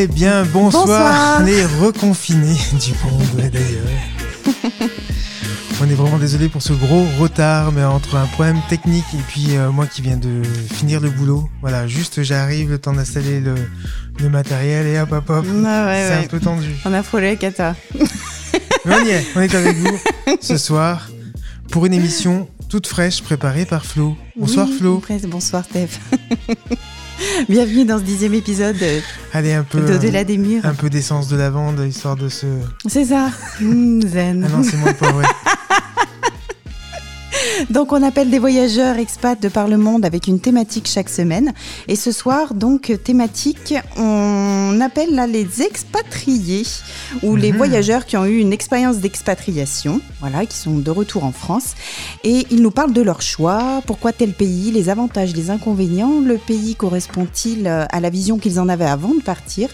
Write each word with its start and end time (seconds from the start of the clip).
Eh 0.00 0.06
bien, 0.06 0.44
bonsoir, 0.44 1.42
les 1.42 1.64
reconfinés 1.64 2.56
du 2.80 2.92
monde 3.04 3.50
d'ailleurs. 3.50 4.62
On 5.82 5.90
est 5.90 5.94
vraiment 5.94 6.18
désolé 6.18 6.48
pour 6.48 6.62
ce 6.62 6.72
gros 6.72 7.04
retard, 7.18 7.72
mais 7.72 7.82
entre 7.82 8.14
un 8.14 8.26
problème 8.26 8.60
technique 8.68 9.12
et 9.12 9.22
puis 9.26 9.56
euh, 9.56 9.72
moi 9.72 9.88
qui 9.88 10.00
viens 10.02 10.16
de 10.16 10.44
finir 10.72 11.00
le 11.00 11.10
boulot, 11.10 11.50
voilà, 11.62 11.88
juste 11.88 12.22
j'arrive, 12.22 12.70
le 12.70 12.78
temps 12.78 12.92
d'installer 12.92 13.40
le, 13.40 13.56
le, 14.20 14.28
matériel 14.28 14.86
et 14.86 15.00
hop 15.00 15.10
hop 15.10 15.30
hop, 15.30 15.46
ah 15.66 15.92
c'est 15.96 16.24
un 16.24 16.28
peu 16.28 16.38
tendu. 16.38 16.68
On 16.84 16.92
a 16.92 17.02
frôlé 17.02 17.36
Kata. 17.36 17.74
mais 18.84 18.94
on 18.94 19.04
y 19.04 19.08
est, 19.10 19.26
on 19.34 19.40
est 19.40 19.54
avec 19.56 19.76
vous 19.78 19.98
ce 20.40 20.58
soir 20.58 21.08
pour 21.72 21.86
une 21.86 21.92
émission 21.92 22.48
toute 22.68 22.86
fraîche 22.86 23.22
préparée 23.22 23.64
par 23.64 23.86
Flo. 23.86 24.16
Bonsoir 24.36 24.68
Flo. 24.68 25.02
Bonsoir 25.26 25.64
Steph. 25.64 25.98
Bienvenue 27.48 27.84
dans 27.84 27.98
ce 27.98 28.04
dixième 28.04 28.34
épisode 28.34 28.76
Allez, 29.32 29.52
un 29.54 29.64
peu, 29.64 29.80
d'Au-delà 29.80 30.24
des 30.24 30.36
murs. 30.36 30.64
Un 30.64 30.74
peu 30.74 30.90
d'essence 30.90 31.28
de 31.28 31.36
lavande, 31.36 31.80
histoire 31.80 32.16
de 32.16 32.28
se... 32.28 32.46
C'est 32.86 33.06
ça. 33.06 33.30
Mmh, 33.60 34.02
zen. 34.02 34.46
Ah 34.46 34.56
non, 34.56 34.62
c'est 34.62 34.76
moins 34.76 34.92
pas 34.92 35.12
vrai. 35.12 35.24
Donc 37.70 37.92
on 37.92 38.02
appelle 38.02 38.30
des 38.30 38.38
voyageurs 38.38 38.96
expats 38.96 39.40
de 39.40 39.48
par 39.48 39.68
le 39.68 39.76
monde 39.76 40.04
avec 40.04 40.26
une 40.26 40.40
thématique 40.40 40.88
chaque 40.88 41.08
semaine. 41.08 41.52
Et 41.88 41.96
ce 41.96 42.12
soir, 42.12 42.54
donc 42.54 42.92
thématique, 43.02 43.74
on 43.96 44.78
appelle 44.80 45.14
là 45.14 45.26
les 45.26 45.62
expatriés 45.62 46.66
ou 47.22 47.36
les 47.36 47.52
mhm. 47.52 47.56
voyageurs 47.58 48.06
qui 48.06 48.16
ont 48.16 48.24
eu 48.24 48.38
une 48.38 48.52
expérience 48.52 48.98
d'expatriation, 48.98 50.00
voilà, 50.20 50.46
qui 50.46 50.56
sont 50.56 50.78
de 50.78 50.90
retour 50.90 51.24
en 51.24 51.32
France. 51.32 51.74
Et 52.24 52.46
ils 52.50 52.62
nous 52.62 52.70
parlent 52.70 52.92
de 52.92 53.02
leur 53.02 53.22
choix, 53.22 53.82
pourquoi 53.86 54.12
tel 54.12 54.32
pays, 54.32 54.70
les 54.70 54.88
avantages, 54.88 55.34
les 55.34 55.50
inconvénients, 55.50 56.20
le 56.20 56.38
pays 56.38 56.74
correspond-il 56.74 57.66
à 57.66 58.00
la 58.00 58.10
vision 58.10 58.38
qu'ils 58.38 58.60
en 58.60 58.68
avaient 58.68 58.84
avant 58.84 59.14
de 59.14 59.22
partir 59.22 59.68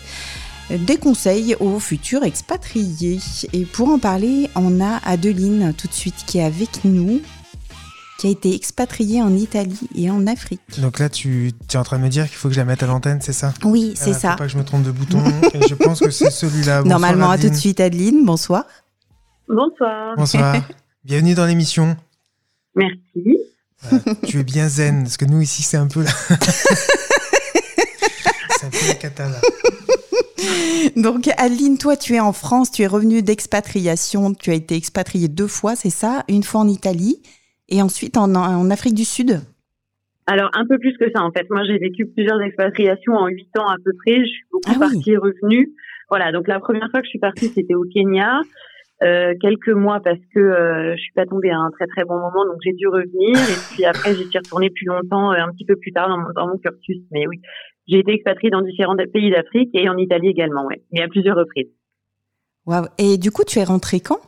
des 0.70 0.96
conseils 0.96 1.54
aux 1.60 1.78
futurs 1.78 2.24
expatriés. 2.24 3.20
Et 3.52 3.64
pour 3.64 3.90
en 3.90 3.98
parler, 3.98 4.48
on 4.54 4.80
a 4.80 5.00
Adeline 5.04 5.74
tout 5.76 5.88
de 5.88 5.92
suite 5.92 6.24
qui 6.26 6.38
est 6.38 6.44
avec 6.44 6.84
nous 6.84 7.20
qui 8.18 8.28
a 8.28 8.30
été 8.30 8.54
expatriée 8.54 9.22
en 9.22 9.34
Italie 9.34 9.88
et 9.94 10.10
en 10.10 10.26
Afrique. 10.26 10.60
Donc 10.78 10.98
là, 10.98 11.08
tu, 11.08 11.52
es 11.72 11.76
en 11.76 11.82
train 11.82 11.98
de 11.98 12.04
me 12.04 12.08
dire 12.08 12.26
qu'il 12.26 12.36
faut 12.36 12.48
que 12.48 12.54
je 12.54 12.60
la 12.60 12.64
mette 12.64 12.82
à 12.82 12.86
l'antenne, 12.86 13.20
c'est 13.20 13.32
ça? 13.32 13.52
Oui, 13.64 13.92
c'est 13.96 14.12
ça. 14.12 14.32
Faut 14.32 14.38
pas 14.38 14.44
que 14.44 14.52
je 14.52 14.58
me 14.58 14.64
trompe 14.64 14.84
de 14.84 14.90
bouton. 14.90 15.22
et 15.52 15.60
je 15.68 15.74
pense 15.74 16.00
que 16.00 16.10
c'est 16.10 16.30
celui-là. 16.30 16.82
Normalement, 16.82 17.30
à 17.30 17.38
tout 17.38 17.48
de 17.48 17.54
suite, 17.54 17.80
Adeline. 17.80 18.24
Bonsoir. 18.24 18.64
Bonsoir. 19.48 20.14
Bonsoir. 20.16 20.56
Bienvenue 21.04 21.34
dans 21.34 21.46
l'émission. 21.46 21.96
Merci. 22.74 23.38
tu 24.26 24.40
es 24.40 24.44
bien 24.44 24.68
zen, 24.68 25.02
parce 25.02 25.16
que 25.16 25.24
nous 25.24 25.40
ici, 25.42 25.62
c'est 25.62 25.76
un 25.76 25.88
peu 25.88 26.02
là. 26.02 26.10
c'est 28.58 28.66
un 28.66 28.70
peu 28.70 28.88
la 28.88 28.94
cata 28.94 29.28
là. 29.28 29.40
Donc, 30.96 31.28
Adeline, 31.36 31.78
toi, 31.78 31.96
tu 31.96 32.14
es 32.14 32.20
en 32.20 32.32
France, 32.32 32.70
tu 32.70 32.82
es 32.82 32.86
revenue 32.86 33.22
d'expatriation, 33.22 34.34
tu 34.34 34.50
as 34.50 34.54
été 34.54 34.76
expatriée 34.76 35.28
deux 35.28 35.48
fois, 35.48 35.76
c'est 35.76 35.90
ça? 35.90 36.24
Une 36.28 36.42
fois 36.42 36.60
en 36.60 36.68
Italie 36.68 37.20
et 37.68 37.82
ensuite 37.82 38.16
en, 38.16 38.34
en 38.34 38.70
Afrique 38.70 38.94
du 38.94 39.04
Sud? 39.04 39.40
Alors 40.26 40.50
un 40.54 40.66
peu 40.66 40.78
plus 40.78 40.96
que 40.96 41.10
ça 41.14 41.22
en 41.22 41.30
fait. 41.32 41.48
Moi 41.50 41.62
j'ai 41.66 41.78
vécu 41.78 42.06
plusieurs 42.06 42.40
expatriations 42.40 43.14
en 43.14 43.26
huit 43.28 43.50
ans 43.58 43.66
à 43.66 43.76
peu 43.84 43.92
près. 44.04 44.20
Je 44.20 44.30
suis 44.30 44.44
beaucoup 44.50 44.72
ah 44.76 44.78
partie 44.78 45.12
et 45.12 45.16
revenue. 45.16 45.72
Voilà 46.08 46.32
donc 46.32 46.48
la 46.48 46.60
première 46.60 46.90
fois 46.90 47.00
que 47.00 47.06
je 47.06 47.10
suis 47.10 47.18
partie 47.18 47.48
c'était 47.48 47.74
au 47.74 47.84
Kenya. 47.92 48.40
Euh, 49.02 49.34
quelques 49.40 49.70
mois 49.70 50.00
parce 50.00 50.20
que 50.32 50.38
euh, 50.38 50.94
je 50.96 51.02
suis 51.02 51.12
pas 51.12 51.26
tombée 51.26 51.50
à 51.50 51.58
un 51.58 51.70
très 51.72 51.86
très 51.88 52.04
bon 52.04 52.14
moment 52.14 52.46
donc 52.46 52.58
j'ai 52.64 52.72
dû 52.72 52.86
revenir 52.86 53.36
et 53.36 53.74
puis 53.74 53.84
après 53.84 54.14
j'y 54.14 54.24
suis 54.28 54.38
retournée 54.38 54.70
plus 54.70 54.86
longtemps 54.86 55.32
euh, 55.32 55.44
un 55.44 55.50
petit 55.50 55.64
peu 55.64 55.74
plus 55.74 55.90
tard 55.92 56.08
dans 56.08 56.16
mon, 56.16 56.30
dans 56.32 56.46
mon 56.46 56.58
cursus 56.58 57.02
mais 57.10 57.26
oui 57.26 57.40
j'ai 57.88 57.98
été 57.98 58.12
expatriée 58.12 58.50
dans 58.50 58.62
différents 58.62 58.94
pays 59.12 59.32
d'Afrique 59.32 59.70
et 59.74 59.88
en 59.88 59.96
Italie 59.96 60.28
également 60.28 60.64
ouais 60.66 60.80
et 60.92 61.02
à 61.02 61.08
plusieurs 61.08 61.36
reprises. 61.36 61.66
Waouh 62.66 62.86
et 62.96 63.18
du 63.18 63.32
coup 63.32 63.42
tu 63.44 63.58
es 63.58 63.64
rentrée 63.64 63.98
quand? 63.98 64.20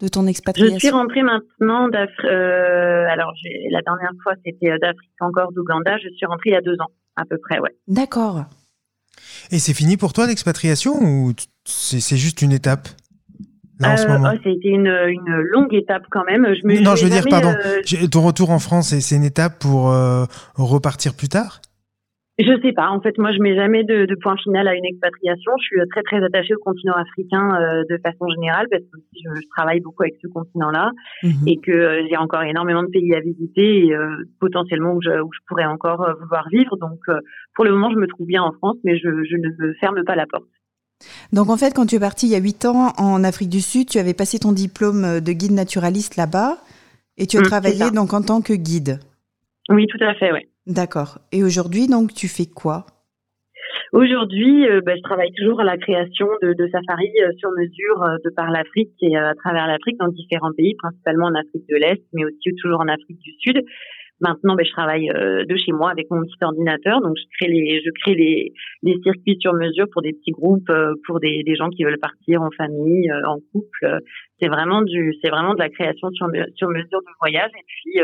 De 0.00 0.08
ton 0.08 0.26
expatriation 0.26 0.76
Je 0.76 0.80
suis 0.80 0.90
rentrée 0.90 1.22
maintenant 1.22 1.88
d'Afrique. 1.88 2.24
Euh, 2.24 3.06
alors, 3.08 3.32
la 3.70 3.82
dernière 3.82 4.12
fois, 4.22 4.34
c'était 4.44 4.70
euh, 4.70 4.78
d'Afrique 4.80 5.10
encore, 5.20 5.52
d'Ouganda. 5.52 5.98
Je 5.98 6.08
suis 6.16 6.26
rentrée 6.26 6.50
il 6.50 6.52
y 6.52 6.56
a 6.56 6.60
deux 6.60 6.76
ans, 6.80 6.90
à 7.16 7.24
peu 7.24 7.36
près, 7.38 7.58
ouais. 7.58 7.74
D'accord. 7.88 8.44
Et 9.50 9.58
c'est 9.58 9.74
fini 9.74 9.96
pour 9.96 10.12
toi 10.12 10.26
l'expatriation 10.26 10.92
ou 11.00 11.32
c'est 11.64 12.16
juste 12.16 12.42
une 12.42 12.52
étape 12.52 12.88
là, 13.80 13.92
en 13.92 13.96
ce 13.96 14.04
euh, 14.04 14.08
moment? 14.08 14.30
oh, 14.34 14.38
C'était 14.44 14.68
une, 14.68 14.86
une, 14.86 15.34
longue 15.50 15.74
étape 15.74 16.04
quand 16.10 16.24
même. 16.24 16.46
Je 16.54 16.66
me, 16.66 16.80
non, 16.80 16.94
je 16.94 17.04
veux 17.04 17.10
dire, 17.10 17.24
pardon. 17.28 17.54
Ton 18.10 18.22
retour 18.22 18.50
en 18.50 18.58
France, 18.58 18.96
c'est 18.98 19.16
une 19.16 19.24
étape 19.24 19.58
pour 19.58 19.92
repartir 20.54 21.14
plus 21.14 21.28
tard? 21.28 21.60
Je 22.38 22.60
sais 22.62 22.72
pas. 22.72 22.88
En 22.90 23.00
fait, 23.00 23.18
moi, 23.18 23.32
je 23.32 23.38
mets 23.40 23.56
jamais 23.56 23.82
de, 23.82 24.06
de, 24.06 24.14
point 24.14 24.36
final 24.36 24.68
à 24.68 24.74
une 24.74 24.84
expatriation. 24.84 25.52
Je 25.58 25.64
suis 25.64 25.88
très 25.90 26.02
très 26.02 26.24
attachée 26.24 26.54
au 26.54 26.60
continent 26.60 26.94
africain 26.94 27.50
euh, 27.60 27.82
de 27.90 27.98
façon 28.00 28.28
générale 28.28 28.66
parce 28.70 28.82
que 28.84 28.98
je, 29.12 29.40
je 29.40 29.46
travaille 29.56 29.80
beaucoup 29.80 30.04
avec 30.04 30.14
ce 30.22 30.28
continent-là 30.28 30.92
mhm. 31.24 31.48
et 31.48 31.56
que 31.56 31.72
euh, 31.72 32.06
j'ai 32.08 32.16
encore 32.16 32.42
énormément 32.42 32.82
de 32.82 32.88
pays 32.88 33.12
à 33.14 33.20
visiter 33.20 33.86
et 33.86 33.94
euh, 33.94 34.24
potentiellement 34.38 34.94
où 34.94 35.02
je, 35.02 35.20
où 35.20 35.30
je, 35.32 35.38
pourrais 35.48 35.64
encore 35.64 36.06
vouloir 36.20 36.48
vivre. 36.50 36.76
Donc, 36.76 37.00
pour 37.54 37.64
le 37.64 37.72
moment, 37.72 37.90
je 37.90 37.96
me 37.96 38.06
trouve 38.06 38.26
bien 38.26 38.42
en 38.42 38.52
France, 38.52 38.76
mais 38.84 38.96
je, 38.96 39.08
je, 39.24 39.36
ne 39.36 39.66
me 39.66 39.74
ferme 39.74 40.04
pas 40.04 40.14
la 40.14 40.26
porte. 40.26 40.44
Donc, 41.32 41.50
en 41.50 41.56
fait, 41.56 41.74
quand 41.74 41.86
tu 41.86 41.96
es 41.96 42.00
parti 42.00 42.26
il 42.26 42.32
y 42.32 42.36
a 42.36 42.40
huit 42.40 42.64
ans 42.66 42.92
en 42.98 43.24
Afrique 43.24 43.48
du 43.48 43.60
Sud, 43.60 43.88
tu 43.88 43.98
avais 43.98 44.14
passé 44.14 44.38
ton 44.38 44.52
diplôme 44.52 45.20
de 45.20 45.32
guide 45.32 45.52
naturaliste 45.52 46.16
là-bas 46.16 46.58
et 47.16 47.26
tu 47.26 47.36
as 47.36 47.40
mmh, 47.40 47.44
travaillé 47.44 47.90
donc 47.90 48.12
en 48.12 48.22
tant 48.22 48.40
que 48.42 48.52
guide. 48.52 49.00
Oui, 49.70 49.86
tout 49.86 50.02
à 50.02 50.14
fait, 50.14 50.32
oui. 50.32 50.46
D'accord. 50.68 51.18
Et 51.32 51.42
aujourd'hui, 51.42 51.88
donc, 51.88 52.12
tu 52.12 52.28
fais 52.28 52.46
quoi? 52.46 52.84
Aujourd'hui, 53.92 54.68
euh, 54.68 54.82
bah, 54.84 54.94
je 54.96 55.02
travaille 55.02 55.32
toujours 55.32 55.60
à 55.60 55.64
la 55.64 55.78
création 55.78 56.26
de, 56.42 56.52
de 56.52 56.68
safaris 56.68 57.10
euh, 57.22 57.32
sur 57.38 57.50
mesure 57.52 58.02
euh, 58.02 58.16
de 58.22 58.30
par 58.30 58.50
l'Afrique 58.50 58.92
et 59.00 59.16
à 59.16 59.34
travers 59.34 59.66
l'Afrique 59.66 59.96
dans 59.98 60.08
différents 60.08 60.52
pays, 60.52 60.74
principalement 60.74 61.26
en 61.26 61.34
Afrique 61.34 61.66
de 61.70 61.76
l'Est, 61.76 62.02
mais 62.12 62.24
aussi 62.26 62.54
toujours 62.60 62.80
en 62.80 62.88
Afrique 62.88 63.18
du 63.18 63.32
Sud. 63.40 63.64
Maintenant, 64.20 64.56
bah, 64.56 64.64
je 64.64 64.72
travaille 64.72 65.08
de 65.08 65.56
chez 65.56 65.72
moi 65.72 65.90
avec 65.90 66.10
mon 66.10 66.22
petit 66.22 66.36
ordinateur, 66.42 67.00
donc 67.00 67.16
je 67.16 67.24
crée 67.38 67.52
les, 67.52 67.80
je 67.84 67.90
crée 68.02 68.14
les, 68.14 68.52
les 68.82 68.96
circuits 69.02 69.36
sur 69.40 69.54
mesure 69.54 69.86
pour 69.92 70.02
des 70.02 70.12
petits 70.12 70.32
groupes, 70.32 70.70
pour 71.06 71.20
des, 71.20 71.42
des 71.44 71.54
gens 71.54 71.68
qui 71.68 71.84
veulent 71.84 72.00
partir 72.00 72.42
en 72.42 72.50
famille, 72.56 73.10
en 73.26 73.38
couple. 73.52 74.00
C'est 74.40 74.48
vraiment 74.48 74.82
du, 74.82 75.14
c'est 75.22 75.30
vraiment 75.30 75.54
de 75.54 75.58
la 75.58 75.68
création 75.68 76.10
sur, 76.10 76.26
sur 76.54 76.68
mesure 76.68 77.00
de 77.00 77.18
voyage. 77.20 77.50
Et 77.54 77.64
puis, 77.66 78.00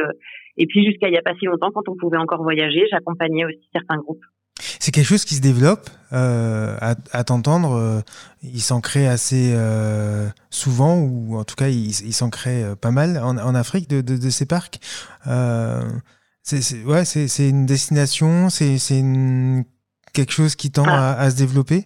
et 0.57 0.67
puis 0.67 0.85
jusqu'à 0.85 1.09
il 1.09 1.13
n'y 1.13 1.19
a 1.19 1.23
pas 1.23 1.35
si 1.35 1.47
longtemps, 1.47 1.71
quand 1.73 1.89
on 1.89 1.97
pouvait 1.97 2.19
encore 2.19 2.43
voyager, 2.43 2.87
j'accompagnais 2.91 3.45
aussi 3.45 3.69
certains 3.73 3.97
groupes. 3.97 4.25
C'est 4.61 4.93
quelque 4.93 5.07
chose 5.07 5.25
qui 5.25 5.35
se 5.35 5.41
développe, 5.41 5.91
euh, 6.13 6.77
à, 6.81 6.95
à 7.13 7.25
t'entendre, 7.25 7.73
euh, 7.73 8.01
il 8.43 8.61
s'en 8.61 8.81
crée 8.81 9.07
assez 9.09 9.53
euh, 9.55 10.29
souvent, 10.51 11.01
ou 11.01 11.37
en 11.37 11.45
tout 11.45 11.57
cas 11.57 11.69
il, 11.69 11.89
il 11.89 12.13
s'en 12.13 12.31
crée 12.31 12.63
pas 12.81 12.93
mal 12.93 13.19
en, 13.19 13.37
en 13.37 13.55
Afrique 13.55 13.89
de, 13.91 14.01
de, 14.01 14.17
de, 14.17 14.31
ces 14.31 14.47
parcs. 14.47 14.79
C'est 16.43 16.85
ouais, 16.85 17.05
c'est 17.05 17.49
une 17.49 17.67
destination, 17.67 18.49
c'est 18.49 18.77
quelque 20.13 20.33
chose 20.33 20.55
qui 20.55 20.71
tend 20.71 20.85
ah. 20.87 21.15
à, 21.15 21.21
à 21.21 21.31
se 21.31 21.37
développer? 21.37 21.83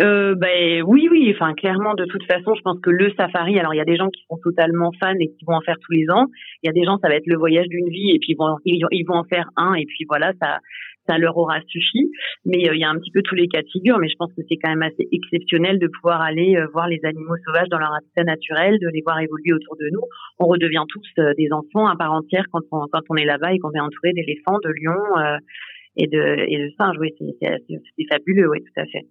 Euh, 0.00 0.34
ben 0.34 0.82
oui, 0.82 1.08
oui. 1.10 1.32
Enfin, 1.34 1.54
clairement, 1.54 1.94
de 1.94 2.04
toute 2.04 2.24
façon, 2.24 2.54
je 2.54 2.62
pense 2.62 2.80
que 2.80 2.90
le 2.90 3.12
safari. 3.16 3.58
Alors, 3.60 3.74
il 3.74 3.76
y 3.76 3.80
a 3.80 3.84
des 3.84 3.96
gens 3.96 4.08
qui 4.08 4.22
sont 4.28 4.38
totalement 4.42 4.90
fans 5.00 5.14
et 5.20 5.28
qui 5.28 5.44
vont 5.46 5.54
en 5.54 5.60
faire 5.60 5.76
tous 5.80 5.92
les 5.92 6.10
ans. 6.10 6.26
Il 6.62 6.66
y 6.66 6.68
a 6.68 6.72
des 6.72 6.84
gens, 6.84 6.98
ça 6.98 7.08
va 7.08 7.14
être 7.14 7.26
le 7.26 7.38
voyage 7.38 7.68
d'une 7.68 7.88
vie 7.88 8.10
et 8.10 8.18
puis 8.18 8.32
ils 8.32 8.36
vont, 8.36 8.56
ils 8.64 9.04
vont 9.06 9.14
en 9.14 9.24
faire 9.24 9.48
un 9.56 9.74
et 9.74 9.86
puis 9.86 10.04
voilà, 10.08 10.32
ça, 10.42 10.58
ça 11.08 11.18
leur 11.18 11.36
aura 11.36 11.60
suffi. 11.68 12.10
Mais 12.44 12.68
euh, 12.68 12.74
il 12.74 12.80
y 12.80 12.84
a 12.84 12.90
un 12.90 12.98
petit 12.98 13.10
peu 13.10 13.22
tous 13.22 13.34
les 13.34 13.48
cas 13.48 13.62
de 13.62 13.68
figure. 13.72 13.98
Mais 13.98 14.08
je 14.08 14.16
pense 14.18 14.32
que 14.32 14.42
c'est 14.48 14.56
quand 14.56 14.70
même 14.70 14.82
assez 14.82 15.08
exceptionnel 15.12 15.78
de 15.78 15.88
pouvoir 15.88 16.20
aller 16.20 16.56
euh, 16.56 16.66
voir 16.72 16.88
les 16.88 17.00
animaux 17.04 17.36
sauvages 17.44 17.68
dans 17.68 17.78
leur 17.78 17.92
habitat 17.94 18.24
naturel, 18.24 18.78
de 18.80 18.88
les 18.88 19.02
voir 19.02 19.18
évoluer 19.20 19.52
autour 19.52 19.76
de 19.76 19.88
nous. 19.92 20.02
On 20.38 20.46
redevient 20.46 20.84
tous 20.88 21.22
euh, 21.22 21.34
des 21.38 21.48
enfants 21.52 21.86
à 21.86 21.96
part 21.96 22.12
entière 22.12 22.46
quand 22.52 22.62
on 22.72 22.86
quand 22.92 23.02
on 23.10 23.16
est 23.16 23.24
là-bas 23.24 23.52
et 23.52 23.58
qu'on 23.58 23.72
est 23.72 23.80
entouré 23.80 24.12
d'éléphants, 24.12 24.58
de 24.62 24.70
lions 24.70 25.38
et 25.96 26.06
de 26.06 26.44
et 26.48 26.58
de 26.58 26.70
singes. 26.78 26.96
Oui, 26.98 27.14
c'est 27.18 28.06
fabuleux. 28.10 28.48
Oui, 28.50 28.60
tout 28.60 28.80
à 28.80 28.86
fait. 28.86 29.06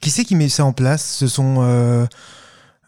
Qui 0.00 0.10
c'est 0.10 0.24
qui 0.24 0.36
met 0.36 0.48
ça 0.48 0.64
en 0.64 0.72
place? 0.72 1.16
Ce 1.16 1.26
sont 1.26 1.56
euh, 1.60 2.06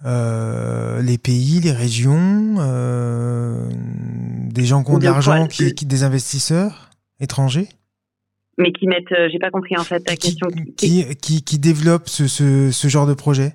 euh, 0.05 1.03
les 1.03 1.19
pays, 1.19 1.61
les 1.61 1.73
régions, 1.73 2.57
euh, 2.59 3.69
des 4.49 4.65
gens 4.65 4.83
qui 4.83 4.91
ont 4.93 4.99
de 4.99 5.05
l'argent, 5.05 5.47
qui, 5.47 5.75
qui, 5.75 5.87
des 5.87 6.03
investisseurs 6.03 6.91
étrangers? 7.21 7.69
Mais 8.61 8.73
qui 8.73 8.87
mettent, 8.87 9.15
j'ai 9.33 9.39
pas 9.39 9.51
compris 9.51 9.77
en 9.77 9.85
fait 9.85 10.01
ta 10.01 10.15
question. 10.15 10.47
Qui, 10.77 11.05
qui, 11.17 11.43
qui 11.43 11.59
développent 11.59 12.09
ce, 12.09 12.29
ce, 12.29 12.71
ce 12.71 12.89
genre 12.89 13.07
de 13.07 13.15
projet? 13.15 13.53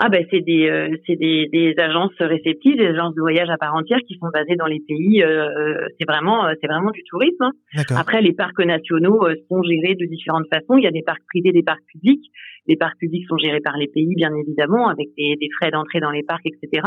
Ah 0.00 0.08
ben 0.08 0.24
c'est 0.30 0.42
des 0.42 0.68
euh, 0.68 0.96
c'est 1.06 1.16
des, 1.16 1.48
des 1.52 1.74
agences 1.76 2.14
réceptives, 2.20 2.76
des 2.76 2.86
agences 2.86 3.16
de 3.16 3.20
voyage 3.20 3.50
à 3.50 3.56
part 3.58 3.74
entière 3.74 3.98
qui 4.06 4.14
sont 4.14 4.28
basées 4.32 4.54
dans 4.54 4.66
les 4.66 4.78
pays. 4.78 5.24
Euh, 5.24 5.74
c'est 5.98 6.06
vraiment 6.06 6.46
euh, 6.46 6.52
c'est 6.60 6.68
vraiment 6.68 6.92
du 6.92 7.02
tourisme. 7.02 7.42
Hein. 7.42 7.82
Après 7.96 8.22
les 8.22 8.32
parcs 8.32 8.64
nationaux 8.64 9.26
euh, 9.26 9.34
sont 9.48 9.60
gérés 9.64 9.96
de 9.96 10.06
différentes 10.06 10.46
façons. 10.52 10.76
Il 10.78 10.84
y 10.84 10.86
a 10.86 10.92
des 10.92 11.02
parcs 11.02 11.24
privés, 11.26 11.50
des 11.50 11.64
parcs 11.64 11.82
publics. 11.86 12.24
Les 12.68 12.76
parcs 12.76 12.96
publics 12.96 13.26
sont 13.26 13.38
gérés 13.38 13.60
par 13.60 13.76
les 13.76 13.88
pays 13.88 14.14
bien 14.14 14.30
évidemment 14.36 14.86
avec 14.86 15.08
des, 15.16 15.34
des 15.34 15.48
frais 15.58 15.72
d'entrée 15.72 15.98
dans 15.98 16.12
les 16.12 16.22
parcs 16.22 16.46
etc. 16.46 16.86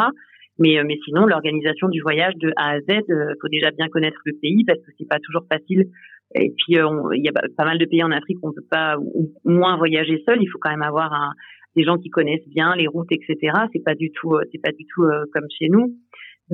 Mais 0.57 0.81
mais 0.85 0.97
sinon 1.03 1.25
l'organisation 1.25 1.89
du 1.89 2.00
voyage 2.00 2.35
de 2.38 2.53
A 2.56 2.75
à 2.75 2.79
Z, 2.79 3.03
faut 3.41 3.50
déjà 3.50 3.71
bien 3.71 3.89
connaître 3.89 4.21
le 4.23 4.33
pays 4.41 4.63
parce 4.63 4.79
que 4.79 4.91
c'est 4.97 5.07
pas 5.09 5.19
toujours 5.19 5.44
facile 5.51 5.83
Et 6.36 6.54
puis 6.57 6.75
il 6.75 7.24
y 7.24 7.30
a 7.30 7.31
pas 7.57 7.66
mal 7.66 7.78
de 7.78 7.86
pays 7.86 8.04
en 8.04 8.12
Afrique 8.12 8.38
où 8.42 8.50
on 8.50 8.54
peut 8.54 8.66
pas 8.69 8.98
ou 8.98 9.31
moins 9.44 9.78
voyager 9.78 10.22
seul. 10.25 10.38
Il 10.42 10.48
faut 10.48 10.60
quand 10.60 10.72
même 10.72 10.81
avoir 10.81 11.13
un, 11.13 11.31
des 11.75 11.83
gens 11.83 11.98
qui 11.98 12.10
connaissent 12.10 12.48
bien 12.48 12.75
les 12.75 12.88
routes, 12.88 13.12
etc. 13.12 13.36
C'est 13.74 13.83
pas 13.83 13.95
du 13.95 14.12
tout, 14.12 14.38
c'est 14.51 14.62
pas 14.62 14.72
du 14.72 14.86
tout 14.94 15.04
comme 15.33 15.45
chez 15.57 15.69
nous. 15.69 15.95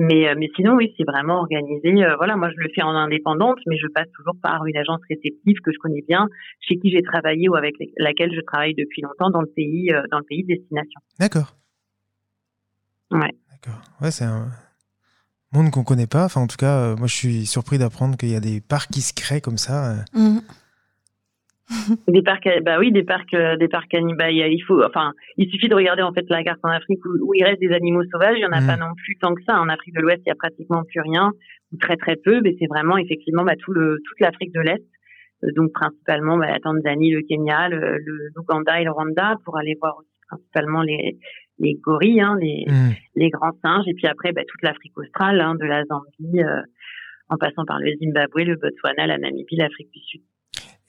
Mais, 0.00 0.32
mais 0.36 0.48
sinon, 0.54 0.76
oui, 0.76 0.94
c'est 0.96 1.04
vraiment 1.04 1.38
organisé. 1.38 1.92
voilà, 2.18 2.36
moi, 2.36 2.50
je 2.50 2.62
le 2.62 2.68
fais 2.72 2.82
en 2.82 2.94
indépendante, 2.94 3.58
mais 3.66 3.76
je 3.76 3.88
passe 3.92 4.06
toujours 4.16 4.36
par 4.40 4.64
une 4.64 4.76
agence 4.76 5.00
réceptive 5.08 5.56
que 5.64 5.72
je 5.72 5.78
connais 5.78 6.02
bien, 6.06 6.28
chez 6.60 6.76
qui 6.76 6.90
j'ai 6.90 7.02
travaillé 7.02 7.48
ou 7.48 7.56
avec 7.56 7.74
laquelle 7.96 8.32
je 8.32 8.40
travaille 8.42 8.74
depuis 8.74 9.02
longtemps 9.02 9.30
dans 9.30 9.40
le 9.40 9.50
pays, 9.56 9.90
dans 10.12 10.18
le 10.18 10.24
pays 10.24 10.44
de 10.44 10.54
destination. 10.54 11.00
D'accord. 11.18 11.56
Ouais. 13.10 13.34
D'accord. 13.50 13.80
Ouais, 14.00 14.12
c'est 14.12 14.24
un 14.24 14.50
monde 15.52 15.70
qu'on 15.70 15.84
connaît 15.84 16.06
pas. 16.06 16.24
Enfin, 16.24 16.40
en 16.40 16.46
tout 16.46 16.56
cas, 16.56 16.78
euh, 16.78 16.96
moi, 16.96 17.06
je 17.06 17.14
suis 17.14 17.46
surpris 17.46 17.78
d'apprendre 17.78 18.16
qu'il 18.16 18.30
y 18.30 18.36
a 18.36 18.40
des 18.40 18.60
parcs 18.60 18.90
qui 18.90 19.00
se 19.00 19.12
créent 19.12 19.40
comme 19.40 19.56
ça. 19.56 19.92
Euh. 19.92 19.96
Mmh. 20.14 20.40
des 22.08 22.22
parcs, 22.22 22.48
bah 22.64 22.78
oui, 22.78 22.92
des 22.92 23.02
parcs, 23.02 23.34
euh, 23.34 23.56
des 23.56 23.68
parcs 23.68 23.92
animaux. 23.94 24.14
Il 24.18 24.62
faut, 24.66 24.82
enfin, 24.82 25.12
il 25.36 25.50
suffit 25.50 25.68
de 25.68 25.74
regarder 25.74 26.02
en 26.02 26.12
fait 26.12 26.24
la 26.30 26.42
carte 26.42 26.60
en 26.62 26.70
Afrique 26.70 27.00
où, 27.04 27.34
il 27.34 27.44
reste 27.44 27.60
des 27.60 27.72
animaux 27.72 28.02
sauvages. 28.10 28.36
Il 28.36 28.42
y 28.42 28.46
en 28.46 28.52
a 28.52 28.60
mmh. 28.60 28.66
pas 28.66 28.76
non 28.76 28.94
plus 28.96 29.16
tant 29.16 29.34
que 29.34 29.42
ça. 29.44 29.60
En 29.60 29.68
Afrique 29.68 29.94
de 29.94 30.00
l'Ouest, 30.00 30.22
il 30.24 30.28
y 30.28 30.32
a 30.32 30.34
pratiquement 30.34 30.82
plus 30.84 31.00
rien 31.00 31.32
ou 31.72 31.76
très 31.78 31.96
très 31.96 32.16
peu. 32.16 32.40
Mais 32.40 32.56
c'est 32.58 32.68
vraiment 32.68 32.96
effectivement 32.96 33.44
bah, 33.44 33.56
tout 33.58 33.72
le 33.72 33.98
toute 34.06 34.20
l'Afrique 34.20 34.52
de 34.54 34.60
l'Est. 34.60 34.84
Donc 35.56 35.72
principalement 35.72 36.36
bah, 36.38 36.48
la 36.48 36.58
Tanzanie, 36.58 37.12
le 37.12 37.22
Kenya, 37.22 37.68
le, 37.68 37.98
l'Ouganda 38.34 38.80
et 38.80 38.84
le 38.84 38.90
Rwanda 38.90 39.36
pour 39.44 39.56
aller 39.58 39.76
voir 39.80 39.96
aussi 39.98 40.08
principalement 40.28 40.82
les 40.82 41.18
les 41.58 41.74
gorilles, 41.74 42.20
hein, 42.20 42.36
les, 42.40 42.64
mmh. 42.68 42.90
les 43.16 43.30
grands 43.30 43.56
singes, 43.62 43.84
et 43.86 43.94
puis 43.94 44.06
après 44.06 44.32
bah, 44.32 44.42
toute 44.46 44.62
l'Afrique 44.62 44.96
australe, 44.96 45.40
hein, 45.40 45.54
de 45.54 45.64
la 45.64 45.84
Zambie, 45.84 46.42
euh, 46.42 46.62
en 47.28 47.36
passant 47.36 47.64
par 47.66 47.78
le 47.78 47.92
Zimbabwe, 48.00 48.44
le 48.44 48.56
Botswana, 48.56 49.06
la 49.06 49.18
Namibie, 49.18 49.56
l'Afrique 49.56 49.90
du 49.92 50.00
Sud. 50.00 50.22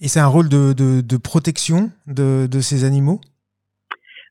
Et 0.01 0.07
c'est 0.07 0.19
un 0.19 0.27
rôle 0.27 0.48
de, 0.48 0.74
de, 0.74 1.01
de 1.01 1.18
protection 1.18 1.92
de, 2.07 2.48
de, 2.48 2.60
ces 2.62 2.86
animaux? 2.86 3.19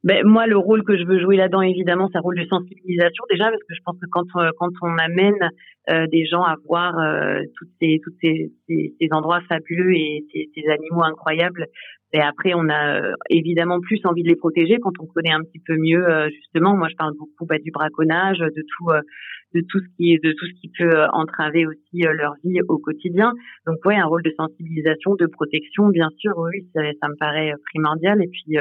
Ben, 0.09 0.27
moi, 0.27 0.47
le 0.47 0.57
rôle 0.57 0.85
que 0.85 0.97
je 0.97 1.05
veux 1.05 1.21
jouer 1.21 1.37
là-dedans, 1.37 1.61
évidemment, 1.61 2.09
c'est 2.11 2.17
un 2.17 2.23
rôle 2.23 2.39
de 2.39 2.47
sensibilisation 2.47 3.25
déjà, 3.29 3.51
parce 3.51 3.63
que 3.63 3.75
je 3.75 3.81
pense 3.85 3.99
que 4.01 4.07
quand, 4.11 4.25
euh, 4.37 4.49
quand 4.59 4.71
on 4.81 4.97
amène 4.97 5.51
euh, 5.91 6.07
des 6.11 6.25
gens 6.25 6.41
à 6.43 6.55
voir 6.67 6.99
euh, 6.99 7.43
toutes 7.59 7.69
ces, 7.79 8.01
toutes 8.03 8.17
ces, 8.23 8.51
ces, 8.67 8.95
ces, 8.99 9.09
endroits 9.13 9.43
fabuleux 9.51 9.93
et 9.93 10.25
ces, 10.33 10.49
ces 10.55 10.67
animaux 10.71 11.03
incroyables, 11.03 11.67
et 12.15 12.21
après, 12.21 12.53
on 12.55 12.69
a 12.71 13.01
euh, 13.03 13.13
évidemment 13.29 13.81
plus 13.81 14.01
envie 14.05 14.23
de 14.23 14.29
les 14.29 14.37
protéger 14.37 14.79
quand 14.79 14.93
on 14.99 15.07
connaît 15.07 15.33
un 15.33 15.43
petit 15.43 15.61
peu 15.67 15.77
mieux, 15.77 16.09
euh, 16.09 16.31
justement. 16.31 16.75
Moi, 16.75 16.89
je 16.89 16.97
parle 16.97 17.13
beaucoup 17.19 17.45
bah, 17.45 17.59
du 17.59 17.71
braconnage, 17.71 18.39
de 18.39 18.65
tout, 18.77 18.91
euh, 18.91 19.03
de 19.55 19.61
tout 19.69 19.79
ce 19.81 19.97
qui, 19.97 20.17
de 20.19 20.33
tout 20.33 20.47
ce 20.47 20.61
qui 20.61 20.71
peut 20.79 21.05
entraver 21.13 21.67
aussi 21.67 22.01
leur 22.01 22.35
vie 22.43 22.61
au 22.69 22.79
quotidien. 22.79 23.35
Donc, 23.67 23.77
ouais, 23.85 23.97
un 23.97 24.07
rôle 24.07 24.23
de 24.23 24.33
sensibilisation, 24.39 25.17
de 25.17 25.27
protection, 25.27 25.89
bien 25.89 26.09
sûr. 26.17 26.33
Oui, 26.39 26.67
ça, 26.75 26.81
ça 27.01 27.09
me 27.09 27.17
paraît 27.17 27.53
primordial. 27.71 28.23
Et 28.23 28.29
puis, 28.29 28.57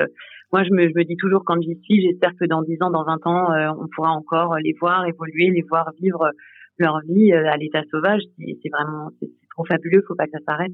moi, 0.52 0.64
je 0.64 0.72
me, 0.72 0.88
je 0.88 0.94
me 0.96 1.04
dis 1.04 1.18
toujours 1.18 1.44
quand 1.46 1.60
j'y 1.62 1.78
suis, 1.84 2.02
j'espère 2.02 2.32
que 2.40 2.46
dans 2.46 2.62
10 2.62 2.82
ans, 2.82 2.90
dans 2.90 3.04
20 3.04 3.28
ans, 3.28 3.76
on 3.80 3.88
pourra 3.94 4.12
encore 4.12 4.56
les 4.58 4.74
voir 4.80 5.06
évoluer, 5.06 5.50
les 5.50 5.64
voir 5.70 5.92
vivre 6.02 6.32
leur 6.78 7.00
vie 7.08 7.34
à 7.34 7.58
l'état 7.58 7.82
sauvage. 7.92 8.22
C'est 8.38 8.70
vraiment, 8.70 9.10
c'est 9.20 9.30
trop 9.50 9.66
fabuleux. 9.66 10.04
Faut 10.08 10.16
pas 10.16 10.26
que 10.26 10.32
ça 10.34 10.40
s'arrête. 10.48 10.72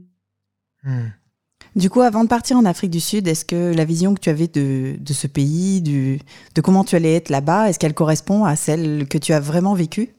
Hmm. 0.84 1.10
Du 1.75 1.90
coup, 1.90 2.02
avant 2.02 2.24
de 2.24 2.30
partir 2.30 2.58
en 2.58 2.66
Afrique 2.66 2.92
du 2.92 3.00
Sud, 3.00 3.28
est-ce 3.28 3.46
que 3.46 3.75
la 3.75 3.86
vision 3.86 4.14
que 4.14 4.20
tu 4.20 4.30
avais 4.30 4.48
de, 4.48 4.96
de 5.00 5.14
ce 5.14 5.25
pays, 5.25 5.81
du, 5.81 6.20
de 6.54 6.62
comment 6.62 6.84
tu 6.84 6.96
allais 6.96 7.16
être 7.16 7.30
là-bas, 7.30 7.70
est-ce 7.70 7.80
qu'elle 7.80 7.96
correspond 7.96 8.44
à 8.44 8.56
celle 8.56 9.08
que 9.08 9.18
tu 9.18 9.34
as 9.34 9.40
vraiment 9.40 9.74
vécue? 9.74 10.10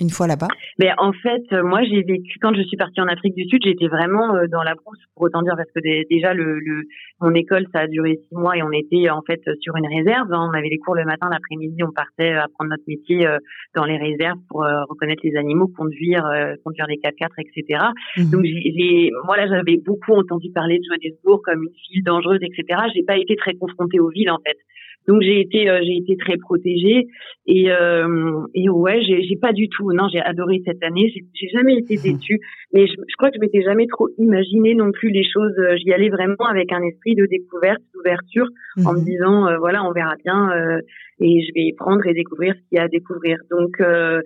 Une 0.00 0.10
fois 0.10 0.26
là-bas? 0.26 0.48
Mais 0.78 0.90
en 0.98 1.12
fait, 1.12 1.42
euh, 1.52 1.62
moi, 1.62 1.82
j'ai 1.82 2.02
vécu 2.02 2.38
quand 2.40 2.54
je 2.54 2.62
suis 2.62 2.76
partie 2.76 3.00
en 3.00 3.08
Afrique 3.08 3.34
du 3.34 3.44
Sud, 3.48 3.62
j'étais 3.64 3.88
vraiment 3.88 4.34
euh, 4.34 4.46
dans 4.46 4.62
la 4.62 4.74
brousse 4.74 4.98
pour 5.14 5.24
autant 5.24 5.42
dire 5.42 5.54
parce 5.56 5.70
que 5.74 5.80
déjà 6.08 6.34
le, 6.34 6.58
le, 6.60 6.84
mon 7.20 7.34
école 7.34 7.66
ça 7.72 7.80
a 7.80 7.86
duré 7.88 8.18
six 8.28 8.34
mois 8.34 8.56
et 8.56 8.62
on 8.62 8.70
était 8.70 9.10
en 9.10 9.22
fait 9.22 9.40
sur 9.60 9.76
une 9.76 9.86
réserve. 9.86 10.32
Hein. 10.32 10.50
On 10.52 10.56
avait 10.56 10.68
les 10.68 10.78
cours 10.78 10.94
le 10.94 11.04
matin, 11.04 11.28
l'après-midi, 11.30 11.82
on 11.82 11.92
partait 11.92 12.32
apprendre 12.32 12.70
notre 12.70 12.84
métier 12.86 13.26
euh, 13.26 13.38
dans 13.74 13.84
les 13.84 13.96
réserves 13.96 14.38
pour 14.48 14.60
reconnaître 14.88 15.22
les 15.24 15.36
animaux, 15.36 15.68
conduire, 15.76 16.24
conduire 16.64 16.86
les 16.86 16.96
4x4, 16.96 17.28
etc. 17.38 17.84
Mmh. 18.16 18.30
Donc 18.30 18.44
j'ai, 18.44 19.10
moi 19.24 19.36
là, 19.36 19.46
j'avais 19.46 19.78
beaucoup 19.84 20.14
entendu 20.14 20.50
parler 20.52 20.78
de 20.78 20.84
Johannesburg 20.84 21.40
comme 21.44 21.62
une 21.62 21.94
ville 21.94 22.04
dangereuse, 22.04 22.40
etc. 22.42 22.80
J'ai 22.94 23.02
pas 23.02 23.16
été 23.16 23.36
très 23.36 23.54
confrontée 23.54 24.00
aux 24.00 24.10
villes 24.10 24.30
en 24.30 24.38
fait. 24.46 24.58
Donc 25.08 25.22
j'ai 25.22 25.40
été 25.40 25.68
euh, 25.68 25.80
j'ai 25.82 25.96
été 25.96 26.16
très 26.16 26.36
protégée. 26.36 27.08
Et 27.46 27.72
euh, 27.72 28.46
et 28.54 28.68
ouais 28.68 29.00
j'ai 29.02 29.22
j'ai 29.22 29.36
pas 29.36 29.52
du 29.52 29.68
tout 29.68 29.90
non 29.92 30.08
j'ai 30.12 30.20
adoré 30.20 30.62
cette 30.64 30.82
année. 30.84 31.12
J'ai 31.34 31.48
jamais 31.48 31.76
été 31.76 31.96
déçue. 32.02 32.38
Mais 32.72 32.86
je, 32.86 32.92
je 32.92 33.16
crois 33.16 33.30
que 33.30 33.36
je 33.36 33.40
m'étais 33.40 33.62
jamais 33.62 33.86
trop 33.86 34.08
imaginé 34.18 34.74
non 34.74 34.92
plus 34.92 35.08
les 35.10 35.24
choses 35.24 35.56
euh, 35.58 35.76
j'y 35.78 35.92
allais 35.92 36.10
vraiment 36.10 36.46
avec 36.48 36.70
un 36.72 36.82
esprit 36.82 37.14
de 37.14 37.26
découverte 37.26 37.80
d'ouverture 37.94 38.46
en 38.84 38.92
me 38.92 39.00
mmh. 39.00 39.04
disant 39.04 39.58
voilà 39.58 39.82
on 39.84 39.92
verra 39.92 40.14
bien 40.22 40.50
et 41.20 41.42
je 41.42 41.52
vais 41.54 41.72
prendre 41.76 42.06
et 42.06 42.14
découvrir 42.14 42.54
ce 42.54 42.68
qu'il 42.68 42.76
y 42.76 42.78
a 42.78 42.84
à 42.84 42.88
découvrir. 42.88 43.38
Donc 43.50 43.80
euh, 43.80 44.20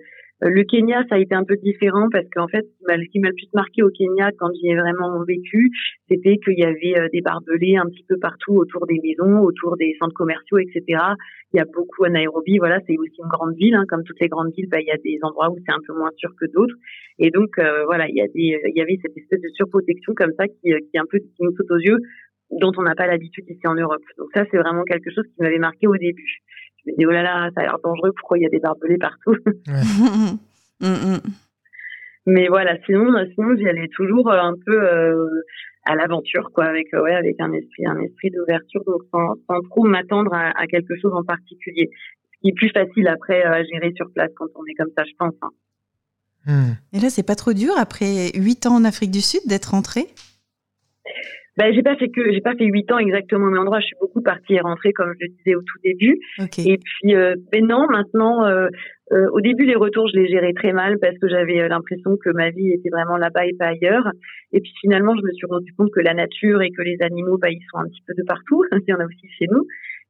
le 0.49 0.63
Kenya, 0.63 1.03
ça 1.07 1.15
a 1.15 1.19
été 1.19 1.33
un 1.35 1.45
peu 1.45 1.55
différent 1.55 2.09
parce 2.11 2.25
qu'en 2.33 2.47
fait, 2.47 2.65
ce 2.81 3.09
qui 3.09 3.19
m'a 3.19 3.29
le 3.29 3.33
plus 3.33 3.47
marqué 3.53 3.81
au 3.81 3.89
Kenya 3.89 4.31
quand 4.37 4.49
j'y 4.59 4.69
ai 4.69 4.75
vraiment 4.75 5.23
vécu, 5.23 5.71
c'était 6.09 6.37
qu'il 6.37 6.59
y 6.59 6.65
avait 6.65 6.99
euh, 6.99 7.07
des 7.13 7.21
barbelés 7.21 7.77
un 7.77 7.85
petit 7.85 8.03
peu 8.07 8.17
partout 8.19 8.53
autour 8.55 8.85
des 8.87 8.99
maisons, 9.01 9.39
autour 9.39 9.77
des 9.77 9.95
centres 9.99 10.13
commerciaux, 10.13 10.57
etc. 10.57 10.83
Il 11.53 11.57
y 11.57 11.59
a 11.59 11.65
beaucoup 11.65 12.03
à 12.03 12.09
Nairobi, 12.09 12.57
voilà, 12.57 12.79
c'est 12.87 12.97
aussi 12.97 13.15
une 13.19 13.29
grande 13.29 13.55
ville, 13.55 13.75
hein, 13.75 13.85
comme 13.87 14.03
toutes 14.03 14.19
les 14.19 14.27
grandes 14.27 14.51
villes, 14.53 14.67
bah, 14.69 14.81
il 14.81 14.87
y 14.87 14.91
a 14.91 14.97
des 14.97 15.19
endroits 15.21 15.49
où 15.49 15.57
c'est 15.65 15.73
un 15.73 15.81
peu 15.87 15.93
moins 15.93 16.11
sûr 16.17 16.31
que 16.39 16.45
d'autres. 16.51 16.75
Et 17.19 17.29
donc, 17.29 17.57
euh, 17.59 17.85
voilà, 17.85 18.07
il 18.09 18.15
y, 18.15 18.81
avait 18.81 18.99
cette 19.01 19.15
espèce 19.15 19.41
de 19.41 19.49
surprotection 19.55 20.13
comme 20.15 20.33
ça 20.37 20.47
qui, 20.47 20.73
qui 20.91 20.97
un 20.97 21.05
peu 21.09 21.19
qui 21.19 21.41
nous 21.41 21.55
saute 21.55 21.71
aux 21.71 21.79
yeux, 21.79 21.99
dont 22.59 22.71
on 22.77 22.83
n'a 22.83 22.95
pas 22.95 23.07
l'habitude 23.07 23.45
ici 23.47 23.65
en 23.65 23.75
Europe. 23.75 24.03
Donc 24.17 24.27
ça, 24.33 24.43
c'est 24.51 24.57
vraiment 24.57 24.83
quelque 24.83 25.09
chose 25.11 25.25
qui 25.25 25.41
m'avait 25.41 25.57
marqué 25.57 25.87
au 25.87 25.95
début 25.95 26.41
je 26.85 26.91
me 26.91 26.97
dis, 26.97 27.05
oh 27.05 27.11
là 27.11 27.23
là, 27.23 27.49
ça 27.55 27.61
a 27.61 27.63
l'air 27.63 27.77
dangereux, 27.83 28.11
pourquoi 28.17 28.37
il 28.37 28.43
y 28.43 28.45
a 28.45 28.49
des 28.49 28.59
barbelés 28.59 28.97
partout 28.97 29.35
mm, 30.81 30.87
mm. 30.87 31.19
Mais 32.25 32.47
voilà, 32.47 32.77
sinon, 32.85 33.13
sinon 33.33 33.55
j'y 33.57 33.67
allais 33.67 33.89
toujours 33.89 34.29
euh, 34.31 34.39
un 34.39 34.53
peu 34.65 34.81
euh, 34.81 35.27
à 35.85 35.95
l'aventure, 35.95 36.51
quoi, 36.53 36.65
avec 36.65 36.93
euh, 36.93 37.01
ouais, 37.01 37.15
avec 37.15 37.35
un 37.39 37.51
esprit, 37.51 37.85
un 37.85 37.99
esprit 37.99 38.31
d'ouverture, 38.31 38.83
donc 38.85 39.01
sans, 39.11 39.35
sans 39.47 39.61
trop 39.69 39.83
m'attendre 39.83 40.33
à, 40.33 40.51
à, 40.57 40.67
quelque 40.67 40.95
chose 41.01 41.13
en 41.13 41.23
particulier. 41.23 41.89
Ce 42.33 42.39
qui 42.41 42.49
est 42.49 42.55
plus 42.55 42.69
facile 42.69 43.07
après 43.07 43.43
à 43.43 43.63
gérer 43.63 43.91
sur 43.95 44.09
place 44.13 44.31
quand 44.37 44.47
on 44.55 44.65
est 44.65 44.75
comme 44.75 44.91
ça, 44.97 45.03
je 45.03 45.13
pense. 45.17 45.33
Hein. 45.41 45.49
Et 46.91 46.99
là, 46.99 47.09
c'est 47.09 47.25
pas 47.25 47.35
trop 47.35 47.53
dur 47.53 47.71
après 47.77 48.31
huit 48.35 48.65
ans 48.65 48.75
en 48.75 48.83
Afrique 48.83 49.11
du 49.11 49.21
Sud 49.21 49.41
d'être 49.47 49.71
rentré 49.71 50.07
ben, 51.57 51.73
j'ai 51.73 51.83
pas 51.83 51.95
fait 51.95 52.09
que 52.09 52.31
j'ai 52.31 52.41
pas 52.41 52.55
fait 52.55 52.65
huit 52.65 52.91
ans 52.91 52.97
exactement 52.97 53.45
au 53.45 53.49
même 53.49 53.61
endroit. 53.61 53.79
Je 53.79 53.85
suis 53.85 53.95
beaucoup 54.01 54.21
partie 54.21 54.55
et 54.55 54.59
rentrée 54.59 54.91
comme 54.93 55.13
je 55.19 55.27
le 55.27 55.33
disais 55.37 55.55
au 55.55 55.61
tout 55.61 55.79
début. 55.83 56.17
Et 56.39 56.77
puis, 56.77 57.15
euh, 57.15 57.35
ben 57.51 57.65
non, 57.65 57.85
maintenant, 57.89 58.45
euh, 58.45 58.67
euh, 59.11 59.27
au 59.31 59.41
début 59.41 59.65
les 59.65 59.75
retours, 59.75 60.07
je 60.07 60.19
les 60.19 60.27
gérais 60.27 60.53
très 60.53 60.71
mal 60.71 60.97
parce 60.99 61.17
que 61.19 61.27
j'avais 61.27 61.59
euh, 61.59 61.67
l'impression 61.67 62.17
que 62.17 62.29
ma 62.31 62.49
vie 62.49 62.71
était 62.71 62.89
vraiment 62.89 63.17
là-bas 63.17 63.45
et 63.45 63.53
pas 63.53 63.67
ailleurs. 63.67 64.07
Et 64.53 64.61
puis 64.61 64.71
finalement, 64.81 65.13
je 65.15 65.21
me 65.21 65.31
suis 65.33 65.45
rendu 65.45 65.71
compte 65.77 65.91
que 65.91 65.99
la 65.99 66.13
nature 66.13 66.61
et 66.61 66.71
que 66.71 66.81
les 66.81 66.97
animaux, 67.01 67.37
bah, 67.37 67.49
ils 67.49 67.63
sont 67.69 67.77
un 67.77 67.85
petit 67.85 68.01
peu 68.07 68.13
de 68.17 68.23
partout. 68.23 68.63
Il 68.71 68.89
y 68.89 68.93
en 68.93 68.99
a 68.99 69.05
aussi 69.05 69.27
chez 69.37 69.45
nous. 69.51 69.65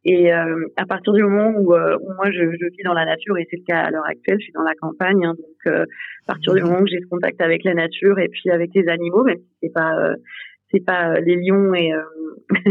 Et 0.06 0.34
euh, 0.34 0.68
à 0.78 0.86
partir 0.86 1.14
du 1.14 1.24
moment 1.24 1.50
où, 1.58 1.74
où 1.74 2.14
moi 2.16 2.30
je, 2.32 2.40
je, 2.40 2.66
vis 2.76 2.84
dans 2.84 2.94
la 2.94 3.06
nature, 3.06 3.38
et 3.38 3.48
c'est 3.50 3.58
le 3.58 3.64
cas 3.66 3.80
à 3.80 3.90
l'heure 3.90 4.06
actuelle, 4.06 4.38
je 4.38 4.44
suis 4.44 4.54
dans 4.54 4.64
la 4.64 4.76
campagne, 4.76 5.24
hein, 5.24 5.34
donc 5.34 5.74
à 5.74 5.86
partir 6.28 6.54
du 6.56 6.62
moment 6.62 6.82
où 6.82 6.88
j'ai 6.88 7.00
ce 7.00 7.08
contact 7.08 7.40
avec 7.40 7.64
la 7.64 7.74
nature 7.74 8.20
et 8.20 8.28
puis 8.28 8.50
avec 8.52 8.72
les 8.76 8.90
animaux, 8.90 9.24
même 9.24 9.38
si 9.38 9.48
c'est 9.62 9.74
pas 9.74 9.96
c'est 10.74 10.84
pas 10.84 11.12
euh, 11.12 11.22
les 11.22 11.36
lions 11.36 11.74
et, 11.74 11.94
euh, 11.94 12.02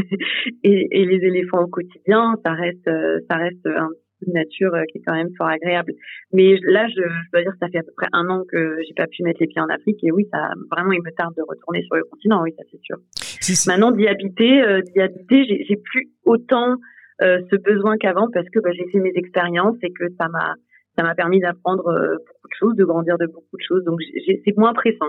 et, 0.65 0.89
et 0.91 1.05
les 1.05 1.27
éléphants 1.27 1.63
au 1.63 1.69
quotidien, 1.69 2.35
ça 2.45 2.53
reste 2.53 2.89
euh, 2.89 3.21
ça 3.31 3.37
reste 3.37 3.67
un 3.67 3.89
peu 3.89 4.27
de 4.27 4.33
nature 4.33 4.73
qui 4.91 4.99
est 4.99 5.03
quand 5.07 5.15
même 5.15 5.31
fort 5.37 5.49
agréable. 5.49 5.93
Mais 6.33 6.57
là, 6.63 6.87
je, 6.89 7.03
je, 7.03 7.31
dois 7.33 7.43
dire 7.43 7.53
que 7.53 7.59
ça 7.59 7.69
fait 7.69 7.79
à 7.79 7.83
peu 7.83 7.93
près 7.97 8.09
un 8.13 8.29
an 8.29 8.45
que 8.51 8.77
j'ai 8.87 8.95
pas 8.95 9.07
pu 9.07 9.23
mettre 9.23 9.41
les 9.41 9.47
pieds 9.47 9.61
en 9.61 9.69
Afrique 9.69 10.03
et 10.03 10.11
oui, 10.11 10.27
ça 10.33 10.51
vraiment 10.71 10.93
il 10.93 11.03
me 11.03 11.11
tarde 11.17 11.35
de 11.37 11.43
retourner 11.49 11.83
sur 11.83 11.97
le 11.97 12.05
continent, 12.05 12.43
oui, 12.43 12.53
ça 12.57 12.65
c'est 12.71 12.81
sûr. 12.83 12.97
Maintenant 13.67 13.93
d'y 13.93 14.07
habiter, 14.07 14.63
d'y 14.95 15.01
habiter, 15.01 15.45
j'ai 15.69 15.77
plus 15.77 16.11
autant 16.25 16.77
ce 17.21 17.57
besoin 17.57 17.97
qu'avant 17.99 18.29
parce 18.33 18.49
que 18.49 18.59
bah, 18.61 18.71
j'ai 18.73 18.89
fait 18.91 18.99
mes 18.99 19.13
expériences 19.15 19.77
et 19.83 19.93
que 19.93 20.05
ça 20.21 20.29
m'a 20.29 20.55
ça 20.97 21.03
m'a 21.03 21.15
permis 21.15 21.41
d'apprendre 21.41 21.85
beaucoup 21.85 22.49
de 22.49 22.55
choses, 22.59 22.77
de 22.77 22.85
grandir 22.85 23.17
de 23.19 23.27
beaucoup 23.27 23.57
de 23.57 23.65
choses. 23.67 23.85
Donc 23.85 23.99
c'est 24.27 24.57
moins 24.57 24.73
pressant. 24.73 25.09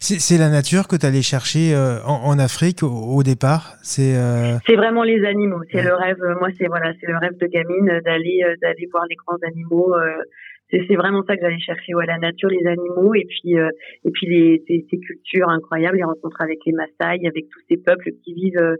C'est 0.00 0.38
la 0.38 0.48
nature 0.48 0.86
que 0.86 0.96
tu 0.96 1.06
allais 1.06 1.22
chercher 1.22 1.74
euh, 1.74 1.98
en, 2.04 2.38
Afrique 2.38 2.82
au, 2.82 3.22
départ? 3.22 3.74
C'est 3.82 4.16
euh... 4.16 4.58
vraiment 4.76 5.02
les 5.02 5.24
animaux. 5.24 5.62
C'est 5.70 5.82
le 5.82 5.94
rêve. 5.94 6.22
Moi, 6.38 6.48
c'est 6.58 6.66
voilà, 6.66 6.92
c'est 7.00 7.06
le 7.06 7.18
rêve 7.18 7.36
de 7.38 7.46
gamine 7.46 8.00
d'aller 8.04 8.40
euh, 8.44 8.54
d'aller 8.60 8.88
voir 8.92 9.04
les 9.08 9.16
grands 9.16 9.38
animaux. 9.46 9.94
Euh, 9.94 10.22
c'est 10.70 10.96
vraiment 10.96 11.22
ça 11.26 11.36
que 11.36 11.42
j'allais 11.42 11.60
chercher. 11.60 11.94
Ouais, 11.94 12.06
la 12.06 12.18
nature, 12.18 12.48
les 12.48 12.66
animaux, 12.66 13.14
et 13.14 13.26
puis 13.28 13.54
et 13.54 14.10
puis 14.10 14.26
les 14.26 14.62
ces, 14.66 14.86
ces, 14.90 14.98
cultures 14.98 15.50
incroyables, 15.50 15.96
les 15.96 16.04
rencontres 16.04 16.40
avec 16.40 16.60
les 16.64 16.72
Maasai, 16.72 17.26
avec 17.26 17.48
tous 17.50 17.60
ces 17.68 17.76
peuples 17.76 18.10
qui 18.24 18.32
vivent 18.32 18.76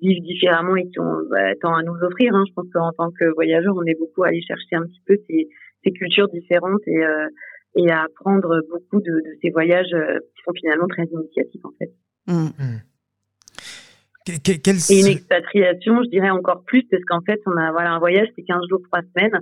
vivent 0.00 0.22
différemment 0.22 0.76
et 0.76 0.88
qui 0.88 0.98
ont 1.00 1.16
bah, 1.30 1.54
tant 1.60 1.74
à 1.74 1.82
nous 1.82 1.96
offrir. 2.00 2.34
Hein. 2.34 2.44
Je 2.48 2.54
pense 2.54 2.66
qu'en 2.72 2.92
tant 2.92 3.10
que 3.10 3.26
voyageur, 3.34 3.74
on 3.76 3.84
est 3.84 3.98
beaucoup 3.98 4.24
à 4.24 4.28
aller 4.28 4.40
chercher 4.40 4.76
un 4.76 4.84
petit 4.84 5.02
peu 5.06 5.16
ces, 5.28 5.48
ces 5.84 5.92
cultures 5.92 6.28
différentes 6.28 6.86
et 6.86 7.04
et 7.76 7.90
à 7.90 8.02
apprendre 8.02 8.60
beaucoup 8.70 9.00
de, 9.00 9.10
de 9.10 9.38
ces 9.42 9.50
voyages 9.50 9.92
euh, 9.92 10.18
qui 10.34 10.42
sont 10.44 10.52
finalement 10.54 10.86
très 10.88 11.04
initiatifs 11.04 11.64
en 11.64 11.72
fait. 11.78 11.92
Mm. 12.26 12.48
Mm. 12.58 12.80
Et 14.26 15.00
une 15.00 15.06
expatriation, 15.06 16.02
je 16.02 16.08
dirais 16.08 16.30
encore 16.30 16.64
plus, 16.64 16.82
parce 16.90 17.04
qu'en 17.04 17.20
fait, 17.20 17.40
on 17.44 17.56
a 17.58 17.72
voilà 17.72 17.92
un 17.92 17.98
voyage, 17.98 18.28
c'est 18.34 18.42
15 18.42 18.58
jours, 18.70 18.80
3 18.90 19.02
semaines. 19.14 19.38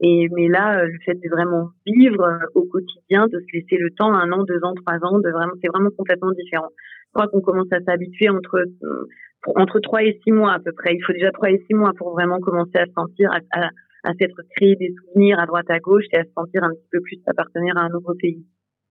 Et 0.00 0.28
mais 0.32 0.48
là, 0.48 0.80
euh, 0.80 0.86
le 0.86 0.98
fait 1.06 1.14
de 1.14 1.28
vraiment 1.30 1.70
vivre 1.86 2.22
euh, 2.22 2.38
au 2.54 2.64
quotidien, 2.64 3.28
de 3.28 3.40
se 3.40 3.56
laisser 3.56 3.78
le 3.78 3.90
temps, 3.92 4.12
un 4.12 4.30
an, 4.32 4.44
deux 4.44 4.62
ans, 4.62 4.74
trois 4.74 4.98
ans, 5.08 5.18
de 5.18 5.30
vraiment, 5.30 5.54
c'est 5.62 5.68
vraiment 5.68 5.88
complètement 5.96 6.32
différent. 6.32 6.68
Je 7.06 7.12
crois 7.14 7.28
qu'on 7.28 7.40
commence 7.40 7.72
à 7.72 7.80
s'habituer 7.80 8.28
entre 8.28 8.58
euh, 8.58 9.08
entre 9.54 9.80
trois 9.80 10.02
et 10.02 10.20
six 10.22 10.32
mois 10.32 10.52
à 10.52 10.58
peu 10.58 10.72
près. 10.72 10.94
Il 10.94 11.02
faut 11.02 11.14
déjà 11.14 11.30
trois 11.30 11.50
et 11.50 11.64
six 11.66 11.74
mois 11.74 11.92
pour 11.96 12.12
vraiment 12.12 12.40
commencer 12.40 12.76
à 12.76 12.84
se 12.84 12.92
sentir, 12.92 13.30
à, 13.32 13.38
à, 13.58 13.70
à 14.06 14.12
s'être 14.18 14.40
créé 14.56 14.76
des 14.76 14.94
souvenirs 14.94 15.38
à 15.38 15.46
droite 15.46 15.68
à 15.68 15.78
gauche 15.78 16.04
et 16.12 16.18
à 16.18 16.24
se 16.24 16.30
sentir 16.34 16.64
un 16.64 16.70
petit 16.70 16.88
peu 16.90 17.00
plus 17.00 17.18
appartenir 17.26 17.76
à 17.76 17.80
un 17.80 17.88
nouveau 17.90 18.14
pays. 18.14 18.46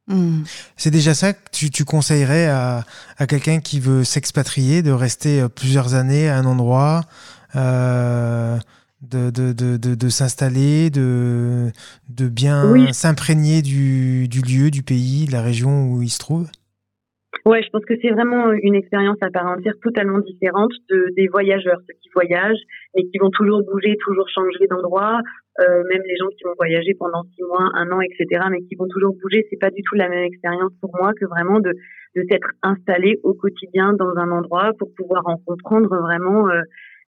Hmm. 0.07 0.43
C'est 0.77 0.91
déjà 0.91 1.15
ça 1.15 1.33
que 1.33 1.39
tu, 1.51 1.71
tu 1.71 1.83
conseillerais 1.83 2.45
à, 2.45 2.83
à 3.17 3.25
quelqu'un 3.25 3.59
qui 3.59 3.79
veut 3.79 4.03
s'expatrier, 4.03 4.83
de 4.83 4.91
rester 4.91 5.43
plusieurs 5.55 5.95
années 5.95 6.29
à 6.29 6.37
un 6.37 6.45
endroit, 6.45 7.01
euh, 7.55 8.57
de, 9.01 9.29
de, 9.29 9.53
de, 9.53 9.77
de, 9.77 10.09
s'installer, 10.09 10.89
de, 10.89 11.71
de 12.09 12.27
bien 12.27 12.91
s'imprégner 12.93 13.61
du, 13.61 14.27
du 14.27 14.41
lieu, 14.41 14.69
du 14.69 14.83
pays, 14.83 15.25
de 15.25 15.31
la 15.31 15.41
région 15.41 15.89
où 15.89 16.01
il 16.01 16.09
se 16.09 16.19
trouve? 16.19 16.49
Ouais, 17.45 17.61
je 17.61 17.69
pense 17.69 17.85
que 17.85 17.93
c'est 18.01 18.09
vraiment 18.09 18.51
une 18.53 18.73
expérience 18.73 19.17
à 19.21 19.29
part 19.29 19.45
entière 19.45 19.75
totalement 19.83 20.17
différente 20.17 20.71
de, 20.89 21.13
des 21.15 21.27
voyageurs, 21.27 21.77
ceux 21.87 21.93
qui 22.01 22.09
voyagent 22.11 22.63
et 22.95 23.05
qui 23.05 23.19
vont 23.19 23.29
toujours 23.29 23.61
bouger, 23.61 23.95
toujours 24.03 24.27
changer 24.29 24.65
d'endroit, 24.67 25.19
euh, 25.59 25.83
même 25.87 26.01
les 26.07 26.17
gens 26.17 26.27
qui 26.35 26.43
vont 26.43 26.55
voyager 26.57 26.95
pendant 26.97 27.21
six 27.35 27.43
mois, 27.43 27.69
un 27.75 27.91
an, 27.91 28.01
etc., 28.01 28.47
mais 28.49 28.61
qui 28.61 28.73
vont 28.73 28.87
toujours 28.87 29.13
bouger. 29.21 29.45
C'est 29.51 29.59
pas 29.59 29.69
du 29.69 29.83
tout 29.83 29.93
la 29.93 30.09
même 30.09 30.23
expérience 30.23 30.71
pour 30.81 30.89
moi 30.97 31.11
que 31.13 31.25
vraiment 31.25 31.59
de, 31.59 31.71
de 32.15 32.23
s'être 32.31 32.49
installé 32.63 33.19
au 33.21 33.35
quotidien 33.35 33.93
dans 33.93 34.17
un 34.17 34.31
endroit 34.31 34.71
pour 34.79 34.89
pouvoir 34.95 35.21
en 35.27 35.37
comprendre 35.37 35.95
vraiment 36.01 36.49
euh, 36.49 36.61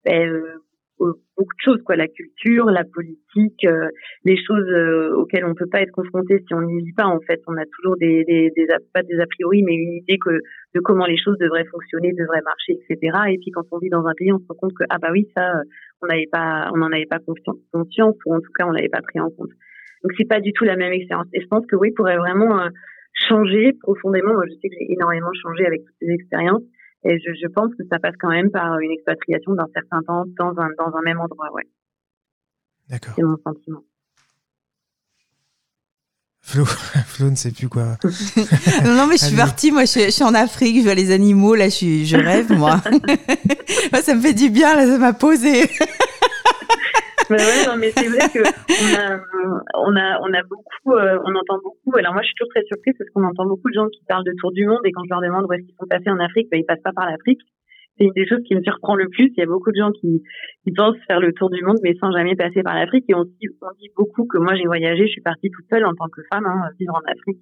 ben, 0.05 0.29
euh, 0.29 0.61
beaucoup 0.99 1.53
de 1.53 1.63
choses, 1.63 1.81
quoi, 1.83 1.95
la 1.95 2.07
culture, 2.07 2.65
la 2.65 2.83
politique, 2.83 3.63
euh, 3.65 3.89
les 4.25 4.37
choses 4.37 4.67
euh, 4.69 5.15
auxquelles 5.15 5.45
on 5.45 5.53
peut 5.53 5.69
pas 5.71 5.81
être 5.81 5.91
confronté 5.91 6.39
si 6.39 6.53
on 6.53 6.61
n'y 6.61 6.83
vit 6.83 6.93
pas. 6.93 7.05
En 7.05 7.19
fait, 7.21 7.41
on 7.47 7.55
a 7.57 7.65
toujours 7.65 7.97
des, 7.97 8.23
des, 8.25 8.51
des, 8.55 8.67
pas 8.93 9.03
des 9.03 9.19
a 9.19 9.25
priori, 9.27 9.63
mais 9.63 9.75
une 9.75 9.93
idée 9.93 10.17
que 10.17 10.41
de 10.75 10.79
comment 10.79 11.05
les 11.05 11.17
choses 11.17 11.37
devraient 11.37 11.65
fonctionner, 11.65 12.13
devraient 12.13 12.41
marcher, 12.41 12.73
etc. 12.73 13.17
Et 13.29 13.37
puis 13.37 13.51
quand 13.51 13.63
on 13.71 13.77
vit 13.79 13.89
dans 13.89 14.05
un 14.05 14.13
pays, 14.17 14.31
on 14.31 14.39
se 14.39 14.45
rend 14.47 14.55
compte 14.55 14.73
que 14.73 14.83
ah 14.89 14.97
bah 14.99 15.09
oui, 15.11 15.27
ça, 15.35 15.57
euh, 15.57 15.63
on 16.01 16.07
n'avait 16.07 16.29
pas, 16.31 16.69
on 16.73 16.77
n'en 16.77 16.91
avait 16.91 17.05
pas 17.05 17.19
conscience, 17.19 18.15
ou 18.25 18.33
en 18.33 18.39
tout 18.39 18.51
cas, 18.57 18.65
on 18.65 18.71
l'avait 18.71 18.89
pas 18.89 19.01
pris 19.01 19.19
en 19.19 19.29
compte. 19.29 19.51
Donc 20.03 20.11
c'est 20.17 20.27
pas 20.27 20.39
du 20.39 20.53
tout 20.53 20.63
la 20.63 20.75
même 20.75 20.93
expérience. 20.93 21.27
Et 21.33 21.41
je 21.41 21.47
pense 21.47 21.65
que 21.67 21.75
oui, 21.75 21.91
pourrait 21.91 22.17
vraiment 22.17 22.69
changer 23.29 23.73
profondément. 23.81 24.33
Moi, 24.33 24.45
je 24.47 24.53
sais 24.61 24.69
que 24.69 24.75
j'ai 24.79 24.93
énormément 24.93 25.31
changé 25.41 25.65
avec 25.65 25.81
toutes 25.83 25.95
ces 25.99 26.13
expériences 26.13 26.63
et 27.03 27.19
je, 27.19 27.31
je, 27.41 27.47
pense 27.47 27.73
que 27.75 27.83
ça 27.89 27.99
passe 27.99 28.15
quand 28.19 28.29
même 28.29 28.51
par 28.51 28.79
une 28.79 28.91
expatriation 28.91 29.53
d'un 29.53 29.67
certain 29.73 30.01
temps 30.03 30.25
dans 30.37 30.59
un, 30.59 30.69
dans 30.77 30.95
un 30.95 31.01
même 31.03 31.19
endroit, 31.19 31.51
ouais. 31.53 31.67
D'accord. 32.89 33.13
C'est 33.15 33.23
mon 33.23 33.37
sentiment. 33.37 33.83
Flo, 36.41 36.63
Flo 37.05 37.29
ne 37.29 37.35
sait 37.35 37.51
plus 37.51 37.67
quoi. 37.67 37.97
non, 38.85 38.95
non, 38.95 39.07
mais 39.07 39.17
je 39.17 39.25
suis 39.25 39.35
partie, 39.35 39.71
moi 39.71 39.83
je, 39.83 40.09
suis 40.09 40.23
en 40.23 40.33
Afrique, 40.33 40.77
je 40.77 40.83
vois 40.83 40.95
les 40.95 41.11
animaux, 41.11 41.55
là 41.55 41.67
je, 41.67 42.05
je 42.05 42.15
rêve, 42.15 42.51
moi. 42.53 42.81
moi. 43.91 44.01
Ça 44.01 44.15
me 44.15 44.21
fait 44.21 44.33
du 44.33 44.49
bien, 44.49 44.73
là 44.75 44.87
ça 44.87 44.97
m'a 44.97 45.13
posé 45.13 45.69
mais 47.31 47.37
ouais, 47.37 47.67
non, 47.67 47.75
mais 47.77 47.91
c'est 47.91 48.07
vrai 48.07 48.23
que 48.31 48.39
on 48.39 49.95
a, 49.95 50.19
on 50.21 50.33
a, 50.33 50.43
beaucoup, 50.43 50.93
euh, 50.93 51.19
on 51.25 51.35
entend 51.35 51.59
beaucoup. 51.63 51.97
Alors 51.97 52.13
moi, 52.13 52.21
je 52.21 52.27
suis 52.27 52.35
toujours 52.35 52.53
très 52.53 52.63
surprise 52.63 52.95
parce 52.97 53.09
qu'on 53.11 53.23
entend 53.23 53.45
beaucoup 53.45 53.69
de 53.69 53.73
gens 53.73 53.87
qui 53.89 53.99
parlent 54.07 54.23
de 54.23 54.33
tour 54.39 54.51
du 54.51 54.65
monde 54.65 54.79
et 54.85 54.91
quand 54.91 55.03
je 55.03 55.09
leur 55.09 55.21
demande 55.21 55.45
où 55.47 55.53
est-ce 55.53 55.63
qu'ils 55.63 55.75
sont 55.79 55.87
passés 55.87 56.09
en 56.09 56.19
Afrique, 56.19 56.47
ben, 56.49 56.59
ils 56.59 56.65
passent 56.65 56.83
pas 56.83 56.93
par 56.93 57.09
l'Afrique. 57.09 57.41
C'est 57.97 58.05
une 58.05 58.13
des 58.13 58.27
choses 58.27 58.43
qui 58.47 58.55
me 58.55 58.61
surprend 58.61 58.95
le 58.95 59.09
plus. 59.09 59.33
Il 59.35 59.39
y 59.39 59.43
a 59.43 59.47
beaucoup 59.47 59.71
de 59.71 59.77
gens 59.77 59.91
qui, 59.91 60.21
qui 60.63 60.71
pensent 60.71 60.97
faire 61.07 61.19
le 61.19 61.33
tour 61.33 61.49
du 61.49 61.63
monde, 61.63 61.77
mais 61.83 61.95
sans 61.99 62.11
jamais 62.11 62.35
passer 62.35 62.61
par 62.61 62.75
l'Afrique. 62.75 63.05
Et 63.09 63.15
on 63.15 63.25
dit, 63.25 63.49
on 63.61 63.73
dit 63.79 63.89
beaucoup 63.97 64.25
que 64.27 64.37
moi, 64.37 64.55
j'ai 64.55 64.65
voyagé, 64.65 65.07
je 65.07 65.11
suis 65.11 65.21
partie 65.21 65.49
toute 65.49 65.65
seule 65.69 65.85
en 65.85 65.95
tant 65.95 66.07
que 66.07 66.21
femme, 66.31 66.45
hein, 66.45 66.69
vivre 66.79 66.93
en 66.93 67.11
Afrique. 67.11 67.41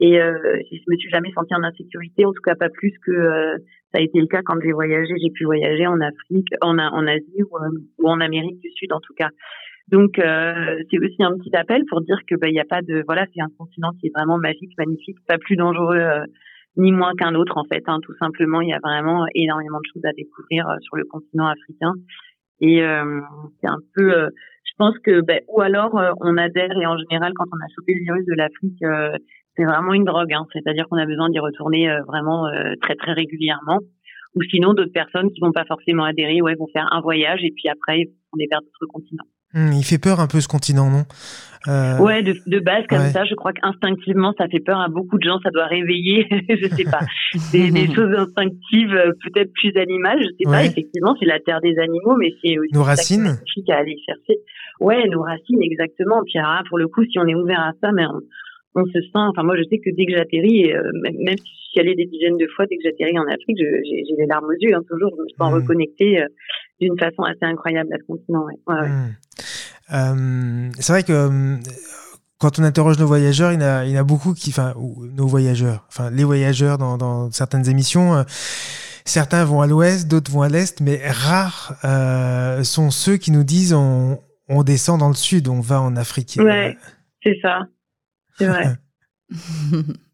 Et 0.00 0.20
euh, 0.20 0.58
je 0.70 0.90
me 0.90 0.96
suis 0.96 1.10
jamais 1.10 1.30
sentie 1.32 1.54
en 1.54 1.62
insécurité, 1.62 2.24
en 2.24 2.32
tout 2.32 2.42
cas 2.42 2.56
pas 2.56 2.68
plus 2.68 2.92
que 3.04 3.12
euh, 3.12 3.56
ça 3.94 4.00
a 4.00 4.02
été 4.02 4.20
le 4.20 4.26
cas 4.26 4.42
quand 4.44 4.56
j'ai 4.60 4.72
voyagé. 4.72 5.14
J'ai 5.22 5.30
pu 5.30 5.44
voyager 5.44 5.86
en 5.86 6.00
Afrique, 6.00 6.48
en, 6.60 6.78
en 6.78 7.06
Asie 7.06 7.42
ou, 7.42 7.56
euh, 7.56 7.70
ou, 7.98 8.08
en 8.08 8.20
Amérique 8.20 8.58
du 8.60 8.70
Sud 8.72 8.92
en 8.92 9.00
tout 9.00 9.14
cas. 9.14 9.28
Donc 9.88 10.18
euh, 10.18 10.78
c'est 10.90 10.98
aussi 10.98 11.22
un 11.22 11.36
petit 11.38 11.54
appel 11.54 11.82
pour 11.88 12.00
dire 12.00 12.18
que 12.28 12.34
bah 12.34 12.48
il 12.48 12.54
y 12.54 12.60
a 12.60 12.64
pas 12.64 12.82
de 12.82 13.04
voilà 13.06 13.26
c'est 13.34 13.40
un 13.40 13.50
continent 13.56 13.90
qui 14.00 14.08
est 14.08 14.12
vraiment 14.14 14.38
magique, 14.38 14.72
magnifique, 14.78 15.18
pas 15.28 15.38
plus 15.38 15.56
dangereux 15.56 15.96
euh, 15.96 16.24
ni 16.76 16.90
moins 16.90 17.12
qu'un 17.14 17.34
autre 17.34 17.56
en 17.56 17.64
fait. 17.64 17.82
Hein, 17.86 17.98
tout 18.02 18.14
simplement 18.18 18.62
il 18.62 18.70
y 18.70 18.72
a 18.72 18.80
vraiment 18.82 19.26
énormément 19.34 19.78
de 19.78 19.86
choses 19.92 20.04
à 20.06 20.12
découvrir 20.12 20.66
sur 20.80 20.96
le 20.96 21.04
continent 21.04 21.46
africain 21.46 21.92
et 22.60 22.80
c'est 23.60 23.68
un 23.68 23.78
peu 23.94 24.10
je 24.10 24.72
pense 24.78 24.98
que 25.00 25.20
bah, 25.20 25.40
ou 25.48 25.60
alors 25.60 26.00
on 26.20 26.36
adhère 26.38 26.72
et 26.80 26.86
en 26.86 26.96
général 26.96 27.32
quand 27.34 27.46
on 27.52 27.56
a 27.56 27.68
chopé 27.76 27.92
le 27.94 28.04
virus 28.04 28.24
de 28.24 28.34
l'Afrique 28.34 28.82
c'est 29.56 29.64
vraiment 29.64 29.92
une 29.92 30.04
drogue. 30.04 30.32
Hein. 30.32 30.46
C'est-à-dire 30.52 30.86
qu'on 30.88 30.98
a 30.98 31.06
besoin 31.06 31.30
d'y 31.30 31.38
retourner 31.38 31.90
euh, 31.90 32.02
vraiment 32.06 32.46
euh, 32.46 32.74
très 32.82 32.94
très 32.94 33.12
régulièrement. 33.12 33.78
Ou 34.36 34.42
sinon, 34.50 34.74
d'autres 34.74 34.92
personnes 34.92 35.30
qui 35.30 35.40
vont 35.40 35.52
pas 35.52 35.64
forcément 35.64 36.04
adhérer, 36.04 36.42
ouais, 36.42 36.56
vont 36.56 36.66
faire 36.72 36.88
un 36.90 37.00
voyage 37.00 37.40
et 37.44 37.52
puis 37.54 37.68
après, 37.68 38.10
on 38.32 38.38
est 38.40 38.48
vers 38.50 38.60
d'autres 38.60 38.92
continents. 38.92 39.24
Hum, 39.54 39.72
il 39.72 39.84
fait 39.84 39.98
peur 39.98 40.18
un 40.18 40.26
peu 40.26 40.40
ce 40.40 40.48
continent, 40.48 40.90
non? 40.90 41.04
Euh... 41.68 41.98
Ouais, 41.98 42.22
de, 42.22 42.34
de 42.46 42.58
base 42.58 42.84
comme 42.88 43.06
ça, 43.08 43.24
je 43.24 43.34
crois 43.34 43.52
qu'instinctivement, 43.52 44.34
ça 44.36 44.48
fait 44.48 44.60
peur 44.60 44.80
à 44.80 44.88
beaucoup 44.88 45.16
de 45.16 45.22
gens. 45.22 45.38
Ça 45.42 45.50
doit 45.50 45.66
réveiller, 45.66 46.26
je 46.48 46.68
sais 46.74 46.84
pas, 46.84 47.00
des, 47.52 47.70
des 47.70 47.86
choses 47.94 48.12
instinctives, 48.18 48.92
euh, 48.92 49.12
peut-être 49.22 49.52
plus 49.52 49.74
animales. 49.76 50.18
Je 50.20 50.28
sais 50.38 50.50
pas. 50.50 50.64
Effectivement, 50.64 51.14
c'est 51.20 51.26
la 51.26 51.38
terre 51.38 51.60
des 51.60 51.78
animaux, 51.78 52.16
mais 52.18 52.30
c'est 52.42 52.58
aussi 52.58 52.74
nos 52.74 52.82
racines. 52.82 53.38
À 53.68 53.76
aller 53.76 53.96
chercher. 54.04 54.40
Ouais, 54.80 55.08
nos 55.08 55.22
racines, 55.22 55.62
exactement. 55.62 56.20
Puis 56.24 56.38
alors, 56.38 56.64
pour 56.68 56.78
le 56.78 56.88
coup, 56.88 57.04
si 57.04 57.18
on 57.20 57.26
est 57.26 57.36
ouvert 57.36 57.60
à 57.60 57.72
ça, 57.80 57.92
mais 57.92 58.04
on, 58.04 58.20
on 58.74 58.84
se 58.86 59.00
sent. 59.00 59.24
Enfin, 59.30 59.42
moi, 59.42 59.56
je 59.56 59.62
sais 59.70 59.78
que 59.78 59.90
dès 59.94 60.06
que 60.06 60.12
j'atterris, 60.12 60.72
euh, 60.72 60.82
même 61.02 61.38
si 61.38 61.44
je 61.44 61.70
suis 61.70 61.80
allée 61.80 61.94
des 61.94 62.06
dizaines 62.06 62.36
de 62.36 62.46
fois, 62.54 62.66
dès 62.66 62.76
que 62.76 62.82
j'atterris 62.84 63.18
en 63.18 63.26
Afrique, 63.26 63.56
j'ai 63.58 64.14
les 64.18 64.26
larmes 64.26 64.46
aux 64.46 64.58
yeux. 64.60 64.74
Hein, 64.74 64.82
toujours, 64.88 65.12
je 65.16 65.22
me 65.22 65.28
sens 65.38 65.52
mmh. 65.52 65.70
euh, 66.02 66.26
d'une 66.80 66.98
façon 66.98 67.22
assez 67.22 67.42
incroyable 67.42 67.92
à 67.92 67.98
ce 67.98 68.04
continent. 68.04 68.44
Ouais. 68.46 68.54
Ouais, 68.66 68.88
mmh. 68.88 69.16
euh, 69.94 70.68
c'est 70.78 70.92
vrai 70.92 71.02
que 71.02 71.58
quand 72.38 72.58
on 72.58 72.62
interroge 72.64 72.98
nos 72.98 73.06
voyageurs, 73.06 73.52
il 73.52 73.54
y 73.54 73.58
en 73.58 73.66
a, 73.66 73.84
il 73.84 73.92
y 73.92 73.96
en 73.96 74.00
a 74.00 74.04
beaucoup 74.04 74.34
qui, 74.34 74.50
enfin, 74.50 74.74
nos 75.16 75.26
voyageurs, 75.26 75.86
enfin, 75.88 76.10
les 76.10 76.24
voyageurs 76.24 76.78
dans, 76.78 76.98
dans 76.98 77.30
certaines 77.30 77.68
émissions. 77.68 78.24
Certains 79.06 79.44
vont 79.44 79.60
à 79.60 79.66
l'ouest, 79.66 80.10
d'autres 80.10 80.30
vont 80.30 80.42
à 80.42 80.48
l'est, 80.48 80.80
mais 80.80 81.00
rares 81.06 81.76
sont 82.64 82.90
ceux 82.90 83.18
qui 83.18 83.30
nous 83.30 83.44
disent 83.44 83.72
on, 83.72 84.18
on 84.48 84.62
descend 84.62 84.98
dans 84.98 85.08
le 85.08 85.14
sud, 85.14 85.48
on 85.48 85.60
va 85.60 85.80
en 85.80 85.96
Afrique. 85.96 86.38
Ouais, 86.38 86.76
c'est 87.22 87.38
ça. 87.40 87.60
C'est 88.36 88.46
vrai. 88.46 88.64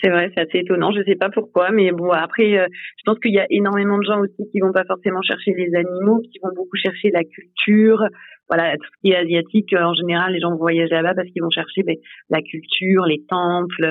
c'est 0.00 0.10
vrai, 0.10 0.30
c'est 0.34 0.42
assez 0.42 0.58
étonnant. 0.58 0.92
Je 0.92 1.02
sais 1.04 1.16
pas 1.16 1.30
pourquoi, 1.30 1.70
mais 1.70 1.90
bon, 1.92 2.10
après, 2.10 2.58
euh, 2.58 2.66
je 2.98 3.02
pense 3.04 3.18
qu'il 3.18 3.32
y 3.32 3.38
a 3.38 3.46
énormément 3.50 3.98
de 3.98 4.04
gens 4.04 4.20
aussi 4.20 4.50
qui 4.50 4.60
vont 4.60 4.72
pas 4.72 4.84
forcément 4.84 5.22
chercher 5.22 5.52
les 5.54 5.74
animaux, 5.74 6.20
qui 6.20 6.38
vont 6.42 6.54
beaucoup 6.54 6.76
chercher 6.76 7.10
la 7.10 7.24
culture. 7.24 8.04
Voilà, 8.48 8.76
tout 8.76 8.86
ce 8.86 9.00
qui 9.00 9.12
est 9.12 9.16
asiatique, 9.16 9.72
euh, 9.72 9.82
en 9.82 9.94
général, 9.94 10.32
les 10.32 10.40
gens 10.40 10.50
vont 10.50 10.58
voyager 10.58 10.94
là-bas 10.94 11.14
parce 11.14 11.28
qu'ils 11.30 11.42
vont 11.42 11.50
chercher 11.50 11.82
ben, 11.82 11.96
la 12.30 12.40
culture, 12.42 13.04
les 13.06 13.24
temples, 13.28 13.84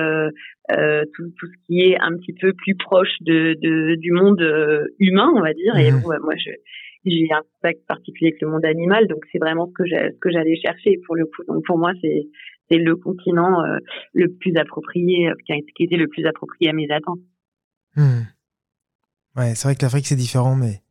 euh, 0.72 1.02
tout, 1.14 1.24
tout, 1.38 1.46
ce 1.46 1.66
qui 1.66 1.82
est 1.82 1.98
un 2.00 2.16
petit 2.16 2.32
peu 2.40 2.52
plus 2.54 2.74
proche 2.74 3.16
de, 3.20 3.54
de 3.60 3.96
du 3.96 4.12
monde 4.12 4.40
humain, 4.98 5.30
on 5.34 5.42
va 5.42 5.52
dire. 5.52 5.76
Et 5.76 5.90
mmh. 5.90 6.00
moi, 6.00 6.36
je 6.36 6.50
j'ai 7.06 7.28
un 7.32 7.42
contact 7.54 7.86
particulier 7.86 8.30
avec 8.30 8.42
le 8.42 8.48
monde 8.48 8.64
animal, 8.64 9.06
donc 9.06 9.24
c'est 9.30 9.38
vraiment 9.38 9.68
ce 9.68 10.10
que 10.18 10.30
j'allais 10.30 10.56
chercher 10.56 10.98
pour 11.06 11.14
le 11.14 11.26
coup. 11.26 11.42
Donc 11.46 11.64
pour 11.64 11.78
moi, 11.78 11.92
c'est 12.02 12.26
c'est 12.70 12.78
le 12.78 12.96
continent 12.96 13.64
euh, 13.64 13.78
le 14.12 14.32
plus 14.32 14.56
approprié, 14.56 15.28
euh, 15.28 15.34
qui, 15.44 15.52
a, 15.52 15.56
qui 15.76 15.84
était 15.84 15.96
le 15.96 16.08
plus 16.08 16.26
approprié 16.26 16.70
à 16.70 16.72
mes 16.72 16.90
attentes. 16.90 17.20
Hmm. 17.94 18.22
Ouais, 19.36 19.54
c'est 19.54 19.68
vrai 19.68 19.74
que 19.76 19.82
l'Afrique 19.82 20.06
c'est 20.06 20.16
différent, 20.16 20.56
mais 20.56 20.82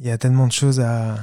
il 0.00 0.06
y 0.06 0.10
a 0.10 0.18
tellement 0.18 0.46
de 0.46 0.52
choses 0.52 0.80
à, 0.80 1.16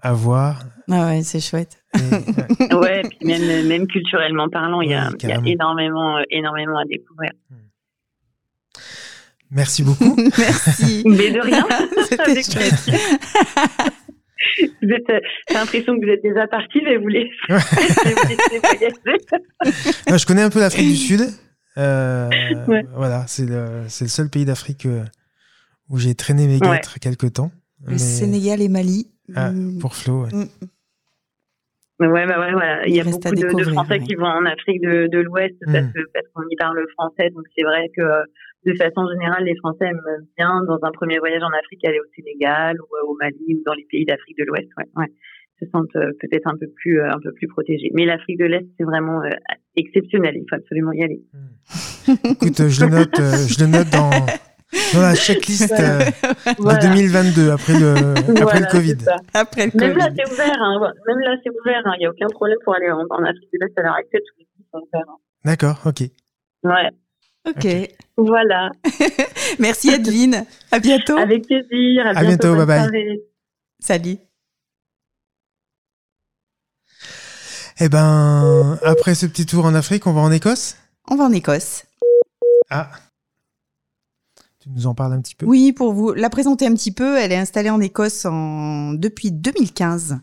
à 0.00 0.12
voir. 0.12 0.62
Ah 0.90 1.08
ouais, 1.08 1.22
c'est 1.22 1.40
chouette. 1.40 1.82
ouais. 1.94 3.02
puis 3.08 3.26
même, 3.26 3.66
même 3.68 3.86
culturellement 3.86 4.48
parlant, 4.48 4.80
il 4.80 4.90
y, 4.90 4.94
a, 4.94 5.10
y, 5.22 5.32
a, 5.32 5.40
énormément, 5.44 6.18
euh, 6.18 6.22
énormément 6.30 6.78
à 6.78 6.84
découvrir. 6.84 7.30
Hmm. 7.50 7.56
Merci 9.50 9.82
beaucoup. 9.84 10.16
Merci. 10.38 11.02
Mais 11.06 11.30
de 11.30 11.40
rien. 11.40 11.66
C'était 12.08 12.42
chouette. 12.42 13.98
Vous 14.82 14.88
êtes, 14.90 15.10
euh, 15.10 15.20
j'ai 15.48 15.54
l'impression 15.54 15.98
que 15.98 16.04
vous 16.04 16.10
êtes 16.10 16.22
déjà 16.22 16.46
parti, 16.46 16.80
mais 16.84 16.96
vous 16.96 17.02
voulez, 17.04 17.30
je 20.08 20.26
connais 20.26 20.42
un 20.42 20.50
peu 20.50 20.60
l'Afrique 20.60 20.88
du 20.88 20.96
Sud. 20.96 21.20
Euh, 21.78 22.28
voilà, 22.94 23.24
c'est 23.26 23.46
le, 23.46 23.84
c'est 23.88 24.04
le 24.04 24.10
seul 24.10 24.28
pays 24.28 24.44
d'Afrique 24.44 24.86
euh, 24.86 25.04
où 25.88 25.98
j'ai 25.98 26.14
traîné 26.14 26.46
mes 26.46 26.58
guêtres 26.58 26.98
quelques 27.00 27.32
temps. 27.34 27.50
Le 27.86 27.98
Sénégal 27.98 28.60
et 28.60 28.68
Mali. 28.68 29.08
Ah, 29.34 29.50
mm. 29.50 29.78
pour 29.78 29.96
Flo. 29.96 30.24
Ouais. 30.24 30.30
Mm. 30.32 30.48
Ouais, 32.00 32.26
bah 32.26 32.40
ouais, 32.40 32.52
voilà. 32.52 32.86
Il 32.86 32.96
y 32.96 33.00
a 33.00 33.04
beaucoup 33.04 33.34
de, 33.34 33.64
Français 33.70 34.00
qui 34.00 34.16
vont 34.16 34.26
en 34.26 34.44
Afrique 34.44 34.82
de, 34.82 35.08
de 35.10 35.18
l'Ouest 35.20 35.54
parce, 35.64 35.84
mm. 35.84 35.92
parce 36.12 36.26
qu'on 36.34 36.42
y 36.50 36.56
parle 36.56 36.84
français. 36.98 37.30
Donc 37.30 37.44
c'est 37.56 37.64
vrai 37.64 37.88
que 37.96 38.02
de 38.64 38.74
façon 38.74 39.06
générale, 39.12 39.44
les 39.44 39.56
Français 39.56 39.86
aiment 39.86 40.26
bien, 40.36 40.62
dans 40.68 40.78
un 40.82 40.90
premier 40.92 41.18
voyage 41.18 41.42
en 41.42 41.50
Afrique, 41.58 41.84
aller 41.84 41.98
au 42.00 42.08
Sénégal 42.14 42.76
ou 42.80 43.10
au 43.10 43.16
Mali 43.20 43.36
ou 43.56 43.62
dans 43.66 43.74
les 43.74 43.86
pays 43.90 44.04
d'Afrique 44.04 44.38
de 44.38 44.44
l'Ouest. 44.44 44.68
Ouais, 44.76 44.84
ouais. 44.96 45.06
Se 45.60 45.68
sentent 45.70 45.92
peut-être 45.92 46.46
un 46.48 46.56
peu 46.58 46.66
plus, 46.74 47.00
un 47.02 47.18
peu 47.22 47.32
plus 47.34 47.46
protégés. 47.46 47.90
Mais 47.94 48.04
l'Afrique 48.04 48.38
de 48.38 48.46
l'Est, 48.46 48.66
c'est 48.78 48.84
vraiment 48.84 49.20
exceptionnel. 49.76 50.34
Il 50.36 50.44
faut 50.48 50.56
absolument 50.56 50.92
y 50.92 51.02
aller. 51.04 51.20
Écoute, 52.24 52.68
je 52.68 52.84
le 52.84 52.90
note, 52.90 53.16
je 53.16 53.62
le 53.64 53.70
note 53.70 53.88
dans, 53.90 54.10
dans 54.94 55.02
la 55.02 55.14
checklist 55.14 55.70
de 55.70 56.80
2022 56.80 57.50
après 57.50 57.74
le, 57.78 58.42
après 58.42 58.60
le 58.60 58.66
Covid. 58.70 58.96
Après 59.34 59.66
le 59.66 59.72
Même 59.78 59.92
Covid. 59.94 59.98
là, 60.04 60.10
c'est 60.16 60.32
ouvert. 60.32 60.56
Hein. 60.60 60.92
Même 61.06 61.18
là, 61.20 61.36
c'est 61.44 61.50
ouvert. 61.50 61.82
Il 61.94 61.98
n'y 62.00 62.06
a 62.06 62.10
aucun 62.10 62.26
problème 62.28 62.58
pour 62.64 62.74
aller 62.74 62.90
en, 62.90 62.98
en 63.10 63.22
Afrique 63.22 63.50
de 63.52 63.58
l'Est 63.64 63.78
à 63.78 63.82
l'heure 63.82 63.94
actuelle. 63.94 64.22
Tous 64.26 64.38
les 64.40 64.46
pays 64.46 64.66
sont 64.72 64.78
ouverts. 64.78 65.08
hein. 65.08 65.18
D'accord, 65.44 65.78
ok. 65.86 66.00
Ouais. 66.64 66.90
Ok. 67.48 67.66
Voilà. 68.16 68.70
Merci 69.58 69.90
Edwine. 69.90 70.46
À 70.70 70.78
bientôt. 70.78 71.16
Avec 71.16 71.46
plaisir. 71.46 72.06
À, 72.06 72.10
À 72.10 72.24
bientôt, 72.24 72.54
bye 72.54 72.66
bye. 72.66 73.18
Salut. 73.80 74.16
Eh 77.80 77.88
ben, 77.88 78.78
après 78.84 79.14
ce 79.14 79.26
petit 79.26 79.46
tour 79.46 79.64
en 79.64 79.74
Afrique, 79.74 80.06
on 80.06 80.12
va 80.12 80.20
en 80.20 80.30
Écosse? 80.30 80.76
On 81.10 81.16
va 81.16 81.24
en 81.24 81.32
Écosse. 81.32 81.84
Ah. 82.70 82.90
Tu 84.62 84.68
nous 84.70 84.86
en 84.86 84.94
parles 84.94 85.12
un 85.14 85.20
petit 85.20 85.34
peu? 85.34 85.44
Oui, 85.44 85.72
pour 85.72 85.92
vous 85.92 86.12
la 86.12 86.30
présenter 86.30 86.66
un 86.66 86.74
petit 86.74 86.92
peu, 86.92 87.18
elle 87.18 87.32
est 87.32 87.36
installée 87.36 87.70
en 87.70 87.80
Écosse 87.80 88.24
en... 88.26 88.92
depuis 88.92 89.32
2015. 89.32 90.18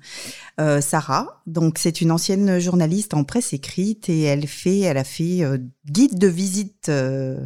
Euh, 0.62 0.80
Sarah, 0.82 1.42
donc 1.46 1.78
c'est 1.78 2.00
une 2.02 2.12
ancienne 2.12 2.60
journaliste 2.60 3.14
en 3.14 3.24
presse 3.26 3.52
écrite 3.54 4.08
et 4.10 4.22
elle 4.24 4.48
fait, 4.48 4.80
elle 4.80 4.98
a 4.98 5.04
fait 5.04 5.44
euh, 5.44 5.58
guide 5.90 6.18
de 6.18 6.28
visite. 6.28 6.88
euh, 6.88 7.38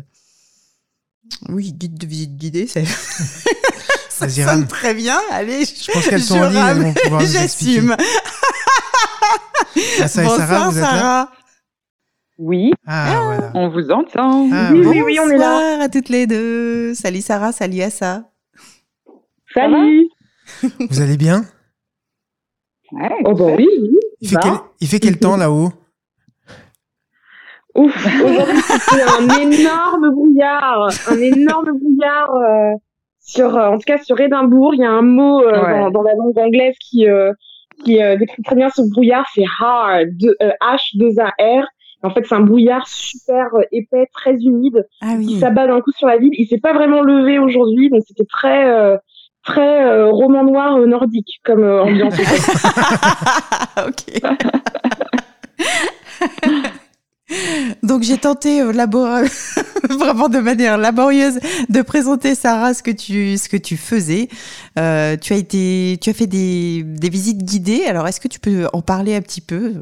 Oui, 1.50 1.74
guide 1.74 1.98
de 1.98 2.06
visite 2.06 2.38
guidée, 2.38 2.68
c'est. 2.68 2.86
Ça 4.10 4.28
Vas-y, 4.28 4.36
sonne 4.36 4.46
rame. 4.46 4.68
très 4.68 4.94
bien. 4.94 5.20
Allez, 5.32 5.66
je, 5.66 5.72
Je 5.86 5.92
pense 5.92 6.08
qu'elles 6.08 6.22
sont 6.22 6.38
en 6.38 6.48
ligne, 6.48 6.58
elles 6.58 6.64
rame. 6.64 6.84
vont 6.84 6.94
pouvoir 6.94 7.22
nous 7.24 7.38
expliquer. 7.42 7.74
J'assume. 7.82 7.98
Ah, 10.00 10.08
ça 10.08 10.22
et 10.22 10.26
Bonsoir 10.28 10.48
Sarah, 10.48 10.70
vous 10.70 10.78
êtes 10.78 10.84
là? 10.84 10.90
Sarah. 10.92 11.32
Oui, 12.46 12.74
Ah, 12.86 13.22
voilà. 13.24 13.52
on 13.56 13.70
vous 13.70 13.90
entend. 13.90 14.50
Ah, 14.52 14.72
oui, 14.74 14.82
oui, 14.86 15.02
oui, 15.06 15.18
on 15.26 15.30
est 15.30 15.38
là. 15.38 15.60
Bonsoir 15.60 15.82
à 15.82 15.88
toutes 15.88 16.10
les 16.10 16.28
deux. 16.28 16.94
Salut 16.94 17.22
Sarah, 17.22 17.54
salut 17.54 17.80
Assa. 17.82 18.26
Salut. 19.54 20.10
Vous 20.90 21.00
allez 21.02 21.16
bien? 21.16 21.46
Ouais, 22.92 23.10
Oh, 23.24 23.34
bah 23.34 23.46
oui, 23.56 23.66
oui. 23.82 23.98
il 24.20 24.28
fait, 24.28 24.36
Bah. 24.36 24.42
quel, 24.44 24.54
il 24.82 24.88
fait 24.90 25.00
quel 25.00 25.18
temps 25.20 25.38
là-haut? 25.38 25.72
Ouf, 27.76 27.96
aujourd'hui 28.26 28.62
c'était 28.62 29.04
un 29.04 29.40
énorme 29.40 30.12
brouillard, 30.12 30.90
un 31.08 31.18
énorme 31.22 31.72
brouillard 31.80 32.30
euh, 32.36 32.74
sur, 33.22 33.56
euh, 33.56 33.70
en 33.70 33.78
tout 33.78 33.86
cas 33.88 34.00
sur 34.00 34.20
Édimbourg. 34.20 34.74
Il 34.76 34.82
y 34.82 34.86
a 34.86 34.92
un 34.92 35.02
mot 35.02 35.40
euh, 35.42 35.64
Ouais. 35.64 35.80
dans, 35.80 35.92
dans 35.92 36.02
la 36.04 36.14
langue 36.16 36.38
anglaise 36.38 36.76
qui 36.82 37.08
euh, 37.08 37.32
qui 37.86 38.04
euh, 38.04 38.18
décrit 38.18 38.44
très 38.44 38.56
bien 38.56 38.70
ce 38.70 38.82
brouillard, 38.92 39.26
c'est 39.34 39.46
hard, 39.62 40.10
de- 40.20 40.36
euh, 40.44 40.52
H 40.62 40.98
2 40.98 41.20
A 41.20 41.30
R. 41.40 41.66
En 42.03 42.10
fait, 42.10 42.25
c'est 42.27 42.36
un 42.36 42.41
brouillard 42.41 42.86
super 42.88 43.55
euh, 43.55 43.62
épais, 43.72 44.07
très 44.13 44.33
humide, 44.36 44.86
Ah 45.01 45.13
qui 45.17 45.36
oui. 45.36 45.39
s'abat 45.39 45.67
d'un 45.67 45.79
coup 45.81 45.91
sur 45.91 46.07
la 46.07 46.17
ville. 46.17 46.33
Il 46.38 46.45
s'est 46.48 46.60
pas 46.60 46.74
vraiment 46.74 47.01
levé 47.01 47.39
aujourd'hui, 47.39 47.89
donc 47.89 48.01
c'était 48.05 48.25
très 48.25 48.69
euh, 48.69 48.98
très 49.43 49.85
euh, 49.85 50.09
roman 50.09 50.44
noir 50.44 50.77
euh, 50.77 50.85
nordique 50.85 51.39
comme 51.46 51.63
euh, 51.63 51.83
ambiance. 51.83 52.16
ok. 53.87 54.22
Donc 57.83 58.03
j'ai 58.03 58.17
tenté 58.17 58.61
euh, 58.61 58.72
labor- 58.72 59.22
vraiment 59.89 60.29
de 60.29 60.39
manière 60.39 60.77
laborieuse 60.77 61.39
de 61.69 61.81
présenter 61.81 62.35
Sarah 62.35 62.74
ce 62.74 62.83
que 62.83 62.91
tu 62.91 63.37
ce 63.37 63.50
que 63.50 63.57
tu 63.57 63.77
faisais. 63.77 64.27
Euh, 64.79 65.17
tu 65.17 65.33
as 65.33 65.37
été 65.37 65.98
tu 66.01 66.09
as 66.09 66.13
fait 66.13 66.27
des, 66.27 66.83
des 66.83 67.09
visites 67.09 67.43
guidées. 67.43 67.85
Alors 67.85 68.07
est-ce 68.07 68.19
que 68.19 68.27
tu 68.27 68.39
peux 68.39 68.67
en 68.74 68.81
parler 68.81 69.15
un 69.15 69.22
petit 69.22 69.41
peu? 69.41 69.74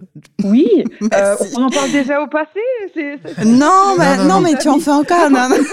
Oui, 0.44 0.68
euh, 1.14 1.36
on 1.56 1.64
en 1.64 1.70
parle 1.70 1.92
déjà 1.92 2.22
au 2.22 2.28
passé. 2.28 2.60
Non, 3.46 3.96
mais, 3.98 4.18
non, 4.18 4.24
non, 4.24 4.30
non. 4.36 4.42
mais 4.42 4.56
tu 4.58 4.70
en 4.70 4.80
fais 4.80 4.92
encore. 4.92 5.30
Non, 5.30 5.50
non. 5.50 5.56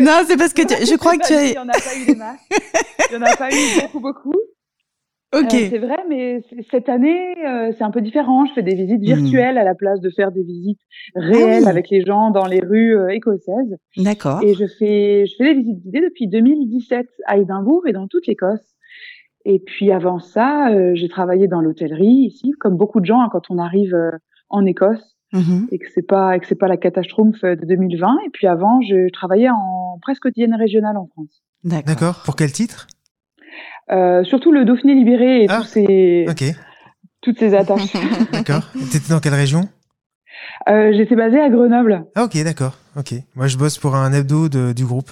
Non, 0.00 0.20
c'est 0.28 0.36
parce 0.36 0.52
que 0.52 0.62
tu- 0.62 0.86
je 0.86 0.94
crois 0.96 1.16
que 1.16 1.26
tu 1.26 1.32
Il 1.32 1.50
n'y 1.50 1.56
as. 1.56 1.62
en 1.62 1.68
a 1.68 1.72
pas 1.72 1.96
eu 1.96 2.04
des 2.06 2.14
masses. 2.14 2.38
Il 3.10 3.16
n'y 3.18 3.24
en 3.24 3.26
a 3.26 3.36
pas 3.36 3.48
eu 3.50 3.80
beaucoup, 3.80 4.00
beaucoup. 4.00 4.34
Ok. 5.34 5.54
Euh, 5.54 5.66
c'est 5.70 5.78
vrai, 5.78 5.98
mais 6.08 6.42
cette 6.70 6.88
année, 6.88 7.34
euh, 7.46 7.72
c'est 7.76 7.84
un 7.84 7.90
peu 7.90 8.00
différent. 8.00 8.46
Je 8.46 8.52
fais 8.52 8.62
des 8.62 8.74
visites 8.74 9.00
virtuelles 9.00 9.58
à 9.58 9.64
la 9.64 9.74
place 9.74 10.00
de 10.00 10.10
faire 10.10 10.30
des 10.32 10.42
visites 10.42 10.80
réelles 11.14 11.62
oui. 11.64 11.68
avec 11.68 11.90
les 11.90 12.04
gens 12.04 12.30
dans 12.30 12.46
les 12.46 12.60
rues 12.60 12.96
euh, 12.96 13.08
écossaises. 13.08 13.76
D'accord. 13.96 14.42
Et 14.42 14.54
je 14.54 14.66
fais, 14.78 15.26
je 15.26 15.34
fais 15.36 15.44
des 15.52 15.60
visites 15.60 15.82
guidées 15.82 16.02
depuis 16.02 16.28
2017 16.28 17.06
à 17.26 17.38
Édimbourg 17.38 17.86
et 17.86 17.92
dans 17.92 18.06
toute 18.06 18.26
l'Écosse. 18.26 18.74
Et 19.44 19.58
puis 19.58 19.92
avant 19.92 20.18
ça, 20.18 20.70
euh, 20.70 20.92
j'ai 20.94 21.08
travaillé 21.08 21.48
dans 21.48 21.60
l'hôtellerie 21.60 22.26
ici, 22.26 22.52
comme 22.58 22.76
beaucoup 22.76 23.00
de 23.00 23.06
gens 23.06 23.20
hein, 23.20 23.28
quand 23.30 23.50
on 23.50 23.58
arrive 23.58 23.94
euh, 23.94 24.10
en 24.48 24.64
Écosse 24.64 25.16
Mhm. 25.32 25.66
et 25.72 25.78
que 25.78 25.86
c'est 25.92 26.06
pas 26.06 26.36
et 26.36 26.40
que 26.40 26.46
c'est 26.46 26.54
pas 26.54 26.68
la 26.68 26.76
catastrophe 26.76 27.42
de 27.42 27.66
2020. 27.66 28.18
Et 28.26 28.30
puis 28.30 28.46
avant, 28.46 28.80
je 28.80 29.10
travaillais 29.10 29.50
en 29.50 29.98
presse 30.00 30.20
quotidienne 30.20 30.54
régionale 30.54 30.96
en 30.96 31.06
France. 31.06 31.42
D'accord. 31.64 31.84
D'accord. 31.86 32.22
Pour 32.24 32.36
quel 32.36 32.52
titre? 32.52 32.86
Surtout 34.24 34.52
le 34.52 34.64
Dauphiné 34.64 34.94
libéré 34.94 35.44
et 35.44 35.46
Ah, 35.48 35.58
tous 35.58 35.64
ces, 35.68 36.26
Ok, 36.28 36.44
toutes 37.20 37.38
ces 37.38 37.54
attaches. 37.54 37.92
d'accord. 38.32 38.62
T'étais 38.90 39.08
dans 39.10 39.20
quelle 39.20 39.34
région? 39.34 39.68
Euh, 40.68 40.92
J'étais 40.96 41.16
basée 41.16 41.40
à 41.40 41.48
Grenoble. 41.48 42.04
Ah 42.14 42.24
ok, 42.24 42.42
d'accord. 42.44 42.76
Ok. 42.96 43.14
Moi, 43.34 43.46
je 43.46 43.56
bosse 43.56 43.78
pour 43.78 43.94
un 43.96 44.12
hebdo 44.12 44.48
de- 44.48 44.72
du 44.72 44.84
groupe. 44.84 45.10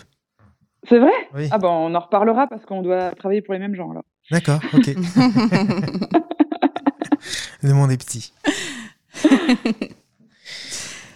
C'est 0.89 0.99
vrai? 0.99 1.13
Oui. 1.35 1.49
Ah 1.51 1.59
bon, 1.59 1.69
on 1.71 1.95
en 1.95 2.01
reparlera 2.01 2.47
parce 2.47 2.65
qu'on 2.67 2.83
doit 2.83 3.13
travailler 3.13 3.41
pour 3.43 3.55
les 3.55 3.61
mêmes 3.61 3.75
gens 3.75 3.91
alors. 3.91 4.03
D'accord, 4.31 4.61
ok. 4.75 4.91
Le 7.63 7.73
monde 7.73 7.91
est 7.91 7.97
petit. 7.97 8.33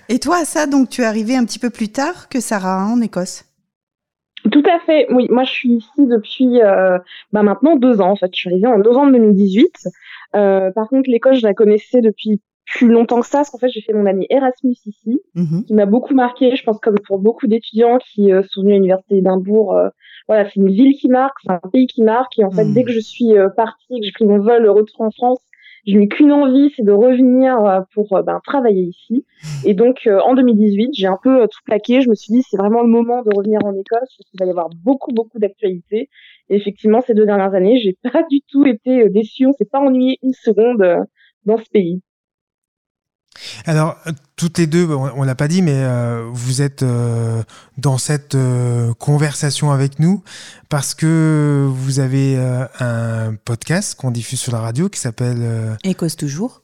Et 0.09 0.19
toi, 0.19 0.45
ça, 0.47 0.67
donc 0.67 0.89
tu 0.89 1.03
es 1.03 1.05
arrivé 1.05 1.37
un 1.37 1.45
petit 1.45 1.59
peu 1.59 1.69
plus 1.71 1.91
tard 1.91 2.29
que 2.31 2.41
Sarah 2.41 2.81
hein, 2.81 2.93
en 2.93 3.01
Écosse? 3.03 3.45
Tout 4.53 4.63
à 4.71 4.79
fait. 4.81 5.07
Oui, 5.13 5.27
moi 5.31 5.45
je 5.45 5.51
suis 5.51 5.71
ici 5.75 6.07
depuis 6.07 6.61
euh, 6.63 6.99
bah, 7.33 7.43
maintenant 7.43 7.77
deux 7.77 8.01
ans 8.01 8.11
en 8.11 8.17
fait. 8.17 8.31
Je 8.33 8.39
suis 8.41 8.51
arrivée 8.51 8.67
en 8.67 8.79
novembre 8.79 9.13
2018. 9.13 9.73
Euh, 10.37 10.71
par 10.73 10.89
contre, 10.89 11.11
l'Écosse, 11.11 11.39
je 11.39 11.47
la 11.47 11.55
connaissais 11.55 12.01
depuis 12.01 12.41
plus 12.67 12.89
longtemps 12.89 13.21
que 13.21 13.27
ça, 13.27 13.39
parce 13.39 13.51
qu'en 13.51 13.59
fait, 13.59 13.71
j'ai 13.71 13.81
fait 13.81 13.95
mon 13.95 14.05
année 14.05 14.27
Erasmus 14.29 14.77
ici, 14.85 15.21
Mhm. 15.35 15.65
qui 15.67 15.73
m'a 15.75 15.87
beaucoup 15.87 16.15
marqué. 16.15 16.55
Je 16.55 16.63
pense 16.63 16.79
comme 16.81 16.99
pour 17.07 17.19
beaucoup 17.19 17.47
d'étudiants 17.47 17.99
qui 17.99 18.31
euh, 18.31 18.43
sont 18.51 18.61
venus 18.61 18.75
à 18.75 18.77
l'université 18.77 19.15
d'Édimbourg. 19.15 19.75
euh, 19.75 19.89
voilà, 20.29 20.45
c'est 20.45 20.57
une 20.57 20.69
ville 20.69 20.95
qui 20.95 21.09
marque, 21.09 21.37
c'est 21.43 21.51
un 21.51 21.61
pays 21.73 21.87
qui 21.87 22.03
marque. 22.03 22.39
Et 22.39 22.45
en 22.45 22.51
fait, 22.51 22.65
Mhm. 22.67 22.75
dès 22.75 22.85
que 22.85 22.93
je 22.93 23.01
suis 23.01 23.37
euh, 23.39 23.49
partie, 23.49 23.99
que 23.99 24.05
j'ai 24.05 24.13
pris 24.13 24.27
mon 24.27 24.39
vol 24.39 24.69
retour 24.69 25.01
en 25.01 25.11
France, 25.11 25.39
je 25.89 25.97
n'ai 25.97 26.07
qu'une 26.07 26.33
envie, 26.33 26.71
c'est 26.77 26.85
de 26.85 26.93
revenir 26.93 27.59
euh, 27.65 27.81
pour 27.95 28.13
euh, 28.15 28.23
ben, 28.23 28.41
travailler 28.45 28.83
ici. 28.83 29.25
Et 29.65 29.73
donc, 29.73 30.07
euh, 30.07 30.21
en 30.21 30.35
2018, 30.35 30.91
j'ai 30.93 31.07
un 31.07 31.19
peu 31.23 31.43
euh, 31.43 31.47
tout 31.47 31.61
plaqué. 31.65 32.03
Je 32.03 32.11
me 32.11 32.15
suis 32.15 32.35
dit, 32.35 32.43
c'est 32.49 32.59
vraiment 32.59 32.83
le 32.83 32.89
moment 32.89 33.23
de 33.23 33.31
revenir 33.35 33.61
en 33.65 33.73
Écosse, 33.73 34.01
parce 34.01 34.31
qu'il 34.31 34.39
va 34.39 34.47
y 34.47 34.51
avoir 34.51 34.69
beaucoup, 34.69 35.13
beaucoup 35.13 35.39
d'actualités. 35.39 36.11
Et 36.51 36.57
effectivement, 36.57 37.01
ces 37.01 37.15
deux 37.15 37.25
dernières 37.25 37.55
années, 37.55 37.81
j'ai 37.81 37.97
pas 38.13 38.23
du 38.31 38.43
tout 38.51 38.67
été 38.67 39.09
déçue. 39.09 39.47
On 39.47 39.53
s'est 39.53 39.65
pas 39.65 39.81
ennuyé 39.81 40.19
une 40.23 40.35
seconde 40.35 41.07
dans 41.47 41.57
ce 41.57 41.71
pays. 41.71 42.03
Alors, 43.67 43.97
euh, 44.07 44.13
toutes 44.37 44.59
les 44.59 44.67
deux, 44.67 44.87
on, 44.89 45.11
on 45.21 45.23
l'a 45.23 45.35
pas 45.35 45.49
dit, 45.49 45.63
mais 45.63 45.75
euh, 45.85 46.29
vous 46.33 46.63
êtes 46.63 46.83
euh, 46.83 47.43
dans 47.77 47.99
cette 47.99 48.35
euh, 48.35 48.93
conversation 48.95 49.71
avec 49.71 49.99
nous 49.99 50.23
parce 50.69 50.95
que 50.95 51.67
vous 51.71 52.01
avez 52.01 52.37
euh, 52.37 52.65
un 52.81 53.35
podcast 53.37 53.95
qu'on 53.99 54.11
diffuse 54.11 54.41
sur 54.41 54.53
la 54.53 54.61
radio 54.61 54.89
qui 54.89 54.99
s'appelle 55.01 55.39
euh, 55.41 55.75
Écosse 55.85 56.17
toujours. 56.17 56.63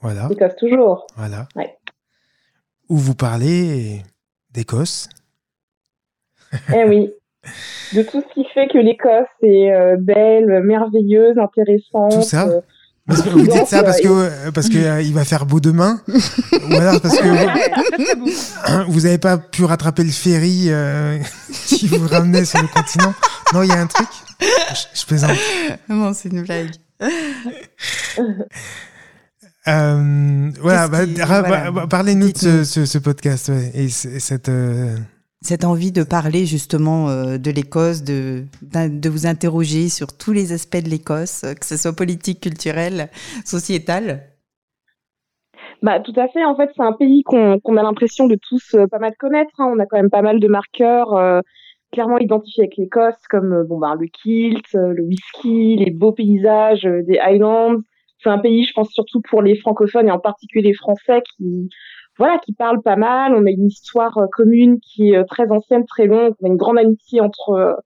voilà, 0.00 0.28
Écosse 0.30 0.56
toujours. 0.58 1.06
voilà, 1.16 1.46
Ouais. 1.56 1.76
où 2.88 2.96
vous 2.96 3.14
parlez 3.14 4.02
d'Écosse. 4.52 5.08
Eh 6.74 6.84
oui. 6.84 7.12
De 7.94 8.02
tout 8.02 8.20
ce 8.28 8.34
qui 8.34 8.44
fait 8.52 8.66
que 8.68 8.76
l'Écosse 8.78 9.28
est 9.42 9.72
euh, 9.72 9.96
belle, 9.98 10.62
merveilleuse, 10.64 11.38
intéressante. 11.38 12.12
Tout 12.12 12.22
ça 12.22 12.48
euh, 12.48 12.60
Parce 13.10 13.22
que 13.22 13.28
vous 13.34 13.42
dites 13.46 13.66
ça 13.66 13.82
parce 13.82 14.00
que 14.00 14.08
euh, 14.08 14.50
parce 14.52 14.68
que 14.68 14.78
euh, 14.78 15.02
il 15.02 15.12
va 15.12 15.24
faire 15.24 15.44
beau 15.46 15.60
demain, 15.60 16.00
ou 16.08 16.74
alors 16.74 17.00
parce 17.00 17.18
que 17.18 18.86
vous 18.90 19.00
n'avez 19.00 19.18
pas 19.18 19.36
pu 19.38 19.64
rattraper 19.64 20.04
le 20.04 20.10
ferry 20.10 20.66
euh, 20.68 21.18
qui 21.66 21.86
vous 21.88 22.06
ramenait 22.08 22.44
sur 22.44 22.62
le 22.62 22.68
continent. 22.68 23.12
Non, 23.52 23.62
il 23.62 23.68
y 23.68 23.72
a 23.72 23.80
un 23.80 23.86
truc. 23.86 24.08
Je, 24.40 25.00
je 25.00 25.06
plaisante. 25.06 25.36
Non, 25.88 26.12
c'est 26.14 26.30
une 26.30 26.42
blague. 26.44 26.70
Euh, 29.68 30.50
voilà, 30.62 30.88
Qu'est-ce 30.88 30.90
bah, 30.90 31.06
qui- 31.06 31.22
ra- 31.22 31.42
voilà. 31.42 31.70
bah, 31.70 31.86
parlez-nous 31.88 32.32
de 32.32 32.38
ce, 32.38 32.46
Dites-nous. 32.46 32.64
ce- 32.64 32.84
ce 32.86 32.98
podcast 32.98 33.48
ouais, 33.48 33.70
et 33.74 33.88
c- 33.90 34.18
cette. 34.18 34.48
euh, 34.48 34.96
Cette 35.42 35.64
envie 35.64 35.90
de 35.90 36.02
parler 36.02 36.44
justement 36.44 37.08
euh, 37.08 37.38
de 37.38 37.50
l'Écosse, 37.50 38.02
de, 38.04 38.44
de 38.62 39.08
vous 39.08 39.26
interroger 39.26 39.88
sur 39.88 40.08
tous 40.14 40.32
les 40.32 40.52
aspects 40.52 40.84
de 40.84 40.90
l'Écosse, 40.90 41.44
euh, 41.44 41.54
que 41.54 41.64
ce 41.64 41.78
soit 41.78 41.96
politique, 41.96 42.40
culturel, 42.40 43.08
sociétal. 43.46 44.20
Bah 45.80 45.98
tout 45.98 46.12
à 46.16 46.28
fait. 46.28 46.44
En 46.44 46.54
fait, 46.56 46.70
c'est 46.76 46.82
un 46.82 46.92
pays 46.92 47.22
qu'on 47.22 47.56
a 47.56 47.82
l'impression 47.82 48.26
de 48.26 48.36
tous 48.48 48.76
pas 48.90 48.98
mal 48.98 49.14
connaître. 49.18 49.52
Hein. 49.58 49.72
On 49.74 49.78
a 49.78 49.86
quand 49.86 49.96
même 49.96 50.10
pas 50.10 50.20
mal 50.20 50.40
de 50.40 50.46
marqueurs 50.46 51.42
clairement 51.90 52.18
identifiés 52.18 52.64
avec 52.64 52.76
l'Écosse, 52.76 53.16
comme 53.30 53.64
bon 53.66 53.78
bah 53.78 53.94
le 53.98 54.08
kilt, 54.08 54.66
le 54.74 55.02
whisky, 55.02 55.76
les 55.76 55.90
beaux 55.90 56.12
paysages 56.12 56.82
des 56.82 57.18
Highlands. 57.18 57.78
C'est 58.22 58.28
un 58.28 58.38
pays, 58.38 58.64
je 58.64 58.74
pense 58.74 58.90
surtout 58.90 59.22
pour 59.22 59.40
les 59.40 59.56
francophones 59.56 60.08
et 60.08 60.10
en 60.10 60.18
particulier 60.18 60.68
les 60.68 60.74
Français 60.74 61.22
qui 61.34 61.70
voilà, 62.20 62.38
qui 62.38 62.52
parlent 62.52 62.82
pas 62.82 62.96
mal. 62.96 63.34
On 63.34 63.46
a 63.46 63.50
une 63.50 63.66
histoire 63.66 64.16
commune 64.32 64.78
qui 64.80 65.12
est 65.12 65.24
très 65.24 65.50
ancienne, 65.50 65.84
très 65.86 66.06
longue. 66.06 66.34
On 66.40 66.46
a 66.46 66.50
une 66.50 66.56
grande 66.56 66.78
amitié 66.78 67.20
entre 67.20 67.76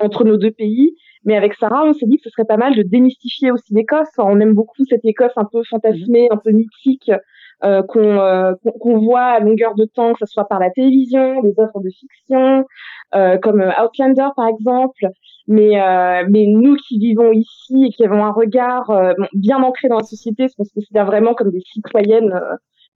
entre 0.00 0.24
nos 0.24 0.36
deux 0.36 0.50
pays. 0.50 0.94
Mais 1.24 1.36
avec 1.36 1.54
Sarah, 1.54 1.84
on 1.84 1.92
s'est 1.92 2.06
dit 2.06 2.16
que 2.16 2.22
ce 2.24 2.30
serait 2.30 2.46
pas 2.46 2.56
mal 2.56 2.74
de 2.74 2.82
démystifier 2.82 3.50
aussi 3.50 3.74
l'Écosse. 3.74 4.08
On 4.18 4.40
aime 4.40 4.54
beaucoup 4.54 4.84
cette 4.88 5.04
Écosse 5.04 5.32
un 5.36 5.44
peu 5.44 5.62
fantasmée, 5.68 6.28
un 6.30 6.36
peu 6.36 6.50
mythique, 6.50 7.10
euh, 7.64 7.82
euh, 7.96 8.54
qu'on 8.80 8.98
voit 8.98 9.24
à 9.24 9.40
longueur 9.40 9.74
de 9.74 9.84
temps, 9.84 10.12
que 10.12 10.20
ce 10.20 10.26
soit 10.26 10.46
par 10.46 10.60
la 10.60 10.70
télévision, 10.70 11.42
des 11.42 11.54
œuvres 11.58 11.80
de 11.80 11.90
fiction, 11.90 12.64
euh, 13.14 13.36
comme 13.38 13.60
Outlander 13.82 14.28
par 14.36 14.46
exemple. 14.48 15.06
Mais, 15.48 15.80
mais 16.28 16.46
nous 16.46 16.76
qui 16.76 16.98
vivons 16.98 17.32
ici 17.32 17.86
et 17.86 17.90
qui 17.90 18.04
avons 18.04 18.24
un 18.24 18.32
regard 18.32 18.92
bien 19.32 19.62
ancré 19.62 19.88
dans 19.88 19.96
la 19.96 20.04
société, 20.04 20.44
parce 20.44 20.54
qu'on 20.54 20.64
se 20.64 20.74
considère 20.74 21.06
vraiment 21.06 21.34
comme 21.34 21.50
des 21.50 21.62
citoyennes 21.72 22.38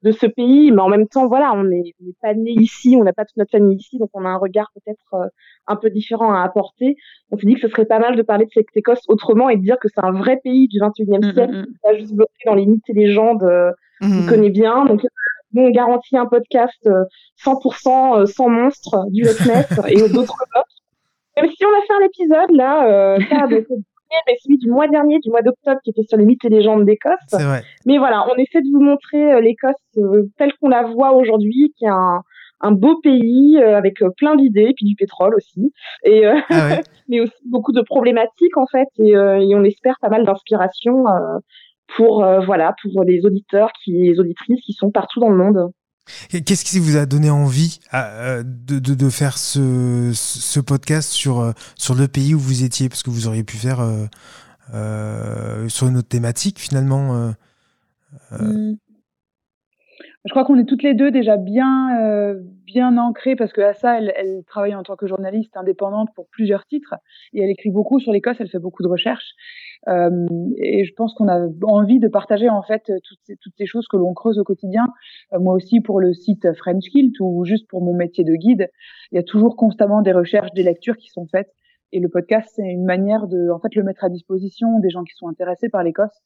de 0.03 0.11
ce 0.11 0.27
pays, 0.27 0.73
mais 0.73 0.81
en 0.81 0.89
même 0.89 1.07
temps, 1.07 1.29
voilà, 1.29 1.53
on 1.55 1.65
n'est 1.65 1.95
pas 2.21 2.35
né 2.35 2.53
ici, 2.53 2.97
on 2.99 3.05
n'a 3.05 3.13
pas 3.13 3.25
toute 3.25 3.37
notre 3.37 3.53
famille 3.53 3.77
ici, 3.77 3.99
donc 3.99 4.11
on 4.15 4.25
a 4.25 4.29
un 4.29 4.37
regard 4.37 4.71
peut-être 4.75 5.15
euh, 5.15 5.29
un 5.67 5.77
peu 5.77 5.91
différent 5.91 6.33
à 6.33 6.43
apporter. 6.43 6.97
On 7.31 7.39
s'est 7.39 7.47
dit 7.47 7.55
que 7.55 7.61
ce 7.61 7.69
serait 7.69 7.85
pas 7.85 8.01
mal 8.01 8.17
de 8.17 8.23
parler 8.23 8.47
de 8.47 8.51
cette 8.53 8.67
Écosse 8.75 9.03
autrement 9.09 9.49
et 9.49 9.57
de 9.57 9.63
dire 9.63 9.79
que 9.79 9.89
c'est 9.89 10.05
un 10.05 10.13
vrai 10.13 10.41
pays 10.43 10.67
du 10.67 10.79
21e 10.79 11.19
mm, 11.19 11.33
siècle, 11.35 11.53
mm, 11.53 11.61
mm. 11.61 11.75
pas 11.83 11.97
juste 11.97 12.15
bloqué 12.15 12.33
dans 12.47 12.55
les 12.55 12.67
mythes 12.67 12.89
et 12.89 12.95
légendes 12.95 13.45
euh, 13.45 13.71
qu'on 14.01 14.27
connaît 14.29 14.51
bien. 14.51 14.85
Donc, 14.87 15.03
nous, 15.53 15.63
on 15.63 15.71
garantit 15.71 16.17
un 16.17 16.27
podcast 16.27 16.89
100% 17.45 18.23
euh, 18.23 18.27
sans 18.27 18.49
monstres 18.49 19.07
du 19.11 19.23
Loch 19.23 19.41
et 19.89 20.09
d'autres 20.09 20.35
Même 21.37 21.51
si 21.51 21.65
on 21.65 21.69
a 21.69 21.83
fait 21.87 21.95
un 21.95 22.07
épisode 22.07 22.51
là, 22.51 23.17
mais 24.27 24.37
celui 24.43 24.59
du 24.59 24.71
mois 24.71 24.89
dernier, 24.89 25.19
du 25.21 25.31
mois 25.31 25.43
d'octobre, 25.43 25.81
qui 25.85 25.91
était 25.91 26.03
sur 26.03 26.19
les 26.19 26.25
mythes 26.25 26.45
et 26.45 26.49
légendes 26.49 26.85
d'Écosse. 26.85 27.13
Mais 27.87 27.99
voilà, 27.99 28.25
on 28.31 28.37
essaie 28.37 28.61
de 28.61 28.71
vous 28.73 28.83
montrer 28.83 29.33
euh, 29.33 29.41
l'Écosse 29.41 29.75
euh, 29.99 30.29
telle 30.39 30.53
qu'on 30.61 30.69
la 30.69 30.83
voit 30.83 31.13
aujourd'hui, 31.13 31.73
qui 31.77 31.85
est 31.85 31.89
un, 31.89 32.23
un 32.61 32.73
beau 32.73 33.01
pays 33.01 33.59
euh, 33.59 33.77
avec 33.77 33.97
plein 34.17 34.37
d'idées, 34.37 34.73
puis 34.77 34.87
du 34.87 34.95
pétrole 34.95 35.35
aussi, 35.35 35.73
et 36.05 36.27
ah 36.27 36.41
mais 37.09 37.21
aussi 37.21 37.49
beaucoup 37.51 37.73
de 37.73 37.83
problématiques 37.83 38.57
en 38.57 38.67
fait, 38.67 38.89
et, 38.99 39.11
et 39.11 39.55
on 39.55 39.65
espère 39.65 39.97
pas 40.01 40.09
mal 40.09 40.25
d'inspiration 40.25 41.05
pour 41.97 42.25
voilà 42.45 42.75
pour 42.83 43.03
les 43.05 43.27
auditeurs, 43.27 43.71
qui, 43.83 43.93
les 43.93 44.21
auditrices 44.21 44.61
qui 44.65 44.73
sont 44.73 44.91
partout 44.91 45.21
dans 45.21 45.31
le 45.31 45.37
monde. 45.37 45.73
Qu'est-ce 46.31 46.65
qui 46.65 46.79
vous 46.79 46.97
a 46.97 47.07
donné 47.07 47.31
envie 47.31 47.79
euh, 47.95 48.43
de, 48.45 49.09
faire 49.09 49.39
ce, 49.39 50.61
podcast 50.61 51.13
sur, 51.13 51.41
euh, 51.41 51.53
sur 51.77 51.95
le 51.95 52.09
pays 52.09 52.35
où 52.35 52.39
vous 52.39 52.65
étiez? 52.65 52.89
Parce 52.89 53.03
que 53.03 53.11
vous 53.11 53.29
auriez 53.29 53.45
pu 53.45 53.57
faire 53.57 53.81
euh, 54.75 55.69
sur 55.69 55.87
une 55.87 55.97
autre 55.97 56.09
thématique 56.09 56.59
finalement. 56.59 57.33
Mmh. 58.33 58.75
Je 60.25 60.31
crois 60.31 60.45
qu'on 60.45 60.59
est 60.59 60.65
toutes 60.65 60.83
les 60.83 60.95
deux 60.95 61.11
déjà 61.11 61.37
bien, 61.37 62.35
bien 62.65 62.97
ancrées 62.97 63.35
parce 63.35 63.53
que 63.53 63.61
Assa, 63.61 63.99
elle, 63.99 64.13
elle 64.17 64.45
travaille 64.47 64.75
en 64.75 64.83
tant 64.83 64.97
que 64.97 65.07
journaliste 65.07 65.57
indépendante 65.57 66.11
pour 66.15 66.29
plusieurs 66.31 66.65
titres 66.67 66.95
et 67.33 67.43
elle 67.43 67.51
écrit 67.51 67.71
beaucoup 67.71 67.99
sur 67.99 68.13
l'Écosse, 68.13 68.37
elle 68.39 68.49
fait 68.49 68.61
beaucoup 68.61 68.83
de 68.83 68.89
recherches. 68.89 69.35
Euh, 69.89 70.27
et 70.59 70.85
je 70.85 70.93
pense 70.95 71.15
qu'on 71.15 71.29
a 71.29 71.49
envie 71.63 71.99
de 71.99 72.09
partager 72.09 72.49
en 72.49 72.63
fait 72.63 72.93
toutes 73.03 73.55
ces, 73.57 73.67
choses 73.67 73.87
que 73.89 73.97
l'on 73.97 74.15
creuse 74.15 74.39
au 74.39 74.45
quotidien. 74.45 74.87
Euh, 75.33 75.41
moi 75.41 75.55
aussi 75.55 75.81
pour 75.81 76.01
le 76.01 76.13
site 76.15 76.53
French 76.55 76.85
Kilt 76.91 77.19
ou 77.21 77.45
juste 77.45 77.69
pour 77.69 77.83
mon 77.83 77.95
métier 77.95 78.25
de 78.25 78.35
guide, 78.35 78.71
il 79.11 79.17
y 79.17 79.19
a 79.19 79.23
toujours 79.23 79.57
constamment 79.57 80.03
des 80.03 80.13
recherches, 80.13 80.53
des 80.55 80.63
lectures 80.63 80.97
qui 80.97 81.09
sont 81.09 81.27
faites. 81.27 81.53
Et 81.95 82.01
le 82.01 82.09
podcast, 82.09 82.51
c'est 82.57 82.63
une 82.63 82.87
manière 82.87 83.27
de, 83.27 83.51
en 83.51 83.59
fait, 83.59 83.75
le 83.75 83.83
mettre 83.83 84.03
à 84.05 84.09
disposition 84.09 84.81
des 84.81 84.89
gens 84.89 85.05
qui 85.05 85.15
sont 85.15 85.29
intéressés 85.29 85.69
par 85.69 85.83
l'Écosse. 85.83 86.23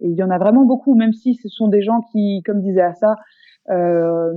Et 0.00 0.06
il 0.06 0.14
y 0.14 0.22
en 0.22 0.30
a 0.30 0.38
vraiment 0.38 0.64
beaucoup, 0.64 0.94
même 0.94 1.12
si 1.12 1.34
ce 1.34 1.48
sont 1.48 1.66
des 1.66 1.82
gens 1.82 2.02
qui, 2.12 2.40
comme 2.44 2.60
disait 2.60 2.82
Assa, 2.82 3.16
euh, 3.70 4.32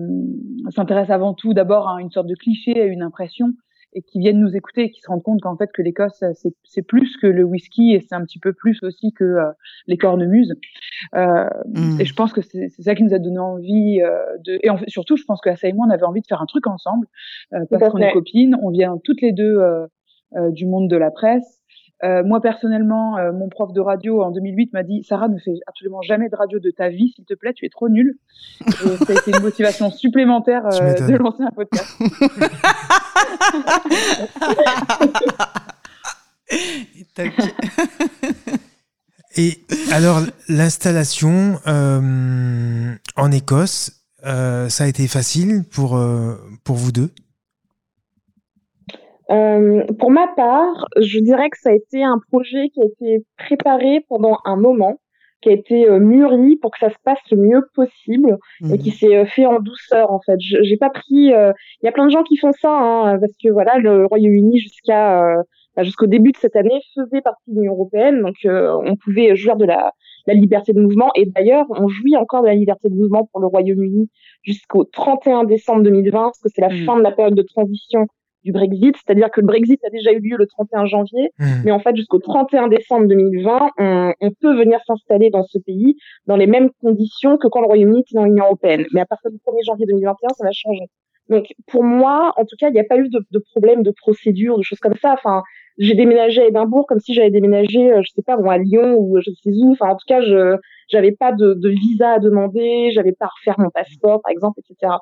s'intéressent 0.76 1.14
avant 1.14 1.36
tout 1.36 1.54
d'abord 1.54 1.88
à 1.88 2.02
une 2.02 2.10
sorte 2.10 2.28
de 2.28 2.36
cliché, 2.36 2.82
à 2.82 2.86
une 2.86 3.04
impression 3.04 3.54
et 3.94 4.02
qui 4.02 4.20
viennent 4.20 4.40
nous 4.40 4.56
écouter 4.56 4.84
et 4.84 4.92
qui 4.92 5.02
se 5.02 5.08
rendent 5.08 5.24
compte 5.24 5.42
qu'en 5.42 5.58
fait 5.58 5.72
que 5.72 5.82
l'Écosse 5.82 6.24
c'est 6.64 6.82
plus 6.82 7.18
que 7.18 7.28
le 7.28 7.44
whisky 7.44 7.94
et 7.94 8.02
c'est 8.02 8.16
un 8.16 8.24
petit 8.24 8.40
peu 8.40 8.54
plus 8.54 8.82
aussi 8.84 9.14
que 9.14 9.24
euh, 9.24 9.52
les 9.88 9.98
cornemuses. 9.98 10.54
Euh, 11.16 11.48
mm. 11.66 12.02
Et 12.02 12.06
je 12.06 12.14
pense 12.14 12.34
que 12.34 12.42
c'est 12.42 12.70
ça 12.70 12.96
qui 12.96 13.04
nous 13.04 13.14
a 13.14 13.20
donné 13.20 13.40
envie 13.40 14.02
euh, 14.02 14.18
de 14.46 14.60
et 14.64 14.70
en 14.70 14.78
surtout 14.88 15.18
je 15.18 15.24
pense 15.26 15.42
que 15.42 15.50
Assa 15.50 15.68
et 15.68 15.74
moi 15.74 15.86
on 15.88 15.92
avait 15.92 16.04
envie 16.04 16.22
de 16.22 16.28
faire 16.28 16.42
un 16.42 16.46
truc 16.46 16.68
ensemble 16.68 17.08
euh, 17.54 17.66
parce 17.70 17.92
qu'on 17.92 18.00
est 18.00 18.14
copines, 18.14 18.58
on 18.62 18.70
vient 18.70 18.98
toutes 19.04 19.22
les 19.22 19.32
deux 19.32 19.60
euh, 20.38 20.50
du 20.52 20.66
monde 20.66 20.90
de 20.90 20.96
la 20.96 21.12
presse. 21.12 21.61
Euh, 22.04 22.24
moi 22.24 22.42
personnellement, 22.42 23.18
euh, 23.18 23.32
mon 23.32 23.48
prof 23.48 23.74
de 23.74 23.80
radio 23.80 24.24
en 24.24 24.32
2008 24.32 24.74
m'a 24.74 24.82
dit 24.82 25.04
Sarah 25.08 25.28
ne 25.28 25.38
fais 25.38 25.54
absolument 25.68 26.02
jamais 26.02 26.30
de 26.30 26.36
radio 26.36 26.58
de 26.60 26.72
ta 26.72 26.90
vie, 26.90 27.14
s'il 27.16 27.26
te 27.26 27.36
plaît, 27.36 27.54
tu 27.54 27.64
es 27.66 27.70
trop 27.70 27.90
nulle. 27.90 28.16
Et 28.66 28.72
ça 28.72 29.06
a 29.10 29.14
été 29.14 29.30
une 29.32 29.42
motivation 29.42 29.92
supplémentaire 29.92 30.66
euh, 30.66 30.96
de 30.96 31.16
lancer 31.18 31.44
un 31.44 31.52
podcast. 31.52 31.96
Et 39.38 39.60
alors 39.94 40.20
l'installation 40.50 41.58
en 41.66 43.32
Écosse, 43.32 44.04
ça 44.24 44.84
a 44.84 44.88
été 44.88 45.08
facile 45.08 45.64
pour 45.72 45.98
pour 46.66 46.76
vous 46.76 46.92
deux? 46.92 47.12
Euh, 49.32 49.84
pour 50.00 50.12
ma 50.12 50.28
part, 50.36 50.86
je 51.00 51.20
dirais 51.20 51.50
que 51.50 51.58
ça 51.60 51.70
a 51.70 51.74
été 51.74 52.04
un 52.04 52.20
projet 52.32 52.70
qui 52.70 52.82
a 52.82 52.86
été 52.86 53.26
préparé 53.38 54.06
pendant 54.10 54.38
un 54.46 54.58
moment, 54.58 55.00
qui 55.42 55.50
a 55.50 55.54
été 55.54 55.88
euh, 55.90 56.00
mûri 56.00 56.58
pour 56.58 56.72
que 56.72 56.80
ça 56.80 56.90
se 56.90 56.98
passe 57.04 57.20
le 57.32 57.38
mieux 57.38 57.62
possible 57.74 58.38
et 58.72 58.78
qui 58.78 58.90
mhm. 58.90 58.96
s'est 58.96 59.16
euh, 59.16 59.26
fait 59.26 59.46
en 59.46 59.60
douceur 59.60 60.12
en 60.12 60.20
fait. 60.20 60.38
J'ai 60.40 60.78
pas 60.78 60.90
pris. 60.90 61.06
Il 61.32 61.54
y 61.84 61.88
a 61.88 61.92
plein 61.92 62.06
de 62.06 62.12
gens 62.12 62.24
qui 62.24 62.38
font 62.38 62.52
ça 62.52 62.72
hein, 62.72 63.20
parce 63.20 63.34
que 63.42 63.50
voilà, 63.50 63.78
le 63.78 64.06
Royaume-Uni 64.06 64.60
jusqu'à 64.60 65.24
bah, 65.78 65.84
jusqu'au 65.84 66.08
début 66.08 66.34
de 66.34 66.38
cette 66.38 66.58
année 66.58 66.82
faisait 66.94 67.22
partie 67.22 67.52
de 67.52 67.56
l'Union 67.56 67.74
européenne, 67.74 68.22
donc 68.22 68.36
on 68.46 68.96
pouvait 68.98 69.36
jouir 69.38 69.56
de 69.56 69.64
la, 69.64 69.94
la 70.28 70.34
liberté 70.34 70.74
de 70.74 70.82
mouvement. 70.82 71.12
Et 71.16 71.26
d'ailleurs, 71.26 71.66
on 71.70 71.88
jouit 71.88 72.18
encore 72.18 72.42
de 72.42 72.48
la 72.48 72.56
liberté 72.56 72.90
de 72.90 72.96
mouvement 72.96 73.30
pour 73.32 73.40
le 73.40 73.48
Royaume-Uni 73.48 74.10
jusqu'au 74.44 74.84
31 74.84 75.46
décembre 75.46 75.84
2020, 75.84 76.20
parce 76.20 76.40
que 76.40 76.50
c'est 76.54 76.62
la 76.62 76.70
mhm. 76.70 76.86
fin 76.86 76.98
de 76.98 77.04
la 77.04 77.12
période 77.12 77.36
de 77.36 77.42
transition 77.44 78.08
du 78.44 78.52
Brexit, 78.52 78.96
c'est-à-dire 78.98 79.30
que 79.32 79.42
le 79.42 79.48
Brexit 79.48 79.80
a 79.86 79.90
déjà 79.90 80.12
eu 80.12 80.20
lieu 80.20 80.38
le 80.38 80.48
31 80.48 80.86
janvier, 80.86 81.32
mmh. 81.40 81.46
mais 81.66 81.72
en 81.72 81.80
fait 81.80 81.96
jusqu'au 81.96 82.20
31 82.20 82.68
décembre 82.68 83.08
2020, 83.08 83.70
on, 83.78 84.14
on 84.20 84.32
peut 84.32 84.56
venir 84.58 84.80
s'installer 84.86 85.30
dans 85.30 85.44
ce 85.44 85.60
pays 85.60 85.96
dans 86.26 86.38
les 86.38 86.48
mêmes 86.48 86.70
conditions 86.82 87.38
que 87.38 87.48
quand 87.48 87.62
le 87.62 87.68
Royaume-Uni 87.68 88.02
était 88.02 88.16
dans 88.16 88.26
l'Union 88.26 88.46
européenne. 88.46 88.86
Mais 88.94 89.02
à 89.02 89.06
partir 89.06 89.32
du 89.32 89.38
1er 89.38 89.66
janvier 89.66 89.86
2021, 89.88 90.30
ça 90.36 90.44
va 90.44 90.52
changer. 90.52 90.88
Donc 91.30 91.46
pour 91.68 91.84
moi, 91.84 92.34
en 92.36 92.46
tout 92.46 92.56
cas, 92.60 92.70
il 92.70 92.74
n'y 92.74 92.80
a 92.80 92.84
pas 92.84 92.98
eu 92.98 93.08
de, 93.10 93.26
de, 93.32 93.40
problème 93.52 93.84
de 93.84 93.92
procédure, 93.92 94.58
de 94.58 94.64
choses 94.64 94.80
comme 94.80 94.96
ça. 95.02 95.14
Enfin, 95.14 95.44
j'ai 95.78 95.94
déménagé 95.94 96.42
à 96.42 96.48
Édimbourg 96.48 96.86
comme 96.88 97.00
si 97.00 97.14
j'avais 97.14 97.32
déménagé, 97.32 97.92
euh, 97.92 98.02
je 98.04 98.12
sais 98.14 98.22
pas, 98.22 98.36
bon, 98.36 98.50
à 98.50 98.58
Lyon 98.58 98.98
ou 98.98 99.18
je 99.22 99.32
sais 99.42 99.50
où. 99.50 99.72
Enfin, 99.72 99.90
en 99.90 99.96
tout 99.96 100.06
cas, 100.08 100.22
je 100.22 100.58
j'avais 100.90 101.14
pas 101.14 101.32
de, 101.32 101.54
de 101.54 101.70
visa 101.70 102.12
à 102.12 102.20
demander, 102.20 102.92
j'avais 102.92 103.14
pas 103.14 103.26
à 103.26 103.30
refaire 103.30 103.56
mon 103.60 103.70
passeport, 103.70 104.22
par 104.22 104.32
exemple, 104.32 104.60
etc. 104.60 104.94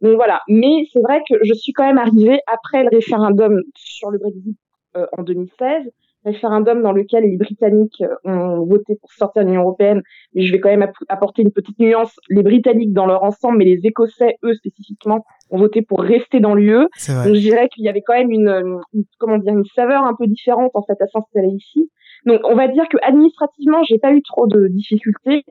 Donc 0.00 0.16
voilà. 0.16 0.40
Mais 0.48 0.86
c'est 0.92 1.00
vrai 1.00 1.22
que 1.28 1.36
je 1.42 1.54
suis 1.54 1.72
quand 1.72 1.86
même 1.86 1.98
arrivée 1.98 2.40
après 2.46 2.82
le 2.82 2.90
référendum 2.90 3.60
sur 3.76 4.10
le 4.10 4.18
Brexit 4.18 4.56
euh, 4.96 5.06
en 5.16 5.22
2016, 5.22 5.90
référendum 6.24 6.82
dans 6.82 6.92
lequel 6.92 7.24
les 7.24 7.36
Britanniques 7.36 8.02
euh, 8.02 8.14
ont 8.24 8.64
voté 8.64 8.96
pour 9.00 9.12
sortir 9.12 9.42
de 9.42 9.48
l'Union 9.48 9.62
européenne. 9.62 10.02
Mais 10.34 10.42
je 10.42 10.52
vais 10.52 10.60
quand 10.60 10.70
même 10.70 10.90
apporter 11.08 11.42
une 11.42 11.52
petite 11.52 11.78
nuance. 11.78 12.14
Les 12.28 12.42
Britanniques 12.42 12.92
dans 12.92 13.06
leur 13.06 13.22
ensemble, 13.22 13.58
mais 13.58 13.64
les 13.64 13.80
Écossais, 13.84 14.36
eux 14.44 14.54
spécifiquement, 14.54 15.24
ont 15.50 15.58
voté 15.58 15.82
pour 15.82 16.00
rester 16.00 16.40
dans 16.40 16.54
l'UE. 16.54 16.86
Donc 17.24 17.34
je 17.34 17.40
dirais 17.40 17.68
qu'il 17.68 17.84
y 17.84 17.88
avait 17.88 18.02
quand 18.02 18.14
même 18.14 18.30
une, 18.30 18.80
comment 19.18 19.38
dire, 19.38 19.52
une 19.52 19.64
saveur 19.74 20.04
un 20.04 20.14
peu 20.14 20.26
différente 20.26 20.70
en 20.74 20.82
fait 20.82 21.00
à 21.00 21.06
s'installer 21.06 21.48
ici. 21.48 21.90
Donc 22.26 22.40
on 22.44 22.54
va 22.54 22.68
dire 22.68 22.88
que 22.88 22.96
administrativement, 23.02 23.82
j'ai 23.84 23.98
pas 23.98 24.12
eu 24.12 24.22
trop 24.22 24.46
de 24.46 24.68
difficultés. 24.68 25.44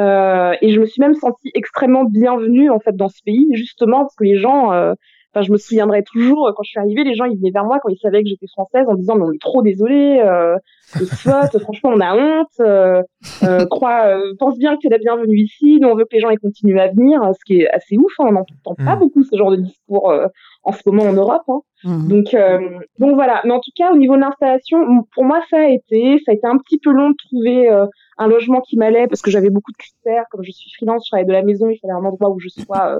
Euh, 0.00 0.54
et 0.62 0.72
je 0.72 0.80
me 0.80 0.86
suis 0.86 1.00
même 1.00 1.14
sentie 1.14 1.50
extrêmement 1.54 2.04
bienvenue 2.04 2.70
en 2.70 2.80
fait 2.80 2.96
dans 2.96 3.08
ce 3.08 3.22
pays, 3.24 3.48
justement 3.52 4.00
parce 4.00 4.16
que 4.16 4.24
les 4.24 4.38
gens, 4.38 4.72
euh, 4.72 4.94
Enfin, 5.32 5.44
je 5.44 5.52
me 5.52 5.58
souviendrai 5.58 6.02
toujours 6.02 6.52
quand 6.56 6.64
je 6.64 6.70
suis 6.70 6.80
arrivée, 6.80 7.04
les 7.04 7.14
gens 7.14 7.24
ils 7.24 7.38
venaient 7.38 7.52
vers 7.52 7.64
moi 7.64 7.78
quand 7.80 7.88
ils 7.88 7.98
savaient 7.98 8.22
que 8.22 8.28
j'étais 8.28 8.48
française 8.48 8.84
en 8.88 8.94
disant 8.94 9.14
mais 9.14 9.24
on 9.24 9.32
est 9.32 9.40
trop 9.40 9.62
désolé, 9.62 10.20
euh, 10.24 10.56
franchement 11.60 11.90
on 11.94 12.00
a 12.00 12.16
honte, 12.16 12.48
euh, 12.58 13.00
euh, 13.44 13.64
crois, 13.66 14.06
euh, 14.06 14.34
pense 14.40 14.58
bien 14.58 14.74
que 14.74 14.80
tu 14.80 14.86
es 14.88 14.90
la 14.90 14.98
bienvenue 14.98 15.38
ici, 15.38 15.78
nous 15.80 15.88
on 15.88 15.94
veut 15.94 16.04
que 16.04 16.14
les 16.16 16.20
gens 16.20 16.30
ils 16.30 16.38
continuent 16.40 16.80
à 16.80 16.88
venir, 16.88 17.22
ce 17.32 17.44
qui 17.46 17.60
est 17.60 17.70
assez 17.70 17.96
ouf, 17.96 18.12
hein, 18.18 18.26
on 18.28 18.32
n'entend 18.32 18.74
pas 18.74 18.96
mm. 18.96 18.98
beaucoup 18.98 19.22
ce 19.22 19.36
genre 19.36 19.52
de 19.52 19.56
discours 19.58 20.12
en 20.64 20.72
ce 20.72 20.82
moment 20.86 21.04
en 21.04 21.12
Europe. 21.12 21.42
Hein. 21.46 21.60
Mm. 21.84 22.08
Donc 22.08 22.36
donc 22.98 23.14
voilà, 23.14 23.40
mais 23.44 23.52
en 23.52 23.60
tout 23.60 23.70
cas 23.76 23.92
au 23.92 23.96
niveau 23.96 24.16
de 24.16 24.22
l'installation, 24.22 25.04
pour 25.14 25.24
moi 25.24 25.40
ça 25.48 25.58
a 25.58 25.68
été, 25.68 26.20
ça 26.26 26.32
a 26.32 26.34
été 26.34 26.46
un 26.48 26.58
petit 26.58 26.80
peu 26.80 26.90
long 26.90 27.10
de 27.10 27.16
trouver 27.28 27.68
un 28.18 28.26
logement 28.26 28.62
qui 28.62 28.76
m'allait 28.76 29.06
parce 29.06 29.22
que 29.22 29.30
j'avais 29.30 29.50
beaucoup 29.50 29.70
de 29.70 29.76
critères, 29.76 30.24
comme 30.32 30.42
je 30.42 30.50
suis 30.50 30.72
freelance, 30.76 31.04
je 31.06 31.10
travaille 31.10 31.26
de 31.26 31.32
la 31.32 31.42
maison, 31.42 31.70
il 31.70 31.78
fallait 31.78 31.94
un 31.94 32.04
endroit 32.04 32.30
où 32.30 32.40
je 32.40 32.48
sois 32.48 32.98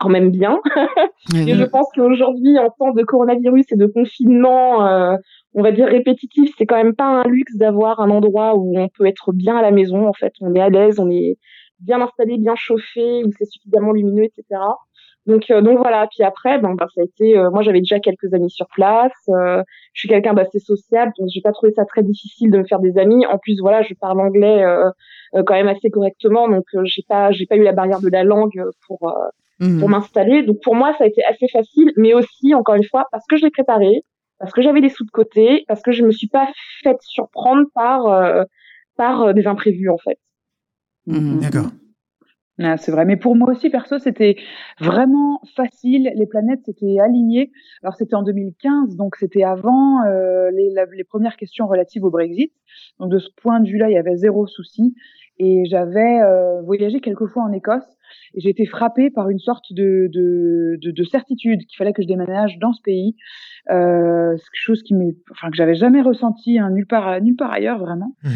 quand 0.00 0.08
même 0.08 0.30
bien. 0.30 0.60
et 1.34 1.54
je 1.54 1.64
pense 1.64 1.86
qu'aujourd'hui, 1.94 2.58
en 2.58 2.70
temps 2.70 2.92
de 2.92 3.02
coronavirus 3.04 3.66
et 3.70 3.76
de 3.76 3.86
confinement, 3.86 4.86
euh, 4.86 5.14
on 5.54 5.62
va 5.62 5.70
dire 5.72 5.86
répétitif, 5.86 6.52
c'est 6.56 6.66
quand 6.66 6.76
même 6.76 6.96
pas 6.96 7.22
un 7.22 7.24
luxe 7.24 7.54
d'avoir 7.56 8.00
un 8.00 8.10
endroit 8.10 8.56
où 8.56 8.76
on 8.78 8.88
peut 8.88 9.06
être 9.06 9.32
bien 9.32 9.56
à 9.56 9.62
la 9.62 9.70
maison. 9.70 10.08
En 10.08 10.14
fait, 10.14 10.32
on 10.40 10.54
est 10.54 10.60
à 10.60 10.70
l'aise, 10.70 10.98
on 10.98 11.10
est 11.10 11.36
bien 11.80 12.00
installé, 12.00 12.38
bien 12.38 12.54
chauffé, 12.56 13.24
où 13.24 13.30
c'est 13.38 13.44
suffisamment 13.44 13.92
lumineux, 13.92 14.24
etc. 14.24 14.60
Donc, 15.26 15.50
euh, 15.50 15.60
donc 15.60 15.76
voilà. 15.78 16.08
Puis 16.10 16.24
après, 16.24 16.58
ben, 16.58 16.74
ben 16.74 16.86
ça 16.94 17.02
a 17.02 17.04
été. 17.04 17.36
Euh, 17.36 17.50
moi, 17.50 17.62
j'avais 17.62 17.80
déjà 17.80 18.00
quelques 18.00 18.32
amis 18.32 18.50
sur 18.50 18.68
place. 18.74 19.12
je 19.28 19.62
suis 19.92 20.08
quelqu'un 20.08 20.32
d'assez 20.32 20.60
sociable, 20.60 21.12
donc 21.18 21.28
j'ai 21.30 21.42
pas 21.42 21.52
trouvé 21.52 21.72
ça 21.72 21.84
très 21.84 22.02
difficile 22.02 22.50
de 22.50 22.58
me 22.58 22.64
faire 22.64 22.80
des 22.80 22.96
amis. 22.96 23.26
En 23.26 23.36
plus, 23.36 23.60
voilà, 23.60 23.82
je 23.82 23.92
parle 23.92 24.18
anglais 24.18 24.64
quand 25.34 25.54
même 25.54 25.68
assez 25.68 25.90
correctement, 25.90 26.48
donc 26.48 26.64
j'ai 26.84 27.04
pas, 27.06 27.32
j'ai 27.32 27.44
pas 27.44 27.56
eu 27.56 27.62
la 27.62 27.72
barrière 27.72 28.00
de 28.00 28.08
la 28.08 28.24
langue 28.24 28.64
pour 28.86 29.12
pour 29.60 29.88
mhm. 29.88 29.90
m'installer. 29.90 30.42
Donc 30.42 30.58
pour 30.62 30.74
moi, 30.74 30.94
ça 30.96 31.04
a 31.04 31.06
été 31.06 31.22
assez 31.24 31.48
facile, 31.48 31.92
mais 31.96 32.14
aussi, 32.14 32.54
encore 32.54 32.74
une 32.74 32.84
fois, 32.84 33.06
parce 33.12 33.26
que 33.26 33.36
je 33.36 33.44
l'ai 33.44 33.50
préparé, 33.50 34.02
parce 34.38 34.52
que 34.52 34.62
j'avais 34.62 34.80
des 34.80 34.88
sous 34.88 35.04
de 35.04 35.10
côté, 35.10 35.64
parce 35.68 35.82
que 35.82 35.92
je 35.92 36.02
me 36.02 36.10
suis 36.10 36.28
pas 36.28 36.48
faite 36.82 37.00
surprendre 37.02 37.66
par, 37.74 38.06
euh, 38.06 38.44
par 38.96 39.22
euh, 39.22 39.32
des 39.34 39.46
imprévus, 39.46 39.90
en 39.90 39.98
fait. 39.98 40.18
Mhm. 41.06 41.40
D'accord. 41.40 41.66
Ah, 42.62 42.76
c'est 42.76 42.92
vrai, 42.92 43.06
mais 43.06 43.16
pour 43.16 43.36
moi 43.36 43.50
aussi, 43.50 43.70
perso, 43.70 43.98
c'était 43.98 44.36
vraiment 44.80 45.40
facile. 45.56 46.12
Les 46.14 46.26
planètes 46.26 46.60
s'étaient 46.66 46.98
alignées. 47.00 47.52
Alors, 47.82 47.94
c'était 47.94 48.14
en 48.14 48.22
2015, 48.22 48.96
donc 48.96 49.16
c'était 49.16 49.44
avant 49.44 50.04
euh, 50.04 50.50
les, 50.50 50.74
les, 50.92 51.04
premières 51.04 51.36
questions 51.36 51.66
relatives 51.66 52.04
au 52.04 52.10
Brexit. 52.10 52.52
Donc, 52.98 53.10
de 53.10 53.18
ce 53.18 53.30
point 53.40 53.60
de 53.60 53.68
vue-là, 53.68 53.88
il 53.88 53.94
y 53.94 53.98
avait 53.98 54.16
zéro 54.16 54.46
souci. 54.46 54.94
Et 55.38 55.64
j'avais 55.64 56.20
euh, 56.20 56.60
voyagé 56.60 57.00
quelques 57.00 57.26
fois 57.28 57.44
en 57.44 57.52
Écosse 57.52 57.96
et 58.34 58.40
j'ai 58.40 58.50
été 58.50 58.66
frappée 58.66 59.10
par 59.10 59.30
une 59.30 59.38
sorte 59.38 59.72
de, 59.72 60.08
de, 60.12 60.78
de, 60.80 60.90
de 60.90 61.04
certitude 61.04 61.60
qu'il 61.66 61.76
fallait 61.76 61.92
que 61.92 62.02
je 62.02 62.08
déménage 62.08 62.58
dans 62.58 62.72
ce 62.72 62.82
pays. 62.82 63.16
Euh, 63.70 64.32
quelque 64.36 64.50
chose 64.54 64.82
qui 64.82 64.94
m'est, 64.94 65.14
enfin 65.30 65.50
que 65.50 65.56
j'avais 65.56 65.74
jamais 65.74 66.02
ressenti 66.02 66.58
hein, 66.58 66.70
nulle 66.70 66.86
part 66.86 67.20
nulle 67.20 67.36
part 67.36 67.52
ailleurs 67.52 67.78
vraiment. 67.78 68.14
Mmh. 68.22 68.28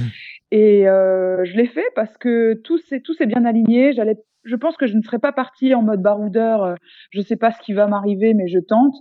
Et 0.50 0.88
euh, 0.88 1.44
je 1.44 1.56
l'ai 1.56 1.66
fait 1.66 1.86
parce 1.94 2.16
que 2.18 2.54
tout 2.54 2.78
s'est 2.78 3.00
tout 3.00 3.14
s'est 3.14 3.26
bien 3.26 3.44
aligné. 3.44 3.92
J'allais, 3.92 4.16
je 4.44 4.56
pense 4.56 4.76
que 4.76 4.86
je 4.86 4.96
ne 4.96 5.02
serais 5.02 5.18
pas 5.18 5.32
partie 5.32 5.74
en 5.74 5.82
mode 5.82 6.02
baroudeur. 6.02 6.62
Euh, 6.62 6.74
je 7.10 7.20
sais 7.20 7.36
pas 7.36 7.50
ce 7.50 7.60
qui 7.60 7.72
va 7.72 7.86
m'arriver, 7.86 8.34
mais 8.34 8.46
je 8.46 8.58
tente. 8.58 8.94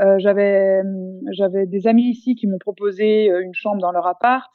Euh, 0.00 0.18
j'avais 0.18 0.82
j'avais 1.32 1.66
des 1.66 1.86
amis 1.86 2.10
ici 2.10 2.34
qui 2.34 2.46
m'ont 2.46 2.58
proposé 2.58 3.30
euh, 3.30 3.42
une 3.42 3.54
chambre 3.54 3.80
dans 3.80 3.92
leur 3.92 4.06
appart. 4.06 4.50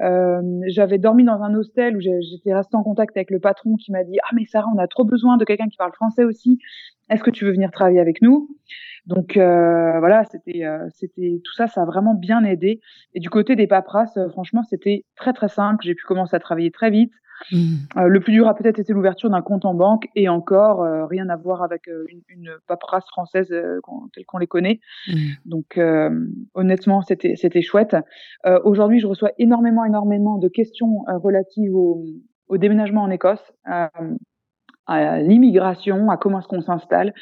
Euh, 0.00 0.42
j'avais 0.66 0.98
dormi 0.98 1.24
dans 1.24 1.42
un 1.42 1.54
hostel 1.54 1.96
où 1.96 2.00
j'étais 2.00 2.52
restée 2.52 2.76
en 2.76 2.82
contact 2.82 3.16
avec 3.16 3.30
le 3.30 3.40
patron 3.40 3.76
qui 3.76 3.92
m'a 3.92 4.04
dit 4.04 4.18
ah 4.24 4.30
mais 4.34 4.44
Sarah 4.44 4.68
on 4.74 4.78
a 4.78 4.86
trop 4.88 5.04
besoin 5.14 5.36
de 5.36 5.44
quelqu'un 5.44 5.68
qui 5.68 5.76
parle 5.76 5.92
français 5.92 6.24
aussi 6.24 6.58
est-ce 7.10 7.22
que 7.22 7.30
tu 7.30 7.44
veux 7.44 7.52
venir 7.52 7.70
travailler 7.70 8.00
avec 8.00 8.22
nous? 8.22 8.48
Donc 9.06 9.36
euh, 9.36 9.98
voilà 9.98 10.24
c'était 10.24 10.64
euh, 10.64 10.88
c'était 10.94 11.40
tout 11.44 11.54
ça 11.54 11.66
ça 11.66 11.82
a 11.82 11.84
vraiment 11.84 12.14
bien 12.14 12.42
aidé 12.44 12.80
et 13.12 13.20
du 13.20 13.28
côté 13.28 13.54
des 13.56 13.66
paperasses 13.66 14.18
franchement 14.30 14.62
c'était 14.62 15.04
très 15.14 15.34
très 15.34 15.48
simple 15.48 15.84
j'ai 15.84 15.94
pu 15.94 16.04
commencer 16.04 16.34
à 16.34 16.40
travailler 16.40 16.70
très 16.70 16.90
vite 16.90 17.12
Mmh. 17.52 17.74
Euh, 17.96 18.08
le 18.08 18.20
plus 18.20 18.32
dur 18.32 18.48
a 18.48 18.54
peut-être 18.54 18.78
été 18.78 18.92
l'ouverture 18.92 19.30
d'un 19.30 19.42
compte 19.42 19.64
en 19.64 19.74
banque 19.74 20.08
et 20.14 20.28
encore 20.28 20.82
euh, 20.82 21.06
rien 21.06 21.28
à 21.28 21.36
voir 21.36 21.62
avec 21.62 21.88
euh, 21.88 22.04
une, 22.08 22.22
une, 22.28 22.50
paperasse 22.66 23.06
française 23.08 23.48
telle 23.48 24.24
qu'on 24.26 24.38
les 24.38 24.46
connaît. 24.46 24.80
Mmh. 25.08 25.14
Donc 25.46 25.80
honnêtement, 26.54 27.02
c'était 27.02 27.36
c'était 27.36 27.62
chouette. 27.62 27.96
Aujourd'hui, 28.64 29.00
je 29.00 29.06
reçois 29.06 29.32
énormément 29.38 29.84
énormément 29.84 30.38
de 30.38 30.48
questions 30.48 31.04
relatives 31.06 31.74
au, 31.74 32.04
au, 32.48 32.58
déménagement 32.58 33.02
en 33.02 33.10
Écosse 33.10 33.52
à 34.86 35.20
l'immigration, 35.20 36.10
à 36.10 36.16
comment 36.16 36.40
est-ce 36.40 36.48
qu'on 36.48 36.60
s'installe. 36.60 37.14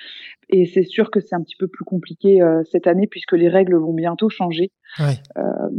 Et 0.49 0.67
c'est 0.67 0.83
sûr 0.83 1.11
que 1.11 1.21
c'est 1.21 1.35
un 1.35 1.43
petit 1.43 1.57
peu 1.57 1.69
plus 1.69 1.85
compliqué 1.85 2.43
euh, 2.43 2.63
cette 2.71 2.87
année 2.87 3.07
puisque 3.07 3.33
les 3.33 3.49
règles 3.49 3.77
vont 3.77 3.95
bientôt 3.95 4.29
changer. 4.29 4.71
Ouais. 4.99 5.19
Euh, 5.39 5.71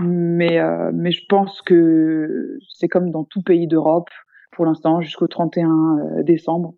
mais, 0.00 0.58
euh, 0.58 0.90
mais 0.92 1.12
je 1.12 1.24
pense 1.28 1.62
que 1.62 2.58
c'est 2.68 2.88
comme 2.88 3.10
dans 3.10 3.24
tout 3.24 3.42
pays 3.42 3.66
d'Europe 3.66 4.10
pour 4.52 4.66
l'instant 4.66 5.00
jusqu'au 5.00 5.28
31 5.28 5.68
euh, 5.68 6.22
décembre. 6.22 6.74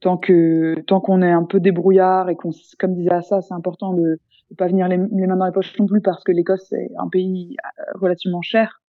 Tant 0.00 0.16
que 0.16 0.78
tant 0.86 1.00
qu'on 1.00 1.22
est 1.22 1.32
un 1.32 1.44
peu 1.44 1.58
débrouillard 1.58 2.28
et 2.28 2.36
qu'on, 2.36 2.50
comme 2.78 2.94
disait 2.94 3.12
Assa, 3.12 3.40
c'est 3.40 3.54
important 3.54 3.94
de 3.94 4.20
ne 4.50 4.56
pas 4.56 4.68
venir 4.68 4.88
les, 4.88 4.98
les, 4.98 5.26
mains 5.26 5.36
dans 5.36 5.46
les 5.46 5.52
poches 5.52 5.76
non 5.78 5.86
plus 5.86 6.00
parce 6.00 6.22
que 6.22 6.32
l'Écosse 6.32 6.66
c'est 6.68 6.90
un 6.98 7.08
pays 7.08 7.56
euh, 7.64 7.98
relativement 8.00 8.42
cher. 8.42 8.82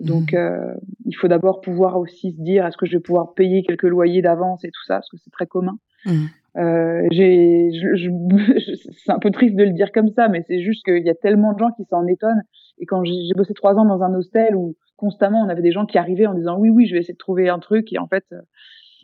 Donc, 0.00 0.32
mmh. 0.32 0.36
euh, 0.36 0.74
il 1.04 1.14
faut 1.14 1.28
d'abord 1.28 1.60
pouvoir 1.60 1.98
aussi 1.98 2.32
se 2.32 2.40
dire 2.40 2.66
est-ce 2.66 2.76
que 2.76 2.86
je 2.86 2.96
vais 2.96 3.02
pouvoir 3.02 3.34
payer 3.34 3.62
quelques 3.62 3.84
loyers 3.84 4.22
d'avance 4.22 4.64
et 4.64 4.70
tout 4.70 4.84
ça, 4.86 4.96
parce 4.96 5.10
que 5.10 5.16
c'est 5.18 5.30
très 5.30 5.46
commun. 5.46 5.78
Mmh. 6.04 6.26
Euh, 6.56 7.06
j'ai, 7.10 7.70
je, 7.72 7.96
je, 7.96 8.90
c'est 8.92 9.12
un 9.12 9.18
peu 9.18 9.30
triste 9.30 9.56
de 9.56 9.64
le 9.64 9.72
dire 9.72 9.92
comme 9.92 10.08
ça, 10.08 10.28
mais 10.28 10.42
c'est 10.46 10.62
juste 10.62 10.84
qu'il 10.84 11.04
y 11.04 11.10
a 11.10 11.14
tellement 11.14 11.52
de 11.52 11.58
gens 11.58 11.70
qui 11.76 11.84
s'en 11.84 12.06
étonnent. 12.06 12.42
Et 12.78 12.86
quand 12.86 13.04
j'ai, 13.04 13.24
j'ai 13.26 13.34
bossé 13.34 13.54
trois 13.54 13.74
ans 13.74 13.84
dans 13.84 14.02
un 14.02 14.14
hostel 14.14 14.56
où 14.56 14.76
constamment 14.96 15.40
on 15.40 15.48
avait 15.48 15.62
des 15.62 15.72
gens 15.72 15.86
qui 15.86 15.98
arrivaient 15.98 16.26
en 16.26 16.34
disant 16.34 16.58
oui, 16.58 16.70
oui, 16.70 16.86
je 16.86 16.94
vais 16.94 17.00
essayer 17.00 17.14
de 17.14 17.18
trouver 17.18 17.48
un 17.48 17.58
truc, 17.58 17.92
et 17.92 17.98
en 17.98 18.08
fait, 18.08 18.24
euh, 18.32 18.40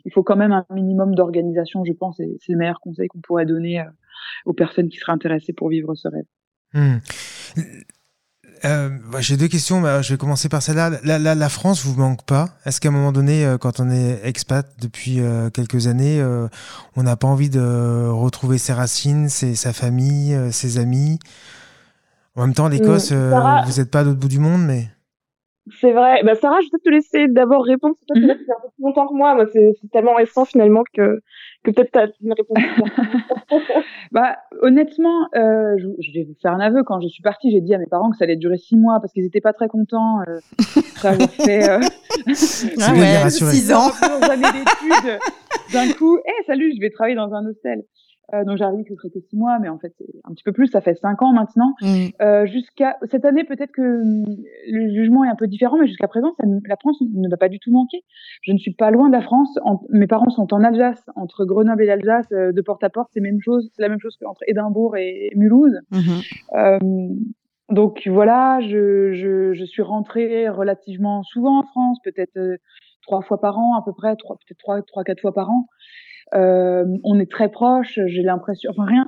il 0.03 0.11
faut 0.11 0.23
quand 0.23 0.35
même 0.35 0.51
un 0.51 0.65
minimum 0.73 1.15
d'organisation, 1.15 1.85
je 1.85 1.93
pense, 1.93 2.19
et 2.19 2.37
c'est 2.39 2.51
le 2.51 2.57
meilleur 2.57 2.79
conseil 2.79 3.07
qu'on 3.07 3.21
pourrait 3.21 3.45
donner 3.45 3.83
aux 4.45 4.53
personnes 4.53 4.89
qui 4.89 4.97
seraient 4.97 5.11
intéressées 5.11 5.53
pour 5.53 5.69
vivre 5.69 5.93
ce 5.93 6.07
rêve. 6.07 6.25
Mmh. 6.73 6.97
Euh, 8.65 8.89
bah, 9.11 9.19
J'ai 9.21 9.37
deux 9.37 9.47
questions. 9.47 9.81
Bah, 9.81 10.01
je 10.01 10.13
vais 10.13 10.17
commencer 10.17 10.49
par 10.49 10.61
celle-là. 10.61 10.91
La, 11.03 11.19
la, 11.19 11.35
la, 11.35 11.49
France 11.49 11.83
vous 11.85 11.99
manque 11.99 12.25
pas? 12.25 12.49
Est-ce 12.65 12.79
qu'à 12.79 12.89
un 12.89 12.91
moment 12.91 13.11
donné, 13.11 13.45
euh, 13.45 13.57
quand 13.57 13.79
on 13.79 13.89
est 13.89 14.19
expat 14.23 14.65
depuis 14.79 15.19
euh, 15.19 15.49
quelques 15.49 15.87
années, 15.87 16.21
euh, 16.21 16.47
on 16.95 17.03
n'a 17.03 17.15
pas 17.15 17.27
envie 17.27 17.49
de 17.49 18.07
retrouver 18.09 18.57
ses 18.57 18.73
racines, 18.73 19.29
ses, 19.29 19.55
sa 19.55 19.73
famille, 19.73 20.37
ses 20.51 20.77
amis? 20.77 21.19
En 22.35 22.41
même 22.41 22.53
temps, 22.53 22.69
l'Écosse, 22.69 23.11
vous 23.11 23.77
n'êtes 23.77 23.91
pas 23.91 23.99
à 24.01 24.03
l'autre 24.03 24.19
bout 24.19 24.29
du 24.29 24.39
monde, 24.39 24.61
mais. 24.65 24.87
C'est 25.79 25.91
vrai. 25.91 26.23
Bah, 26.23 26.35
Sarah, 26.35 26.59
je 26.61 26.69
vais 26.71 26.79
te 26.83 26.89
laisser 26.89 27.27
d'abord 27.27 27.63
répondre. 27.63 27.95
C'est 28.07 28.19
mm 28.19 28.23
-hmm. 28.23 28.31
un 28.31 28.35
peu 28.35 28.69
plus 28.75 28.83
longtemps 28.83 29.07
que 29.07 29.13
moi. 29.13 29.35
moi 29.35 29.45
c'est 29.51 29.73
tellement 29.91 30.15
récent 30.15 30.45
finalement 30.45 30.83
que, 30.93 31.21
que 31.63 31.71
peut-être 31.71 31.91
tu 31.91 31.99
as 31.99 32.07
une 32.21 32.33
réponse. 32.33 32.57
bah, 34.11 34.37
honnêtement, 34.61 35.27
euh, 35.35 35.75
je, 35.77 35.87
je, 35.99 36.11
vais 36.13 36.23
vous 36.23 36.35
faire 36.41 36.53
un 36.53 36.59
aveu. 36.59 36.83
Quand 36.83 36.99
je 37.01 37.07
suis 37.07 37.21
partie, 37.21 37.51
j'ai 37.51 37.61
dit 37.61 37.73
à 37.73 37.77
mes 37.77 37.85
parents 37.85 38.09
que 38.09 38.17
ça 38.17 38.23
allait 38.23 38.35
durer 38.35 38.57
six 38.57 38.77
mois 38.77 38.99
parce 38.99 39.13
qu'ils 39.13 39.23
n'étaient 39.23 39.41
pas 39.41 39.53
très 39.53 39.67
contents 39.67 40.21
euh, 40.27 40.39
après 40.95 41.09
avoir 41.09 41.29
fait 41.31 41.69
euh, 41.69 41.79
ah 42.81 42.93
ouais, 42.93 43.29
six 43.29 43.71
ans. 43.71 43.91
D'un 45.73 45.93
coup, 45.93 46.17
hé, 46.17 46.21
hey, 46.25 46.45
salut, 46.47 46.73
je 46.75 46.81
vais 46.81 46.89
travailler 46.89 47.15
dans 47.15 47.33
un 47.33 47.45
hostel. 47.45 47.83
Euh, 48.33 48.43
donc 48.45 48.57
j'arrive 48.57 48.85
que 48.85 48.93
c'était 49.01 49.21
six 49.21 49.35
mois, 49.35 49.59
mais 49.59 49.69
en 49.69 49.77
fait 49.77 49.93
c'est 49.97 50.07
un 50.23 50.33
petit 50.33 50.43
peu 50.43 50.51
plus, 50.51 50.67
ça 50.67 50.81
fait 50.81 50.95
cinq 50.95 51.21
ans 51.21 51.33
maintenant. 51.33 51.73
Mm. 51.81 52.07
Euh, 52.21 52.45
jusqu'à 52.45 52.97
cette 53.09 53.25
année, 53.25 53.43
peut-être 53.43 53.71
que 53.71 54.01
hum, 54.01 54.25
le 54.67 54.93
jugement 54.93 55.23
est 55.23 55.29
un 55.29 55.35
peu 55.35 55.47
différent, 55.47 55.77
mais 55.77 55.87
jusqu'à 55.87 56.07
présent, 56.07 56.33
ça, 56.39 56.45
la 56.67 56.75
France 56.77 57.01
ne 57.01 57.29
va 57.29 57.37
pas 57.37 57.49
du 57.49 57.59
tout 57.59 57.71
manquer. 57.71 58.03
Je 58.43 58.53
ne 58.53 58.57
suis 58.57 58.73
pas 58.73 58.91
loin 58.91 59.07
de 59.09 59.13
la 59.13 59.21
France. 59.21 59.57
En, 59.63 59.81
mes 59.89 60.07
parents 60.07 60.29
sont 60.29 60.53
en 60.53 60.63
Alsace, 60.63 61.03
entre 61.15 61.45
Grenoble 61.45 61.83
et 61.83 61.87
l'Alsace, 61.87 62.27
euh, 62.31 62.51
de 62.51 62.61
porte 62.61 62.83
à 62.83 62.89
porte, 62.89 63.09
c'est 63.13 63.21
même 63.21 63.41
chose, 63.41 63.69
c'est 63.75 63.81
la 63.81 63.89
même 63.89 63.99
chose 63.99 64.17
qu'entre 64.21 64.41
Édimbourg 64.47 64.95
et 64.97 65.31
Mulhouse. 65.35 65.79
Mm-hmm. 65.91 67.17
donc 67.69 68.01
voilà, 68.07 68.59
je, 68.61 69.13
je, 69.13 69.53
je, 69.53 69.65
suis 69.65 69.81
rentrée 69.81 70.49
relativement 70.49 71.23
souvent 71.23 71.59
en 71.59 71.63
France, 71.63 71.99
peut-être 72.03 72.37
trois 73.01 73.21
fois 73.21 73.39
par 73.39 73.57
an 73.57 73.77
à 73.77 73.83
peu 73.83 73.93
près, 73.93 74.15
peut-être 74.15 74.59
trois, 74.59 74.81
trois, 74.81 75.03
quatre 75.03 75.21
fois 75.21 75.33
par 75.33 75.49
an. 75.49 75.67
Euh, 76.33 76.85
on 77.03 77.19
est 77.19 77.29
très 77.29 77.49
proche. 77.49 77.99
J'ai 78.05 78.23
l'impression, 78.23 78.71
enfin 78.71 78.85
rien. 78.85 79.05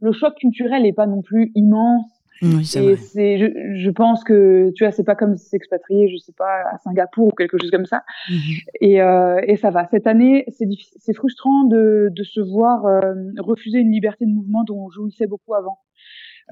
Le 0.00 0.12
choc 0.12 0.34
culturel 0.36 0.82
n'est 0.82 0.92
pas 0.92 1.06
non 1.06 1.22
plus 1.22 1.50
immense. 1.54 2.10
Oui, 2.40 2.60
et 2.60 2.96
c'est, 2.96 3.38
je, 3.38 3.46
je, 3.74 3.90
pense 3.90 4.22
que 4.22 4.70
tu 4.76 4.84
vois, 4.84 4.92
c'est 4.92 5.02
pas 5.02 5.16
comme 5.16 5.36
s'expatrier, 5.36 6.08
je 6.08 6.18
sais 6.18 6.32
pas, 6.38 6.62
à 6.72 6.78
Singapour 6.78 7.26
ou 7.26 7.30
quelque 7.32 7.58
chose 7.60 7.70
comme 7.70 7.86
ça. 7.86 8.04
Mm 8.30 8.34
-hmm. 8.34 8.62
et, 8.80 9.02
euh, 9.02 9.40
et 9.42 9.56
ça 9.56 9.70
va. 9.70 9.88
Cette 9.90 10.06
année, 10.06 10.44
c'est 10.56 10.68
c'est 10.98 11.14
frustrant 11.14 11.64
de, 11.64 12.10
de 12.12 12.22
se 12.22 12.40
voir 12.40 12.86
euh, 12.86 13.14
refuser 13.38 13.78
une 13.80 13.90
liberté 13.90 14.24
de 14.24 14.30
mouvement 14.30 14.62
dont 14.62 14.78
on 14.86 14.88
jouissait 14.88 15.26
beaucoup 15.26 15.54
avant. 15.54 15.78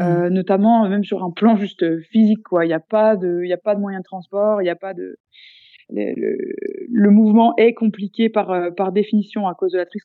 Euh, 0.00 0.28
notamment 0.28 0.86
même 0.88 1.04
sur 1.04 1.24
un 1.24 1.30
plan 1.30 1.56
juste 1.56 1.84
physique 2.12 2.42
quoi 2.42 2.66
il 2.66 2.68
n'y 2.68 2.74
a 2.74 2.86
pas 2.96 3.16
de 3.16 3.30
il 3.44 3.48
y 3.48 3.54
a 3.54 3.62
pas 3.68 3.74
de 3.74 3.80
moyens 3.80 4.02
de 4.02 4.10
transport 4.12 4.60
il 4.60 4.64
n'y 4.64 4.76
a 4.78 4.80
pas 4.86 4.92
de 4.92 5.06
le, 5.90 7.10
mouvement 7.10 7.54
est 7.56 7.74
compliqué 7.74 8.28
par, 8.28 8.50
euh, 8.50 8.70
par 8.70 8.92
définition 8.92 9.46
à 9.46 9.54
cause 9.54 9.72
de 9.72 9.78
la, 9.78 9.86
crise 9.86 10.04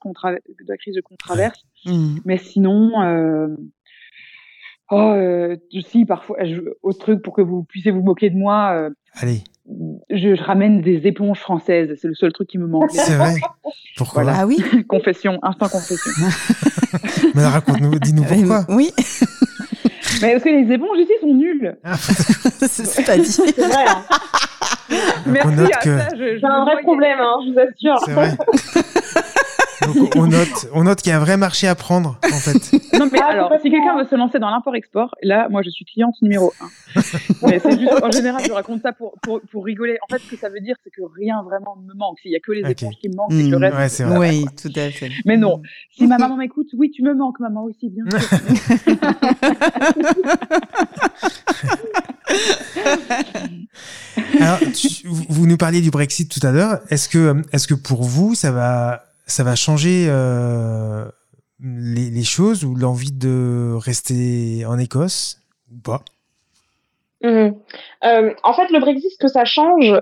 qu'on 1.02 1.16
traverse. 1.16 1.64
Mmh. 1.86 2.18
Mais 2.26 2.38
sinon, 2.38 3.02
euh, 3.02 3.48
oh, 4.92 5.14
euh, 5.16 5.56
si 5.90 6.06
parfois, 6.06 6.38
autre 6.84 7.00
truc 7.00 7.22
pour 7.22 7.34
que 7.34 7.42
vous 7.42 7.64
puissiez 7.64 7.92
vous 7.92 8.04
moquer 8.04 8.30
de 8.30 8.38
moi. 8.38 8.74
Euh, 8.76 8.90
Allez. 9.16 9.44
Je, 10.10 10.42
ramène 10.42 10.82
des 10.82 11.08
éponges 11.08 11.40
françaises. 11.40 11.98
C'est 12.02 12.08
le 12.08 12.14
seul 12.14 12.34
truc 12.34 12.50
qui 12.50 12.58
me 12.58 12.68
manque. 12.68 12.92
C'est 12.92 13.16
vrai. 13.16 13.36
Pourquoi 13.98 14.24
Ah 14.28 14.46
oui. 14.46 14.58
confession, 14.88 15.40
instant 15.42 15.70
confession. 15.70 16.12
Mais 17.36 17.46
raconte-nous, 17.46 18.00
dis-nous 18.00 18.24
pourquoi. 18.28 18.66
Oui. 18.70 18.92
Mais 20.22 20.32
parce 20.34 20.44
que 20.44 20.50
les 20.50 20.74
éponges 20.74 21.00
ici 21.00 21.14
sont 21.22 21.34
nulles. 21.34 21.78
C'est 22.62 23.06
pas 23.06 23.18
dit. 23.18 23.26
C'est 23.26 23.60
vrai. 23.60 23.86
Hein. 23.88 24.04
Merci 25.26 25.74
à 25.74 25.78
que... 25.78 25.98
ça. 25.98 26.08
C'est 26.10 26.46
un 26.46 26.64
vrai 26.64 26.82
problème, 26.84 27.20
hein, 27.20 27.36
je 27.46 27.52
vous 27.52 27.60
assure. 27.60 28.00
C'est 28.06 28.12
vrai. 28.12 28.32
Donc 29.86 30.16
on 30.16 30.28
note, 30.28 30.68
on 30.74 30.84
note 30.84 31.02
qu'il 31.02 31.12
y 31.12 31.14
a 31.14 31.18
un 31.18 31.24
vrai 31.24 31.38
marché 31.38 31.68
à 31.68 31.76
prendre, 31.76 32.18
en 32.24 32.38
fait. 32.38 32.72
Non, 33.00 33.08
mais 33.12 33.20
alors, 33.20 33.52
si 33.62 33.72
quelqu'un 33.72 33.98
veut 33.98 34.08
se 34.08 34.16
lancer 34.16 34.38
dans 34.38 34.50
l'import-export, 34.50 35.16
là, 35.24 35.48
moi, 35.50 35.62
je 35.64 35.70
suis 35.70 35.86
cliente 35.86 36.14
numéro 36.22 36.54
un. 36.62 37.02
mais 37.48 37.58
c'est 37.58 37.80
juste, 37.80 38.04
en 38.04 38.12
général, 38.12 38.44
je 38.46 38.52
raconte 38.52 38.82
ça 38.82 38.92
pour, 38.92 39.14
pour, 39.24 39.42
pour, 39.50 39.66
rigoler. 39.66 39.98
En 40.08 40.14
fait, 40.14 40.20
ce 40.20 40.30
que 40.30 40.36
ça 40.36 40.50
veut 40.50 40.60
dire, 40.60 40.76
c'est 40.84 40.92
que 40.92 41.02
rien 41.16 41.42
vraiment 41.42 41.78
ne 41.82 41.88
me 41.88 41.98
manque. 41.98 42.20
S'il 42.20 42.32
y 42.32 42.36
a 42.36 42.40
que 42.40 42.52
les 42.52 42.70
éponges 42.70 42.96
qui 43.02 43.10
me 43.10 43.16
manquent, 43.16 43.34
et 43.34 43.50
que 43.50 43.56
le 43.56 43.58
mmh, 43.58 43.64
reste. 43.64 43.78
Ouais, 43.78 43.90
c'est 43.90 44.04
vrai. 44.04 44.30
Oui, 44.30 44.46
tout 44.62 44.72
à 44.76 44.90
fait. 44.92 45.10
Mais 45.26 45.38
non. 45.38 45.62
Si 45.92 46.06
ma 46.06 46.18
maman 46.18 46.38
m'écoute, 46.38 46.68
oui, 46.78 46.92
tu 46.92 47.02
me 47.02 47.16
manques, 47.16 47.40
maman 47.40 47.64
aussi, 47.64 47.90
bien 47.90 48.04
sûr. 48.10 48.20
Alors, 54.40 54.60
tu, 54.74 55.08
vous 55.08 55.48
nous 55.48 55.58
parliez 55.58 55.82
du 55.82 55.92
Brexit 55.92 56.30
tout 56.30 56.46
à 56.46 56.52
l'heure. 56.52 56.80
Est-ce 56.90 57.10
que, 57.10 57.42
est-ce 57.52 57.68
que 57.68 57.74
pour 57.74 58.04
vous, 58.04 58.36
ça 58.36 58.52
va, 58.52 59.11
ça 59.32 59.44
va 59.44 59.56
changer 59.56 60.08
euh, 60.10 61.06
les, 61.60 62.10
les, 62.10 62.24
choses 62.24 62.64
ou 62.64 62.76
l'envie 62.76 63.12
de 63.12 63.74
rester 63.78 64.66
en 64.66 64.78
Écosse 64.78 65.42
ou 65.72 65.80
pas? 65.80 66.04
Mmh. 67.24 67.52
euh, 68.04 68.34
En 68.44 68.54
fait, 68.54 68.70
le 68.70 68.80
Brexit, 68.80 69.12
ce 69.12 69.18
que 69.18 69.28
ça 69.28 69.46
change 69.46 69.94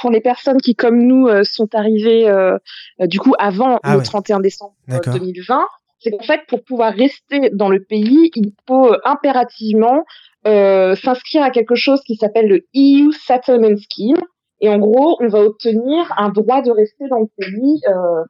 pour 0.00 0.10
les 0.10 0.20
personnes 0.20 0.60
qui, 0.60 0.74
comme 0.74 1.02
nous, 1.02 1.26
euh, 1.26 1.42
sont 1.44 1.74
arrivées 1.74 2.28
euh, 2.28 2.56
du 3.00 3.18
coup 3.18 3.34
avant 3.38 3.80
ah 3.82 3.92
le 3.92 3.98
ouais. 3.98 4.04
31 4.04 4.40
décembre 4.40 4.74
2020, 4.88 5.66
c'est 5.98 6.10
qu'en 6.12 6.22
fait, 6.22 6.42
pour 6.48 6.62
pouvoir 6.62 6.92
rester 6.92 7.50
dans 7.52 7.68
le 7.68 7.82
pays, 7.82 8.30
il 8.34 8.52
faut 8.68 8.94
impérativement 9.04 10.04
euh, 10.46 10.94
s'inscrire 10.94 11.42
à 11.42 11.50
quelque 11.50 11.74
chose 11.74 12.00
qui 12.02 12.14
s'appelle 12.16 12.46
le 12.46 12.66
EU 12.74 13.10
Settlement 13.12 13.76
Scheme. 13.90 14.22
Et 14.60 14.68
en 14.68 14.78
gros, 14.78 15.16
on 15.20 15.28
va 15.28 15.40
obtenir 15.40 16.12
un 16.16 16.28
droit 16.28 16.62
de 16.62 16.70
rester 16.70 17.08
dans 17.08 17.18
le 17.18 17.26
pays 17.36 17.80
euh, 17.88 17.92
euh, 17.92 18.24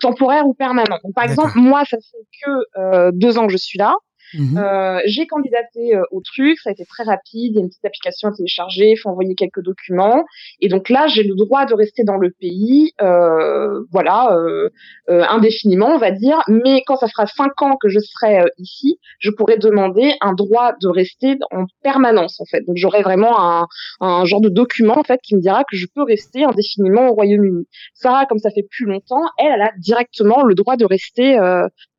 temporaire 0.00 0.46
ou 0.46 0.54
permanent. 0.54 0.98
Donc, 1.02 1.14
par 1.14 1.24
exemple, 1.24 1.58
moi, 1.58 1.84
ça 1.84 1.96
fait 1.98 2.44
que 2.44 2.50
euh, 2.78 3.10
deux 3.12 3.38
ans 3.38 3.46
que 3.46 3.52
je 3.52 3.58
suis 3.58 3.78
là. 3.78 3.94
Mmh. 4.36 4.58
Euh, 4.58 5.00
j'ai 5.06 5.26
candidaté 5.26 5.96
euh, 5.96 6.02
au 6.10 6.20
truc, 6.20 6.58
ça 6.60 6.70
a 6.70 6.72
été 6.72 6.84
très 6.84 7.04
rapide, 7.04 7.52
il 7.52 7.54
y 7.54 7.58
a 7.58 7.60
une 7.60 7.68
petite 7.68 7.84
application 7.84 8.28
à 8.28 8.32
télécharger, 8.32 8.90
il 8.90 8.96
faut 8.96 9.08
envoyer 9.08 9.34
quelques 9.34 9.62
documents, 9.62 10.24
et 10.60 10.68
donc 10.68 10.90
là 10.90 11.06
j'ai 11.06 11.22
le 11.22 11.34
droit 11.34 11.64
de 11.64 11.74
rester 11.74 12.04
dans 12.04 12.16
le 12.16 12.30
pays, 12.30 12.92
euh, 13.00 13.82
voilà, 13.90 14.36
euh, 14.36 14.68
indéfiniment 15.08 15.88
on 15.88 15.98
va 15.98 16.10
dire, 16.10 16.42
mais 16.48 16.82
quand 16.86 16.96
ça 16.96 17.08
fera 17.08 17.26
cinq 17.26 17.62
ans 17.62 17.76
que 17.80 17.88
je 17.88 17.98
serai 17.98 18.44
ici, 18.58 18.98
je 19.20 19.30
pourrai 19.30 19.56
demander 19.56 20.14
un 20.20 20.34
droit 20.34 20.72
de 20.82 20.88
rester 20.88 21.36
en 21.50 21.64
permanence 21.82 22.40
en 22.40 22.44
fait, 22.44 22.60
donc 22.66 22.76
j'aurai 22.76 23.02
vraiment 23.02 23.40
un, 23.40 23.66
un 24.00 24.24
genre 24.26 24.40
de 24.40 24.50
document 24.50 24.98
en 24.98 25.04
fait 25.04 25.20
qui 25.22 25.34
me 25.34 25.40
dira 25.40 25.64
que 25.64 25.76
je 25.76 25.86
peux 25.94 26.02
rester 26.02 26.44
indéfiniment 26.44 27.08
au 27.08 27.14
Royaume-Uni. 27.14 27.66
Sarah, 27.94 28.26
comme 28.26 28.38
ça 28.38 28.50
fait 28.50 28.66
plus 28.70 28.84
longtemps, 28.86 29.24
elle, 29.38 29.52
elle 29.54 29.62
a 29.62 29.70
directement 29.78 30.42
le 30.42 30.54
droit 30.54 30.76
de 30.76 30.84
rester 30.84 31.38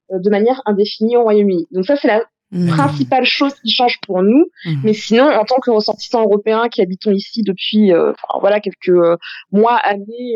de 0.10 0.30
manière 0.30 0.62
indéfinie 0.66 1.18
au 1.18 1.24
Royaume-Uni. 1.24 1.68
Donc 1.72 1.86
ça, 1.86 1.96
c'est 1.96 2.08
la 2.08 2.24
mmh. 2.52 2.68
principale 2.70 3.26
chose 3.26 3.54
qui 3.56 3.70
change 3.72 4.00
pour 4.06 4.24
nous. 4.24 4.46
Mmh. 4.66 4.76
Mais 4.84 4.94
sinon, 4.94 5.24
en 5.24 5.46
tant 5.46 5.60
que 5.60 5.72
ressortissants 5.72 6.24
européens 6.24 6.70
qui 6.70 6.82
habitons 6.82 7.12
ici 7.12 7.44
depuis, 7.44 7.94
euh, 7.94 8.14
voilà, 8.40 8.60
quelques 8.60 8.90
euh, 8.90 9.18
mois, 9.52 9.78
années, 9.78 10.36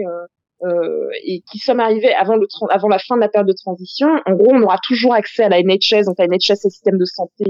euh, 0.63 1.10
et 1.23 1.41
qui 1.51 1.57
sommes 1.57 1.79
arrivés 1.79 2.13
avant 2.13 2.36
le 2.36 2.47
avant 2.69 2.88
la 2.88 2.99
fin 2.99 3.15
de 3.15 3.21
la 3.21 3.29
période 3.29 3.47
de 3.47 3.53
transition, 3.53 4.07
en 4.25 4.34
gros, 4.34 4.51
on 4.53 4.62
aura 4.62 4.77
toujours 4.88 5.13
accès 5.13 5.43
à 5.43 5.49
la 5.49 5.62
NHS. 5.62 6.05
Donc 6.05 6.19
la 6.19 6.27
NHS, 6.27 6.55
c'est 6.55 6.65
le 6.65 6.69
système 6.69 6.97
de 6.97 7.05
santé, 7.05 7.45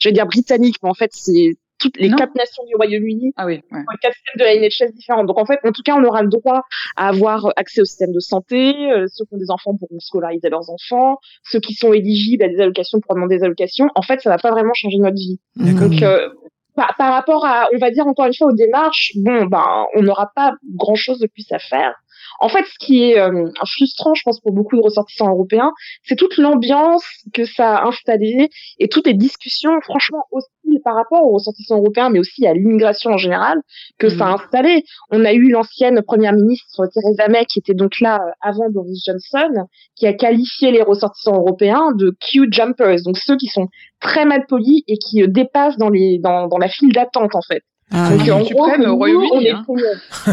je 0.00 0.08
vais 0.08 0.12
dire 0.12 0.26
britannique, 0.26 0.76
mais 0.82 0.90
en 0.90 0.94
fait, 0.94 1.10
c'est 1.12 1.56
toutes 1.80 1.98
les 1.98 2.08
non. 2.08 2.16
quatre 2.16 2.34
nations 2.34 2.62
du 2.66 2.76
Royaume-Uni 2.76 3.32
ah 3.36 3.46
oui, 3.46 3.62
ouais. 3.72 3.80
quatre 4.00 4.14
systèmes 4.14 4.38
de 4.38 4.44
la 4.44 4.54
NHS 4.56 4.94
différents. 4.94 5.24
Donc 5.24 5.38
en 5.38 5.46
fait, 5.46 5.58
en 5.64 5.72
tout 5.72 5.82
cas, 5.82 5.96
on 5.96 6.04
aura 6.04 6.22
le 6.22 6.28
droit 6.28 6.62
à 6.96 7.08
avoir 7.08 7.52
accès 7.56 7.80
au 7.80 7.84
système 7.84 8.12
de 8.12 8.20
santé. 8.20 8.74
Euh, 8.92 9.06
ceux 9.08 9.24
qui 9.24 9.34
ont 9.34 9.38
des 9.38 9.50
enfants 9.50 9.74
pourront 9.76 9.98
scolariser 9.98 10.50
leurs 10.50 10.70
enfants. 10.70 11.18
Ceux 11.44 11.60
qui 11.60 11.74
sont 11.74 11.92
éligibles 11.92 12.44
à 12.44 12.48
des 12.48 12.60
allocations 12.60 13.00
pourront 13.00 13.16
demander 13.16 13.38
des 13.38 13.44
allocations. 13.44 13.88
En 13.94 14.02
fait, 14.02 14.20
ça 14.20 14.30
va 14.30 14.38
pas 14.38 14.50
vraiment 14.50 14.74
changer 14.74 14.98
notre 14.98 15.16
vie. 15.16 15.40
Donc 15.56 16.02
euh, 16.02 16.28
par, 16.76 16.94
par, 16.96 17.12
rapport 17.12 17.44
à, 17.46 17.68
on 17.74 17.78
va 17.78 17.90
dire 17.90 18.06
encore 18.06 18.26
une 18.26 18.34
fois 18.34 18.48
aux 18.48 18.56
démarches, 18.56 19.12
bon, 19.16 19.46
ben, 19.46 19.86
on 19.94 20.02
n'aura 20.02 20.30
pas 20.34 20.54
grand-chose 20.76 21.18
de 21.18 21.26
plus 21.26 21.50
à 21.50 21.58
faire. 21.58 21.94
En 22.40 22.48
fait, 22.48 22.64
ce 22.64 22.84
qui 22.84 23.02
est 23.04 23.18
euh, 23.18 23.48
frustrant, 23.76 24.14
je 24.14 24.22
pense, 24.22 24.40
pour 24.40 24.52
beaucoup 24.52 24.76
de 24.76 24.82
ressortissants 24.82 25.30
européens, 25.30 25.72
c'est 26.04 26.16
toute 26.16 26.36
l'ambiance 26.36 27.04
que 27.32 27.44
ça 27.44 27.76
a 27.76 27.86
installée 27.86 28.50
et 28.78 28.88
toutes 28.88 29.06
les 29.06 29.14
discussions, 29.14 29.80
franchement, 29.82 30.24
hostiles 30.30 30.80
par 30.84 30.94
rapport 30.94 31.22
aux 31.22 31.34
ressortissants 31.34 31.78
européens, 31.78 32.10
mais 32.10 32.18
aussi 32.18 32.46
à 32.46 32.54
l'immigration 32.54 33.10
en 33.10 33.18
général, 33.18 33.60
que 33.98 34.06
mmh. 34.06 34.18
ça 34.18 34.26
a 34.26 34.32
installé. 34.34 34.84
On 35.10 35.24
a 35.24 35.32
eu 35.32 35.50
l'ancienne 35.50 36.02
première 36.02 36.32
ministre 36.32 36.86
Theresa 36.86 37.28
May, 37.28 37.44
qui 37.46 37.58
était 37.58 37.74
donc 37.74 38.00
là 38.00 38.16
euh, 38.16 38.30
avant 38.40 38.70
Boris 38.70 39.02
Johnson, 39.06 39.66
qui 39.96 40.06
a 40.06 40.12
qualifié 40.12 40.70
les 40.70 40.82
ressortissants 40.82 41.36
européens 41.36 41.92
de 41.92 42.16
queue 42.32 42.46
jumpers, 42.50 43.02
donc 43.04 43.18
ceux 43.18 43.36
qui 43.36 43.46
sont 43.46 43.68
très 44.00 44.24
mal 44.24 44.46
polis 44.46 44.82
et 44.88 44.96
qui 44.98 45.22
euh, 45.22 45.26
dépassent 45.26 45.76
dans 45.76 45.90
les 45.90 46.18
dans, 46.18 46.48
dans 46.48 46.58
la 46.58 46.68
file 46.68 46.92
d'attente 46.92 47.34
en 47.34 47.42
fait. 47.42 47.62
Ah, 47.92 48.10
Donc, 48.10 48.28
en 48.28 48.44
suprême 48.44 48.82
au 48.82 48.96
Royaume-Uni. 48.96 49.50
Hein. 49.50 49.64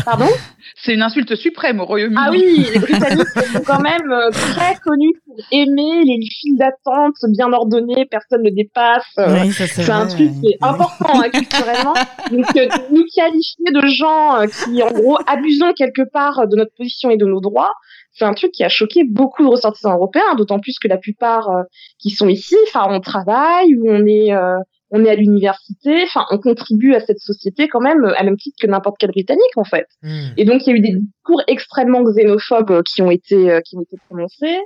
Pardon? 0.06 0.28
C'est 0.76 0.94
une 0.94 1.02
insulte 1.02 1.34
suprême 1.36 1.80
au 1.80 1.86
Royaume-Uni. 1.86 2.20
Ah 2.20 2.30
oui, 2.32 2.68
les 2.72 2.80
Britanniques 2.80 3.28
sont 3.28 3.64
quand 3.66 3.82
même 3.82 4.12
euh, 4.12 4.30
très 4.30 4.76
connus 4.84 5.14
pour 5.26 5.38
aimer 5.52 6.04
les 6.04 6.20
files 6.30 6.58
d'attente 6.58 7.16
bien 7.30 7.52
ordonnées, 7.52 8.06
personne 8.06 8.44
ne 8.44 8.52
dépasse. 8.52 9.06
Oui, 9.18 9.52
c'est 9.52 9.90
un 9.90 10.06
truc 10.06 10.32
qui 10.40 10.50
est 10.50 10.58
important 10.62 11.22
hein, 11.22 11.30
culturellement. 11.30 11.94
Donc 12.32 12.46
euh, 12.56 12.68
nous 12.92 13.06
qualifier 13.16 13.72
de 13.72 13.88
gens 13.88 14.42
euh, 14.42 14.46
qui 14.46 14.84
en 14.84 14.92
gros 14.92 15.18
abusons 15.26 15.74
quelque 15.74 16.04
part 16.12 16.48
de 16.48 16.56
notre 16.56 16.74
position 16.76 17.10
et 17.10 17.18
de 17.18 17.26
nos 17.26 17.40
droits, 17.40 17.74
c'est 18.18 18.26
un 18.26 18.34
truc 18.34 18.52
qui 18.52 18.64
a 18.64 18.70
choqué 18.70 19.04
beaucoup 19.04 19.44
de 19.44 19.48
ressortissants 19.50 19.94
européens, 19.94 20.36
d'autant 20.36 20.60
plus 20.60 20.80
que 20.80 20.88
la 20.88 20.98
plupart 20.98 21.50
euh, 21.50 21.64
qui 22.00 22.10
sont 22.10 22.28
ici, 22.28 22.56
enfin 22.68 22.88
on 22.90 23.00
travaille 23.00 23.76
ou 23.76 23.90
on 23.90 24.06
est 24.06 24.34
euh, 24.34 24.58
on 24.92 25.04
est 25.04 25.10
à 25.10 25.16
l'université, 25.16 26.04
enfin, 26.04 26.26
on 26.32 26.38
contribue 26.38 26.94
à 26.96 27.00
cette 27.00 27.20
société 27.20 27.68
quand 27.68 27.82
même 27.82 28.06
à 28.06 28.24
même 28.24 28.38
titre 28.38 28.58
que 28.60 28.68
n'importe 28.68 28.98
quel 29.00 29.12
Britannique 29.12 29.58
en 29.58 29.64
fait. 29.64 29.88
Mmh. 30.02 30.20
Et 30.38 30.46
donc 30.46 30.66
il 30.66 30.70
y 30.70 30.74
a 30.74 30.76
eu 30.76 30.82
des 30.82 30.94
discours 30.94 31.42
extrêmement 31.48 32.04
xénophobes 32.04 32.84
qui 32.84 33.02
ont 33.02 33.12
été 33.12 33.52
euh, 33.52 33.62
qui 33.62 33.76
ont 33.76 33.82
été 33.82 33.98
prononcés 34.08 34.60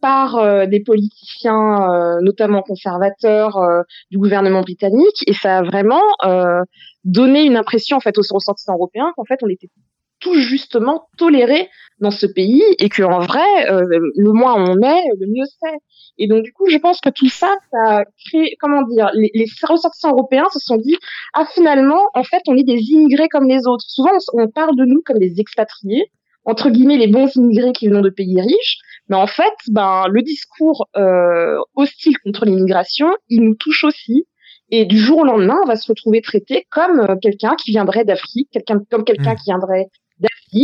par 0.00 0.36
euh, 0.36 0.66
des 0.66 0.80
politiciens, 0.80 1.90
euh, 1.90 2.20
notamment 2.20 2.62
conservateurs 2.62 3.58
du 4.10 4.18
gouvernement 4.18 4.60
britannique, 4.60 5.24
et 5.26 5.32
ça 5.32 5.58
a 5.58 5.62
vraiment 5.62 6.02
donné 7.04 7.44
une 7.44 7.56
impression 7.56 7.96
en 7.96 8.00
fait 8.00 8.16
aux 8.18 8.22
ressortissants 8.30 8.74
européens 8.74 9.12
qu'en 9.16 9.24
fait 9.24 9.38
on 9.42 9.48
était 9.48 9.68
tout 10.20 10.34
justement 10.34 11.08
tolérés 11.18 11.68
dans 12.00 12.10
ce 12.10 12.26
pays 12.26 12.62
et 12.78 12.88
que 12.88 13.02
en 13.02 13.20
vrai, 13.20 13.66
le 13.68 14.32
moins 14.32 14.54
on 14.54 14.76
est, 14.82 15.02
le 15.18 15.26
mieux 15.26 15.46
c'est. 15.60 15.78
Et 16.18 16.28
donc, 16.28 16.42
du 16.44 16.52
coup, 16.52 16.68
je 16.68 16.78
pense 16.78 17.00
que 17.00 17.10
tout 17.10 17.28
ça, 17.28 17.54
ça 17.70 17.98
a 17.98 18.04
créé, 18.26 18.56
comment 18.60 18.82
dire, 18.82 19.10
les, 19.14 19.30
les 19.34 19.46
ressortissants 19.62 20.12
européens 20.12 20.48
se 20.50 20.58
sont 20.58 20.76
dit, 20.76 20.96
ah, 21.34 21.44
finalement, 21.54 22.00
en 22.14 22.24
fait, 22.24 22.42
on 22.46 22.56
est 22.56 22.64
des 22.64 22.80
immigrés 22.80 23.28
comme 23.28 23.48
les 23.48 23.66
autres. 23.66 23.84
Souvent, 23.86 24.10
on, 24.32 24.44
on 24.44 24.48
parle 24.48 24.76
de 24.76 24.84
nous 24.84 25.02
comme 25.04 25.18
des 25.18 25.40
expatriés, 25.40 26.10
entre 26.44 26.70
guillemets, 26.70 26.96
les 26.96 27.08
bons 27.08 27.34
immigrés 27.36 27.72
qui 27.72 27.88
viennent 27.88 28.02
de 28.02 28.10
pays 28.10 28.40
riches. 28.40 28.78
Mais 29.08 29.16
en 29.16 29.26
fait, 29.26 29.54
ben, 29.68 30.06
le 30.08 30.22
discours 30.22 30.88
euh, 30.96 31.58
hostile 31.74 32.16
contre 32.18 32.46
l'immigration, 32.46 33.08
il 33.28 33.42
nous 33.42 33.54
touche 33.54 33.84
aussi. 33.84 34.26
Et 34.70 34.84
du 34.84 34.98
jour 34.98 35.18
au 35.18 35.24
lendemain, 35.24 35.58
on 35.62 35.66
va 35.66 35.76
se 35.76 35.86
retrouver 35.86 36.22
traité 36.22 36.66
comme 36.70 37.00
euh, 37.00 37.16
quelqu'un 37.20 37.54
qui 37.56 37.70
viendrait 37.70 38.04
d'Afrique, 38.04 38.48
quelqu'un 38.50 38.80
comme 38.90 39.04
quelqu'un 39.04 39.34
mmh. 39.34 39.36
qui 39.36 39.44
viendrait 39.44 39.86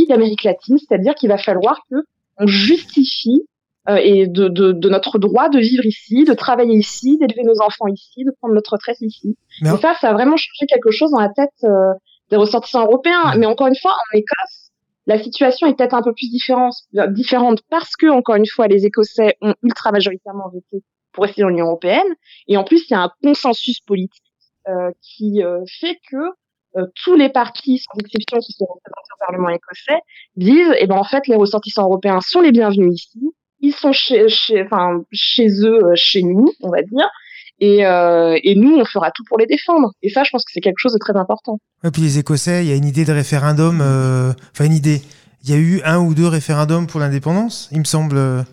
d'Amérique 0.08 0.44
latine, 0.44 0.78
c'est-à-dire 0.78 1.14
qu'il 1.14 1.28
va 1.28 1.38
falloir 1.38 1.80
que 1.90 1.96
on 2.38 2.46
justifie 2.46 3.42
euh, 3.88 3.96
et 3.96 4.26
de, 4.26 4.48
de, 4.48 4.72
de, 4.72 4.88
notre 4.88 5.18
droit 5.18 5.48
de 5.48 5.58
vivre 5.58 5.84
ici, 5.84 6.24
de 6.24 6.34
travailler 6.34 6.74
ici, 6.74 7.18
d'élever 7.18 7.42
nos 7.42 7.60
enfants 7.60 7.88
ici, 7.88 8.24
de 8.24 8.30
prendre 8.38 8.54
notre 8.54 8.72
retraite 8.74 9.00
ici. 9.00 9.36
Mais 9.60 9.70
et 9.70 9.76
ça, 9.78 9.94
ça 10.00 10.10
a 10.10 10.12
vraiment 10.12 10.36
changé 10.36 10.66
quelque 10.68 10.90
chose 10.90 11.10
dans 11.10 11.20
la 11.20 11.30
tête 11.30 11.50
euh, 11.64 11.92
des 12.30 12.36
ressortissants 12.36 12.84
européens. 12.84 13.34
Mais 13.36 13.46
encore 13.46 13.66
une 13.66 13.76
fois, 13.76 13.92
en 13.92 14.16
Écosse, 14.16 14.70
la 15.06 15.20
situation 15.20 15.66
est 15.66 15.74
peut-être 15.74 15.94
un 15.94 16.02
peu 16.02 16.12
plus 16.12 16.30
différente, 16.30 16.74
différente 17.08 17.62
parce 17.70 17.96
que, 17.96 18.06
encore 18.06 18.36
une 18.36 18.46
fois, 18.46 18.68
les 18.68 18.86
Écossais 18.86 19.36
ont 19.40 19.54
ultra 19.64 19.90
majoritairement 19.90 20.48
voté 20.48 20.84
pour 21.12 21.24
rester 21.24 21.42
dans 21.42 21.48
l'Union 21.48 21.66
européenne. 21.66 22.06
Et 22.46 22.56
en 22.56 22.64
plus, 22.64 22.88
il 22.88 22.92
y 22.92 22.94
a 22.94 23.00
un 23.00 23.10
consensus 23.22 23.80
politique 23.80 24.22
euh, 24.68 24.92
qui 25.00 25.42
euh, 25.42 25.60
fait 25.80 25.98
que 26.08 26.16
euh, 26.76 26.86
tous 27.04 27.14
les 27.16 27.28
partis, 27.28 27.78
sans 27.78 27.98
exception, 27.98 28.38
qui 28.38 28.52
sont 28.52 28.64
représentés 28.64 29.12
au 29.14 29.26
Parlement 29.26 29.48
écossais, 29.50 30.00
disent, 30.36 30.74
eh 30.78 30.86
ben 30.86 30.96
en 30.96 31.04
fait, 31.04 31.26
les 31.26 31.36
ressortissants 31.36 31.84
européens 31.84 32.20
sont 32.20 32.40
les 32.40 32.52
bienvenus 32.52 32.94
ici. 32.94 33.20
Ils 33.60 33.72
sont 33.72 33.92
chez, 33.92 34.28
chez, 34.28 34.62
enfin, 34.62 35.02
chez 35.12 35.48
eux, 35.62 35.84
euh, 35.84 35.92
chez 35.94 36.22
nous, 36.22 36.50
on 36.62 36.70
va 36.70 36.82
dire. 36.82 37.08
Et, 37.60 37.86
euh, 37.86 38.38
et 38.42 38.56
nous, 38.56 38.76
on 38.76 38.84
fera 38.84 39.12
tout 39.12 39.22
pour 39.28 39.38
les 39.38 39.46
défendre. 39.46 39.92
Et 40.02 40.08
ça, 40.08 40.24
je 40.24 40.30
pense 40.30 40.44
que 40.44 40.50
c'est 40.52 40.60
quelque 40.60 40.78
chose 40.78 40.94
de 40.94 40.98
très 40.98 41.16
important. 41.16 41.58
Et 41.84 41.90
puis 41.90 42.02
les 42.02 42.18
Écossais, 42.18 42.64
il 42.64 42.70
y 42.70 42.72
a 42.72 42.76
une 42.76 42.86
idée 42.86 43.04
de 43.04 43.12
référendum, 43.12 43.80
euh, 43.80 44.32
enfin 44.52 44.64
une 44.64 44.74
idée. 44.74 45.00
Il 45.44 45.50
y 45.50 45.54
a 45.54 45.58
eu 45.58 45.80
un 45.84 46.00
ou 46.00 46.14
deux 46.14 46.26
référendums 46.26 46.86
pour 46.86 46.98
l'indépendance, 46.98 47.68
il 47.72 47.78
me 47.78 47.84
semble. 47.84 48.44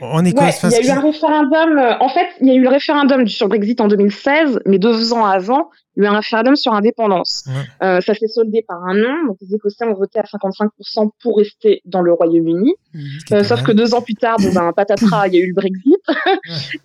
En 0.00 0.24
Écosse, 0.24 0.62
ouais, 0.64 0.70
il 0.70 0.86
y 0.86 0.90
a 0.90 0.94
eu 0.94 0.98
un 0.98 1.00
référendum. 1.00 1.96
En 2.00 2.08
fait, 2.08 2.28
il 2.40 2.48
y 2.48 2.50
a 2.50 2.54
eu 2.54 2.62
le 2.62 2.68
référendum 2.68 3.26
sur 3.28 3.46
le 3.46 3.50
Brexit 3.50 3.80
en 3.80 3.88
2016, 3.88 4.60
mais 4.66 4.78
deux 4.78 5.12
ans 5.12 5.24
avant, 5.24 5.70
il 5.96 6.02
y 6.02 6.06
a 6.06 6.08
eu 6.08 6.12
un 6.12 6.16
référendum 6.16 6.56
sur 6.56 6.72
l'indépendance. 6.72 7.44
Ouais. 7.46 7.86
Euh, 7.86 8.00
ça 8.00 8.14
s'est 8.14 8.28
soldé 8.28 8.64
par 8.66 8.82
un 8.84 8.94
non. 8.94 9.26
Donc 9.26 9.36
les 9.42 9.54
Écossais 9.54 9.84
ont 9.84 9.94
voté 9.94 10.18
à 10.18 10.22
55% 10.22 11.10
pour 11.22 11.38
rester 11.38 11.82
dans 11.84 12.00
le 12.00 12.12
Royaume-Uni. 12.12 12.74
Mmh, 12.94 13.00
euh, 13.32 13.44
sauf 13.44 13.62
que 13.62 13.72
deux 13.72 13.94
ans 13.94 14.00
plus 14.00 14.14
tard, 14.14 14.36
bon 14.38 14.52
ben 14.52 14.72
patatras, 14.72 15.28
il 15.28 15.34
y 15.34 15.38
a 15.38 15.40
eu 15.40 15.48
le 15.48 15.54
Brexit. 15.54 15.84
ouais. 16.08 16.32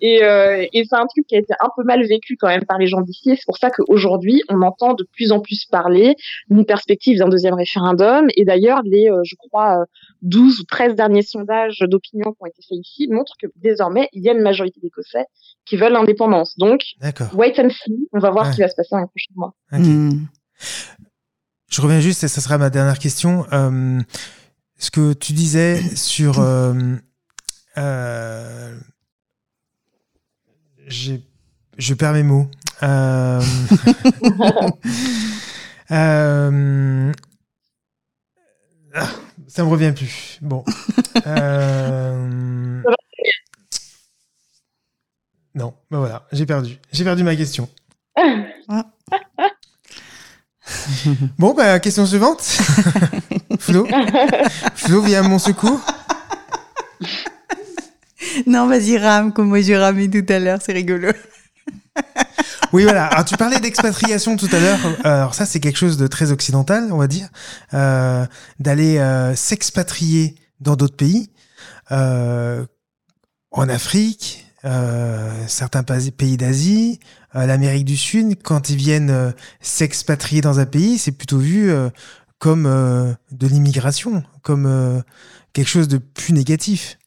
Et, 0.00 0.22
euh, 0.22 0.64
et 0.72 0.84
c'est 0.84 0.96
un 0.96 1.06
truc 1.06 1.26
qui 1.26 1.34
a 1.34 1.38
été 1.38 1.52
un 1.60 1.68
peu 1.76 1.82
mal 1.82 2.06
vécu 2.06 2.36
quand 2.38 2.48
même 2.48 2.64
par 2.64 2.78
les 2.78 2.86
gens 2.86 3.00
d'ici. 3.00 3.30
C'est 3.36 3.46
pour 3.46 3.58
ça 3.58 3.70
qu'aujourd'hui, 3.70 4.42
on 4.48 4.62
entend 4.62 4.94
de 4.94 5.06
plus 5.12 5.32
en 5.32 5.40
plus 5.40 5.64
parler 5.70 6.14
d'une 6.50 6.64
perspective 6.64 7.18
d'un 7.18 7.28
deuxième 7.28 7.54
référendum. 7.54 8.28
Et 8.36 8.44
d'ailleurs, 8.44 8.80
les, 8.84 9.10
je 9.24 9.34
crois, 9.36 9.84
12 10.22 10.60
ou 10.60 10.64
13 10.64 10.94
derniers 10.94 11.22
sondages 11.22 11.78
d'opinion 11.80 12.32
qui 12.32 12.38
ont 12.40 12.46
été 12.46 12.62
faits 12.62 12.78
ici 12.78 13.08
montrent 13.10 13.34
que 13.40 13.46
désormais, 13.56 14.08
il 14.12 14.22
y 14.22 14.28
a 14.28 14.32
une 14.32 14.42
majorité 14.42 14.80
d'Écossais 14.80 15.24
qui 15.64 15.76
veulent 15.76 15.92
l'indépendance. 15.92 16.56
Donc, 16.58 16.82
wait 17.34 17.58
and 17.58 17.70
see. 17.70 18.08
On 18.12 18.18
va 18.18 18.30
voir 18.30 18.46
ouais. 18.46 18.50
ce 18.52 18.56
qui 18.56 18.62
va 18.62 18.68
se 18.68 18.76
passer 18.76 18.94
dans 18.98 19.04
les 19.04 19.08
prochains 19.08 19.34
mois. 19.34 19.54
Okay. 19.72 19.82
Mmh. 19.82 20.28
Je 21.70 21.80
reviens 21.80 22.00
juste, 22.00 22.24
et 22.24 22.28
ça 22.28 22.40
sera 22.40 22.58
ma 22.58 22.70
dernière 22.70 22.98
question. 22.98 23.46
Euh, 23.52 24.00
ce 24.78 24.90
que 24.90 25.12
tu 25.12 25.32
disais 25.32 25.82
sur. 25.96 26.40
Euh, 26.40 26.96
euh, 27.76 28.78
je 30.88 31.94
perds 31.94 32.14
mes 32.14 32.22
mots. 32.22 32.48
Euh, 32.82 33.40
euh, 35.90 37.12
ah, 38.94 39.08
ça 39.48 39.64
me 39.64 39.68
revient 39.68 39.92
plus. 39.94 40.38
Bon. 40.40 40.64
Euh, 41.26 42.82
non, 45.54 45.74
ben 45.90 45.98
voilà, 45.98 46.26
j'ai 46.32 46.46
perdu. 46.46 46.78
J'ai 46.92 47.04
perdu 47.04 47.22
ma 47.24 47.36
question. 47.36 47.68
bon, 51.38 51.54
bah, 51.54 51.78
question 51.80 52.06
suivante. 52.06 52.42
Flo 53.58 53.86
Flo, 54.74 55.02
viens 55.02 55.24
à 55.24 55.28
mon 55.28 55.38
secours. 55.38 55.80
Non, 58.46 58.66
vas-y, 58.66 58.98
rame, 58.98 59.32
comme 59.32 59.48
moi 59.48 59.60
j'ai 59.60 59.76
ramé 59.76 60.08
tout 60.08 60.24
à 60.28 60.38
l'heure, 60.38 60.60
c'est 60.62 60.72
rigolo. 60.72 61.10
oui, 62.72 62.84
voilà. 62.84 63.06
Alors, 63.06 63.24
tu 63.24 63.36
parlais 63.36 63.60
d'expatriation 63.60 64.36
tout 64.36 64.48
à 64.52 64.60
l'heure. 64.60 64.78
Alors, 65.04 65.34
ça, 65.34 65.46
c'est 65.46 65.60
quelque 65.60 65.78
chose 65.78 65.96
de 65.96 66.06
très 66.06 66.30
occidental, 66.30 66.92
on 66.92 66.98
va 66.98 67.06
dire. 67.06 67.28
Euh, 67.74 68.26
D'aller 68.58 68.98
euh, 68.98 69.34
s'expatrier 69.34 70.34
dans 70.60 70.76
d'autres 70.76 70.96
pays. 70.96 71.30
Euh, 71.90 72.64
en 73.50 73.68
Afrique, 73.68 74.44
certains 75.46 75.82
pays 75.82 76.36
d'Asie, 76.36 77.00
l'Amérique 77.34 77.84
du 77.84 77.96
Sud, 77.96 78.42
quand 78.42 78.70
ils 78.70 78.76
viennent 78.76 79.10
euh, 79.10 79.30
s'expatrier 79.60 80.40
dans 80.40 80.58
un 80.60 80.66
pays, 80.66 80.98
c'est 80.98 81.12
plutôt 81.12 81.38
vu 81.38 81.70
comme 82.38 82.64
de 83.32 83.46
l'immigration, 83.46 84.22
comme 84.42 85.02
quelque 85.52 85.68
chose 85.68 85.88
de 85.88 85.98
plus 85.98 86.32
négatif. 86.32 86.98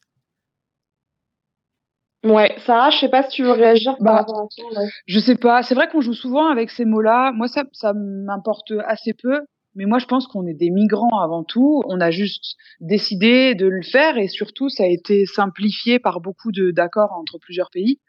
Ouais, 2.24 2.56
Sarah, 2.66 2.92
je 2.92 3.00
sais 3.00 3.10
pas 3.10 3.24
si 3.24 3.30
tu 3.30 3.44
veux 3.44 3.52
réagir 3.52 3.98
par 3.98 4.14
Bah, 4.14 4.20
rapport 4.20 4.42
à 4.42 4.48
ça. 4.56 4.80
ouais. 4.80 4.90
Je 5.08 5.20
sais 5.20 5.36
pas. 5.36 5.64
C'est 5.64 5.74
vrai 5.74 5.90
qu'on 5.90 6.02
joue 6.02 6.14
souvent 6.14 6.48
avec 6.52 6.70
ces 6.70 6.86
mots-là. 6.86 7.32
Moi, 7.32 7.48
ça, 7.48 7.64
ça 7.74 7.94
m'importe 7.94 8.72
assez 8.86 9.14
peu. 9.14 9.42
Mais 9.76 9.86
moi, 9.86 10.00
je 10.00 10.06
pense 10.06 10.28
qu'on 10.28 10.46
est 10.48 10.54
des 10.54 10.70
migrants 10.70 11.20
avant 11.22 11.44
tout. 11.44 11.82
On 11.88 12.02
a 12.02 12.12
juste 12.12 12.56
décidé 12.82 13.56
de 13.56 13.68
le 13.68 13.82
faire 13.82 14.18
et 14.18 14.28
surtout, 14.28 14.68
ça 14.70 14.84
a 14.84 14.88
été 14.88 15.26
simplifié 15.26 15.98
par 16.00 16.20
beaucoup 16.20 16.52
d'accords 16.52 17.14
entre 17.14 17.38
plusieurs 17.40 17.70
pays. 17.70 18.00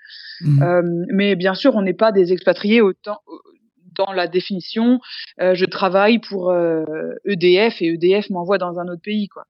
Mhm. 0.41 0.63
Euh, 0.63 0.83
mais 1.13 1.37
bien 1.37 1.55
sûr, 1.55 1.75
on 1.77 1.83
n'est 1.83 1.95
pas 1.95 2.11
des 2.13 2.33
expatriés 2.33 2.81
autant 2.81 3.19
dans 3.97 4.13
la 4.13 4.27
définition. 4.27 5.01
euh, 5.41 5.55
je 5.55 5.65
travaille 5.67 6.19
pour 6.19 6.51
euh, 6.51 6.85
EDF 7.27 7.81
et 7.83 7.87
EDF 7.95 8.31
m'envoie 8.31 8.59
dans 8.59 8.79
un 8.79 8.89
autre 8.89 9.03
pays, 9.03 9.29
quoi. 9.29 9.45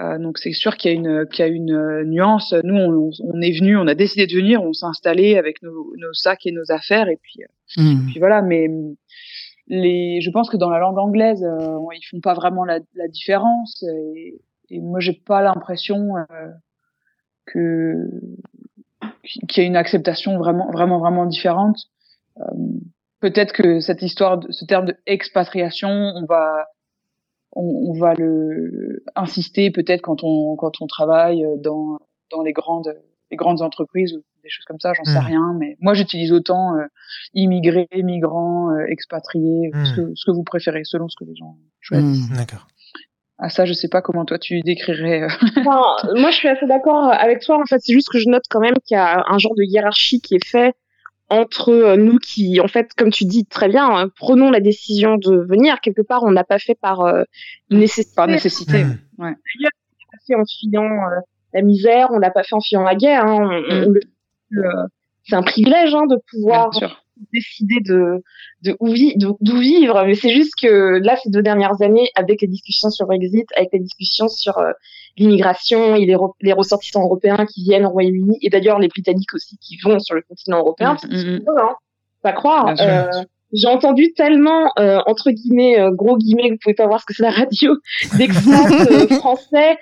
Euh, 0.00 0.16
donc 0.18 0.38
c'est 0.38 0.52
sûr 0.52 0.76
qu'il 0.76 0.92
y 0.92 0.94
a 0.94 0.96
une 0.96 1.26
qu'il 1.28 1.44
y 1.44 1.48
a 1.48 1.50
une 1.50 1.72
euh, 1.72 2.04
nuance. 2.04 2.54
Nous, 2.62 2.74
on, 2.76 3.10
on 3.24 3.40
est 3.40 3.50
venu, 3.58 3.76
on 3.76 3.88
a 3.88 3.96
décidé 3.96 4.28
de 4.28 4.32
venir, 4.34 4.62
on 4.62 4.72
s'est 4.72 4.86
installé 4.86 5.36
avec 5.36 5.60
nos, 5.62 5.92
nos 5.96 6.12
sacs 6.12 6.46
et 6.46 6.52
nos 6.52 6.70
affaires 6.70 7.08
et 7.08 7.18
puis 7.20 7.42
euh, 7.42 7.46
Mmh. 7.76 8.06
puis 8.06 8.18
voilà. 8.18 8.40
Mais 8.40 8.66
les, 9.68 10.20
je 10.20 10.30
pense 10.30 10.50
que 10.50 10.56
dans 10.56 10.70
la 10.70 10.78
langue 10.78 10.98
anglaise, 10.98 11.44
euh, 11.44 11.78
ils 11.94 12.06
font 12.10 12.20
pas 12.20 12.34
vraiment 12.34 12.64
la, 12.64 12.80
la 12.94 13.08
différence. 13.08 13.82
Et, 13.82 14.40
et 14.70 14.80
moi, 14.80 15.00
j'ai 15.00 15.12
pas 15.12 15.42
l'impression 15.42 16.16
euh, 16.16 16.24
que 17.46 18.10
qu'il 19.48 19.62
y 19.62 19.66
a 19.66 19.68
une 19.68 19.76
acceptation 19.76 20.38
vraiment 20.38 20.70
vraiment 20.70 20.98
vraiment 20.98 21.26
différente. 21.26 21.78
Euh, 22.38 22.42
Peut-être 23.20 23.52
que 23.52 23.80
cette 23.80 24.02
histoire, 24.02 24.38
ce 24.48 24.64
terme 24.64 24.86
de 24.86 24.96
expatriation, 25.06 25.88
on 25.90 26.24
va 26.24 26.68
on, 27.50 27.90
on 27.90 27.98
va 27.98 28.14
le 28.14 29.02
insister 29.16 29.72
peut-être 29.72 30.02
quand 30.02 30.22
on 30.22 30.54
quand 30.54 30.80
on 30.80 30.86
travaille 30.86 31.44
dans 31.58 31.98
dans 32.30 32.42
les 32.42 32.52
grandes 32.52 32.94
les 33.32 33.36
grandes 33.36 33.60
entreprises 33.60 34.22
des 34.42 34.50
choses 34.50 34.64
comme 34.66 34.80
ça, 34.80 34.92
j'en 34.94 35.04
sais 35.04 35.18
Mm. 35.20 35.26
rien. 35.26 35.54
Mais 35.58 35.76
moi, 35.80 35.94
j'utilise 35.94 36.32
autant 36.32 36.76
euh, 36.76 36.84
immigrés, 37.34 37.88
migrants, 37.94 38.70
euh, 38.72 38.84
expatriés, 38.88 39.70
Mm. 39.74 39.84
ce, 39.84 39.94
que, 39.96 40.12
ce 40.14 40.24
que 40.26 40.30
vous 40.30 40.44
préférez, 40.44 40.82
selon 40.84 41.08
ce 41.08 41.16
que 41.18 41.24
les 41.24 41.36
gens 41.36 41.56
choisissent. 41.80 42.30
Mmh. 42.30 42.36
D'accord. 42.36 42.66
Ah 43.40 43.50
ça, 43.50 43.64
je 43.66 43.72
sais 43.72 43.88
pas 43.88 44.02
comment 44.02 44.24
toi 44.24 44.38
tu 44.38 44.60
décrirais. 44.62 45.22
euh. 45.22 45.28
Enfin, 45.70 45.80
moi, 46.16 46.30
je 46.32 46.36
suis 46.36 46.48
assez 46.48 46.66
d'accord 46.66 47.04
avec 47.12 47.40
toi. 47.40 47.60
En 47.60 47.66
fait, 47.66 47.78
c'est 47.80 47.92
juste 47.92 48.08
que 48.10 48.18
je 48.18 48.28
note 48.28 48.42
quand 48.50 48.60
même 48.60 48.74
qu'il 48.84 48.96
y 48.96 48.98
a 48.98 49.22
un 49.28 49.38
genre 49.38 49.54
de 49.54 49.62
hiérarchie 49.62 50.20
qui 50.20 50.34
est 50.34 50.44
fait 50.44 50.74
entre 51.30 51.68
euh, 51.70 51.96
nous 51.96 52.18
qui, 52.18 52.58
en 52.60 52.66
fait, 52.68 52.88
comme 52.96 53.10
tu 53.10 53.26
dis 53.26 53.44
très 53.46 53.68
bien, 53.68 53.86
hein, 53.88 54.08
prenons 54.16 54.50
la 54.50 54.60
décision 54.60 55.16
de 55.18 55.36
venir. 55.48 55.80
Quelque 55.80 56.02
part, 56.02 56.24
on 56.24 56.32
n'a 56.32 56.42
pas 56.42 56.58
fait 56.58 56.74
par 56.74 57.02
euh, 57.02 57.22
nécessité. 57.70 58.14
Par 58.16 58.26
nécessité. 58.26 58.82
Mm. 58.84 58.98
Ouais. 59.18 59.30
On 59.36 59.62
l'a 59.62 59.70
pas 60.10 60.18
fait 60.26 60.34
en 60.34 60.44
fuyant 60.44 60.84
euh, 60.84 61.20
la 61.54 61.62
misère, 61.62 62.08
on 62.12 62.18
l'a 62.18 62.30
pas 62.30 62.42
fait 62.42 62.54
en 62.56 62.60
fuyant 62.60 62.82
la 62.82 62.94
guerre. 62.96 63.24
Hein. 63.24 63.38
On- 63.40 63.60
Mm. 63.60 63.84
on 63.86 63.90
le- 63.90 64.00
euh, 64.00 64.00
c'est 65.24 65.36
un 65.36 65.42
privilège 65.42 65.94
hein, 65.94 66.06
de 66.06 66.16
pouvoir 66.30 66.70
décider 67.32 67.80
de 67.80 68.22
de 68.62 68.76
où 68.78 68.88
vi- 68.90 69.16
de- 69.18 69.32
d'où 69.40 69.58
vivre 69.58 70.04
mais 70.06 70.14
c'est 70.14 70.28
juste 70.30 70.52
que 70.60 71.00
là 71.02 71.16
ces 71.16 71.30
deux 71.30 71.42
dernières 71.42 71.82
années 71.82 72.08
avec 72.14 72.40
les 72.42 72.46
discussions 72.46 72.90
sur 72.90 73.06
Brexit 73.06 73.46
avec 73.56 73.70
les 73.72 73.80
discussions 73.80 74.28
sur 74.28 74.56
euh, 74.58 74.70
l'immigration 75.16 75.96
et 75.96 76.06
les, 76.06 76.14
re- 76.14 76.34
les 76.42 76.52
ressortissants 76.52 77.02
européens 77.02 77.44
qui 77.52 77.64
viennent 77.64 77.86
au 77.86 77.90
Royaume-Uni 77.90 78.38
et 78.40 78.50
d'ailleurs 78.50 78.78
les 78.78 78.86
Britanniques 78.86 79.34
aussi 79.34 79.58
qui 79.58 79.76
vont 79.82 79.98
sur 79.98 80.14
le 80.14 80.22
continent 80.22 80.58
européen 80.58 80.94
Mm, 80.94 80.98
c'est 81.00 81.08
mm, 81.08 81.36
mm. 81.38 81.58
hein, 81.60 81.74
pas 82.22 82.32
croire 82.32 82.76
sûr. 82.76 82.86
Euh, 82.86 83.22
j'ai 83.52 83.66
entendu 83.66 84.12
tellement 84.12 84.70
euh, 84.78 84.98
entre 85.06 85.30
guillemets 85.32 85.80
euh, 85.80 85.90
gros 85.90 86.18
guillemets 86.18 86.50
vous 86.50 86.58
pouvez 86.62 86.74
pas 86.74 86.86
voir 86.86 87.00
ce 87.00 87.06
que 87.06 87.14
c'est 87.14 87.24
la 87.24 87.30
radio 87.30 87.72
euh, 88.20 89.08
français 89.16 89.76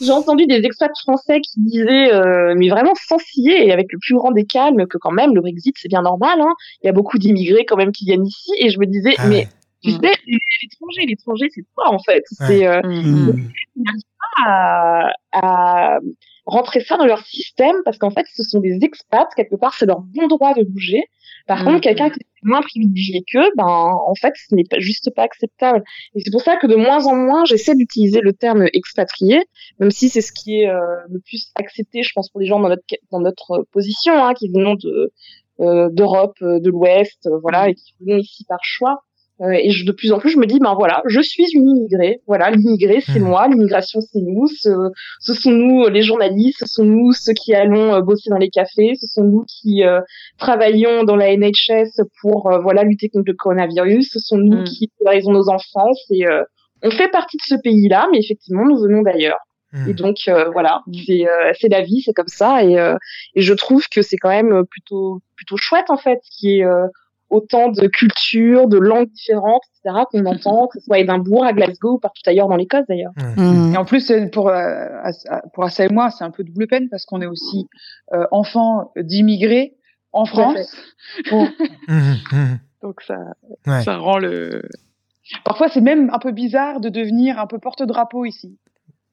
j'ai 0.00 0.10
entendu 0.12 0.46
des 0.46 0.64
expats 0.64 0.92
français 1.02 1.40
qui 1.40 1.60
disaient, 1.60 2.12
euh, 2.12 2.54
mais 2.56 2.68
vraiment 2.68 2.94
sans 2.94 3.18
scier 3.18 3.66
et 3.66 3.72
avec 3.72 3.92
le 3.92 3.98
plus 3.98 4.14
grand 4.14 4.30
des 4.30 4.44
calmes, 4.44 4.86
que 4.86 4.98
quand 4.98 5.10
même 5.12 5.34
le 5.34 5.40
Brexit 5.40 5.74
c'est 5.78 5.88
bien 5.88 6.02
normal. 6.02 6.40
Hein. 6.40 6.54
Il 6.82 6.86
y 6.86 6.90
a 6.90 6.92
beaucoup 6.92 7.18
d'immigrés 7.18 7.64
quand 7.64 7.76
même 7.76 7.92
qui 7.92 8.04
viennent 8.04 8.26
ici 8.26 8.50
et 8.58 8.70
je 8.70 8.78
me 8.78 8.86
disais, 8.86 9.14
Ah 9.18 9.26
mais 9.28 9.36
ouais. 9.36 9.48
tu 9.82 9.90
Mm. 9.90 10.00
sais, 10.00 10.12
l'étranger, 10.62 11.06
l'étranger 11.08 11.48
c'est 11.54 11.64
toi 11.74 11.88
en 11.92 11.98
fait? 11.98 12.22
C'est 12.30 12.66
euh, 12.66 12.80
Mmh. 12.84 13.32
à, 14.44 15.12
à 15.32 15.98
rentrer 16.44 16.80
ça 16.80 16.96
dans 16.96 17.06
leur 17.06 17.24
système 17.26 17.76
parce 17.84 17.98
qu'en 17.98 18.10
fait 18.10 18.26
ce 18.34 18.42
sont 18.42 18.60
des 18.60 18.78
expats 18.82 19.28
quelque 19.36 19.56
part 19.56 19.74
c'est 19.74 19.86
leur 19.86 20.00
bon 20.00 20.26
droit 20.26 20.54
de 20.54 20.64
bouger. 20.64 21.04
Par 21.46 21.62
Mm. 21.62 21.64
contre 21.64 21.80
quelqu'un 21.80 22.10
qui 22.10 22.20
est 22.20 22.26
moins 22.44 22.62
privilégié 22.62 23.24
qu'eux, 23.26 23.50
ben 23.56 23.64
en 23.64 24.14
fait 24.14 24.32
ce 24.36 24.54
n'est 24.54 24.64
pas 24.64 24.78
juste 24.78 25.12
pas 25.14 25.22
acceptable. 25.22 25.82
Et 26.14 26.20
c'est 26.20 26.30
pour 26.30 26.42
ça 26.42 26.56
que 26.56 26.66
de 26.66 26.76
moins 26.76 27.06
en 27.06 27.16
moins 27.16 27.44
j'essaie 27.44 27.74
d'utiliser 27.74 28.20
le 28.20 28.32
terme 28.32 28.66
expatrié, 28.72 29.44
même 29.78 29.90
si 29.90 30.08
c'est 30.08 30.20
ce 30.20 30.32
qui 30.32 30.60
est 30.60 30.68
euh, 30.68 30.80
le 31.10 31.20
plus 31.20 31.50
accepté, 31.54 32.02
je 32.02 32.10
pense 32.14 32.28
pour 32.30 32.40
les 32.40 32.46
gens 32.46 32.60
dans 32.60 32.68
notre 32.68 32.84
dans 33.10 33.20
notre 33.20 33.64
position, 33.72 34.14
hein, 34.24 34.34
qui 34.34 34.48
venons 34.48 34.74
de 34.74 35.12
euh, 35.60 35.90
d'Europe, 35.90 36.36
euh, 36.42 36.58
de 36.60 36.70
l'Ouest, 36.70 37.26
euh, 37.26 37.38
voilà, 37.40 37.68
et 37.68 37.74
qui 37.74 37.94
venons 38.00 38.18
ici 38.18 38.44
par 38.48 38.58
choix. 38.62 39.04
Euh, 39.42 39.50
et 39.52 39.70
je, 39.70 39.84
de 39.84 39.92
plus 39.92 40.12
en 40.12 40.18
plus, 40.18 40.30
je 40.30 40.38
me 40.38 40.46
dis, 40.46 40.58
ben 40.60 40.74
voilà, 40.74 41.02
je 41.06 41.20
suis 41.20 41.44
une 41.52 41.68
immigrée. 41.68 42.20
Voilà, 42.26 42.50
l'immigré, 42.50 43.00
c'est 43.00 43.18
Mhm. 43.18 43.26
moi. 43.26 43.48
L'immigration, 43.48 44.00
c'est 44.00 44.20
nous. 44.20 44.46
Ce, 44.46 44.70
ce 45.20 45.34
sont 45.34 45.50
nous, 45.50 45.88
les 45.88 46.02
journalistes. 46.02 46.58
Ce 46.60 46.66
sont 46.66 46.84
nous, 46.84 47.12
ceux 47.12 47.32
qui 47.32 47.52
allons 47.54 47.94
euh, 47.94 48.00
bosser 48.02 48.30
dans 48.30 48.36
les 48.38 48.50
cafés. 48.50 48.92
Ce 49.00 49.06
sont 49.06 49.24
nous 49.24 49.44
qui 49.48 49.82
euh, 49.84 50.00
travaillons 50.38 51.04
dans 51.04 51.16
la 51.16 51.34
NHS 51.36 52.00
pour 52.20 52.50
euh, 52.52 52.60
voilà 52.60 52.84
lutter 52.84 53.08
contre 53.08 53.24
le 53.26 53.34
coronavirus. 53.34 54.10
Ce 54.12 54.18
sont 54.20 54.36
nous 54.38 54.58
Mhm. 54.58 54.64
qui 54.64 54.90
scolarisons 54.96 55.32
nos 55.32 55.48
enfants. 55.48 55.90
C'est 56.08 56.24
euh, 56.26 56.42
on 56.84 56.90
fait 56.90 57.08
partie 57.08 57.36
de 57.36 57.42
ce 57.44 57.54
pays-là, 57.62 58.08
mais 58.12 58.18
effectivement, 58.18 58.64
nous 58.64 58.78
venons 58.80 59.02
d'ailleurs. 59.02 59.38
Hmm. 59.72 59.88
Et 59.88 59.94
donc 59.94 60.16
euh, 60.28 60.50
voilà, 60.52 60.82
c'est 61.06 61.26
euh, 61.26 61.52
c'est 61.58 61.68
la 61.68 61.80
vie, 61.80 62.02
c'est 62.04 62.12
comme 62.12 62.28
ça. 62.28 62.62
Et, 62.62 62.78
euh, 62.78 62.94
et 63.34 63.40
je 63.40 63.54
trouve 63.54 63.84
que 63.88 64.02
c'est 64.02 64.18
quand 64.18 64.28
même 64.28 64.64
plutôt 64.70 65.20
plutôt 65.36 65.56
chouette 65.56 65.88
en 65.88 65.96
fait, 65.96 66.20
ait 66.44 66.62
euh, 66.64 66.86
autant 67.32 67.68
de 67.70 67.86
cultures, 67.88 68.68
de 68.68 68.78
langues 68.78 69.10
différentes, 69.10 69.62
etc. 69.84 70.04
qu'on 70.10 70.24
entend, 70.26 70.68
que 70.68 70.78
ce 70.78 70.84
soit 70.84 70.96
à 70.96 70.98
Édimbourg, 71.00 71.44
à 71.44 71.52
Glasgow 71.52 71.94
ou 71.94 71.98
partout 71.98 72.20
ailleurs 72.26 72.46
dans 72.48 72.56
l'Écosse 72.56 72.84
d'ailleurs. 72.88 73.12
Mm. 73.36 73.72
Et 73.74 73.76
en 73.76 73.84
plus, 73.84 74.10
euh, 74.10 74.26
pour, 74.30 74.48
euh, 74.48 74.54
Assa- 75.02 75.42
pour 75.54 75.64
Assa 75.64 75.84
et 75.86 75.88
moi, 75.88 76.10
c'est 76.10 76.24
un 76.24 76.30
peu 76.30 76.44
double 76.44 76.66
peine 76.68 76.88
parce 76.90 77.04
qu'on 77.06 77.20
est 77.20 77.26
aussi 77.26 77.68
euh, 78.12 78.26
enfants 78.30 78.92
d'immigrés 78.96 79.74
en. 80.12 80.24
France. 80.26 80.76
Donc 82.82 83.00
ça, 83.06 83.16
Ouais. 83.66 83.82
ça 83.82 83.96
rend 83.96 84.18
le. 84.18 84.62
Parfois, 85.44 85.68
c'est 85.68 85.80
même 85.80 86.10
un 86.12 86.18
peu 86.18 86.32
bizarre 86.32 86.80
de 86.80 86.88
devenir 86.88 87.38
un 87.38 87.46
peu 87.46 87.58
porte-drapeau 87.58 88.24
ici. 88.24 88.58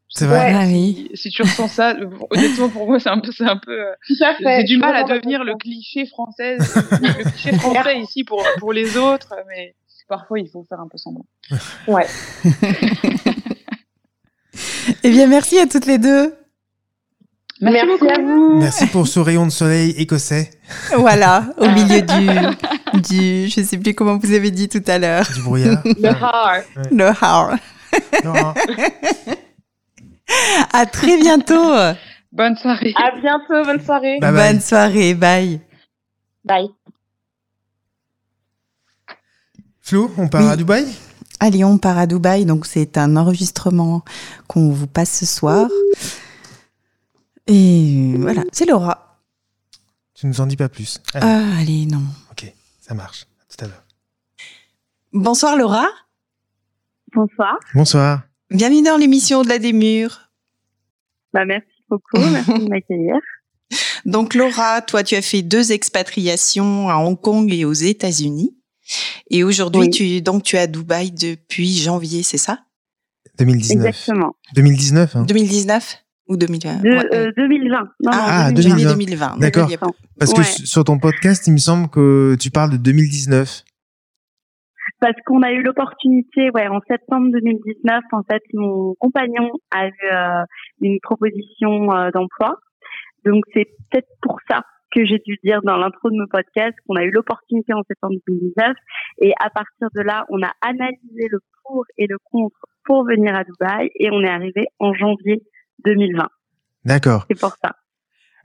C'est 0.10 0.26
vrai. 0.26 0.54
Oui. 0.66 1.10
Si, 1.14 1.22
si 1.24 1.30
tu 1.30 1.42
ressens 1.44 1.68
ça, 1.68 1.94
honnêtement, 2.32 2.70
pour 2.70 2.88
moi, 2.88 3.00
c'est 3.00 3.10
un 3.10 3.20
peu, 3.20 3.32
c'est 3.32 3.46
un 3.46 3.58
peu. 3.58 3.72
euh, 3.72 3.94
Tout 4.08 4.16
à 4.24 4.58
J'ai 4.60 4.64
du 4.64 4.78
mal 4.78 4.96
à 4.96 5.04
devenir 5.04 5.44
le 5.44 5.56
cliché 5.56 6.06
français, 6.08 6.58
le 6.58 7.24
cliché 7.32 7.52
français 7.60 8.00
ici 8.00 8.24
pour 8.24 8.44
pour 8.60 8.74
les 8.74 8.98
autres, 8.98 9.36
mais 9.48 9.76
parfois 10.08 10.40
il 10.40 10.50
faut 10.50 10.66
faire 10.68 10.80
un 10.80 10.88
peu 10.88 10.98
semblant. 10.98 11.26
Ouais. 11.88 12.08
Eh 15.04 15.12
bien, 15.12 15.28
merci 15.28 15.58
à 15.60 15.68
toutes 15.68 15.86
les 15.86 15.98
deux. 15.98 16.34
Merci, 17.62 17.86
beaucoup. 17.88 18.10
à 18.10 18.20
vous. 18.22 18.58
Merci 18.60 18.88
pour 18.88 19.08
ce 19.08 19.20
rayon 19.20 19.46
de 19.46 19.52
soleil 19.52 19.92
écossais, 19.92 20.50
Voilà, 20.96 21.46
au 21.58 21.68
milieu 21.70 22.02
du, 22.02 23.02
du, 23.02 23.48
je 23.50 23.62
sais 23.64 23.78
plus 23.78 23.94
comment 23.94 24.18
vous 24.18 24.34
avez 24.34 24.50
dit 24.52 24.68
tout 24.70 24.84
à 24.88 24.98
l'heure, 24.98 25.26
du 25.34 25.42
brouillard. 25.44 25.82
Le 25.86 26.08
hard. 26.10 26.64
le 26.92 27.06
har. 27.06 27.58
Non, 28.26 28.54
À 30.74 30.86
très 30.86 31.18
bientôt. 31.18 31.74
Bonne 32.32 32.56
soirée. 32.58 32.94
À 32.96 33.12
bientôt, 33.20 33.64
bonne 33.66 33.84
soirée. 33.84 34.20
Bye 34.20 34.32
bye. 34.34 34.52
Bonne 34.54 34.62
soirée, 34.62 35.14
bye. 35.16 35.62
Bye. 36.44 36.70
Flo, 39.82 40.12
on 40.18 40.28
part 40.28 40.42
Oui. 40.44 40.50
à 40.50 40.56
Dubaï? 40.56 40.86
Allez, 41.40 41.64
on 41.64 41.78
part 41.78 41.98
à 41.98 42.06
Dubaï. 42.06 42.46
Donc, 42.46 42.66
c'est 42.66 42.98
un 42.98 43.16
enregistrement 43.18 44.04
qu'on 44.48 44.70
vous 44.72 44.88
passe 44.88 45.12
ce 45.20 45.26
soir. 45.26 45.68
Et 47.48 48.14
voilà, 48.20 48.44
c'est 48.52 48.66
Laura. 48.66 49.18
Tu 50.14 50.28
nous 50.28 50.40
en 50.42 50.46
dis 50.46 50.58
pas 50.58 50.70
plus. 50.70 51.00
Allez, 51.14 51.26
Ah, 51.26 51.60
allez, 51.60 51.86
non. 51.86 52.04
ça 52.82 52.94
marche. 52.94 53.26
À 53.42 53.56
tout 53.56 53.66
à 53.66 53.68
l'heure. 53.68 53.84
Bonsoir, 55.14 55.56
Laura. 55.56 55.88
Bonsoir. 57.14 57.58
Bonsoir. 57.74 58.22
Bienvenue 58.52 58.82
dans 58.84 58.98
l'émission 58.98 59.44
de 59.44 59.50
la 59.50 59.60
Démure. 59.60 60.30
Bah, 61.34 61.46
merci 61.46 61.68
beaucoup. 61.90 62.18
Merci 62.18 62.54
de 62.54 62.68
m'accueillir. 62.70 63.16
Donc, 64.06 64.34
Laura, 64.34 64.82
toi, 64.82 65.04
tu 65.04 65.16
as 65.16 65.22
fait 65.22 65.42
deux 65.44 65.72
expatriations 65.72 66.90
à 66.90 66.96
Hong 66.96 67.20
Kong 67.20 67.52
et 67.54 67.66
aux 67.66 67.74
États-Unis. 67.74 68.56
Et 69.30 69.44
aujourd'hui, 69.44 69.82
Oui. 69.82 69.90
tu, 69.92 70.22
donc, 70.22 70.42
tu 70.44 70.56
es 70.56 70.60
à 70.60 70.68
Dubaï 70.68 71.12
depuis 71.12 71.78
janvier, 71.78 72.24
c'est 72.24 72.40
ça? 72.40 72.60
2019. 73.38 73.86
Exactement. 73.86 74.36
2019, 74.56 75.16
hein? 75.16 75.24
2019 75.28 75.98
ou 76.28 76.36
2020 76.38 76.76
De, 76.82 76.90
Ouais. 76.90 77.06
euh, 77.14 77.32
2020. 77.38 77.78
Non, 78.04 78.12
Ah, 78.12 78.46
Ah, 78.48 78.52
2020. 78.52 78.70
janvier 78.70 78.86
2020. 78.88 79.38
2020. 79.38 79.38
D'accord. 79.68 79.94
Parce 80.18 80.34
que 80.34 80.40
Ouais. 80.40 80.66
sur 80.66 80.84
ton 80.84 80.98
podcast, 80.98 81.46
il 81.46 81.54
me 81.54 81.58
semble 81.60 81.88
que 81.90 82.36
tu 82.40 82.50
parles 82.50 82.72
de 82.72 82.78
2019. 82.78 83.64
Parce 85.00 85.16
qu'on 85.26 85.42
a 85.44 85.52
eu 85.52 85.62
l'opportunité, 85.62 86.50
ouais, 86.52 86.68
en 86.68 86.82
septembre 86.90 87.30
2019, 87.32 88.04
en 88.12 88.24
fait, 88.24 88.44
mon 88.54 88.96
compagnon 89.00 89.52
a 89.72 89.88
eu 89.88 89.92
euh, 90.12 90.44
une 90.82 91.00
proposition 91.02 91.92
euh, 91.94 92.12
d'emploi. 92.12 92.58
Donc 93.26 93.44
c'est 93.54 93.68
peut-être 93.90 94.10
pour 94.22 94.40
ça 94.50 94.64
que 94.92 95.06
j'ai 95.06 95.20
dû 95.20 95.38
dire 95.44 95.62
dans 95.64 95.78
l'intro 95.78 96.10
de 96.10 96.18
mon 96.18 96.28
podcast 96.28 96.76
qu'on 96.88 96.96
a 96.96 97.04
eu 97.04 97.12
l'opportunité 97.12 97.74
en 97.74 97.84
septembre 97.88 98.16
2019. 98.28 98.76
Et 99.22 99.34
à 99.40 99.50
partir 99.50 99.88
de 99.94 100.02
là, 100.02 100.26
on 100.30 100.42
a 100.42 100.52
analysé 100.62 101.28
le 101.30 101.40
pour 101.64 101.86
et 101.98 102.08
le 102.08 102.18
contre 102.32 102.66
pour 102.86 103.06
venir 103.06 103.36
à 103.36 103.44
Dubaï 103.44 103.90
et 103.96 104.10
on 104.12 104.22
est 104.24 104.30
arrivé 104.30 104.66
en 104.80 104.94
janvier 104.94 105.44
2020. 105.86 106.28
D'accord. 106.86 107.26
C'est 107.30 107.40
pour 107.40 107.56
ça. 107.64 107.76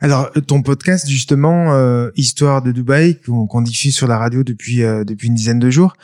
Alors, 0.01 0.31
euh, 0.37 0.41
ton 0.41 0.63
podcast, 0.63 1.09
justement, 1.09 1.73
euh, 1.73 2.11
Histoire 2.17 2.63
de 2.63 2.73
Dubaï, 2.73 3.21
qu'on 3.21 3.47
qu'on 3.47 3.63
diffuse 3.63 3.95
sur 3.97 4.07
la 4.09 4.19
radio 4.19 4.43
depuis 4.43 4.83
euh, 4.83 5.05
depuis 5.05 5.29
une 5.29 5.35
dizaine 5.35 5.59
de 5.61 5.71
jours, 5.71 5.95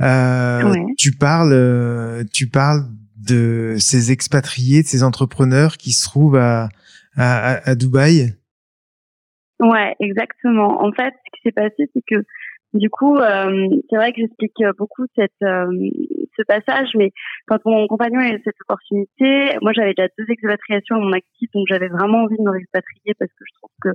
euh, 0.00 0.70
Ouais. 0.70 0.78
tu 0.96 1.12
parles 1.12 1.52
euh, 1.52 2.24
tu 2.32 2.46
parles 2.48 2.84
de 3.16 3.76
ces 3.78 4.10
expatriés, 4.12 4.82
de 4.82 4.88
ces 4.88 5.02
entrepreneurs 5.02 5.76
qui 5.76 5.92
se 5.92 6.04
trouvent 6.04 6.36
à 6.36 6.68
à, 7.16 7.52
à- 7.54 7.70
à 7.70 7.74
Dubaï? 7.74 8.34
Ouais, 9.60 9.94
exactement. 10.00 10.82
En 10.82 10.90
fait, 10.92 11.12
ce 11.12 11.30
qui 11.36 11.40
s'est 11.44 11.52
passé, 11.52 11.88
c'est 11.94 12.02
que 12.08 12.24
du 12.74 12.90
coup, 12.90 13.16
euh, 13.16 13.68
c'est 13.90 13.96
vrai 13.96 14.12
que 14.12 14.20
j'explique 14.20 14.62
beaucoup 14.78 15.04
cette, 15.14 15.30
euh, 15.42 15.66
ce 16.36 16.42
passage, 16.42 16.88
mais 16.94 17.10
quand 17.46 17.58
mon 17.64 17.86
compagnon 17.86 18.20
a 18.20 18.28
eu 18.28 18.40
cette 18.44 18.60
opportunité, 18.62 19.56
moi 19.60 19.72
j'avais 19.74 19.94
déjà 19.94 20.08
deux 20.18 20.26
expatriations 20.28 20.96
à 20.96 21.00
mon 21.00 21.12
actif, 21.12 21.50
donc 21.54 21.66
j'avais 21.68 21.88
vraiment 21.88 22.22
envie 22.24 22.36
de 22.36 22.42
me 22.42 22.50
réexpatrier 22.50 23.14
parce 23.18 23.30
que 23.30 23.44
je 23.46 23.54
trouve 23.58 23.70
que 23.82 23.88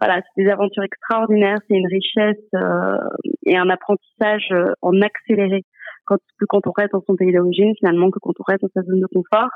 voilà, 0.00 0.20
c'est 0.22 0.44
des 0.44 0.50
aventures 0.50 0.82
extraordinaires, 0.84 1.58
c'est 1.68 1.76
une 1.76 1.86
richesse 1.86 2.44
euh, 2.54 2.98
et 3.46 3.56
un 3.56 3.70
apprentissage 3.70 4.48
euh, 4.52 4.72
en 4.82 5.00
accéléré 5.00 5.64
quand, 6.04 6.18
que 6.38 6.44
quand 6.46 6.66
on 6.66 6.72
reste 6.72 6.92
dans 6.92 7.02
son 7.06 7.16
pays 7.16 7.32
d'origine 7.32 7.74
finalement 7.78 8.10
que 8.10 8.18
quand 8.20 8.34
on 8.38 8.44
reste 8.46 8.62
dans 8.62 8.70
sa 8.74 8.82
zone 8.82 9.00
de 9.00 9.06
confort. 9.06 9.50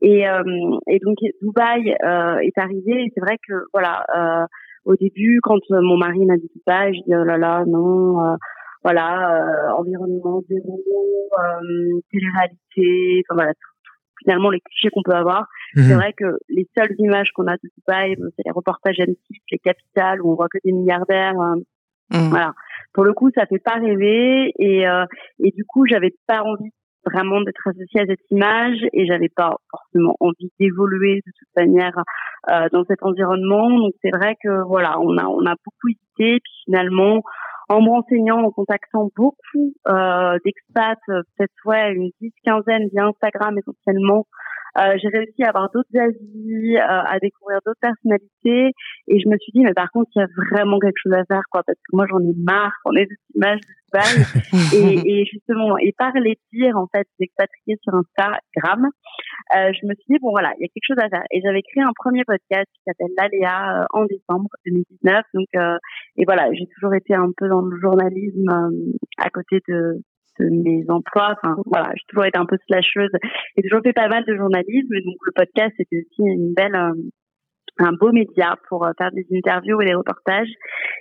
Et, 0.00 0.28
euh, 0.28 0.42
et 0.88 0.98
donc 1.00 1.16
Dubaï 1.42 1.96
euh, 2.04 2.38
est 2.38 2.58
arrivé 2.58 3.04
et 3.04 3.12
c'est 3.14 3.20
vrai 3.20 3.38
que 3.46 3.54
voilà. 3.72 4.04
Au 4.84 4.96
début, 4.96 5.40
quand 5.42 5.58
euh, 5.70 5.80
mon 5.80 5.96
mari 5.96 6.24
m'a 6.26 6.36
dit 6.36 6.48
tout 6.52 6.60
ça, 6.66 6.92
je 6.92 6.98
dis 6.98 7.14
oh 7.14 7.24
là 7.24 7.38
là, 7.38 7.64
non, 7.66 8.20
euh, 8.24 8.36
voilà, 8.82 9.40
euh, 9.70 9.72
environnement 9.78 10.42
zéro, 10.48 10.80
euh, 11.38 12.00
télé-réalité, 12.12 13.22
enfin 13.28 13.34
voilà, 13.34 13.52
tout- 13.54 13.70
finalement 14.22 14.50
les 14.50 14.60
clichés 14.60 14.90
qu'on 14.90 15.02
peut 15.02 15.12
avoir. 15.16 15.46
C'est 15.74 15.82
Mhm. 15.82 15.94
vrai 15.94 16.12
que 16.12 16.24
les 16.48 16.68
seules 16.76 16.94
images 16.98 17.30
qu'on 17.32 17.46
a 17.46 17.56
de 17.56 17.68
Dubaï, 17.78 18.16
c'est 18.36 18.44
les 18.44 18.50
reportages 18.52 18.98
M6, 18.98 19.16
les 19.50 19.58
capitales 19.58 20.20
où 20.22 20.32
on 20.32 20.34
voit 20.34 20.48
que 20.48 20.58
des 20.64 20.72
milliardaires. 20.72 21.34
Mm. 22.10 22.28
voilà. 22.28 22.52
Pour 22.92 23.04
le 23.04 23.12
coup, 23.12 23.30
ça 23.34 23.46
fait 23.46 23.58
pas 23.58 23.74
rêver 23.74 24.52
et 24.58 24.86
euh, 24.86 25.04
et 25.40 25.50
du 25.50 25.64
coup, 25.64 25.86
j'avais 25.86 26.14
pas 26.26 26.42
envie 26.42 26.70
vraiment 27.04 27.40
d'être 27.40 27.66
associée 27.66 28.00
à 28.00 28.06
cette 28.06 28.30
image 28.30 28.78
et 28.92 29.06
j'avais 29.06 29.28
pas 29.28 29.56
forcément 29.70 30.16
envie 30.20 30.50
d'évoluer 30.58 31.20
de 31.26 31.32
toute 31.38 31.48
manière 31.56 31.96
euh, 32.50 32.68
dans 32.72 32.84
cet 32.84 33.02
environnement. 33.02 33.70
Donc 33.70 33.92
c'est 34.02 34.10
vrai 34.10 34.36
que 34.42 34.62
voilà, 34.66 34.98
on 35.00 35.16
a 35.18 35.26
on 35.26 35.46
a 35.46 35.54
beaucoup 35.64 35.88
hésité 35.88 36.40
puis 36.40 36.52
finalement 36.64 37.22
en 37.68 37.80
me 37.80 37.88
renseignant, 37.88 38.42
en 38.42 38.50
contactant 38.50 39.10
beaucoup 39.16 39.74
euh, 39.88 40.38
d'expats, 40.44 40.98
euh, 41.08 41.22
peut-être 41.36 41.52
ouais 41.64 41.92
une 41.94 42.10
dix 42.20 42.32
quinzaine 42.44 42.88
via 42.92 43.06
Instagram 43.06 43.56
essentiellement, 43.58 44.26
euh, 44.78 44.96
j'ai 45.00 45.08
réussi 45.08 45.42
à 45.44 45.48
avoir 45.48 45.70
d'autres 45.72 45.96
avis, 45.98 46.76
euh, 46.76 46.80
à 46.80 47.18
découvrir 47.20 47.60
d'autres 47.64 47.80
personnalités. 47.80 48.72
Et 49.08 49.20
je 49.20 49.28
me 49.28 49.36
suis 49.38 49.52
dit 49.52 49.60
mais 49.60 49.74
par 49.74 49.90
contre 49.90 50.10
il 50.14 50.20
y 50.20 50.22
a 50.22 50.26
vraiment 50.50 50.78
quelque 50.78 50.98
chose 51.02 51.12
à 51.14 51.24
faire 51.24 51.42
quoi 51.50 51.62
parce 51.66 51.78
que 51.78 51.96
moi 51.96 52.06
j'en 52.10 52.20
ai 52.20 52.34
marre 52.36 52.72
qu'on 52.84 52.94
ait 52.94 53.06
cette 53.08 53.36
image 53.36 53.60
de 53.60 53.74
Dubaï 53.92 54.98
et, 55.04 55.20
et 55.20 55.24
justement 55.26 55.76
et 55.78 55.92
par 55.96 56.12
les 56.14 56.38
dires 56.52 56.76
en 56.76 56.86
fait 56.94 57.06
d'expatriés 57.18 57.78
sur 57.82 57.94
Instagram 57.94 58.88
euh, 59.54 59.72
je 59.72 59.86
me 59.86 59.94
suis 59.94 60.06
dit 60.08 60.18
bon 60.20 60.30
voilà 60.30 60.52
il 60.58 60.62
y 60.62 60.64
a 60.64 60.68
quelque 60.68 60.88
chose 60.88 60.98
à 60.98 61.08
faire. 61.08 61.24
Et 61.30 61.40
j'avais 61.42 61.62
créé 61.62 61.82
un 61.82 61.92
premier 61.96 62.24
podcast 62.24 62.66
qui 62.74 62.80
s'appelle 62.86 63.12
l'Aléa 63.16 63.82
euh, 63.82 63.84
en 63.92 64.04
décembre 64.06 64.48
2019 64.66 65.22
donc 65.34 65.48
euh, 65.56 65.76
et 66.16 66.24
voilà 66.24 66.48
j'ai 66.52 66.66
toujours 66.74 66.94
été 66.94 67.14
un 67.14 67.30
peu 67.36 67.48
dans 67.48 67.60
le 67.60 67.78
journalisme 67.80 68.48
euh, 68.48 68.92
à 69.18 69.30
côté 69.30 69.60
de 69.68 70.02
mes 70.40 70.84
emplois. 70.88 71.34
Enfin 71.36 71.56
voilà 71.66 71.90
j'ai 71.94 72.04
toujours 72.08 72.24
été 72.24 72.38
un 72.38 72.46
peu 72.46 72.56
slasheuse 72.66 73.10
et 73.56 73.62
toujours 73.62 73.82
fait 73.82 73.92
pas 73.92 74.08
mal 74.08 74.24
de 74.24 74.36
journalisme. 74.36 74.94
Et 74.94 75.02
donc 75.02 75.16
le 75.26 75.32
podcast 75.32 75.74
c'était 75.76 75.98
aussi 75.98 76.22
une 76.22 76.54
belle 76.54 76.74
euh, 76.74 76.92
un 77.78 77.92
beau 77.92 78.12
média 78.12 78.56
pour 78.68 78.84
euh, 78.84 78.92
faire 78.98 79.10
des 79.12 79.26
interviews 79.32 79.80
et 79.82 79.86
des 79.86 79.94
reportages. 79.94 80.52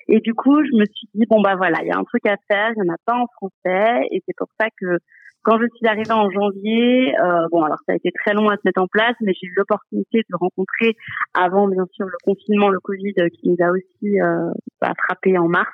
Et 0.07 0.19
du 0.19 0.33
coup, 0.33 0.63
je 0.63 0.75
me 0.77 0.85
suis 0.85 1.07
dit 1.13 1.25
bon 1.29 1.41
bah 1.41 1.55
voilà, 1.55 1.79
il 1.81 1.87
y 1.87 1.91
a 1.91 1.97
un 1.97 2.03
truc 2.03 2.25
à 2.25 2.35
faire, 2.47 2.71
il 2.75 2.81
n'y 2.81 2.89
en 2.89 2.93
a 2.93 2.97
pas 3.05 3.15
en 3.15 3.27
français, 3.27 4.07
et 4.11 4.21
c'est 4.25 4.35
pour 4.35 4.47
ça 4.59 4.67
que 4.79 4.97
quand 5.43 5.59
je 5.59 5.65
suis 5.75 5.87
arrivée 5.87 6.11
en 6.11 6.29
janvier, 6.31 7.13
euh, 7.19 7.47
bon 7.51 7.63
alors 7.63 7.79
ça 7.85 7.93
a 7.93 7.95
été 7.95 8.11
très 8.11 8.33
long 8.33 8.49
à 8.49 8.55
se 8.55 8.61
mettre 8.65 8.81
en 8.81 8.87
place, 8.87 9.15
mais 9.21 9.33
j'ai 9.39 9.47
eu 9.47 9.53
l'opportunité 9.57 10.21
de 10.29 10.35
rencontrer 10.35 10.95
avant 11.33 11.67
bien 11.67 11.85
sûr 11.93 12.05
le 12.05 12.17
confinement, 12.23 12.69
le 12.69 12.79
Covid 12.79 13.13
qui 13.33 13.49
nous 13.49 13.57
a 13.59 13.71
aussi 13.71 14.21
euh, 14.21 14.51
frappé 14.97 15.37
en 15.37 15.47
mars, 15.47 15.69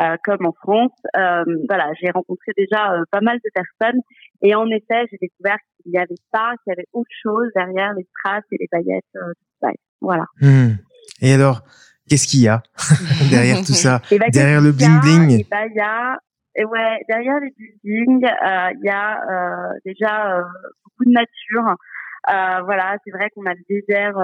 euh, 0.00 0.16
comme 0.24 0.46
en 0.46 0.52
France. 0.52 0.92
Euh, 1.16 1.44
voilà, 1.68 1.92
j'ai 2.00 2.10
rencontré 2.10 2.52
déjà 2.56 2.94
euh, 2.94 3.04
pas 3.10 3.20
mal 3.20 3.38
de 3.44 3.50
personnes 3.54 4.00
et 4.42 4.54
en 4.54 4.66
effet 4.68 5.06
j'ai 5.10 5.18
découvert 5.20 5.58
qu'il 5.82 5.92
n'y 5.92 5.98
avait 5.98 6.14
pas, 6.32 6.52
qu'il 6.62 6.70
y 6.70 6.72
avait 6.72 6.88
autre 6.92 7.10
chose 7.22 7.48
derrière 7.54 7.92
les 7.94 8.06
strass 8.18 8.42
et 8.52 8.56
les 8.58 8.68
paillettes. 8.68 9.04
Euh, 9.16 9.32
voilà. 10.00 10.24
Hmm. 10.40 10.74
Et 11.20 11.32
alors, 11.32 11.62
qu'est-ce 12.08 12.26
qu'il 12.26 12.42
y 12.42 12.48
a 12.48 12.62
derrière 13.30 13.58
tout 13.58 13.72
ça, 13.72 14.02
bah, 14.10 14.26
derrière 14.30 14.60
le 14.60 14.72
bling 14.72 15.00
bling 15.00 15.44
bah, 15.50 15.66
Il 15.66 15.76
y 15.76 15.80
a 15.80 16.18
et 16.56 16.64
ouais, 16.64 17.00
derrière 17.08 17.40
les 17.40 17.52
buildings, 17.56 18.24
euh, 18.24 18.70
il 18.74 18.84
y 18.84 18.90
a 18.90 19.20
euh, 19.22 19.78
déjà 19.84 20.38
euh, 20.38 20.42
beaucoup 20.84 21.04
de 21.04 21.12
nature. 21.12 21.76
voilà, 22.64 22.96
c'est 23.04 23.10
vrai 23.10 23.28
qu'on 23.34 23.46
a 23.46 23.54
le 23.54 23.64
désert. 23.68 24.14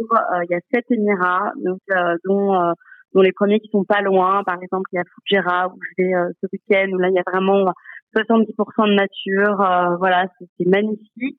Il 0.00 0.50
y 0.50 0.54
a 0.54 0.60
sept 0.72 0.84
Émirats, 0.90 1.52
donc 1.56 1.80
dont 2.24 2.74
dont 3.12 3.20
les 3.20 3.32
premiers 3.32 3.60
qui 3.60 3.68
sont 3.68 3.84
pas 3.84 4.00
loin. 4.00 4.42
Par 4.42 4.60
exemple, 4.60 4.88
il 4.92 4.96
y 4.96 4.98
a 4.98 5.04
Fujairah 5.04 5.68
où 5.68 5.78
je 5.80 6.02
vais 6.02 6.12
ce 6.42 6.48
week-end 6.52 6.88
où 6.92 6.98
là 6.98 7.08
il 7.08 7.14
y 7.14 7.18
a 7.18 7.30
vraiment 7.30 7.72
70% 8.16 8.88
de 8.88 8.94
nature. 8.94 9.98
voilà, 9.98 10.26
c'est 10.58 10.66
magnifique. 10.66 11.38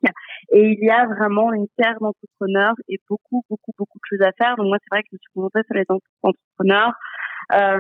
Et 0.54 0.70
il 0.70 0.86
y 0.86 0.90
a 0.90 1.06
vraiment 1.06 1.52
une 1.52 1.68
terre 1.78 1.98
d'entrepreneurs 2.00 2.76
et 2.88 2.98
beaucoup, 3.10 3.44
beaucoup, 3.50 3.72
beaucoup 3.78 3.98
de 3.98 4.18
choses 4.18 4.26
à 4.26 4.32
faire. 4.38 4.56
Donc 4.56 4.68
moi, 4.68 4.78
c'est 4.84 4.96
vrai 4.96 5.04
que 5.04 5.10
je 5.12 5.16
me 5.16 5.20
suis 5.20 5.32
concentrée 5.34 5.64
sur 5.66 5.76
les 5.76 5.86
entrepreneurs. 6.24 6.94
Euh, 7.54 7.80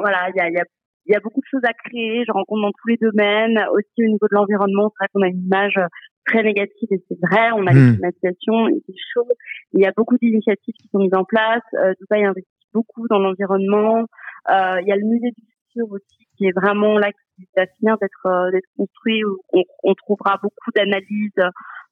voilà, 0.00 0.30
il 0.30 0.36
y 0.36 0.40
a, 0.40 0.50
y 0.50 0.58
a 0.58 0.64
il 1.08 1.12
y 1.12 1.16
a 1.16 1.20
beaucoup 1.20 1.40
de 1.40 1.46
choses 1.50 1.64
à 1.64 1.72
créer. 1.72 2.24
Je 2.26 2.32
rencontre 2.32 2.62
dans 2.62 2.72
tous 2.72 2.88
les 2.88 2.98
domaines. 2.98 3.58
Aussi 3.72 4.04
au 4.04 4.10
niveau 4.12 4.28
de 4.30 4.34
l'environnement, 4.34 4.92
c'est 4.92 5.04
vrai 5.04 5.08
qu'on 5.12 5.22
a 5.22 5.28
une 5.28 5.44
image 5.44 5.80
très 6.26 6.42
négative 6.42 6.88
et 6.90 7.02
c'est 7.08 7.18
vrai. 7.20 7.50
On 7.56 7.66
a 7.66 7.72
mmh. 7.72 7.94
climatisation, 7.94 8.68
il 8.68 8.82
fait 8.86 9.00
chaud. 9.14 9.28
Il 9.72 9.80
y 9.80 9.86
a 9.86 9.92
beaucoup 9.96 10.18
d'initiatives 10.18 10.74
qui 10.74 10.88
sont 10.88 10.98
mises 10.98 11.14
en 11.14 11.24
place. 11.24 11.62
Euh, 11.74 11.94
Dubaï 11.98 12.24
investit 12.24 12.48
beaucoup 12.74 13.08
dans 13.08 13.18
l'environnement. 13.18 14.04
Euh, 14.50 14.80
il 14.82 14.88
y 14.88 14.92
a 14.92 14.96
le 14.96 15.06
musée 15.06 15.30
du 15.30 15.44
futur 15.46 15.90
aussi 15.90 16.28
qui 16.36 16.46
est 16.46 16.52
vraiment 16.52 16.98
là 16.98 17.10
qui 17.10 17.27
d'être 17.56 18.26
euh, 18.26 18.50
d'être 18.50 18.68
construit 18.76 19.24
où 19.24 19.38
on, 19.52 19.62
on 19.84 19.94
trouvera 19.94 20.38
beaucoup 20.42 20.70
d'analyses 20.74 21.32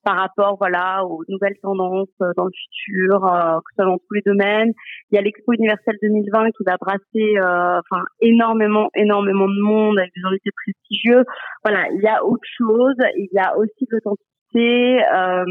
par 0.07 0.17
rapport 0.17 0.57
voilà 0.59 1.05
aux 1.05 1.25
nouvelles 1.29 1.59
tendances 1.61 2.09
euh, 2.23 2.31
dans 2.37 2.45
le 2.45 2.53
futur, 2.53 3.27
euh, 3.27 3.57
que 3.57 3.71
ce 3.71 3.75
soit 3.75 3.85
dans 3.87 3.99
tous 3.99 4.15
les 4.15 4.23
domaines. 4.25 4.73
Il 5.11 5.17
y 5.17 5.19
a 5.19 5.21
l'Expo 5.23 5.53
universelle 5.53 5.97
2020 6.01 6.51
qui 6.53 6.65
va 6.65 6.77
brasser 6.81 7.37
euh, 7.39 7.81
enfin 7.81 8.05
énormément 8.21 8.89
énormément 8.95 9.49
de 9.49 9.61
monde 9.61 9.99
avec 9.99 10.13
des 10.15 10.23
invités 10.25 10.51
prestigieux. 10.65 11.25
Voilà, 11.65 11.89
il 11.91 12.01
y 12.01 12.07
a 12.07 12.25
autre 12.25 12.47
chose, 12.57 12.95
il 13.17 13.29
y 13.33 13.39
a 13.41 13.57
aussi 13.59 13.87
l'authenticité, 13.91 15.05
euh, 15.13 15.45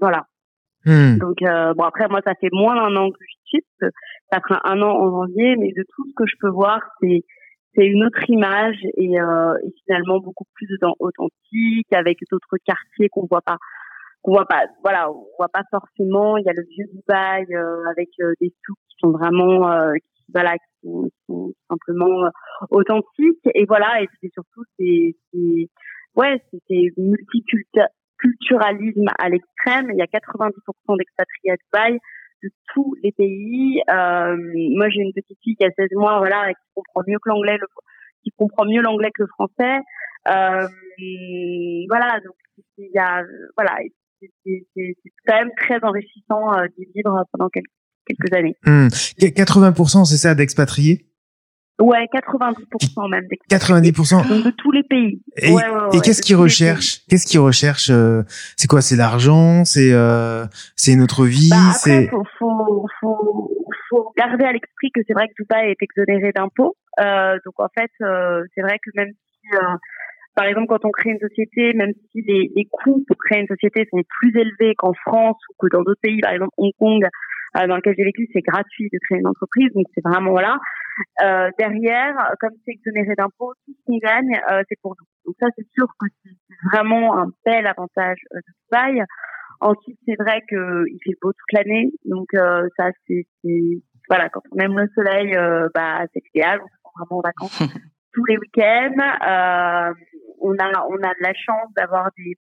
voilà. 0.00 0.26
Hmm. 0.84 1.16
Donc 1.18 1.38
bon 1.40 1.84
après 1.84 2.08
moi 2.08 2.20
ça 2.26 2.34
fait 2.34 2.50
moins 2.52 2.74
d'un 2.74 2.94
an 2.96 3.10
que 3.10 3.16
je 3.20 3.34
suis, 3.46 3.64
ça 3.80 4.40
fera 4.46 4.60
un 4.68 4.82
an 4.82 4.90
en 4.90 5.10
janvier, 5.10 5.56
mais 5.56 5.68
de 5.68 5.84
tout 5.94 6.04
ce 6.10 6.14
que 6.14 6.26
je 6.26 6.34
peux 6.40 6.50
voir 6.50 6.80
c'est 7.00 7.22
c'est 7.74 7.86
une 7.86 8.04
autre 8.04 8.22
image 8.28 8.76
et, 8.96 9.20
euh, 9.20 9.54
et, 9.64 9.74
finalement 9.84 10.20
beaucoup 10.20 10.46
plus 10.54 10.68
authentique 10.98 11.92
avec 11.92 12.18
d'autres 12.30 12.56
quartiers 12.64 13.08
qu'on 13.08 13.26
voit 13.26 13.42
pas 13.42 13.58
qu'on 14.24 14.32
voit 14.32 14.46
pas, 14.46 14.64
voilà, 14.82 15.08
on 15.10 15.26
voit 15.38 15.50
pas 15.52 15.62
forcément. 15.70 16.38
Il 16.38 16.46
y 16.46 16.48
a 16.48 16.54
le 16.54 16.64
vieux 16.70 16.86
Dubaï 16.92 17.44
euh, 17.54 17.84
avec 17.90 18.08
euh, 18.20 18.32
des 18.40 18.54
souks 18.64 18.78
qui 18.88 18.96
sont 18.98 19.10
vraiment, 19.10 19.70
euh, 19.70 19.92
qui, 19.92 20.24
voilà, 20.32 20.56
qui 20.56 20.64
sont, 20.82 21.10
simplement 21.68 22.30
authentiques. 22.70 23.46
Et 23.54 23.66
voilà, 23.66 24.00
et 24.02 24.08
c'est 24.20 24.32
surtout 24.32 24.64
c'est, 24.78 25.14
ouais, 26.16 26.42
c'est 26.68 26.92
multiculturalisme 26.96 29.10
à 29.18 29.28
l'extrême. 29.28 29.90
Il 29.92 29.98
y 29.98 30.02
a 30.02 30.06
90% 30.06 30.96
d'expatriés 30.96 31.50
à 31.50 31.56
Dubaï 31.56 31.98
de 32.44 32.50
tous 32.74 32.94
les 33.02 33.12
pays. 33.12 33.82
moi, 33.88 34.88
j'ai 34.90 35.00
une 35.00 35.12
petite 35.12 35.38
fille 35.42 35.56
qui 35.56 35.64
a 35.64 35.70
16 35.76 35.88
mois, 35.92 36.18
voilà, 36.18 36.48
qui 36.48 36.66
comprend 36.74 37.02
mieux 37.06 37.18
l'anglais, 37.24 37.58
qui 38.22 38.30
comprend 38.36 38.64
mieux 38.66 38.82
l'anglais 38.82 39.10
que 39.14 39.22
le 39.22 39.28
français. 39.28 39.80
voilà, 40.26 42.20
donc 42.24 42.36
il 42.78 42.90
y 42.92 42.98
a, 42.98 43.22
voilà, 43.56 43.76
c'est 44.44 44.96
quand 45.26 45.38
même 45.38 45.50
très 45.56 45.78
enrichissant 45.82 46.52
euh, 46.54 46.66
d'y 46.76 46.86
vivre 46.94 47.24
pendant 47.32 47.48
quelques, 47.48 48.32
années. 48.34 48.56
80%, 48.66 50.00
hmm. 50.00 50.04
c'est 50.04 50.16
ça, 50.16 50.34
d'expatriés? 50.34 51.06
Ouais, 51.80 52.06
90% 52.12 53.10
même. 53.10 53.24
90% 53.50 54.44
de 54.44 54.50
tous 54.50 54.70
les 54.70 54.84
pays. 54.84 55.20
Et, 55.36 55.50
et 55.50 56.00
qu'est-ce 56.00 56.22
qu'ils 56.22 56.36
recherchent 56.36 57.00
Qu'est-ce 57.08 57.26
qu'ils 57.26 57.40
recherchent 57.40 57.90
euh, 57.90 58.22
C'est 58.56 58.68
quoi 58.68 58.80
C'est 58.80 58.94
l'argent 58.94 59.64
C'est 59.64 59.92
euh, 59.92 60.44
c'est 60.76 60.94
notre 60.94 61.26
vie 61.26 61.50
bah 61.50 61.72
C'est 61.72 62.08
faut, 62.08 62.22
faut, 62.38 62.86
faut, 63.00 63.50
faut, 63.90 64.12
garder 64.16 64.44
à 64.44 64.52
l'esprit 64.52 64.92
que 64.94 65.00
c'est 65.06 65.14
vrai 65.14 65.26
que 65.26 65.34
Dubaï 65.42 65.70
est 65.70 65.82
exonéré 65.82 66.30
d'impôts. 66.32 66.76
Euh, 67.00 67.38
donc 67.44 67.58
en 67.58 67.68
fait, 67.74 67.90
euh, 68.02 68.44
c'est 68.54 68.62
vrai 68.62 68.78
que 68.78 68.90
même 68.94 69.10
si 69.10 69.48
par 70.36 70.46
exemple, 70.46 70.66
quand 70.68 70.84
on 70.84 70.90
crée 70.90 71.10
une 71.10 71.20
société, 71.20 71.72
même 71.74 71.92
si 72.10 72.22
les, 72.22 72.50
les 72.54 72.64
coûts 72.70 73.04
pour 73.06 73.16
créer 73.16 73.40
une 73.40 73.46
société 73.46 73.86
sont 73.90 74.02
plus 74.20 74.36
élevés 74.36 74.74
qu'en 74.76 74.92
France 74.92 75.36
ou 75.48 75.54
que 75.60 75.72
dans 75.72 75.82
d'autres 75.82 76.00
pays, 76.02 76.20
par 76.20 76.32
exemple 76.32 76.52
Hong 76.56 76.72
Kong, 76.78 77.04
euh, 77.56 77.66
dans 77.66 77.76
lequel 77.76 77.94
j'ai 77.96 78.04
vécu, 78.04 78.28
c'est 78.32 78.40
gratuit 78.40 78.88
de 78.92 78.98
créer 79.04 79.18
une 79.18 79.26
entreprise, 79.26 79.70
donc 79.74 79.86
c'est 79.94 80.04
vraiment 80.04 80.30
voilà. 80.30 80.58
Euh, 81.22 81.50
derrière, 81.58 82.14
comme 82.40 82.52
c'est 82.64 82.72
exonéré 82.72 83.14
d'impôts, 83.16 83.52
tout 83.64 83.72
ce 83.72 83.84
qu'on 83.84 83.98
gagne, 83.98 84.40
euh, 84.50 84.62
c'est 84.68 84.80
pour 84.80 84.94
nous. 84.98 85.06
Donc 85.26 85.34
ça, 85.40 85.48
c'est 85.56 85.66
sûr 85.72 85.86
que 85.98 86.06
c'est 86.22 86.30
vraiment 86.72 87.18
un 87.18 87.30
bel 87.44 87.66
avantage 87.66 88.18
euh, 88.34 88.38
de 88.38 88.52
Dubaï. 88.62 89.04
Ensuite, 89.60 89.98
c'est 90.06 90.16
vrai 90.20 90.42
que 90.48 90.84
il 90.88 90.98
fait 91.04 91.16
beau 91.20 91.32
toute 91.32 91.52
l'année, 91.52 91.90
donc 92.04 92.28
euh, 92.34 92.68
ça, 92.76 92.90
c'est 93.06 93.26
voilà, 94.08 94.28
quand 94.28 94.42
on 94.52 94.58
aime 94.58 94.78
le 94.78 94.88
soleil, 94.94 95.34
bah 95.74 96.02
c'est 96.12 96.22
idéal, 96.34 96.60
on 96.62 96.66
se 96.66 96.84
vraiment 96.98 97.18
en 97.18 97.22
vacances 97.22 97.58
tous 98.14 98.24
les 98.26 98.38
week-ends. 98.38 98.96
Euh, 98.98 99.94
on 100.40 100.52
a 100.52 100.86
on 100.88 101.02
a 101.02 101.14
de 101.14 101.22
la 101.22 101.34
chance 101.34 101.72
d'avoir 101.76 102.10
des 102.16 102.36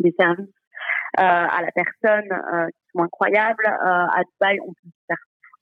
des 0.00 0.14
services 0.18 0.46
euh, 1.18 1.22
à 1.22 1.62
la 1.62 1.70
personne 1.72 2.30
euh, 2.32 2.68
sont 2.98 3.04
incroyables. 3.04 3.66
à 3.66 4.22
Dubaï, 4.32 4.58
on 4.60 4.72
peut 4.72 4.90
faire 5.06 5.16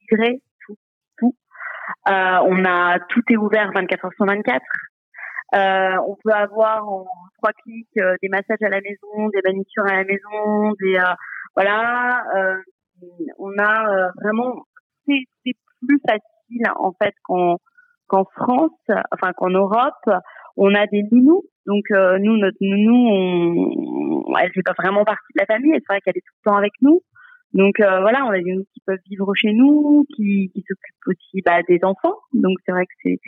tout 0.09 0.17
tout, 0.67 0.77
tout. 1.19 1.35
on 2.07 2.65
a 2.65 2.99
tout 3.09 3.23
est 3.31 3.37
ouvert 3.37 3.71
24 3.75 4.05
heures 4.05 4.13
sur 4.17 4.27
24. 4.27 4.63
on 6.07 6.17
peut 6.23 6.33
avoir 6.33 6.89
en 6.89 7.07
trois 7.39 7.53
clics 7.53 8.01
des 8.23 8.29
massages 8.29 8.63
à 8.63 8.69
la 8.69 8.81
maison, 8.81 9.29
des 9.35 9.41
manicures 9.45 9.87
à 9.87 9.97
la 9.97 10.05
maison, 10.05 10.73
des 10.81 10.99
voilà. 11.55 12.23
on 13.39 13.59
a 13.59 14.11
vraiment 14.23 14.63
c'est 15.07 15.55
plus 15.87 16.01
facile 16.09 16.67
en 16.79 16.93
fait 17.01 17.15
quand 17.25 17.59
qu'en 18.09 18.25
France, 18.25 18.71
enfin 19.13 19.33
qu'en 19.37 19.51
Europe, 19.51 20.09
on 20.57 20.75
a 20.75 20.87
des 20.87 21.03
nounous. 21.11 21.45
Donc 21.67 21.85
euh, 21.91 22.19
nous, 22.21 22.37
notre 22.37 22.57
nounou, 22.61 23.09
on, 23.11 24.37
elle 24.39 24.53
fait 24.53 24.63
pas 24.63 24.75
vraiment 24.79 25.05
partie 25.05 25.33
de 25.35 25.41
la 25.41 25.47
famille. 25.47 25.73
C'est 25.73 25.89
vrai 25.89 26.01
qu'elle 26.01 26.17
est 26.17 26.21
tout 26.27 26.35
le 26.45 26.51
temps 26.51 26.57
avec 26.57 26.73
nous. 26.81 27.03
Donc 27.57 27.81
euh, 27.81 28.01
voilà, 28.01 28.25
on 28.27 28.31
a 28.31 28.39
des 28.39 28.45
nounous 28.45 28.67
qui 28.75 28.81
peuvent 28.87 28.99
vivre 29.09 29.33
chez 29.35 29.53
nous, 29.53 30.05
qui, 30.15 30.51
qui 30.53 30.63
s'occupent 30.69 31.09
aussi 31.09 31.43
bah, 31.45 31.63
des 31.69 31.81
enfants. 31.83 32.17
Donc 32.35 32.59
c'est 32.65 32.73
vrai 32.73 32.85
que 32.85 32.93
c'est 33.03 33.19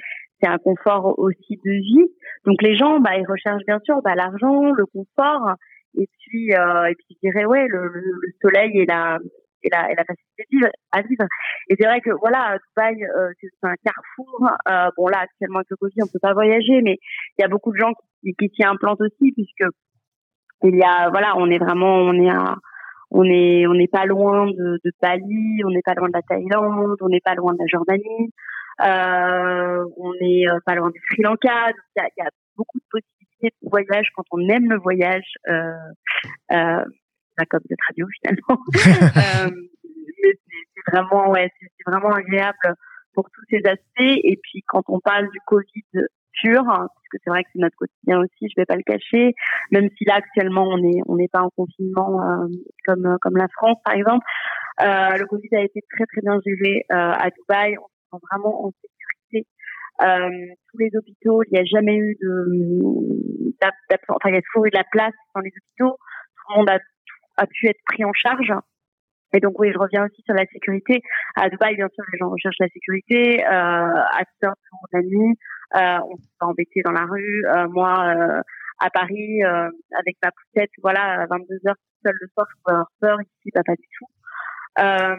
c'est 0.41 0.49
un 0.49 0.59
confort 0.59 1.19
aussi 1.19 1.59
de 1.65 1.71
vie. 1.71 2.13
Donc 2.45 2.63
les 2.63 2.77
gens, 2.77 3.01
bah, 3.01 3.17
ils 3.17 3.27
recherchent 3.27 3.65
bien 3.67 3.81
sûr 3.85 4.01
bah, 4.03 4.15
l'argent, 4.15 4.71
le 4.71 4.85
confort, 4.87 5.55
et 5.99 6.07
puis 6.21 6.55
euh, 6.55 6.91
et 6.91 6.95
puis 6.95 7.17
je 7.23 7.29
dirais 7.29 7.47
ouais 7.47 7.67
le, 7.69 7.89
le 7.89 8.33
soleil 8.43 8.79
et 8.79 8.87
la 8.87 9.19
et 9.63 9.71
la, 9.71 9.91
et 9.91 9.95
la 9.97 10.05
facilité 10.05 10.45
de 10.45 10.57
vivre, 10.57 10.69
à 10.93 11.03
vivre. 11.03 11.25
Et 11.69 11.77
c'est 11.79 11.87
vrai 11.87 12.01
que 12.01 12.11
voilà, 12.21 12.59
Dubaï, 12.69 13.03
euh, 13.03 13.33
c'est 13.41 13.49
un 13.63 13.75
carrefour. 13.83 14.49
Euh, 14.69 14.91
bon 14.97 15.09
là, 15.09 15.21
actuellement 15.21 15.59
avec 15.59 15.71
le 15.71 15.77
Covid, 15.77 16.03
on 16.03 16.07
peut 16.07 16.21
pas 16.21 16.35
voyager, 16.35 16.81
mais 16.83 16.99
il 17.39 17.43
y 17.43 17.45
a 17.45 17.49
beaucoup 17.49 17.73
de 17.73 17.79
gens 17.79 17.93
qui, 18.23 18.35
qui 18.35 18.51
s'y 18.55 18.65
implantent 18.65 19.01
aussi, 19.01 19.33
puisque 19.33 19.65
il 20.63 20.77
y 20.77 20.83
a, 20.83 21.09
voilà, 21.11 21.37
on 21.37 21.51
est 21.51 21.59
vraiment, 21.59 21.97
on 21.97 22.13
est 22.15 22.31
à, 22.31 22.57
on 23.11 23.25
est, 23.25 23.67
on 23.67 23.75
n'est 23.75 23.89
pas 23.89 24.05
loin 24.05 24.47
de, 24.47 24.81
de 24.85 24.93
Bali, 25.01 25.65
on 25.65 25.71
n'est 25.71 25.83
pas 25.83 25.95
loin 25.95 26.09
de 26.09 26.15
la 26.15 26.23
Thaïlande, 26.23 26.97
on 27.01 27.09
n'est 27.09 27.21
pas 27.21 27.35
loin 27.35 27.53
de 27.55 27.59
la 27.59 27.67
Jordanie, 27.67 28.33
euh, 28.83 29.85
on 29.97 30.13
n'est 30.21 30.49
euh, 30.49 30.59
pas 30.67 30.75
loin 30.75 30.91
du 30.91 31.01
Sri 31.11 31.23
Lanka. 31.23 31.71
il 31.71 32.01
y 32.01 32.01
a, 32.01 32.09
y 32.19 32.27
a, 32.27 32.31
beaucoup 32.57 32.79
de 32.79 32.85
possibilités 32.91 33.55
de 33.63 33.69
voyage 33.69 34.09
quand 34.15 34.25
on 34.33 34.49
aime 34.49 34.69
le 34.69 34.79
voyage. 34.79 35.35
Euh, 35.49 35.73
euh, 36.53 36.85
comme 37.47 37.61
de 37.69 37.77
radio 37.89 38.07
finalement. 38.21 38.63
euh, 39.47 39.51
mais 40.23 40.33
c'est 40.75 40.91
vraiment, 40.91 41.31
ouais, 41.31 41.51
c'est 41.61 41.91
vraiment 41.91 42.13
agréable 42.13 42.75
pour 43.15 43.29
tous 43.31 43.43
ces 43.51 43.63
aspects. 43.65 44.21
Et 44.25 44.39
puis 44.43 44.63
quand 44.67 44.83
on 44.89 45.01
parle 45.01 45.29
du 45.31 45.39
Covid 45.47 46.07
pur, 46.43 46.61
hein, 46.61 46.89
parce 46.95 47.09
que 47.11 47.19
c'est 47.23 47.31
vrai 47.31 47.43
que 47.43 47.51
c'est 47.53 47.61
notre 47.61 47.77
quotidien 47.77 48.21
aussi, 48.21 48.49
je 48.49 48.55
vais 48.57 48.67
pas 48.67 48.77
le 48.77 48.83
cacher, 48.83 49.35
même 49.71 49.89
si 49.97 50.05
là 50.05 50.15
actuellement 50.17 50.67
on 50.69 50.79
est 50.79 51.01
on 51.07 51.17
n'est 51.17 51.29
pas 51.29 51.43
en 51.43 51.51
confinement 51.51 52.21
euh, 52.23 52.47
comme 52.87 53.17
comme 53.21 53.37
la 53.37 53.49
France 53.49 53.79
par 53.85 53.95
exemple. 53.95 54.25
Euh, 54.81 55.17
le 55.19 55.27
Covid 55.27 55.49
a 55.53 55.63
été 55.63 55.81
très 55.91 56.05
très 56.07 56.21
bien 56.23 56.39
géré 56.45 56.85
euh, 56.93 56.95
à 56.95 57.31
Dubaï. 57.31 57.77
On 57.79 57.87
se 57.87 58.13
sent 58.13 58.23
vraiment 58.31 58.67
en 58.67 58.71
sécurité 58.71 59.49
tous 60.01 60.79
les 60.79 60.91
hôpitaux, 60.97 61.43
il 61.43 61.55
n'y 61.55 61.59
a 61.59 61.65
jamais 61.65 61.97
eu 61.97 62.17
de, 62.21 63.57
enfin 64.09 64.29
il 64.29 64.35
y 64.35 64.39
a 64.39 64.43
toujours 64.43 64.67
eu 64.67 64.71
de 64.71 64.77
la 64.77 64.85
place 64.93 65.15
dans 65.35 65.41
les 65.41 65.51
hôpitaux. 65.51 65.97
Tout 65.99 66.53
le 66.53 66.59
monde 66.59 66.71
a, 66.71 66.79
a 67.37 67.47
pu 67.47 67.67
être 67.67 67.81
pris 67.85 68.05
en 68.05 68.13
charge. 68.13 68.53
Et 69.35 69.41
donc 69.41 69.59
oui, 69.59 69.71
je 69.73 69.79
reviens 69.79 70.07
aussi 70.07 70.23
sur 70.25 70.35
la 70.35 70.47
sécurité. 70.47 71.03
À 71.37 71.49
Dubaï, 71.51 71.77
bien 71.77 71.89
sûr, 71.93 72.05
les 72.13 72.19
gens 72.19 72.31
recherchent 72.31 72.61
la 72.61 72.69
sécurité. 72.69 73.45
Euh, 73.45 73.51
à 73.51 74.23
de 74.43 74.49
la 74.93 75.03
nuit, 75.03 75.31
euh, 75.31 75.58
on 75.75 76.17
s'est 76.17 76.41
embêté 76.41 76.83
dans 76.83 76.93
la 76.93 77.05
rue. 77.05 77.45
Euh, 77.47 77.69
moi, 77.69 78.15
euh, 78.15 78.43
à 78.79 78.91
Paris, 78.91 79.43
euh, 79.45 79.71
avec 79.99 80.17
ma 80.23 80.31
poussette, 80.31 80.71
voilà, 80.83 81.23
à 81.23 81.27
22 81.27 81.55
heures 81.67 81.75
seule 82.05 82.17
le 82.21 82.29
soir, 82.33 82.47
je 82.51 82.63
peux 82.65 82.73
avoir 82.73 82.91
peur. 83.01 83.19
Ici, 83.21 83.51
pas, 83.53 83.63
pas 83.65 83.75
du 83.75 83.89
tout. 83.99 84.07
Euh, 84.81 85.17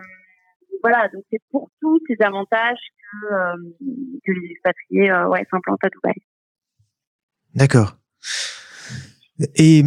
voilà, 0.82 1.10
donc 1.10 1.24
c'est 1.32 1.42
pour 1.52 1.70
tous 1.82 2.00
ces 2.08 2.16
avantages 2.24 2.80
que, 2.98 3.28
que 4.26 4.32
les 4.32 4.52
expatriés 4.52 5.12
ouais, 5.28 5.46
s'implantent 5.52 5.84
à 5.84 5.90
Dubaï. 5.90 6.14
D'accord. 7.56 7.98
Et, 9.56 9.84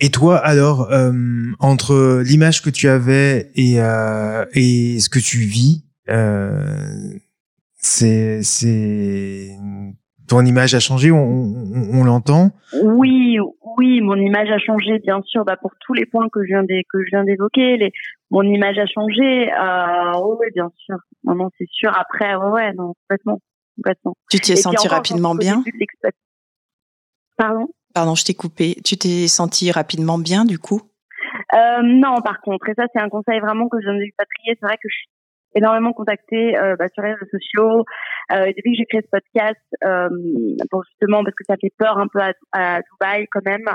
et 0.00 0.10
toi, 0.10 0.38
alors, 0.38 0.90
euh, 0.92 1.12
entre 1.58 2.22
l'image 2.24 2.62
que 2.62 2.70
tu 2.70 2.88
avais 2.88 3.50
et, 3.54 3.80
euh, 3.80 4.46
et 4.52 4.98
ce 5.00 5.08
que 5.10 5.18
tu 5.18 5.38
vis, 5.38 5.84
euh, 6.08 7.18
c'est, 7.78 8.42
c'est 8.42 9.56
ton 10.28 10.44
image 10.44 10.74
a 10.74 10.80
changé, 10.80 11.10
on, 11.10 11.16
on, 11.22 12.00
on 12.00 12.04
l'entend? 12.04 12.50
Oui, 12.82 13.38
oui, 13.78 14.00
mon 14.02 14.16
image 14.16 14.50
a 14.50 14.58
changé, 14.58 14.98
bien 14.98 15.22
sûr, 15.22 15.44
bah, 15.44 15.56
pour 15.56 15.72
tous 15.80 15.94
les 15.94 16.04
points 16.04 16.28
que 16.28 16.42
je 16.42 16.48
viens 16.48 16.62
que 16.66 16.98
je 17.02 17.08
viens 17.10 17.24
d'évoquer. 17.24 17.78
Les, 17.78 17.92
mon 18.30 18.42
image 18.42 18.78
a 18.78 18.86
changé. 18.86 19.50
Euh, 19.50 20.36
oui, 20.38 20.46
bien 20.54 20.70
sûr. 20.76 20.96
Non, 21.24 21.34
non, 21.34 21.48
c'est 21.56 21.68
sûr. 21.70 21.90
Après, 21.98 22.34
ouais, 22.34 22.50
ouais, 22.50 22.72
non, 22.74 22.92
complètement, 23.02 23.40
complètement. 23.76 24.14
Tu 24.30 24.38
t'y 24.38 24.52
es 24.52 24.56
senti 24.56 24.86
rapidement 24.86 25.34
bien? 25.34 25.64
Pardon? 27.38 27.68
Pardon, 27.94 28.14
je 28.14 28.24
t'ai 28.24 28.34
coupé. 28.34 28.76
Tu 28.84 28.96
t'es 28.98 29.28
senti 29.28 29.70
rapidement 29.70 30.18
bien 30.18 30.44
du 30.44 30.58
coup? 30.58 30.82
Euh, 31.54 31.82
Non, 31.82 32.20
par 32.22 32.40
contre, 32.42 32.68
et 32.68 32.74
ça 32.74 32.84
c'est 32.92 33.00
un 33.00 33.08
conseil 33.08 33.40
vraiment 33.40 33.68
que 33.68 33.80
je 33.80 33.86
donne 33.86 34.02
expatriés. 34.02 34.58
C'est 34.60 34.66
vrai 34.66 34.76
que 34.76 34.88
je 34.88 34.94
suis 34.94 35.08
énormément 35.58 35.92
contactée 35.92 36.56
euh, 36.56 36.76
bah, 36.76 36.86
sur 36.92 37.02
les 37.02 37.12
réseaux 37.12 37.30
sociaux. 37.30 37.84
Euh, 38.32 38.46
depuis 38.46 38.72
que 38.72 38.78
j'ai 38.78 38.84
créé 38.86 39.02
ce 39.02 39.10
podcast, 39.10 39.60
euh, 39.84 40.08
pour 40.70 40.84
justement 40.84 41.22
parce 41.24 41.34
que 41.34 41.44
ça 41.46 41.56
fait 41.60 41.72
peur 41.78 41.98
un 41.98 42.06
peu 42.08 42.20
à, 42.20 42.32
à 42.52 42.80
Dubaï 42.80 43.26
quand 43.30 43.44
même. 43.44 43.66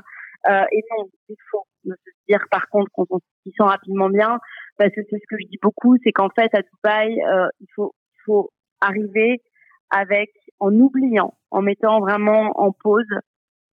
Euh, 0.50 0.66
et 0.72 0.82
non, 0.92 1.06
il 1.30 1.36
faut 1.50 1.66
se 1.86 1.94
dire 2.28 2.40
par 2.52 2.68
contre 2.70 2.92
qu'on 2.92 3.20
s'y 3.44 3.52
sent 3.52 3.64
rapidement 3.64 4.10
bien, 4.10 4.40
parce 4.78 4.92
que 4.92 5.02
c'est 5.10 5.18
ce 5.18 5.28
que 5.30 5.38
je 5.40 5.48
dis 5.48 5.60
beaucoup, 5.62 5.96
c'est 6.04 6.12
qu'en 6.12 6.30
fait 6.30 6.54
à 6.54 6.62
Dubaï, 6.62 7.22
euh, 7.22 7.48
il 7.62 7.68
faut 7.76 7.94
faut 8.26 8.50
arriver 8.82 9.42
avec 9.90 10.30
en 10.60 10.72
oubliant, 10.74 11.34
en 11.52 11.62
mettant 11.62 12.00
vraiment 12.00 12.52
en 12.56 12.72
pause 12.72 13.06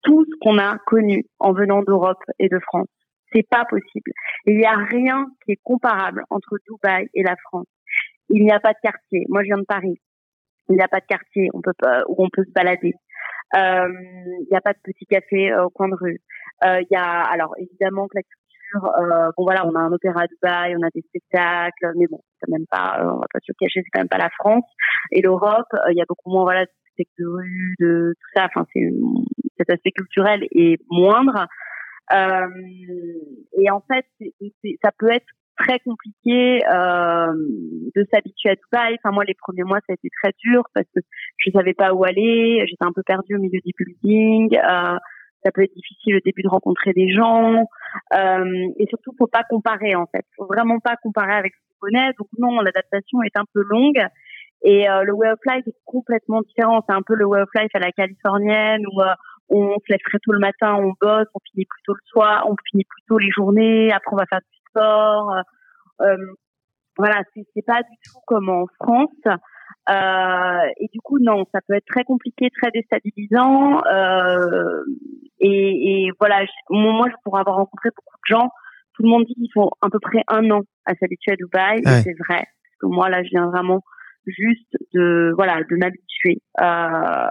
tout 0.04 0.26
ce 0.26 0.38
qu'on 0.42 0.58
a 0.58 0.78
connu 0.86 1.26
en 1.40 1.54
venant 1.54 1.82
d'Europe 1.82 2.24
et 2.40 2.50
de 2.50 2.60
France. 2.60 2.88
C'est 3.34 3.48
pas 3.48 3.66
possible. 3.66 4.12
Il 4.46 4.58
n'y 4.58 4.66
a 4.66 4.76
rien 4.76 5.28
qui 5.46 5.52
est 5.52 5.60
comparable 5.64 6.24
entre 6.30 6.58
Dubaï 6.68 7.08
et 7.14 7.24
la 7.24 7.36
France. 7.36 7.68
Il 8.30 8.44
n'y 8.44 8.52
a 8.52 8.60
pas 8.60 8.74
de 8.74 8.80
quartier. 8.82 9.26
Moi, 9.30 9.42
je 9.44 9.48
viens 9.48 9.58
de 9.58 9.66
Paris. 9.66 10.00
Il 10.70 10.76
n'y 10.76 10.82
a 10.82 10.88
pas 10.88 11.00
de 11.00 11.06
quartier 11.06 11.50
on 11.54 11.62
peut 11.62 11.74
pas, 11.78 12.04
où 12.08 12.24
on 12.24 12.30
peut 12.30 12.44
se 12.46 12.52
balader. 12.52 12.94
Euh, 13.56 13.90
il 14.42 14.48
n'y 14.50 14.58
a 14.58 14.62
pas 14.62 14.74
de 14.74 14.80
petit 14.84 15.06
café 15.06 15.52
euh, 15.52 15.66
au 15.66 15.70
coin 15.70 15.90
de 15.90 15.96
rue. 15.96 16.22
Euh, 16.64 16.82
il 16.82 16.88
y 16.92 16.96
a, 16.96 17.24
alors 17.24 17.56
évidemment 17.58 18.08
que 18.08 18.18
la 18.18 18.22
culture, 18.22 18.92
euh, 19.00 19.32
bon 19.36 19.44
voilà, 19.44 19.66
on 19.66 19.74
a 19.74 19.80
un 19.80 19.92
opéra 19.92 20.22
à 20.22 20.28
Dubaï, 20.28 20.76
on 20.78 20.84
a 20.84 20.90
des 20.94 21.02
spectacles, 21.02 21.94
mais 21.96 22.06
bon, 22.08 22.22
c'est 22.40 22.46
quand 22.46 22.52
même 22.52 22.68
pas, 22.70 23.00
on 23.02 23.20
va 23.20 23.26
pas 23.34 23.40
se 23.42 23.52
cacher, 23.54 23.82
c'est 23.84 23.90
quand 23.92 24.02
même 24.02 24.10
pas 24.10 24.20
la 24.20 24.30
France 24.38 24.66
et 25.12 25.22
l'Europe. 25.22 25.74
Il 25.90 25.98
y 25.98 26.02
a 26.02 26.06
beaucoup 26.08 26.30
moins 26.30 26.44
voilà 26.44 26.66
de 26.66 26.72
spectacles 26.94 27.24
de 27.24 27.28
rue, 27.28 27.76
de 27.80 28.16
tout 28.20 28.30
ça. 28.36 28.46
Enfin, 28.46 28.68
c'est 28.74 28.92
cet 29.58 29.70
aspect 29.72 29.92
culturel 29.92 30.44
est 30.52 30.80
moindre. 30.90 31.48
Euh, 32.12 32.48
et 33.58 33.70
en 33.70 33.82
fait, 33.82 34.06
ça 34.84 34.92
peut 34.98 35.12
être 35.12 35.28
très 35.60 35.80
compliqué 35.80 36.62
euh, 36.66 37.34
de 37.96 38.06
s'habituer 38.12 38.52
à 38.52 38.56
Dubaï. 38.56 38.98
Enfin, 39.04 39.14
moi, 39.14 39.24
les 39.26 39.36
premiers 39.36 39.64
mois, 39.64 39.80
ça 39.88 39.92
a 39.92 39.94
été 39.94 40.10
très 40.24 40.32
dur 40.44 40.64
parce 40.74 40.88
que 40.96 41.02
je 41.38 41.52
savais 41.52 41.74
pas 41.74 41.94
où 41.94 42.04
aller. 42.04 42.66
J'étais 42.68 42.86
un 42.86 42.94
peu 42.94 43.04
perdue 43.04 43.36
au 43.36 43.40
milieu 43.40 43.60
du 43.64 43.72
building. 43.78 44.58
Euh, 44.58 44.98
ça 45.44 45.52
peut 45.52 45.64
être 45.64 45.74
difficile 45.74 46.18
au 46.18 46.20
début 46.26 46.42
de 46.42 46.50
rencontrer 46.50 46.94
des 46.94 47.12
gens. 47.12 47.66
Euh, 48.14 48.68
et 48.78 48.88
surtout, 48.88 49.14
faut 49.18 49.28
pas 49.28 49.44
comparer, 49.50 49.96
en 49.96 50.06
fait. 50.08 50.26
Faut 50.38 50.48
vraiment 50.48 50.80
pas 50.80 50.96
comparer 51.02 51.34
avec 51.34 51.54
ce 51.54 51.60
qu'on 51.60 51.88
connaît. 51.88 52.12
Donc 52.18 52.28
non, 52.38 52.60
l'adaptation 52.62 53.22
est 53.24 53.38
un 53.38 53.46
peu 53.54 53.64
longue. 53.70 54.02
Et 54.64 54.90
euh, 54.90 55.04
le 55.04 55.14
way 55.14 55.30
of 55.30 55.40
life 55.46 55.66
est 55.68 55.78
complètement 55.86 56.42
différent. 56.42 56.84
C'est 56.88 56.96
un 56.96 57.02
peu 57.02 57.16
le 57.16 57.26
way 57.26 57.42
of 57.42 57.50
life 57.56 57.72
à 57.74 57.80
la 57.80 57.92
californienne 57.92 58.84
où 58.92 59.02
euh, 59.02 59.14
on 59.50 59.76
se 59.80 59.86
lève 59.90 60.00
très 60.06 60.20
tôt 60.20 60.32
le 60.32 60.40
matin, 60.40 60.76
on 60.76 60.94
bosse, 61.02 61.28
on 61.34 61.40
finit 61.52 61.66
plus 61.66 61.82
tôt 61.86 61.94
le 61.94 62.06
soir, 62.06 62.46
on 62.48 62.56
finit 62.70 62.84
plus 62.84 63.02
tôt 63.08 63.18
les 63.18 63.32
journées, 63.32 63.92
après 63.92 64.14
on 64.14 64.18
va 64.18 64.26
faire 64.28 64.40
du 64.40 64.59
sport. 64.70 65.32
Euh, 65.32 66.06
euh 66.06 66.18
voilà, 66.98 67.22
c'est 67.34 67.66
pas 67.66 67.82
du 67.82 67.96
tout 68.04 68.20
comme 68.28 68.50
en 68.50 68.66
France. 68.78 69.40
Euh, 69.90 70.70
et 70.78 70.88
du 70.92 71.00
coup, 71.00 71.18
non, 71.20 71.46
ça 71.54 71.60
peut 71.66 71.76
être 71.76 71.86
très 71.86 72.04
compliqué, 72.04 72.50
très 72.62 72.72
déstabilisant. 72.72 73.82
Euh, 73.86 74.84
et, 75.40 76.08
et, 76.08 76.12
voilà, 76.20 76.46
moi, 76.70 77.08
je 77.10 77.16
pourrais 77.24 77.40
avoir 77.40 77.56
rencontré 77.56 77.90
beaucoup 77.96 78.18
de 78.18 78.36
gens. 78.36 78.50
Tout 78.94 79.04
le 79.04 79.10
monde 79.10 79.24
dit 79.26 79.34
qu'ils 79.34 79.52
font 79.54 79.70
à 79.82 79.90
peu 79.90 80.00
près 80.00 80.24
un 80.28 80.52
an 80.52 80.62
à 80.86 80.94
s'habituer 80.96 81.32
à 81.32 81.36
Dubaï. 81.38 81.80
Et 81.80 82.02
c'est 82.04 82.16
vrai. 82.28 82.44
Parce 82.44 82.78
que 82.82 82.88
moi, 82.88 83.10
là, 83.10 83.24
je 83.24 83.30
viens 83.30 83.48
vraiment 83.48 83.82
juste 84.26 84.76
de 84.94 85.32
voilà 85.36 85.64
de 85.64 85.76
m'habituer. 85.78 86.42
Euh, 86.62 87.30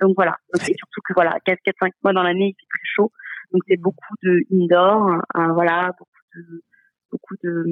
donc 0.00 0.14
voilà. 0.16 0.36
Donc, 0.52 0.62
et 0.68 0.74
surtout 0.74 1.00
que 1.06 1.12
voilà, 1.14 1.36
4 1.44 1.58
4 1.62 1.76
5 1.80 1.92
mois 2.02 2.12
dans 2.14 2.22
l'année, 2.22 2.54
il 2.56 2.60
fait 2.60 2.66
très 2.70 2.84
chaud. 2.84 3.12
Donc 3.52 3.62
c'est 3.68 3.76
beaucoup 3.76 4.14
de 4.22 4.40
indoor, 4.52 5.20
hein, 5.34 5.52
voilà, 5.52 5.90
beaucoup 5.98 6.10
de 6.36 6.62
beaucoup 7.10 7.34
de, 7.44 7.64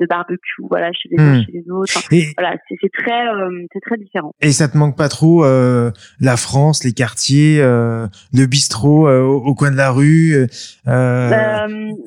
de 0.00 0.06
barbecue 0.06 0.62
voilà 0.68 0.92
chez 0.92 1.08
les 1.10 1.22
uns 1.22 1.38
hmm. 1.38 1.44
chez 1.44 1.52
les 1.52 1.70
autres 1.70 1.92
voilà 2.36 2.56
c'est 2.68 2.92
très 2.92 3.28
euh, 3.28 3.66
c'est 3.72 3.80
très 3.80 3.96
différent 3.96 4.32
et 4.40 4.52
ça 4.52 4.68
te 4.68 4.76
manque 4.76 4.96
pas 4.96 5.08
trop 5.08 5.44
euh, 5.44 5.90
la 6.20 6.36
France 6.36 6.84
les 6.84 6.92
quartiers 6.92 7.60
euh, 7.60 8.06
le 8.32 8.46
bistrot 8.46 9.08
au, 9.08 9.44
au, 9.44 9.54
coin 9.54 9.70
de 9.70 9.76
la 9.76 9.90
rue 9.92 10.46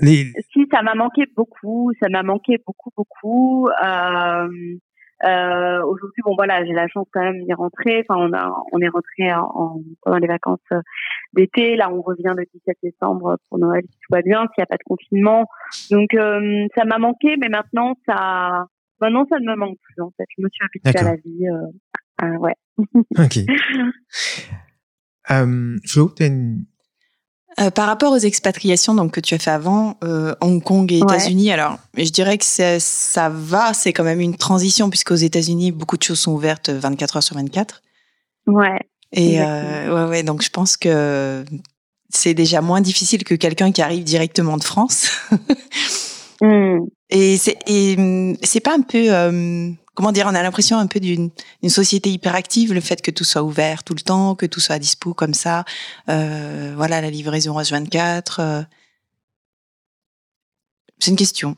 les... 0.01 0.33
si 0.51 0.67
ça 0.71 0.81
m'a 0.81 0.95
manqué 0.95 1.23
beaucoup 1.35 1.91
ça 2.01 2.09
m'a 2.09 2.23
manqué 2.23 2.57
beaucoup 2.65 2.91
beaucoup 2.97 3.69
euh, 5.25 5.83
Aujourd'hui, 5.85 6.21
bon 6.25 6.35
voilà, 6.35 6.65
j'ai 6.65 6.73
la 6.73 6.87
chance 6.87 7.07
quand 7.13 7.21
même 7.21 7.43
d'y 7.43 7.53
rentrer. 7.53 8.05
Enfin, 8.07 8.19
on 8.19 8.33
a, 8.33 8.51
on 8.71 8.79
est 8.79 8.89
rentré 8.89 9.33
en, 9.33 9.81
pendant 10.01 10.17
les 10.17 10.27
vacances 10.27 10.59
euh, 10.71 10.81
d'été. 11.33 11.75
Là, 11.75 11.91
on 11.91 12.01
revient 12.01 12.33
le 12.35 12.45
17 12.53 12.77
décembre 12.83 13.37
pour 13.49 13.59
Noël, 13.59 13.83
si 13.83 13.97
tout 13.99 14.11
va 14.11 14.21
bien, 14.21 14.41
s'il 14.41 14.59
n'y 14.59 14.63
a 14.63 14.67
pas 14.67 14.77
de 14.77 14.83
confinement. 14.85 15.47
Donc, 15.91 16.13
euh, 16.13 16.67
ça 16.75 16.85
m'a 16.85 16.97
manqué, 16.97 17.37
mais 17.37 17.49
maintenant, 17.49 17.95
ça, 18.07 18.65
maintenant, 18.99 19.25
ça 19.29 19.39
ne 19.39 19.45
me 19.45 19.55
manque 19.55 19.77
plus. 19.81 20.01
En 20.01 20.11
fait, 20.17 20.25
je 20.37 20.43
me 20.43 20.49
suis 20.49 20.65
habituée 20.65 20.99
à 20.99 21.03
la 21.03 21.15
vie. 21.15 21.47
Euh, 22.23 22.37
ouais. 22.37 22.55
ok. 23.17 23.39
Flo, 25.87 26.13
une 26.19 26.65
euh, 27.59 27.69
par 27.69 27.87
rapport 27.87 28.11
aux 28.11 28.17
expatriations 28.17 28.95
donc 28.95 29.11
que 29.11 29.19
tu 29.19 29.35
as 29.35 29.39
fait 29.39 29.51
avant, 29.51 29.97
euh, 30.03 30.33
Hong 30.41 30.63
Kong 30.63 30.91
et 30.91 30.97
États-Unis, 30.97 31.51
alors 31.51 31.77
je 31.95 32.09
dirais 32.09 32.37
que 32.37 32.45
ça 32.45 33.29
va, 33.29 33.73
c'est 33.73 33.93
quand 33.93 34.03
même 34.03 34.21
une 34.21 34.35
transition 34.35 34.89
puisqu'aux 34.89 35.15
États-Unis 35.15 35.71
beaucoup 35.71 35.97
de 35.97 36.03
choses 36.03 36.19
sont 36.19 36.31
ouvertes 36.31 36.69
24 36.69 37.17
heures 37.17 37.23
sur 37.23 37.35
24. 37.35 37.81
Ouais. 38.47 38.79
Et 39.11 39.39
euh, 39.39 39.93
ouais, 39.93 40.09
ouais, 40.09 40.23
donc 40.23 40.41
je 40.41 40.49
pense 40.49 40.75
que 40.75 41.45
c'est 42.09 42.33
déjà 42.33 42.61
moins 42.61 42.81
difficile 42.81 43.23
que 43.23 43.35
quelqu'un 43.35 43.71
qui 43.71 43.81
arrive 43.81 44.03
directement 44.03 44.57
de 44.57 44.63
France. 44.63 45.11
mm. 46.41 46.79
Et 47.11 47.37
c'est 47.37 47.57
et 47.67 48.35
c'est 48.41 48.59
pas 48.59 48.73
un 48.73 48.81
peu 48.81 49.13
euh, 49.13 49.69
comment 49.93 50.11
dire, 50.11 50.25
on 50.29 50.35
a 50.35 50.43
l'impression 50.43 50.77
un 50.77 50.87
peu 50.87 50.99
d'une 50.99 51.31
société 51.67 52.09
hyperactive, 52.09 52.73
le 52.73 52.81
fait 52.81 53.01
que 53.01 53.11
tout 53.11 53.23
soit 53.23 53.43
ouvert 53.43 53.83
tout 53.83 53.93
le 53.93 54.01
temps, 54.01 54.35
que 54.35 54.45
tout 54.45 54.59
soit 54.59 54.75
à 54.75 54.79
dispo 54.79 55.13
comme 55.13 55.33
ça. 55.33 55.65
Euh, 56.09 56.73
voilà, 56.75 57.01
la 57.01 57.09
livraison 57.09 57.57
H24. 57.57 58.37
Euh. 58.39 58.61
C'est 60.99 61.11
une 61.11 61.17
question. 61.17 61.55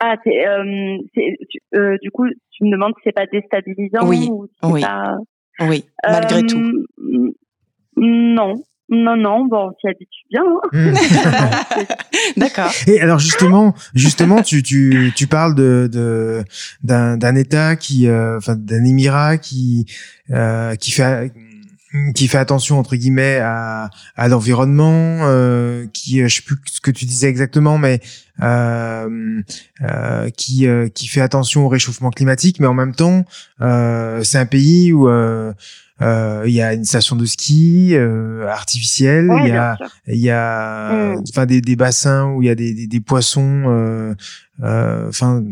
Ah, 0.00 0.16
euh, 0.26 1.96
du 2.02 2.10
coup, 2.10 2.26
tu 2.50 2.64
me 2.64 2.70
demandes 2.70 2.92
si 2.96 3.02
c'est 3.04 3.12
pas 3.12 3.26
déstabilisant 3.26 4.06
Oui, 4.06 4.28
ou 4.30 4.48
oui, 4.64 4.82
pas... 4.82 5.16
oui, 5.60 5.84
malgré 6.02 6.42
tout. 6.44 6.84
Non, 7.96 8.54
non, 8.90 9.16
non, 9.16 9.46
bon, 9.46 9.70
on 9.70 9.72
s'y 9.80 9.88
habitue 9.88 10.24
bien. 10.30 10.42
Hein. 10.42 10.68
Hmm. 10.72 11.84
D'accord. 12.40 12.70
Et 12.86 13.00
alors 13.00 13.18
justement, 13.18 13.74
justement, 13.94 14.42
tu 14.42 14.62
tu 14.62 15.12
tu 15.16 15.26
parles 15.26 15.54
de 15.54 15.88
de 15.90 16.44
d'un 16.82 17.16
d'un 17.16 17.34
État 17.34 17.76
qui, 17.76 18.08
euh, 18.08 18.36
enfin 18.36 18.56
d'un 18.56 18.84
émirat 18.84 19.38
qui 19.38 19.86
euh, 20.30 20.74
qui 20.76 20.90
fait 20.90 21.32
qui 22.14 22.28
fait 22.28 22.38
attention 22.38 22.78
entre 22.78 22.96
guillemets 22.96 23.38
à, 23.40 23.88
à 24.16 24.28
l'environnement, 24.28 25.20
euh, 25.22 25.86
qui 25.92 26.20
je 26.26 26.34
sais 26.34 26.42
plus 26.42 26.56
ce 26.66 26.80
que 26.80 26.90
tu 26.90 27.04
disais 27.04 27.28
exactement, 27.28 27.78
mais 27.78 28.00
euh, 28.42 29.40
euh, 29.82 30.28
qui 30.30 30.66
qui 30.94 31.06
fait 31.06 31.20
attention 31.20 31.66
au 31.66 31.68
réchauffement 31.68 32.10
climatique, 32.10 32.58
mais 32.60 32.66
en 32.66 32.74
même 32.74 32.94
temps, 32.94 33.24
c'est 33.60 34.38
un 34.38 34.46
pays 34.46 34.92
où 34.92 35.08
il 36.00 36.50
y 36.50 36.60
a 36.60 36.74
une 36.74 36.84
station 36.84 37.16
de 37.16 37.24
ski 37.24 37.96
artificielle, 38.48 39.28
il 39.44 39.48
y 39.48 39.52
a 39.52 39.76
il 40.06 40.20
y 40.20 40.30
a 40.30 41.14
mm. 41.16 41.22
enfin 41.30 41.46
des, 41.46 41.60
des 41.60 41.76
bassins 41.76 42.26
où 42.32 42.42
il 42.42 42.46
y 42.46 42.50
a 42.50 42.54
des, 42.54 42.74
des, 42.74 42.86
des 42.86 43.00
poissons, 43.00 44.14
enfin 44.62 45.42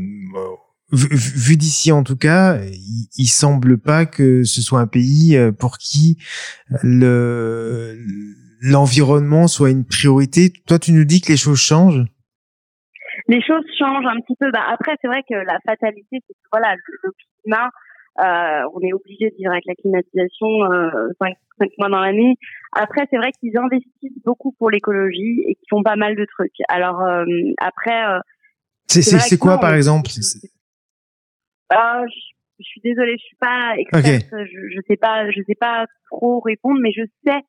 vu, 0.93 1.57
d'ici 1.57 1.93
en 1.93 2.05
tout 2.05 2.17
cas, 2.17 2.59
il, 2.65 3.09
il, 3.17 3.27
semble 3.27 3.79
pas 3.79 4.07
que 4.07 4.45
ce 4.45 4.61
soit 4.61 4.81
un 4.81 4.87
pays 4.87 5.37
euh, 5.37 5.53
pour 5.53 5.79
qui 5.79 6.19
le 6.83 7.99
l'environnement 8.61 9.49
soit 9.49 9.71
une 9.71 9.85
priorité. 9.85 10.53
Toi, 10.69 10.79
tu 10.79 10.93
nous 10.93 11.05
dis 11.05 11.21
que 11.21 11.33
les 11.33 11.37
choses 11.37 11.61
changent. 11.61 12.05
Les 13.27 13.43
choses 13.43 13.65
changent 13.77 14.07
un 14.07 14.21
petit 14.21 14.37
peu. 14.39 14.53
Bah, 14.53 14.63
après, 14.73 14.93
c'est 15.01 15.09
vrai 15.09 15.23
que 15.29 15.35
la 15.35 15.59
fatalité, 15.67 16.23
c'est 16.27 16.35
que 16.35 16.49
voilà, 16.53 16.75
le, 16.77 17.11
climat, 17.43 17.71
euh, 18.21 18.63
on 18.75 18.81
est 18.81 18.93
obligé 18.93 19.31
de 19.31 19.37
vivre 19.37 19.53
avec 19.53 19.65
la 19.67 19.75
climatisation 19.75 20.71
euh, 20.71 21.09
5, 21.19 21.35
mois 21.79 21.89
dans 21.89 22.01
l'année. 22.01 22.35
Après, 22.73 23.07
c'est 23.11 23.17
vrai 23.17 23.33
qu'ils 23.33 23.57
investissent 23.57 24.23
beaucoup 24.25 24.53
pour 24.59 24.71
l'écologie 24.71 25.43
et 25.47 25.55
qu'ils 25.55 25.69
font 25.71 25.83
pas 25.83 25.97
mal 25.97 26.15
de 26.17 26.27
trucs. 26.27 26.57
Alors 26.69 27.01
euh, 27.01 27.25
après. 27.59 28.05
Euh, 28.07 28.19
c'est 28.89 29.39
quoi, 29.39 29.59
par 29.59 29.75
exemple 29.75 30.11
ah, 31.75 32.03
je, 32.07 32.65
suis 32.65 32.83
désolée, 32.83 33.17
je 33.19 33.25
suis 33.25 33.37
pas 33.37 33.73
experte, 33.79 34.27
je, 34.31 34.75
je 34.75 34.81
sais 34.87 34.99
pas, 34.99 35.31
je 35.31 35.41
sais 35.47 35.55
pas 35.55 35.87
trop 36.11 36.41
répondre, 36.41 36.79
mais 36.83 36.93
je 36.93 37.03
sais 37.25 37.41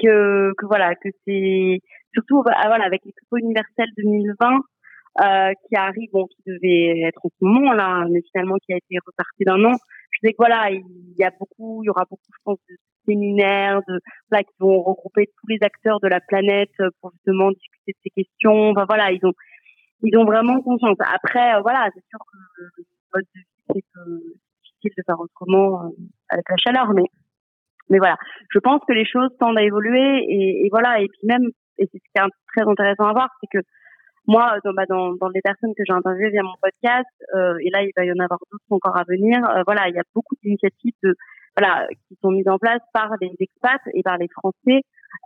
que 0.00 0.52
que 0.58 0.66
voilà 0.66 0.96
que 0.96 1.08
c'est 1.24 1.80
surtout 2.12 2.42
ah, 2.46 2.66
voilà 2.66 2.84
avec 2.84 3.04
l'expo 3.04 3.36
universelle 3.36 3.88
2020 3.96 4.62
euh, 5.20 5.52
qui 5.66 5.76
arrive, 5.76 6.08
bon, 6.12 6.26
qui 6.26 6.42
devait 6.46 7.00
être 7.06 7.20
en 7.24 7.28
ce 7.28 7.44
moment 7.44 7.72
là, 7.72 8.04
mais 8.10 8.20
finalement 8.32 8.56
qui 8.64 8.72
a 8.72 8.76
été 8.76 8.98
reparti 9.04 9.44
d'un 9.44 9.64
an. 9.64 9.76
Sais 10.22 10.32
que 10.32 10.38
voilà, 10.38 10.70
il 10.70 11.14
y 11.16 11.24
a 11.24 11.30
beaucoup, 11.38 11.82
il 11.82 11.86
y 11.86 11.90
aura 11.90 12.04
beaucoup, 12.04 12.30
je 12.30 12.42
pense, 12.44 12.58
de 12.68 12.76
séminaires, 13.06 13.80
de 13.88 14.00
là 14.30 14.42
qui 14.42 14.54
vont 14.58 14.82
regrouper 14.82 15.26
tous 15.26 15.46
les 15.48 15.58
acteurs 15.62 16.00
de 16.00 16.08
la 16.08 16.20
planète 16.20 16.74
pour 17.00 17.12
justement 17.12 17.50
discuter 17.50 17.92
de 17.92 17.98
ces 18.04 18.10
questions. 18.10 18.70
Enfin 18.70 18.84
voilà, 18.88 19.12
ils 19.12 19.24
ont 19.24 19.32
ils 20.02 20.16
ont 20.16 20.24
vraiment 20.24 20.60
conscience. 20.62 20.96
Après, 21.00 21.54
euh, 21.54 21.60
voilà, 21.62 21.88
c'est 21.94 22.04
sûr 22.08 22.18
que 22.18 22.62
le 22.62 22.84
mode 23.14 23.24
de 23.34 23.40
c'est 23.70 23.82
difficile 24.62 24.92
de 24.96 25.02
faire 25.04 25.20
autrement 25.20 25.84
euh, 25.84 25.88
avec 26.30 26.44
la 26.48 26.56
chaleur, 26.56 26.92
mais 26.94 27.04
mais 27.90 27.98
voilà, 27.98 28.16
je 28.50 28.58
pense 28.58 28.80
que 28.86 28.92
les 28.92 29.06
choses 29.06 29.30
tendent 29.40 29.58
à 29.58 29.62
évoluer 29.62 30.24
et, 30.28 30.66
et 30.66 30.68
voilà 30.70 31.00
et 31.00 31.08
puis 31.08 31.20
même 31.24 31.48
et 31.78 31.88
c'est 31.90 31.98
ce 31.98 32.02
qui 32.02 32.18
est 32.18 32.30
très 32.54 32.68
intéressant 32.68 33.04
à 33.04 33.12
voir, 33.12 33.28
c'est 33.40 33.58
que 33.58 33.64
moi, 34.28 34.58
dans, 34.64 34.72
bah, 34.72 34.84
dans, 34.88 35.14
dans 35.14 35.28
les 35.28 35.40
personnes 35.40 35.72
que 35.76 35.82
j'ai 35.84 35.92
interviewées 35.92 36.30
via 36.30 36.42
mon 36.42 36.54
podcast, 36.62 37.08
euh, 37.34 37.56
et 37.60 37.70
là 37.70 37.82
il 37.82 37.90
va 37.96 38.04
y 38.04 38.12
en 38.12 38.22
avoir 38.22 38.38
d'autres 38.52 38.64
encore 38.70 38.96
à 38.96 39.04
venir, 39.08 39.38
euh, 39.50 39.62
voilà, 39.66 39.88
il 39.88 39.94
y 39.94 39.98
a 39.98 40.04
beaucoup 40.14 40.36
d'initiatives 40.42 40.94
de 41.02 41.14
voilà 41.56 41.88
qui 42.06 42.16
sont 42.22 42.30
mises 42.30 42.48
en 42.48 42.58
place 42.58 42.82
par 42.92 43.10
les 43.20 43.34
expats 43.40 43.82
et 43.94 44.02
par 44.02 44.16
les 44.18 44.28
Français. 44.28 44.82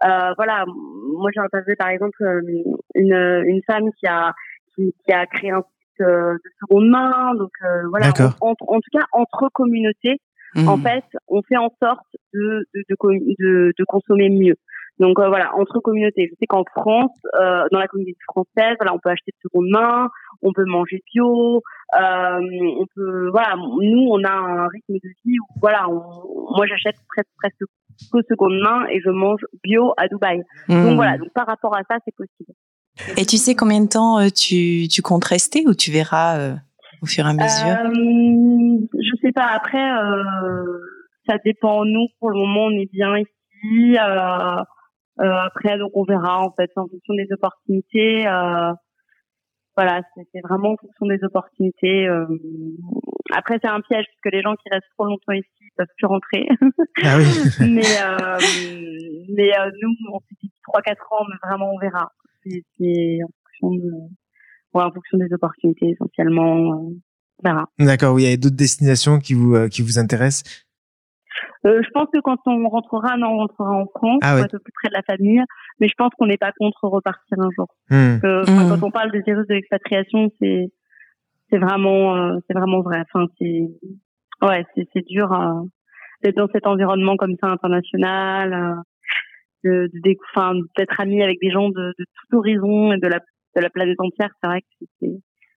Euh, 0.06 0.32
voilà, 0.36 0.64
moi 0.66 1.30
j'ai 1.34 1.40
interviewé 1.40 1.76
par 1.76 1.88
exemple 1.88 2.16
une, 2.94 3.12
une 3.44 3.60
femme 3.66 3.90
qui 3.98 4.06
a 4.06 4.32
qui, 4.74 4.94
qui 5.04 5.12
a 5.12 5.26
créé 5.26 5.50
un 5.50 5.62
euh, 6.00 6.34
de 6.34 6.50
seconde 6.60 6.88
main. 6.88 7.34
Donc 7.34 7.50
euh, 7.64 7.88
voilà, 7.90 8.08
en, 8.40 8.54
tout 8.54 8.90
cas 8.92 9.04
entre 9.12 9.48
communautés, 9.52 10.20
mmh. 10.54 10.68
en 10.68 10.78
fait, 10.78 11.04
on 11.28 11.42
fait 11.42 11.56
en 11.56 11.70
sorte 11.82 12.06
de 12.32 12.64
de, 12.74 12.84
de, 12.88 13.72
de, 13.78 13.84
consommer 13.84 14.30
mieux. 14.30 14.56
Donc 14.98 15.18
euh, 15.18 15.28
voilà, 15.28 15.54
entre 15.56 15.80
communautés. 15.80 16.28
Je 16.30 16.36
sais 16.38 16.46
qu'en 16.46 16.64
France, 16.76 17.12
euh, 17.40 17.64
dans 17.72 17.78
la 17.78 17.88
communauté 17.88 18.18
française, 18.28 18.76
voilà, 18.78 18.94
on 18.94 18.98
peut 18.98 19.10
acheter 19.10 19.32
de 19.32 19.48
seconde 19.48 19.68
main, 19.70 20.08
on 20.42 20.52
peut 20.52 20.64
manger 20.64 21.02
bio, 21.12 21.62
euh, 21.98 22.40
on 22.78 22.86
peut, 22.94 23.30
voilà, 23.30 23.56
nous 23.56 24.08
on 24.10 24.22
a 24.24 24.32
un 24.32 24.68
rythme 24.68 24.94
de 24.94 25.08
vie 25.24 25.38
où 25.38 25.60
voilà, 25.60 25.86
moi 25.86 26.66
j'achète 26.66 26.96
presque 27.08 27.30
presque 27.38 27.64
que 28.12 28.18
seconde 28.28 28.58
main 28.62 28.86
et 28.90 29.00
je 29.00 29.10
mange 29.10 29.40
bio 29.62 29.92
à 29.96 30.08
Dubaï. 30.08 30.38
Donc 30.68 30.92
mmh. 30.92 30.94
voilà, 30.94 31.18
donc 31.18 31.32
par 31.34 31.46
rapport 31.46 31.74
à 31.76 31.82
ça, 31.88 31.96
c'est 32.04 32.14
possible. 32.14 32.52
Et 33.16 33.24
tu 33.24 33.36
sais 33.36 33.54
combien 33.54 33.80
de 33.80 33.88
temps 33.88 34.18
euh, 34.18 34.28
tu, 34.28 34.86
tu 34.88 35.02
comptes 35.02 35.24
rester 35.24 35.64
ou 35.66 35.74
tu 35.74 35.90
verras 35.90 36.38
euh, 36.38 36.54
au 37.02 37.06
fur 37.06 37.26
et 37.26 37.30
à 37.30 37.32
mesure? 37.32 37.66
Euh, 37.66 38.86
Je 38.94 39.16
sais 39.22 39.32
pas. 39.32 39.46
Après, 39.46 39.78
euh, 39.78 40.78
ça 41.26 41.36
dépend. 41.44 41.84
Nous, 41.84 42.06
pour 42.18 42.30
le 42.30 42.36
moment, 42.36 42.66
on 42.66 42.70
est 42.72 42.90
bien 42.92 43.16
ici. 43.16 43.96
Euh, 43.98 44.62
après, 45.22 45.78
donc 45.78 45.92
on 45.94 46.04
verra 46.04 46.40
en 46.40 46.52
fait 46.52 46.70
en 46.76 46.86
fonction 46.88 47.14
des 47.14 47.28
opportunités. 47.30 48.24
voilà, 49.76 50.02
c'est 50.14 50.40
vraiment 50.42 50.72
en 50.72 50.76
fonction 50.76 51.06
des 51.06 51.22
opportunités. 51.22 52.08
après, 53.34 53.58
c'est 53.62 53.68
un 53.68 53.80
piège 53.80 54.06
parce 54.06 54.20
que 54.24 54.28
les 54.30 54.42
gens 54.42 54.54
qui 54.56 54.68
restent 54.70 54.90
trop 54.96 55.06
longtemps 55.06 55.32
ici 55.32 55.48
ils 55.60 55.70
peuvent 55.76 55.86
plus 55.96 56.06
rentrer. 56.06 56.48
Ah 57.04 57.16
oui. 57.16 57.24
mais 57.60 57.82
mais 59.34 59.50
nous, 59.80 59.94
on 60.12 60.18
s'est 60.20 60.36
dit 60.42 60.52
3-4 60.68 60.90
ans, 61.10 61.24
mais 61.28 61.48
vraiment 61.48 61.72
on 61.72 61.78
verra 61.78 62.10
c'est 62.44 63.18
en 63.22 63.28
fonction 63.28 63.84
de, 63.84 63.92
ouais, 64.74 64.82
en 64.82 64.92
fonction 64.92 65.18
des 65.18 65.32
opportunités 65.32 65.90
essentiellement. 65.90 66.90
Euh, 67.44 67.50
D'accord, 67.78 68.14
oui, 68.14 68.22
il 68.22 68.30
y 68.30 68.32
a 68.32 68.36
d'autres 68.36 68.56
destinations 68.56 69.18
qui 69.18 69.34
vous 69.34 69.56
euh, 69.56 69.68
qui 69.68 69.82
vous 69.82 69.98
intéressent. 69.98 70.64
Euh, 71.64 71.80
je 71.82 71.90
pense 71.90 72.08
que 72.12 72.20
quand 72.20 72.38
on 72.46 72.68
rentrera, 72.68 73.16
non, 73.16 73.28
on 73.28 73.36
rentrera 73.38 73.70
en 73.70 73.86
France, 73.86 74.20
ah, 74.22 74.34
ouais. 74.34 74.42
être 74.42 74.58
plus 74.58 74.72
près 74.72 74.88
de 74.88 74.94
la 74.94 75.02
famille. 75.02 75.42
Mais 75.80 75.88
je 75.88 75.94
pense 75.96 76.10
qu'on 76.18 76.26
n'est 76.26 76.36
pas 76.36 76.52
contre 76.58 76.84
repartir 76.84 77.38
un 77.38 77.50
jour. 77.56 77.68
Euh. 77.92 78.18
Quand 78.46 78.82
on 78.82 78.90
parle 78.90 79.12
des 79.12 79.22
virus 79.22 79.46
de 79.46 79.54
l'expatriation, 79.54 80.30
c'est 80.40 80.70
c'est 81.50 81.58
vraiment 81.58 82.16
euh, 82.16 82.38
c'est 82.46 82.54
vraiment 82.54 82.80
vrai. 82.80 83.02
Enfin, 83.12 83.26
c'est 83.38 83.68
ouais, 84.42 84.64
c'est 84.74 84.88
c'est 84.92 85.06
dur 85.06 85.28
d'être 86.22 86.36
dans 86.36 86.48
cet 86.52 86.66
environnement 86.66 87.16
comme 87.16 87.36
ça 87.40 87.48
international 87.48 88.82
de, 89.64 89.88
de 89.92 90.68
d'être 90.76 91.00
ami 91.00 91.22
avec 91.22 91.38
des 91.40 91.50
gens 91.50 91.68
de, 91.68 91.94
de 91.98 92.04
tout 92.04 92.38
horizon 92.38 92.92
et 92.92 92.98
de 92.98 93.06
la, 93.06 93.18
de 93.56 93.60
la 93.60 93.70
planète 93.70 94.00
entière, 94.00 94.30
c'est 94.40 94.48
vrai 94.48 94.60
que 94.60 94.86
c'est 95.00 95.12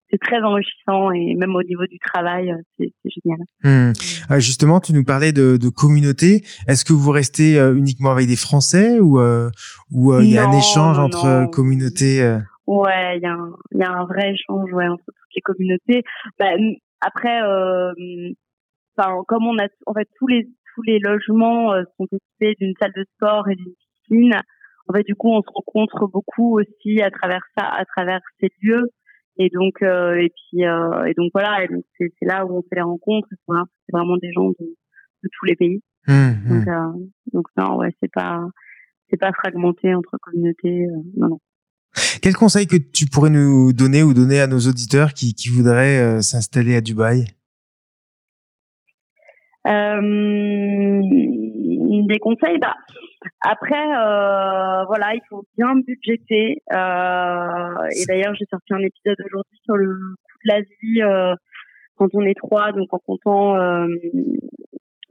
c'est 0.10 0.20
très 0.20 0.42
enrichissant 0.42 1.12
et 1.12 1.36
même 1.36 1.56
au 1.56 1.64
niveau 1.64 1.86
du 1.88 1.98
travail, 2.00 2.54
c'est 2.78 2.92
génial. 3.06 3.40
Hmm. 3.64 3.94
Euh, 4.32 4.40
justement, 4.40 4.80
tu 4.80 4.94
nous 4.94 5.04
parlais 5.04 5.32
de, 5.32 5.58
de 5.58 5.70
communauté. 5.70 6.44
Est-ce 6.68 6.86
que 6.86 6.94
vous 6.94 7.12
restez 7.12 7.60
euh, 7.60 7.76
uniquement 7.76 8.12
avec 8.12 8.28
des 8.28 8.36
Français 8.36 9.00
ou 9.00 9.20
euh, 9.20 9.50
ou 9.92 10.14
il 10.20 10.32
y 10.32 10.38
a 10.38 10.48
un 10.48 10.58
échange 10.58 11.00
entre 11.00 11.50
communautés 11.52 12.22
Ouais, 12.68 13.18
il 13.18 13.22
y 13.22 13.26
a 13.26 13.34
un 13.34 13.52
il 13.72 13.80
y 13.80 13.84
a 13.84 13.92
un 13.92 14.06
vrai 14.06 14.32
échange 14.32 14.72
ouais, 14.74 14.88
entre 14.88 15.04
toutes 15.06 15.36
les 15.36 15.42
communautés. 15.42 16.04
Bah, 16.40 16.52
après, 17.02 17.40
enfin 18.98 19.22
comme 19.28 19.46
on 19.46 19.58
a 19.58 19.68
en 19.86 19.94
fait 19.94 20.08
tous 20.18 20.28
les 20.28 20.48
tous 20.74 20.82
les 20.84 21.00
logements 21.00 21.74
sont 21.98 22.06
équipés 22.12 22.56
d'une 22.60 22.74
salle 22.80 22.92
de 22.96 23.06
sport 23.16 23.48
et 23.50 23.56
d'une 24.10 24.34
en 24.88 24.94
fait, 24.94 25.04
du 25.04 25.16
coup, 25.16 25.32
on 25.32 25.42
se 25.42 25.50
rencontre 25.52 26.08
beaucoup 26.08 26.60
aussi 26.60 27.02
à 27.02 27.10
travers 27.10 27.42
ça, 27.58 27.66
à 27.66 27.86
travers 27.86 28.20
ces 28.40 28.50
lieux. 28.62 28.90
Et 29.38 29.50
donc, 29.50 29.82
euh, 29.82 30.16
et 30.16 30.30
puis, 30.30 30.66
euh, 30.66 31.06
et 31.06 31.14
donc 31.14 31.32
voilà, 31.34 31.68
c'est 31.98 32.12
là 32.22 32.46
où 32.46 32.58
on 32.58 32.62
fait 32.62 32.76
les 32.76 32.82
rencontres. 32.82 33.28
C'est 33.30 33.92
vraiment 33.92 34.18
des 34.18 34.32
gens 34.32 34.50
de, 34.50 34.56
de 34.60 35.30
tous 35.32 35.46
les 35.46 35.56
pays. 35.56 35.82
Mmh, 36.08 36.14
mmh. 36.14 36.50
Donc, 36.50 36.68
euh, 36.68 36.94
donc 37.34 37.48
non, 37.58 37.78
ouais, 37.78 37.90
c'est 38.02 38.12
pas, 38.12 38.48
c'est 39.10 39.18
pas 39.18 39.32
fragmenté 39.34 39.94
entre 39.94 40.18
communautés. 40.22 40.86
Euh, 40.86 41.02
non, 41.18 41.30
non. 41.30 41.40
Quel 42.22 42.36
conseil 42.36 42.68
que 42.68 42.78
tu 42.78 43.06
pourrais 43.08 43.30
nous 43.30 43.74
donner 43.74 44.04
ou 44.04 44.14
donner 44.14 44.40
à 44.40 44.48
nos 44.48 44.60
auditeurs 44.60 45.14
qui, 45.14 45.34
qui 45.34 45.50
voudraient 45.50 46.22
s'installer 46.22 46.76
à 46.76 46.82
Dubaï? 46.82 47.26
Des 52.08 52.20
conseils, 52.20 52.60
bah 52.60 52.76
après, 53.42 53.84
euh, 53.84 54.86
voilà, 54.86 55.14
il 55.14 55.22
faut 55.30 55.44
bien 55.58 55.76
budgéter. 55.76 56.62
Euh, 56.74 57.88
et 57.96 58.06
d'ailleurs, 58.08 58.36
j'ai 58.36 58.46
sorti 58.50 58.74
un 58.74 58.80
épisode 58.80 59.18
aujourd'hui 59.26 59.60
sur 59.64 59.76
le 59.76 59.94
coût 59.94 60.38
de 60.46 60.54
la 60.54 60.62
vie 60.62 61.02
euh, 61.02 61.36
quand 61.96 62.10
on 62.14 62.22
est 62.22 62.36
trois, 62.36 62.72
donc 62.72 62.94
en 62.94 63.00
comptant, 63.00 63.56
euh, 63.58 63.88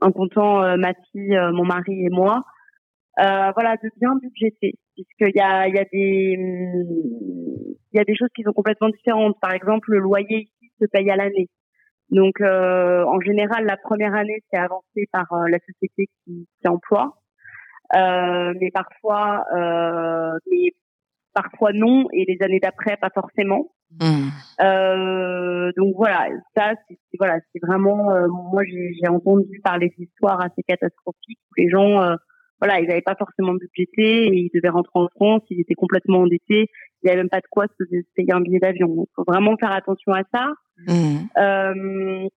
en 0.01 0.11
comptant 0.11 0.63
euh, 0.63 0.77
ma 0.77 0.93
fille, 1.11 1.35
euh, 1.35 1.51
mon 1.51 1.65
mari 1.65 2.05
et 2.05 2.09
moi. 2.09 2.43
voilà, 3.17 3.77
de 3.81 3.89
bien 3.99 4.15
budgéter, 4.21 4.73
puisqu'il 4.95 5.35
y 5.35 5.41
a, 5.41 5.67
il 5.67 5.75
y 5.75 5.79
a 5.79 5.85
des, 5.85 6.37
il 7.93 7.97
y 7.97 7.99
a 7.99 8.03
des 8.03 8.15
choses 8.15 8.29
qui 8.35 8.43
sont 8.43 8.53
complètement 8.53 8.89
différentes. 8.89 9.39
Par 9.41 9.53
exemple, 9.53 9.91
le 9.91 9.99
loyer 9.99 10.41
ici 10.41 10.71
se 10.79 10.85
paye 10.85 11.09
à 11.09 11.15
l'année. 11.15 11.49
Donc, 12.09 12.39
en 12.41 13.19
général, 13.21 13.65
la 13.65 13.77
première 13.77 14.13
année, 14.13 14.43
c'est 14.51 14.59
avancé 14.59 15.07
par 15.11 15.25
la 15.49 15.57
société 15.59 16.07
qui, 16.23 16.47
qui 16.61 16.67
emploie. 16.67 17.15
Euh, 17.93 18.53
mais 18.59 18.71
parfois, 18.71 19.45
euh, 19.55 20.37
mais 20.51 20.73
parfois 21.33 21.71
non, 21.73 22.07
et 22.13 22.25
les 22.27 22.43
années 22.43 22.59
d'après 22.59 22.97
pas 22.97 23.09
forcément. 23.13 23.71
Mmh. 24.01 24.29
Euh, 24.61 25.71
donc 25.77 25.93
voilà, 25.95 26.27
ça 26.55 26.73
c'est 26.87 26.97
voilà, 27.19 27.39
c'est 27.53 27.59
vraiment. 27.61 28.11
Euh, 28.11 28.27
moi 28.27 28.63
j'ai 28.65 29.07
entendu 29.07 29.61
parler 29.63 29.93
d'histoires 29.97 30.41
assez 30.41 30.63
catastrophiques 30.67 31.39
où 31.51 31.53
les 31.61 31.69
gens 31.69 32.15
voilà, 32.59 32.79
ils 32.79 32.87
n'avaient 32.87 33.01
pas 33.01 33.15
forcément 33.15 33.53
budgété 33.53 34.27
et 34.27 34.35
ils 34.35 34.51
devaient 34.53 34.69
rentrer 34.69 34.97
en 34.99 35.07
France, 35.15 35.41
ils 35.49 35.59
étaient 35.59 35.75
complètement 35.75 36.19
endettés, 36.19 36.69
il 37.03 37.05
n'y 37.05 37.11
avait 37.11 37.21
même 37.21 37.29
pas 37.29 37.41
de 37.41 37.47
quoi 37.51 37.65
se 37.67 37.83
payer 38.15 38.31
un 38.31 38.39
billet 38.39 38.59
d'avion. 38.59 38.87
Donc, 38.87 39.07
faut 39.13 39.25
vraiment 39.27 39.57
faire 39.57 39.73
attention 39.73 40.13
à 40.13 40.23
ça. 40.33 40.47
Mmh. 40.87 42.27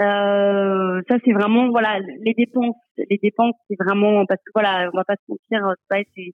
Euh, 0.00 0.80
euh, 1.00 1.02
ça 1.08 1.16
c'est 1.24 1.32
vraiment 1.32 1.70
voilà 1.70 1.98
les 1.98 2.34
dépenses, 2.34 2.76
les 2.96 3.18
dépenses 3.22 3.54
c'est 3.68 3.76
vraiment 3.78 4.24
parce 4.26 4.40
que 4.40 4.50
voilà, 4.54 4.90
on 4.92 4.96
va 4.96 5.04
pas 5.04 5.16
se 5.16 5.22
mentir, 5.28 5.74
c'est 5.90 6.32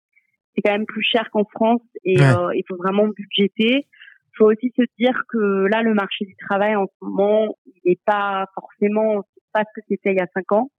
c'est 0.54 0.62
quand 0.62 0.72
même 0.72 0.86
plus 0.86 1.02
cher 1.02 1.28
qu'en 1.30 1.44
France 1.44 1.82
et 2.04 2.20
euh, 2.20 2.54
il 2.54 2.62
faut 2.68 2.76
vraiment 2.76 3.08
budgéter. 3.08 3.86
Il 3.86 4.36
faut 4.38 4.50
aussi 4.50 4.72
se 4.76 4.82
dire 4.98 5.22
que 5.28 5.66
là 5.70 5.82
le 5.82 5.94
marché 5.94 6.24
du 6.24 6.34
travail 6.48 6.76
en 6.76 6.86
ce 6.86 7.04
moment 7.04 7.56
il 7.66 7.90
n'est 7.90 7.98
pas 8.04 8.46
forcément 8.54 9.22
pas 9.52 9.64
ce 9.64 9.80
que 9.80 9.86
c'était 9.88 10.12
il 10.12 10.18
y 10.18 10.20
a 10.20 10.26
cinq 10.34 10.52
ans. 10.52 10.70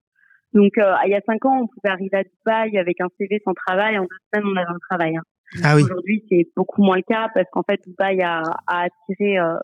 Donc, 0.53 0.77
euh, 0.77 0.93
il 1.05 1.11
y 1.11 1.15
a 1.15 1.21
cinq 1.25 1.45
ans, 1.45 1.59
on 1.61 1.67
pouvait 1.67 1.91
arriver 1.91 2.17
à 2.17 2.23
Dubaï 2.23 2.77
avec 2.77 3.01
un 3.01 3.07
CV 3.17 3.41
sans 3.43 3.53
travail. 3.53 3.97
En 3.97 4.03
deux 4.03 4.07
semaines, 4.33 4.49
on 4.53 4.55
avait 4.55 4.69
un 4.69 4.79
travail. 4.89 5.17
Hein. 5.17 5.23
Ah 5.63 5.75
oui. 5.75 5.83
Aujourd'hui, 5.83 6.23
c'est 6.29 6.47
beaucoup 6.55 6.81
moins 6.81 6.95
le 6.95 7.03
cas 7.03 7.27
parce 7.33 7.47
qu'en 7.51 7.63
fait, 7.63 7.81
Dubaï 7.85 8.21
a, 8.21 8.43
a 8.65 8.85
attiré 8.85 9.37
euh, 9.39 9.57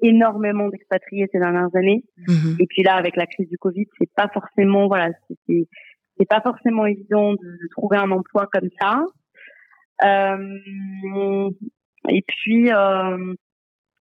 énormément 0.00 0.68
d'expatriés 0.68 1.26
ces 1.32 1.38
dernières 1.38 1.74
années. 1.74 2.04
Mhm. 2.26 2.56
Et 2.60 2.66
puis 2.66 2.82
là, 2.82 2.94
avec 2.94 3.16
la 3.16 3.26
crise 3.26 3.48
du 3.48 3.58
Covid, 3.58 3.86
c'est 3.98 4.10
pas 4.14 4.28
forcément, 4.28 4.86
voilà, 4.86 5.10
c'est 5.46 5.68
c'est 6.18 6.28
pas 6.28 6.40
forcément 6.40 6.84
évident 6.84 7.32
de, 7.32 7.68
trouver 7.70 7.96
un 7.96 8.10
emploi 8.10 8.48
comme 8.52 8.68
ça. 8.80 9.04
Euh, 10.04 11.50
et 12.08 12.22
puis 12.26 12.72
euh, 12.72 13.34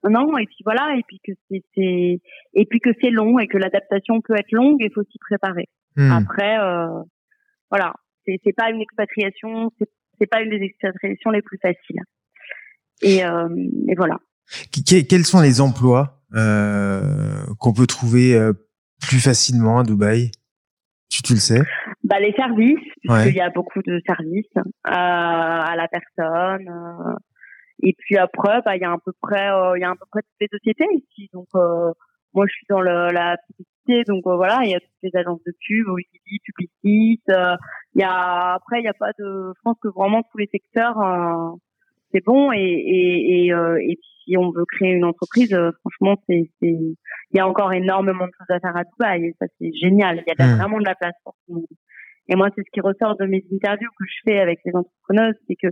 non, 0.03 0.37
et 0.37 0.45
puis 0.45 0.59
voilà, 0.63 0.95
et 0.97 1.03
puis 1.07 1.19
que 1.23 1.31
c'est 1.49 2.19
et 2.53 2.65
puis 2.65 2.79
que 2.79 2.91
c'est 3.01 3.09
long 3.09 3.39
et 3.39 3.47
que 3.47 3.57
l'adaptation 3.57 4.21
peut 4.21 4.35
être 4.35 4.51
longue, 4.51 4.77
il 4.79 4.91
faut 4.93 5.03
s'y 5.03 5.17
préparer. 5.19 5.67
Hmm. 5.95 6.11
Après, 6.11 6.59
euh, 6.59 7.01
voilà, 7.69 7.93
c'est 8.25 8.55
pas 8.55 8.69
une 8.69 8.81
expatriation, 8.81 9.71
c'est 10.19 10.27
pas 10.27 10.41
une 10.41 10.51
des 10.51 10.63
expatriations 10.63 11.31
les 11.31 11.41
plus 11.41 11.57
faciles. 11.61 12.01
Et, 13.01 13.23
euh, 13.25 13.49
et 13.87 13.95
voilà. 13.95 14.17
Quels 15.07 15.25
sont 15.25 15.41
les 15.41 15.61
emplois 15.61 16.21
euh, 16.35 17.45
qu'on 17.59 17.73
peut 17.73 17.87
trouver 17.87 18.35
euh, 18.35 18.53
plus 19.01 19.19
facilement 19.19 19.79
à 19.79 19.83
Dubaï? 19.83 20.31
Tu, 21.09 21.21
tu 21.21 21.33
le 21.33 21.39
sais? 21.39 21.61
Bah, 22.03 22.19
Les 22.19 22.33
services, 22.33 22.79
puisqu'il 23.01 23.35
y 23.35 23.41
a 23.41 23.49
beaucoup 23.49 23.81
de 23.81 24.01
services 24.05 24.45
euh, 24.57 24.61
à 24.85 25.73
la 25.75 25.87
personne. 25.87 26.67
Euh, 26.67 27.13
et 27.81 27.95
puis 27.97 28.17
après, 28.17 28.61
bah, 28.65 28.75
il 28.75 28.81
y 28.81 28.85
a 28.85 28.91
à 28.91 28.97
peu 29.03 29.13
près, 29.21 29.49
il 29.75 29.81
y 29.81 29.83
a 29.83 29.91
à 29.91 29.95
peu 29.95 30.05
près 30.11 30.21
toutes 30.21 30.41
les 30.41 30.49
sociétés 30.51 30.87
ici. 30.93 31.29
Donc, 31.33 31.47
moi, 31.53 32.45
je 32.47 32.53
suis 32.53 32.65
dans 32.69 32.81
le, 32.81 33.11
la 33.11 33.37
donc 34.07 34.27
euh, 34.27 34.35
voilà, 34.35 34.59
il 34.63 34.71
y 34.71 34.75
a 34.75 34.79
toutes 34.79 34.89
les 35.03 35.15
agences 35.15 35.41
de 35.45 35.53
pub, 35.65 35.87
Wikipédia, 35.87 36.39
Publicis. 36.45 37.21
Euh, 37.29 37.55
il 37.95 38.01
y 38.01 38.03
a 38.03 38.53
après, 38.55 38.79
il 38.79 38.83
n'y 38.83 38.89
a 38.89 38.93
pas 38.93 39.11
de. 39.17 39.53
Je 39.55 39.61
pense 39.63 39.77
que 39.81 39.87
vraiment 39.87 40.23
tous 40.31 40.37
les 40.37 40.49
secteurs, 40.51 40.99
euh, 40.99 41.55
c'est 42.11 42.23
bon. 42.25 42.51
Et 42.51 42.57
et 42.59 43.47
et, 43.47 43.51
et 43.91 43.99
si 44.23 44.37
on 44.37 44.51
veut 44.51 44.65
créer 44.65 44.91
une 44.91 45.05
entreprise, 45.05 45.55
franchement, 45.81 46.15
c'est 46.27 46.49
c'est. 46.59 46.77
Il 47.31 47.37
y 47.37 47.39
a 47.39 47.47
encore 47.47 47.73
énormément 47.73 48.25
de 48.25 48.31
choses 48.37 48.49
à 48.49 48.59
faire 48.59 48.75
à 48.75 48.83
Dubaï 48.83 49.25
et 49.25 49.35
ça 49.39 49.47
c'est 49.59 49.71
génial. 49.73 50.23
Il 50.25 50.33
y 50.37 50.41
a 50.41 50.47
hmm. 50.47 50.57
vraiment 50.57 50.79
de 50.79 50.85
la 50.85 50.95
place 50.95 51.15
pour 51.23 51.33
tout 51.33 51.53
le 51.53 51.55
monde. 51.55 51.67
Et 52.29 52.35
moi, 52.35 52.49
c'est 52.55 52.61
ce 52.61 52.71
qui 52.71 52.81
ressort 52.81 53.15
de 53.17 53.25
mes 53.25 53.43
interviews 53.51 53.89
que 53.97 54.05
je 54.05 54.19
fais 54.25 54.39
avec 54.39 54.59
les 54.65 54.75
entrepreneurs, 54.75 55.33
c'est 55.47 55.55
que 55.55 55.67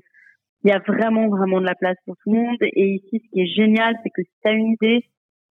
il 0.63 0.69
y 0.69 0.73
a 0.73 0.79
vraiment 0.79 1.27
vraiment 1.27 1.61
de 1.61 1.65
la 1.65 1.75
place 1.75 1.97
pour 2.05 2.15
tout 2.17 2.33
le 2.33 2.39
monde. 2.39 2.57
Et 2.61 2.95
ici, 2.95 3.21
ce 3.23 3.31
qui 3.31 3.41
est 3.41 3.55
génial, 3.55 3.95
c'est 4.03 4.09
que 4.09 4.23
si 4.23 4.31
tu 4.43 4.49
as 4.49 4.53
une 4.53 4.71
idée, 4.71 5.05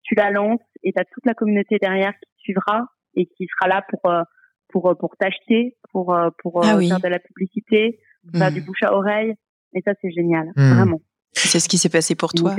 tu 0.01 0.15
la 0.15 0.31
lances 0.31 0.61
et 0.83 0.93
tu 0.93 0.99
as 0.99 1.05
toute 1.05 1.25
la 1.25 1.33
communauté 1.33 1.77
derrière 1.79 2.13
qui 2.13 2.29
suivra 2.39 2.87
et 3.15 3.25
qui 3.25 3.47
sera 3.47 3.67
là 3.67 3.85
pour 3.89 4.11
euh, 4.11 4.23
pour 4.69 4.89
euh, 4.89 4.95
pour 4.95 5.15
t'acheter, 5.17 5.77
pour 5.91 6.15
euh, 6.15 6.29
pour 6.39 6.61
ah 6.63 6.79
faire 6.79 6.99
de 6.99 7.07
la 7.07 7.19
publicité, 7.19 7.99
faire 8.33 8.51
du 8.51 8.61
mmh. 8.61 8.65
bouche 8.65 8.83
à 8.83 8.93
oreille. 8.93 9.35
Et 9.75 9.81
ça, 9.85 9.91
c'est 10.01 10.11
génial, 10.11 10.47
mmh. 10.55 10.73
vraiment. 10.73 11.01
C'est 11.33 11.59
ce 11.59 11.69
qui 11.69 11.77
s'est 11.77 11.89
passé 11.89 12.15
pour 12.15 12.33
toi. 12.33 12.55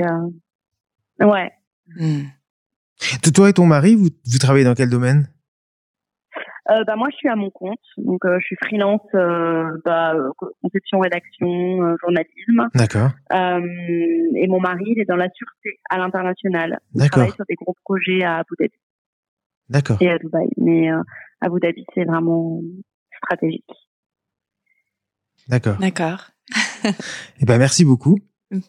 ouais. 1.19 1.51
Mmh. 1.95 2.21
Toi 3.33 3.49
et 3.49 3.53
ton 3.53 3.65
mari, 3.65 3.95
vous, 3.95 4.09
vous 4.25 4.37
travaillez 4.39 4.65
dans 4.65 4.75
quel 4.75 4.89
domaine? 4.89 5.27
Euh, 6.69 6.83
bah, 6.83 6.95
moi, 6.97 7.07
je 7.11 7.15
suis 7.15 7.29
à 7.29 7.35
mon 7.35 7.49
compte, 7.49 7.79
donc 7.97 8.25
euh, 8.25 8.37
je 8.39 8.45
suis 8.45 8.57
freelance, 8.61 9.01
euh, 9.15 9.63
bah, 9.85 10.13
conception, 10.61 10.99
rédaction, 10.99 11.95
journalisme. 12.01 12.67
D'accord. 12.75 13.11
et 13.31 14.47
mon 14.47 14.59
mari, 14.59 14.83
il 14.87 14.99
est 14.99 15.05
dans 15.05 15.15
la 15.15 15.29
sûreté 15.29 15.79
à 15.89 15.97
l'international. 15.97 16.79
Il 16.93 17.09
travaille 17.09 17.31
sur 17.31 17.45
des 17.47 17.55
gros 17.55 17.75
projets 17.85 18.23
à 18.23 18.37
Abu 18.37 18.55
Dhabi. 18.59 18.73
D'accord. 19.69 19.97
Et 20.01 20.09
à 20.09 20.17
Dubaï, 20.17 20.47
mais 20.57 20.89
Abu 21.41 21.59
Dhabi, 21.61 21.85
c'est 21.93 22.05
vraiment 22.05 22.61
stratégique. 23.23 23.65
D'accord. 25.47 25.77
D'accord. 25.77 26.31
Eh 27.39 27.45
ben, 27.45 27.57
merci 27.57 27.85
beaucoup. 27.85 28.19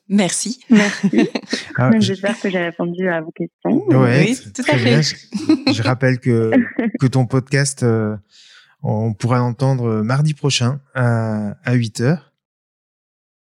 Merci. 0.08 0.60
Merci. 0.70 1.28
Ah, 1.80 1.92
J'espère 2.00 2.40
que 2.40 2.50
j'ai 2.50 2.58
répondu 2.58 3.08
à 3.08 3.20
vos 3.20 3.30
questions. 3.30 3.86
oui, 3.86 4.36
tout 4.52 4.62
à 4.68 4.76
fait. 4.76 5.02
Je, 5.02 5.82
rappelle 5.84 6.18
que, 6.18 6.50
que 7.00 7.06
ton 7.06 7.24
podcast, 7.24 7.84
euh, 7.84 8.16
on 8.82 9.14
pourra 9.14 9.38
l'entendre 9.38 10.02
mardi 10.02 10.34
prochain 10.34 10.80
à, 10.96 11.52
à 11.62 11.74
8 11.74 12.00
h 12.00 12.18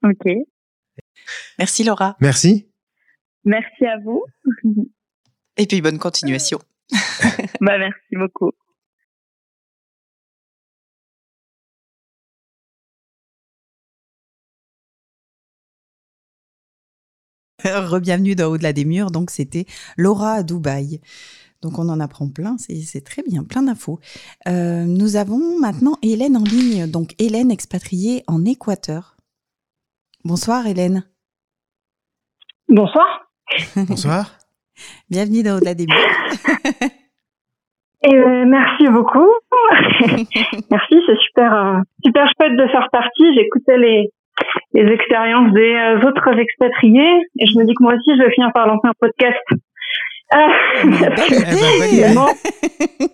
Ok. 0.04 0.32
Merci 1.58 1.84
Laura. 1.84 2.18
Merci. 2.20 2.68
Merci 3.44 3.86
à 3.86 3.98
vous. 4.04 4.22
Et 5.56 5.66
puis 5.66 5.80
bonne 5.80 5.98
continuation. 5.98 6.58
bah, 7.62 7.78
merci 7.78 8.16
beaucoup. 8.16 8.52
Rebienvenue 17.74 18.34
dans 18.34 18.46
Au-delà 18.46 18.72
des 18.72 18.84
murs. 18.84 19.10
Donc, 19.10 19.30
c'était 19.30 19.66
Laura 19.96 20.32
à 20.34 20.42
Dubaï. 20.42 21.00
Donc, 21.62 21.78
on 21.78 21.88
en 21.88 22.00
apprend 22.00 22.28
plein. 22.28 22.56
C'est 22.58 23.04
très 23.04 23.22
bien, 23.22 23.44
plein 23.44 23.62
d'infos. 23.62 23.98
Euh, 24.48 24.84
nous 24.84 25.16
avons 25.16 25.58
maintenant 25.60 25.96
Hélène 26.02 26.36
en 26.36 26.44
ligne. 26.44 26.90
Donc, 26.90 27.14
Hélène 27.18 27.50
expatriée 27.50 28.22
en 28.26 28.44
Équateur. 28.44 29.16
Bonsoir, 30.24 30.66
Hélène. 30.66 31.04
Bonsoir. 32.68 33.30
Bonsoir. 33.76 34.38
Bienvenue 35.10 35.42
dans 35.42 35.56
Au-delà 35.56 35.74
des 35.74 35.86
murs. 35.86 36.90
Et 38.08 38.14
euh, 38.14 38.44
merci 38.46 38.86
beaucoup. 38.88 39.30
merci, 40.70 40.94
c'est 41.06 41.18
super, 41.26 41.54
euh, 41.54 41.78
super 42.04 42.26
chouette 42.36 42.56
de 42.56 42.68
faire 42.68 42.88
partie. 42.92 43.34
J'écoutais 43.34 43.78
les, 43.78 44.12
les 44.72 44.92
expériences 44.92 45.52
des 45.52 45.74
euh, 45.74 46.08
autres 46.08 46.38
expatriés. 46.38 47.22
Et 47.38 47.46
je 47.46 47.58
me 47.58 47.64
dis 47.64 47.74
que 47.74 47.82
moi 47.82 47.94
aussi, 47.94 48.16
je 48.16 48.22
vais 48.22 48.30
finir 48.32 48.50
par 48.52 48.66
lancer 48.66 48.86
un 48.86 48.94
podcast. 48.98 49.36
Ah, 50.32 50.48
finalement, 50.82 52.26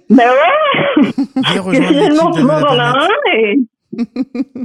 ben 0.08 0.30
ouais, 0.30 1.74
finalement 1.74 2.30
tout 2.30 2.38
le 2.38 2.44
monde 2.44 2.64
en 2.64 2.78
a 2.78 3.04
un 3.04 3.08
et 3.34 3.58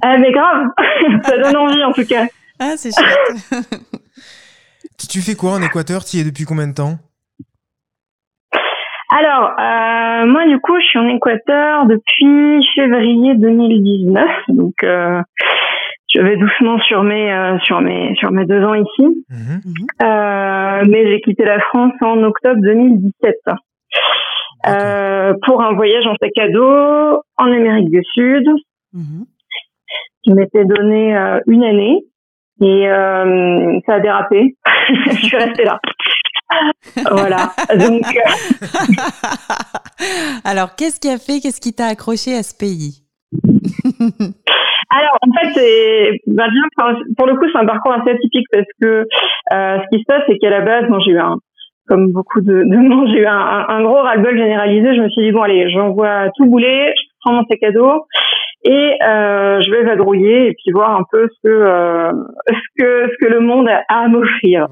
ah 0.02 0.18
mais 0.18 0.32
grave, 0.32 0.68
ça 1.24 1.38
donne 1.38 1.58
envie 1.58 1.84
en 1.84 1.92
tout 1.92 2.06
cas. 2.06 2.28
Ah 2.60 2.74
c'est 2.78 2.92
chouette. 2.92 3.68
tu 5.10 5.22
fais 5.22 5.36
quoi 5.36 5.52
en 5.52 5.62
Équateur 5.62 6.06
Tu 6.06 6.18
y 6.18 6.22
es 6.22 6.24
depuis 6.24 6.46
combien 6.46 6.68
de 6.68 6.74
temps? 6.74 6.98
Alors, 9.10 9.52
euh, 9.58 10.26
moi, 10.26 10.46
du 10.48 10.60
coup, 10.60 10.78
je 10.82 10.86
suis 10.86 11.00
en 11.00 11.08
Équateur 11.08 11.86
depuis 11.86 12.68
février 12.76 13.36
2019. 13.36 14.30
Donc, 14.50 14.74
euh, 14.84 15.22
je 16.14 16.22
vais 16.22 16.38
doucement 16.38 16.80
sur 16.80 17.04
mes 17.04 17.32
euh, 17.32 17.58
sur 17.60 17.82
mes 17.82 18.16
sur 18.16 18.32
mes 18.32 18.46
deux 18.46 18.64
ans 18.64 18.74
ici, 18.74 19.26
mhm. 19.30 19.62
euh, 20.02 20.84
mais 20.88 21.08
j'ai 21.08 21.22
quitté 21.22 21.44
la 21.44 21.60
France 21.60 21.94
en 22.02 22.24
octobre 22.24 22.62
2017 22.62 23.36
euh, 24.68 25.34
pour 25.46 25.62
un 25.62 25.74
voyage 25.74 26.06
en 26.08 26.16
sac 26.22 26.32
à 26.38 26.50
dos 26.50 27.22
en 27.38 27.52
Amérique 27.52 27.90
du 27.90 28.02
Sud. 28.14 28.48
Mhm. 28.94 29.26
Je 30.26 30.34
m'étais 30.34 30.66
donné 30.66 31.16
euh, 31.16 31.40
une 31.48 31.64
année 31.64 32.04
et 32.62 32.90
euh, 32.90 33.80
ça 33.86 33.96
a 33.96 34.00
dérapé. 34.00 34.56
je 35.12 35.26
suis 35.26 35.38
restée 35.38 35.64
là. 35.64 35.80
voilà. 37.12 37.52
Donc. 37.78 38.04
Alors, 40.44 40.76
qu'est-ce 40.76 41.00
qui 41.00 41.10
a 41.10 41.18
fait, 41.18 41.40
qu'est-ce 41.40 41.62
qui 41.62 41.74
t'a 41.74 41.88
accroché 41.88 42.34
à 42.34 42.44
ce 42.44 42.56
pays? 42.56 43.04
alors, 44.98 45.18
en 45.22 45.32
fait, 45.34 45.54
c'est 45.54 46.20
bah, 46.28 46.48
bien, 46.50 46.64
pour 47.18 47.28
le 47.28 47.36
coup, 47.36 47.46
c'est 47.52 47.58
un 47.58 47.66
parcours 47.66 47.94
assez 47.94 48.12
atypique 48.12 48.48
parce 48.52 48.68
que 48.82 49.06
euh, 49.54 49.78
ce 49.80 49.96
qui 49.96 50.02
se 50.02 50.06
passe, 50.08 50.24
c'est 50.28 50.38
qu'à 50.38 50.50
la 50.50 50.62
base, 50.62 50.90
moi, 50.90 51.00
j'ai 51.06 51.12
eu 51.12 51.20
un, 51.20 51.38
comme 51.88 52.12
beaucoup 52.12 52.42
de, 52.42 52.64
de 52.64 52.78
monde, 52.78 53.08
j'ai 53.08 53.22
eu 53.22 53.26
un, 53.26 53.66
un, 53.68 53.82
gros 53.84 54.02
ras-le-bol 54.02 54.38
généralisé. 54.38 54.96
Je 54.96 55.02
me 55.02 55.10
suis 55.10 55.24
dit 55.24 55.32
bon, 55.32 55.42
allez, 55.42 55.70
j'envoie 55.70 56.30
tout 56.36 56.46
bouler, 56.46 56.94
je 56.96 57.04
prends 57.22 57.34
mon 57.34 57.46
sac 57.46 57.64
à 57.64 57.72
dos 57.72 58.06
et 58.64 58.98
euh, 59.02 59.62
je 59.62 59.72
vais 59.72 59.84
vadrouiller 59.84 60.48
et 60.48 60.54
puis 60.54 60.72
voir 60.74 61.00
un 61.00 61.04
peu 61.12 61.28
ce 61.30 61.48
que 61.48 61.54
euh, 61.54 62.12
ce 62.50 62.84
que 62.84 63.10
ce 63.12 63.26
que 63.26 63.32
le 63.32 63.40
monde 63.40 63.68
a 63.70 63.84
à 63.88 64.08
m'offrir. 64.08 64.68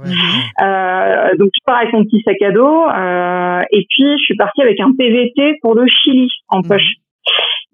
Euh, 0.62 1.36
donc, 1.38 1.50
je 1.54 1.64
pars 1.66 1.78
avec 1.78 1.94
mon 1.94 2.04
petit 2.04 2.22
sac 2.22 2.42
à 2.42 2.52
dos 2.52 2.84
euh, 2.88 3.62
et 3.72 3.86
puis 3.90 4.18
je 4.18 4.24
suis 4.24 4.36
partie 4.36 4.62
avec 4.62 4.80
un 4.80 4.92
PVT 4.98 5.58
pour 5.62 5.76
le 5.76 5.86
Chili 5.88 6.30
en 6.50 6.62
poche. 6.62 6.96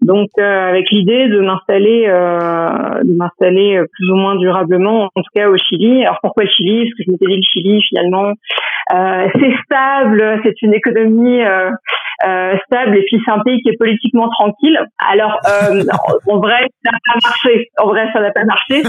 Donc 0.01 0.29
euh, 0.39 0.69
avec 0.69 0.89
l'idée 0.91 1.27
de 1.27 1.41
m'installer, 1.41 2.05
euh, 2.07 3.03
de 3.03 3.13
m'installer 3.15 3.79
plus 3.93 4.11
ou 4.11 4.15
moins 4.15 4.35
durablement, 4.35 5.09
en 5.13 5.21
tout 5.21 5.29
cas 5.35 5.47
au 5.47 5.57
Chili. 5.57 6.03
Alors 6.03 6.17
pourquoi 6.21 6.43
le 6.43 6.49
Chili? 6.49 6.85
Parce 6.85 6.95
que 6.97 7.03
je 7.05 7.11
m'étais 7.11 7.27
dit 7.27 7.35
le 7.35 7.43
Chili 7.43 7.83
finalement, 7.89 8.33
euh, 8.93 9.27
c'est 9.33 9.53
stable, 9.65 10.39
c'est 10.43 10.61
une 10.63 10.73
économie 10.73 11.43
euh, 11.43 11.69
euh, 12.25 12.57
stable 12.65 12.97
et 12.97 13.03
puis 13.05 13.21
c'est 13.23 13.31
un 13.31 13.43
pays 13.43 13.61
qui 13.61 13.69
est 13.69 13.77
politiquement 13.77 14.27
tranquille. 14.29 14.79
Alors 14.97 15.39
en 16.27 16.39
vrai 16.39 16.67
ça 16.83 16.89
n'a 16.91 16.97
pas 17.05 17.19
marché. 17.23 17.69
En 17.77 17.85
vrai 17.87 18.09
ça 18.11 18.21
n'a 18.21 18.31
pas 18.31 18.43
marché. 18.43 18.81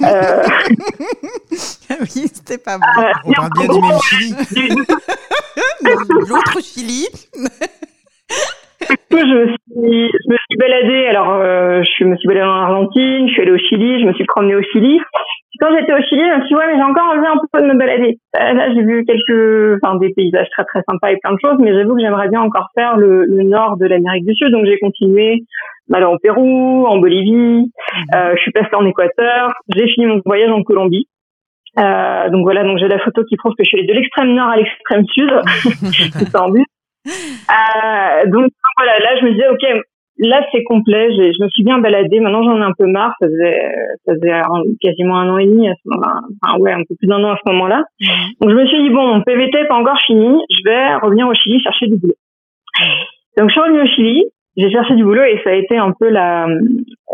oui 2.00 2.26
c'était 2.32 2.58
pas 2.58 2.78
bon. 2.78 2.86
On 3.26 3.32
parle 3.32 3.50
bien 3.58 3.68
du 3.68 3.80
même 3.80 4.00
Chili. 4.02 4.34
L'autre 6.28 6.60
Chili. 6.62 7.06
Je 9.10 9.34
me 9.34 9.46
suis, 9.46 10.10
je 10.12 10.32
me 10.32 10.36
suis 10.36 10.56
baladée. 10.58 11.06
Alors, 11.06 11.30
euh, 11.34 11.82
je 11.82 12.04
me 12.04 12.16
suis 12.16 12.28
baladée 12.28 12.46
en 12.46 12.52
Argentine, 12.52 13.28
je 13.28 13.32
suis 13.32 13.42
allée 13.42 13.52
au 13.52 13.58
Chili, 13.58 14.00
je 14.00 14.06
me 14.06 14.12
suis 14.12 14.24
promenée 14.24 14.56
au 14.56 14.62
Chili. 14.72 15.00
quand 15.60 15.68
j'étais 15.76 15.92
au 15.92 16.02
Chili, 16.08 16.22
je 16.22 16.34
me 16.34 16.40
suis 16.40 16.48
dit, 16.48 16.54
ouais, 16.54 16.66
mais 16.66 16.76
j'ai 16.76 16.82
encore 16.82 17.10
envie 17.10 17.26
un 17.26 17.38
peu 17.52 17.60
de 17.60 17.72
me 17.72 17.78
balader. 17.78 18.18
Euh, 18.40 18.52
là, 18.52 18.74
j'ai 18.74 18.82
vu 18.82 19.04
quelques, 19.04 19.80
enfin, 19.82 19.96
des 19.96 20.12
paysages 20.14 20.48
très 20.50 20.64
très 20.64 20.82
sympas 20.88 21.12
et 21.12 21.18
plein 21.22 21.32
de 21.32 21.38
choses, 21.42 21.56
mais 21.60 21.72
j'avoue 21.74 21.94
que 21.94 22.00
j'aimerais 22.00 22.28
bien 22.28 22.40
encore 22.40 22.68
faire 22.74 22.96
le, 22.96 23.24
le 23.24 23.42
nord 23.44 23.76
de 23.76 23.86
l'Amérique 23.86 24.26
du 24.26 24.34
Sud. 24.34 24.50
Donc, 24.50 24.66
j'ai 24.66 24.78
continué 24.78 25.42
d'aller 25.88 26.06
au 26.06 26.18
Pérou, 26.18 26.86
en 26.86 26.98
Bolivie. 26.98 27.32
Mhm. 27.32 28.04
Euh, 28.14 28.34
je 28.36 28.40
suis 28.42 28.52
passée 28.52 28.74
en 28.74 28.86
Équateur. 28.86 29.52
J'ai 29.74 29.86
fini 29.88 30.06
mon 30.06 30.20
voyage 30.24 30.50
en 30.50 30.62
Colombie. 30.62 31.06
Euh, 31.76 32.30
donc 32.30 32.42
voilà, 32.44 32.62
donc 32.62 32.78
j'ai 32.78 32.86
la 32.86 33.00
photo 33.00 33.24
qui 33.24 33.36
prouve 33.36 33.52
que 33.58 33.64
je 33.64 33.68
suis 33.68 33.78
allée 33.78 33.86
de 33.88 33.92
l'extrême 33.94 34.32
nord 34.32 34.48
à 34.48 34.56
l'extrême 34.56 35.04
sud. 35.06 35.30
C'est 36.12 36.36
en 36.36 36.48
bus. 36.50 36.64
Euh, 37.06 38.30
donc 38.30 38.50
voilà, 38.78 38.98
là 38.98 39.20
je 39.20 39.26
me 39.26 39.32
disais 39.32 39.48
ok, 39.48 39.84
là 40.18 40.44
c'est 40.50 40.62
complet, 40.64 41.10
je 41.12 41.42
me 41.42 41.48
suis 41.48 41.62
bien 41.62 41.78
baladée, 41.78 42.20
maintenant 42.20 42.42
j'en 42.42 42.56
ai 42.56 42.64
un 42.64 42.72
peu 42.78 42.86
marre, 42.86 43.12
ça 43.20 43.26
faisait, 43.26 43.72
ça 44.06 44.14
faisait 44.14 44.40
quasiment 44.80 45.18
un 45.18 45.28
an 45.28 45.38
et 45.38 45.46
demi 45.46 45.68
à 45.68 45.74
ce 45.74 45.88
moment-là, 45.90 46.20
enfin 46.42 46.58
ouais 46.58 46.72
un 46.72 46.82
peu 46.88 46.94
plus 46.96 47.06
d'un 47.06 47.22
an 47.22 47.32
à 47.32 47.38
ce 47.44 47.50
moment-là. 47.52 47.84
Mhm. 48.00 48.08
Donc 48.40 48.50
je 48.50 48.54
me 48.54 48.66
suis 48.66 48.82
dit 48.82 48.90
bon, 48.90 49.06
mon 49.06 49.22
PVT 49.22 49.60
n'est 49.60 49.68
pas 49.68 49.76
encore 49.76 50.00
fini, 50.06 50.38
je 50.50 50.68
vais 50.68 50.94
revenir 50.96 51.28
au 51.28 51.34
Chili 51.34 51.60
chercher 51.60 51.86
du 51.86 51.96
boulot. 51.98 52.14
Donc 53.36 53.48
je 53.48 53.52
suis 53.52 53.60
revenue 53.60 53.82
au 53.82 53.86
Chili, 53.86 54.24
j'ai 54.56 54.70
cherché 54.70 54.94
du 54.94 55.04
boulot 55.04 55.22
et 55.22 55.40
ça 55.42 55.50
a 55.50 55.54
été 55.54 55.76
un 55.76 55.92
peu 55.98 56.08
la, 56.08 56.46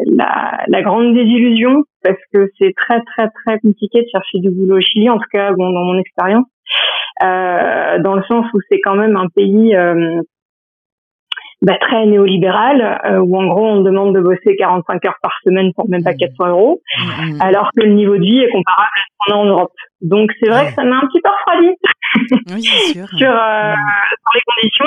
la, 0.06 0.64
la 0.66 0.82
grande 0.82 1.14
désillusion 1.14 1.84
parce 2.02 2.18
que 2.32 2.50
c'est 2.58 2.74
très 2.76 3.00
très 3.02 3.28
très 3.28 3.58
compliqué 3.60 4.02
de 4.02 4.08
chercher 4.12 4.38
du 4.38 4.50
boulot 4.50 4.78
au 4.78 4.80
Chili, 4.80 5.08
en 5.08 5.18
tout 5.18 5.28
cas 5.32 5.52
bon, 5.52 5.70
dans 5.70 5.84
mon 5.84 5.98
expérience. 5.98 6.46
Euh, 7.22 7.98
dans 7.98 8.14
le 8.14 8.22
sens 8.24 8.46
où 8.54 8.58
c'est 8.70 8.80
quand 8.80 8.94
même 8.94 9.16
un 9.16 9.28
pays 9.34 9.74
euh, 9.74 10.22
bah, 11.62 11.76
très 11.78 12.06
néolibéral, 12.06 13.00
euh, 13.04 13.18
où 13.18 13.36
en 13.36 13.46
gros 13.46 13.66
on 13.66 13.82
demande 13.82 14.14
de 14.14 14.20
bosser 14.20 14.56
45 14.56 15.04
heures 15.04 15.18
par 15.22 15.32
semaine 15.44 15.72
pour 15.74 15.88
même 15.90 16.02
pas 16.02 16.14
400 16.14 16.34
mmh. 16.38 16.48
euros, 16.48 16.80
mmh. 16.98 17.40
alors 17.40 17.70
que 17.76 17.82
le 17.82 17.92
niveau 17.92 18.16
de 18.16 18.22
vie 18.22 18.40
est 18.40 18.50
comparable 18.50 18.88
à 18.94 19.00
ce 19.02 19.32
qu'on 19.32 19.34
a 19.34 19.38
en 19.38 19.44
Europe. 19.44 19.72
Donc 20.00 20.30
c'est 20.40 20.48
vrai 20.48 20.68
que 20.68 20.72
ça 20.72 20.84
m'a 20.84 20.96
un 20.96 21.06
petit 21.06 21.20
peu 21.20 21.28
refroidi 21.28 21.76
oui, 22.54 22.62
sûr. 22.62 23.08
sur, 23.18 23.30
euh, 23.30 23.74
sur 23.74 24.34
les 24.34 24.40
conditions. 24.46 24.86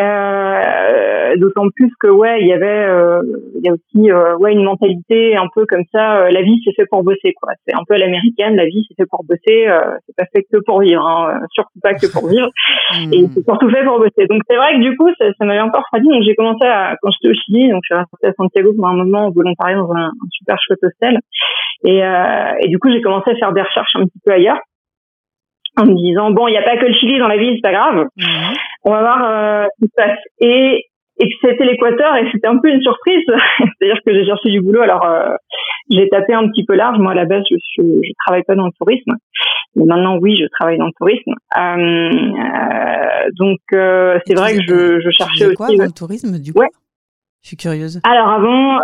Euh, 0.00 1.36
D'autant 1.36 1.66
plus 1.74 1.90
que 2.00 2.08
ouais, 2.08 2.42
il 2.42 2.46
y 2.46 2.52
avait, 2.52 2.66
euh, 2.66 3.22
il 3.56 3.64
y 3.64 3.68
a 3.68 3.72
aussi 3.72 4.10
euh, 4.10 4.36
ouais 4.36 4.52
une 4.52 4.64
mentalité 4.64 5.36
un 5.36 5.46
peu 5.54 5.64
comme 5.66 5.84
ça. 5.92 6.18
Euh, 6.18 6.30
la 6.30 6.42
vie 6.42 6.60
c'est 6.64 6.74
fait 6.74 6.86
pour 6.90 7.02
bosser 7.02 7.32
quoi. 7.40 7.52
C'est 7.66 7.74
un 7.74 7.84
peu 7.88 7.96
l'américaine. 7.96 8.56
La 8.56 8.66
vie 8.66 8.84
c'est 8.88 8.94
fait 8.94 9.08
pour 9.08 9.24
bosser. 9.24 9.66
Euh, 9.66 9.80
c'est 10.06 10.16
pas 10.16 10.26
fait 10.32 10.42
que 10.42 10.58
pour 10.64 10.80
vivre. 10.80 11.06
Hein, 11.06 11.40
surtout 11.52 11.80
pas 11.82 11.94
que 11.94 12.06
pour 12.12 12.28
vivre. 12.28 12.48
Et 13.12 13.22
hmm. 13.22 13.30
c'est 13.34 13.44
surtout 13.44 13.70
fait 13.70 13.84
pour 13.84 13.98
bosser. 13.98 14.26
Donc 14.28 14.42
c'est 14.48 14.56
vrai 14.56 14.74
que 14.74 14.80
du 14.80 14.96
coup 14.96 15.08
ça, 15.18 15.24
ça 15.38 15.44
m'avait 15.44 15.60
encore 15.60 15.82
refroidi. 15.82 16.08
Donc 16.08 16.22
j'ai 16.22 16.34
commencé 16.34 16.66
à 16.66 16.96
quand 17.00 17.10
j'étais 17.10 17.32
au 17.32 17.38
Chili. 17.46 17.70
Donc 17.70 17.80
je 17.84 17.94
suis 17.94 17.98
restée 17.98 18.26
à 18.26 18.32
Santiago 18.34 18.72
pour 18.76 18.86
un 18.86 18.94
moment 18.94 19.26
en 19.26 19.30
volontariat 19.30 19.76
dans 19.76 19.92
un, 19.92 20.08
un 20.08 20.28
super 20.30 20.56
chouette 20.60 20.80
hostel. 20.82 21.18
Et, 21.84 22.00
et 22.60 22.68
du 22.68 22.78
coup 22.78 22.90
j'ai 22.92 23.00
commencé 23.00 23.30
à 23.30 23.36
faire 23.36 23.52
des 23.52 23.62
recherches 23.62 23.96
un 23.96 24.04
petit 24.04 24.20
peu 24.24 24.32
ailleurs 24.32 24.58
en 25.76 25.86
me 25.86 25.94
disant 25.94 26.30
bon, 26.30 26.48
il 26.48 26.52
n'y 26.52 26.58
a 26.58 26.62
pas 26.62 26.76
que 26.76 26.84
le 26.84 26.92
Chili 26.92 27.18
dans 27.18 27.28
la 27.28 27.36
vie, 27.36 27.54
c'est 27.54 27.62
pas 27.62 27.72
grave. 27.72 28.06
Mhm. 28.16 28.54
On 28.84 28.90
va 28.90 29.00
voir 29.00 29.24
euh, 29.24 29.66
ce 29.78 29.84
qui 29.84 29.90
se 29.90 29.94
passe. 29.96 30.18
Et 30.40 30.86
et 31.18 31.26
puis 31.26 31.36
c'était 31.42 31.64
l'Équateur 31.64 32.16
et 32.16 32.28
c'était 32.32 32.48
un 32.48 32.58
peu 32.58 32.68
une 32.68 32.80
surprise. 32.80 33.24
C'est-à-dire 33.58 34.00
que 34.04 34.12
j'ai 34.12 34.24
cherché 34.24 34.50
du 34.50 34.60
boulot. 34.60 34.80
Alors 34.80 35.04
euh, 35.04 35.34
j'ai 35.90 36.08
tapé 36.08 36.34
un 36.34 36.48
petit 36.48 36.64
peu 36.64 36.74
large. 36.74 36.98
Moi 36.98 37.12
à 37.12 37.14
la 37.14 37.26
base 37.26 37.44
je 37.50 37.56
suis, 37.58 38.02
je 38.02 38.12
travaille 38.24 38.42
pas 38.44 38.54
dans 38.54 38.66
le 38.66 38.72
tourisme, 38.78 39.12
mais 39.76 39.84
maintenant 39.84 40.18
oui 40.20 40.36
je 40.36 40.46
travaille 40.58 40.78
dans 40.78 40.86
le 40.86 40.92
tourisme. 40.98 41.32
Euh, 41.56 42.10
euh 42.10 43.30
donc 43.38 43.60
euh, 43.72 44.18
c'est 44.26 44.34
vrai 44.34 44.56
que 44.56 44.62
je, 44.66 45.00
je 45.00 45.10
cherchais 45.10 45.46
aussi. 45.46 45.54
quoi 45.54 45.68
dans 45.68 45.84
le 45.84 45.92
tourisme 45.92 46.38
du 46.38 46.52
coup? 46.52 46.60
Ouais. 46.60 46.70
Je 47.42 47.48
suis 47.48 47.56
curieuse. 47.56 48.00
Alors 48.04 48.30
avant, 48.30 48.78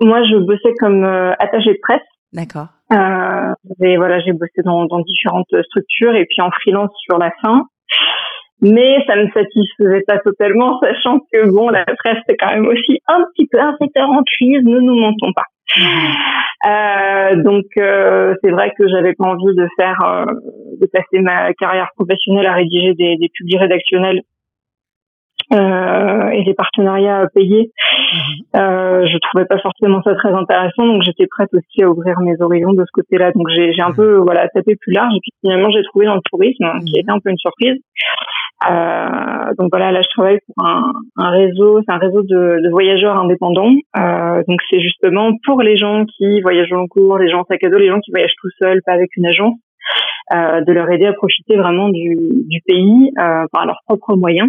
moi 0.00 0.22
je 0.24 0.36
bossais 0.44 0.74
comme 0.80 1.04
attaché 1.04 1.72
de 1.72 1.78
presse. 1.82 2.02
D'accord. 2.32 2.66
Euh, 2.92 3.54
et 3.80 3.96
voilà, 3.96 4.20
j'ai 4.20 4.32
bossé 4.32 4.62
dans, 4.64 4.84
dans, 4.86 5.00
différentes 5.00 5.46
structures 5.66 6.14
et 6.14 6.26
puis 6.26 6.42
en 6.42 6.50
freelance 6.50 6.90
sur 7.04 7.16
la 7.18 7.30
fin. 7.40 7.62
Mais 8.60 9.04
ça 9.06 9.16
me 9.16 9.28
satisfaisait 9.30 10.04
pas 10.06 10.18
totalement, 10.18 10.78
sachant 10.82 11.18
que 11.32 11.50
bon, 11.50 11.68
la 11.68 11.84
presse 11.84 12.18
c'est 12.28 12.36
quand 12.36 12.52
même 12.52 12.66
aussi 12.66 13.00
un 13.08 13.22
petit 13.34 13.46
peu 13.50 13.60
un 13.60 13.76
secteur 13.80 14.08
en 14.08 14.22
crise, 14.22 14.62
ne 14.64 14.80
nous 14.80 14.94
mentons 14.94 15.32
pas. 15.34 15.44
Euh, 16.66 17.42
donc 17.42 17.64
euh, 17.78 18.34
c'est 18.42 18.50
vrai 18.50 18.72
que 18.78 18.88
j'avais 18.88 19.14
pas 19.14 19.24
envie 19.24 19.54
de 19.54 19.66
faire, 19.76 19.98
euh, 20.04 20.24
de 20.80 20.86
passer 20.86 21.20
ma 21.20 21.52
carrière 21.54 21.88
professionnelle 21.96 22.46
à 22.46 22.54
rédiger 22.54 22.94
des, 22.94 23.16
des 23.16 23.28
publics 23.34 23.58
rédactionnels 23.58 24.22
euh, 25.52 26.28
et 26.30 26.42
des 26.44 26.54
partenariats 26.54 27.26
payés. 27.34 27.70
Mhm. 28.12 28.60
Euh, 28.60 29.06
je 29.06 29.18
trouvais 29.18 29.44
pas 29.44 29.58
forcément 29.58 30.02
ça 30.02 30.14
très 30.14 30.32
intéressant, 30.32 30.86
donc 30.86 31.02
j'étais 31.02 31.26
prête 31.26 31.50
aussi 31.52 31.82
à 31.82 31.88
ouvrir 31.90 32.18
mes 32.20 32.40
horizons 32.40 32.72
de 32.72 32.84
ce 32.84 32.90
côté-là. 32.92 33.32
Donc 33.32 33.48
j'ai 33.50 33.80
un 33.80 33.90
mhm. 33.90 33.96
peu 33.96 34.16
voilà 34.16 34.48
tapé 34.48 34.76
plus 34.76 34.92
large 34.92 35.12
et 35.14 35.20
puis 35.20 35.32
finalement 35.40 35.70
j'ai 35.70 35.82
trouvé 35.84 36.06
dans 36.06 36.14
le 36.14 36.22
tourisme, 36.30 36.64
qui 36.86 36.96
a 36.96 37.00
été 37.00 37.10
un 37.10 37.20
peu 37.20 37.30
une 37.30 37.38
surprise. 37.38 37.76
Euh, 38.70 39.54
donc 39.58 39.68
voilà, 39.70 39.92
là 39.92 40.00
je 40.02 40.08
travaille 40.08 40.38
pour 40.46 40.66
un, 40.66 40.92
un 41.16 41.30
réseau, 41.30 41.80
c'est 41.86 41.92
un 41.92 41.98
réseau 41.98 42.22
de, 42.22 42.62
de, 42.62 42.70
voyageurs 42.70 43.16
indépendants. 43.16 43.74
Euh, 43.96 44.42
donc 44.48 44.60
c'est 44.70 44.80
justement 44.80 45.32
pour 45.44 45.62
les 45.62 45.76
gens 45.76 46.04
qui 46.06 46.40
voyagent 46.40 46.72
en 46.72 46.86
cours, 46.86 47.18
les 47.18 47.30
gens 47.30 47.44
sac 47.44 47.62
à 47.62 47.68
dos, 47.68 47.78
les 47.78 47.88
gens 47.88 48.00
qui 48.00 48.10
voyagent 48.10 48.34
tout 48.40 48.48
seuls, 48.58 48.80
pas 48.86 48.92
avec 48.92 49.10
une 49.16 49.26
agence, 49.26 49.56
euh, 50.32 50.62
de 50.62 50.72
leur 50.72 50.90
aider 50.90 51.04
à 51.04 51.12
profiter 51.12 51.56
vraiment 51.56 51.90
du, 51.90 52.16
du 52.48 52.60
pays 52.66 53.10
euh, 53.18 53.44
par 53.52 53.66
leurs 53.66 53.80
propres 53.86 54.16
moyens 54.16 54.48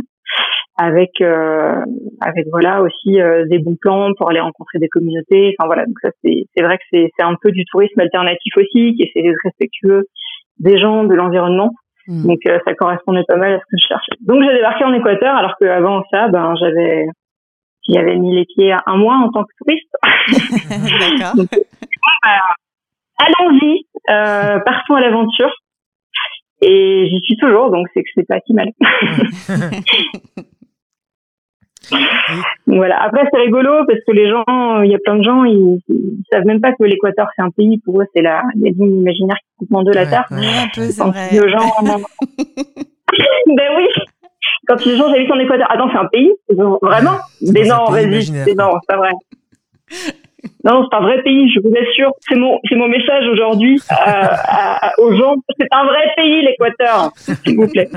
avec 0.78 1.20
euh, 1.20 1.82
avec 2.22 2.48
voilà 2.50 2.82
aussi 2.82 3.18
des 3.50 3.60
bons 3.60 3.76
plans 3.80 4.12
pour 4.18 4.30
aller 4.30 4.40
rencontrer 4.40 4.80
des 4.80 4.88
communautés 4.88 5.54
enfin 5.58 5.68
voilà 5.68 5.86
donc 5.86 5.96
ça 6.02 6.10
c'est 6.24 6.46
c'est 6.56 6.64
vrai 6.64 6.78
que 6.78 6.84
c'est 6.92 7.10
c'est 7.18 7.24
un 7.24 7.36
peu 7.42 7.52
du 7.52 7.66
tourisme 7.66 8.00
alternatif 8.00 8.54
aussi 8.58 8.96
qui 8.96 9.04
essaie 9.04 9.22
d'être 9.22 9.40
respectueux 9.44 10.06
des 10.60 10.78
gens 10.80 11.04
de 11.04 11.14
l'environnement 11.14 11.72
hmm. 12.08 12.28
donc 12.28 12.40
euh, 12.48 12.60
ça 12.66 12.74
correspondait 12.74 13.24
pas 13.28 13.38
mal 13.38 13.54
à 13.54 13.60
ce 13.60 13.64
que 13.64 13.78
je 13.80 13.88
cherchais 13.88 14.16
donc 14.22 14.44
j'ai 14.44 14.54
débarqué 14.54 14.84
en 14.84 14.94
Équateur 14.94 15.36
alors 15.36 15.56
qu'avant 15.60 16.04
ça 16.12 16.28
ben 16.30 16.56
j'avais 16.60 17.06
j'y 17.88 17.98
avais 17.98 18.16
mis 18.16 18.36
les 18.36 18.46
pieds 18.46 18.74
un 18.86 18.98
mois 18.98 19.16
en 19.16 19.30
tant 19.30 19.44
que 19.44 19.54
touriste 19.60 19.92
d'accord 21.00 21.36
donc, 21.36 21.50
ben, 21.52 22.40
allons-y 23.20 23.86
partons 24.08 24.96
à 24.96 25.02
l'aventure 25.02 25.52
et 26.62 27.08
j'y 27.10 27.20
suis 27.22 27.38
toujours, 27.38 27.70
donc 27.70 27.86
c'est 27.94 28.02
que 28.02 28.10
c'est 28.16 28.28
pas 28.28 28.40
si 28.46 28.54
mal. 28.54 28.70
voilà. 32.68 33.02
Après, 33.02 33.28
c'est 33.32 33.40
rigolo 33.40 33.86
parce 33.88 34.00
que 34.06 34.12
les 34.12 34.30
gens, 34.30 34.82
il 34.84 34.92
y 34.92 34.96
a 34.96 35.00
plein 35.00 35.18
de 35.18 35.24
gens, 35.24 35.44
ils, 35.44 35.80
ils 35.90 36.24
savent 36.32 36.46
même 36.46 36.62
pas 36.62 36.74
que 36.74 36.84
l'Équateur 36.84 37.28
c'est 37.36 37.42
un 37.42 37.52
pays. 37.52 37.80
Pour 37.84 38.02
eux, 38.02 38.06
c'est 38.16 38.22
la, 38.22 38.42
il 38.56 38.62
y 38.62 38.68
a 38.68 38.72
une 38.78 39.02
imaginaire 39.02 39.38
qui 39.38 39.66
coupe 39.66 39.74
en 39.74 39.84
deux 39.84 39.94
la 39.94 40.06
terre. 40.06 40.26
Ouais, 40.32 40.38
un 40.38 40.68
peu, 40.74 40.82
c'est 40.82 41.04
vrai. 41.04 41.30
Les 41.32 41.50
gens, 41.50 41.72
ben 43.48 43.70
oui. 43.78 43.88
Quand 44.68 44.84
les 44.86 44.98
gens 44.98 45.10
j'habite 45.10 45.32
en 45.32 45.40
Équateur, 45.40 45.72
attends, 45.72 45.90
c'est 45.92 45.98
un 45.98 46.08
pays, 46.12 46.32
vraiment 46.82 47.18
Mais 47.54 47.64
non, 47.64 47.86
vas-y, 47.86 48.32
non, 48.56 48.72
c'est 48.82 48.88
pas 48.88 48.98
vrai. 48.98 49.12
Non, 50.64 50.88
c'est 50.90 50.98
un 50.98 51.02
vrai 51.02 51.22
pays, 51.24 51.52
je 51.54 51.60
vous 51.62 51.74
assure. 51.76 52.12
C'est 52.28 52.36
mon, 52.36 52.60
c'est 52.68 52.76
mon 52.76 52.88
message 52.88 53.28
aujourd'hui 53.32 53.80
aux 54.98 55.16
gens. 55.16 55.36
C'est 55.60 55.68
un 55.72 55.86
vrai 55.86 56.12
pays, 56.16 56.42
l'Équateur, 56.44 57.12
s'il 57.16 57.56
vous 57.56 57.68
plaît. 57.68 57.90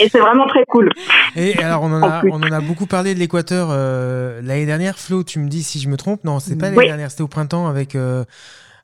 Et 0.00 0.08
c'est 0.08 0.18
vraiment 0.18 0.46
très 0.46 0.64
cool. 0.66 0.90
Et 1.36 1.56
alors, 1.58 1.82
on 1.82 1.92
en, 1.92 2.02
a, 2.02 2.22
on 2.24 2.42
en 2.42 2.52
a 2.52 2.60
beaucoup 2.60 2.86
parlé 2.86 3.14
de 3.14 3.18
l'Équateur 3.18 3.68
euh, 3.70 4.40
l'année 4.42 4.66
dernière. 4.66 4.98
Flo, 4.98 5.22
tu 5.22 5.38
me 5.38 5.48
dis 5.48 5.62
si 5.62 5.78
je 5.78 5.88
me 5.88 5.96
trompe. 5.96 6.24
Non, 6.24 6.40
c'est 6.40 6.56
pas 6.56 6.70
l'année 6.70 6.86
dernière, 6.86 7.10
c'était 7.10 7.22
au 7.22 7.28
printemps 7.28 7.68
avec 7.68 7.94
euh, 7.94 8.24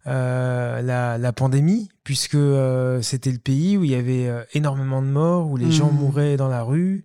euh, 0.07 0.81
la, 0.81 1.19
la, 1.19 1.33
pandémie, 1.33 1.89
puisque 2.05 2.39
c'était 3.01 3.33
le 3.33 3.39
pays 3.39 3.77
où 3.77 3.85
il 3.85 3.91
y 3.91 3.95
avait 3.95 4.31
énormément 4.55 5.03
de 5.03 5.09
morts, 5.09 5.51
où 5.51 5.57
les 5.57 5.71
gens 5.71 5.91
mmh. 5.91 5.99
mouraient 5.99 6.37
dans 6.37 6.49
la 6.49 6.63
rue. 6.63 7.05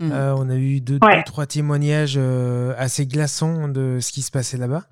Mmh. 0.00 0.12
on 0.12 0.48
a 0.48 0.56
eu 0.56 0.80
deux, 0.80 0.98
deux 0.98 1.22
trois 1.26 1.46
témoignages 1.46 2.18
assez 2.78 3.06
glaçants 3.06 3.68
de 3.68 3.98
ce 4.00 4.12
qui 4.12 4.22
se 4.22 4.30
passait 4.30 4.56
là-bas. 4.56 4.82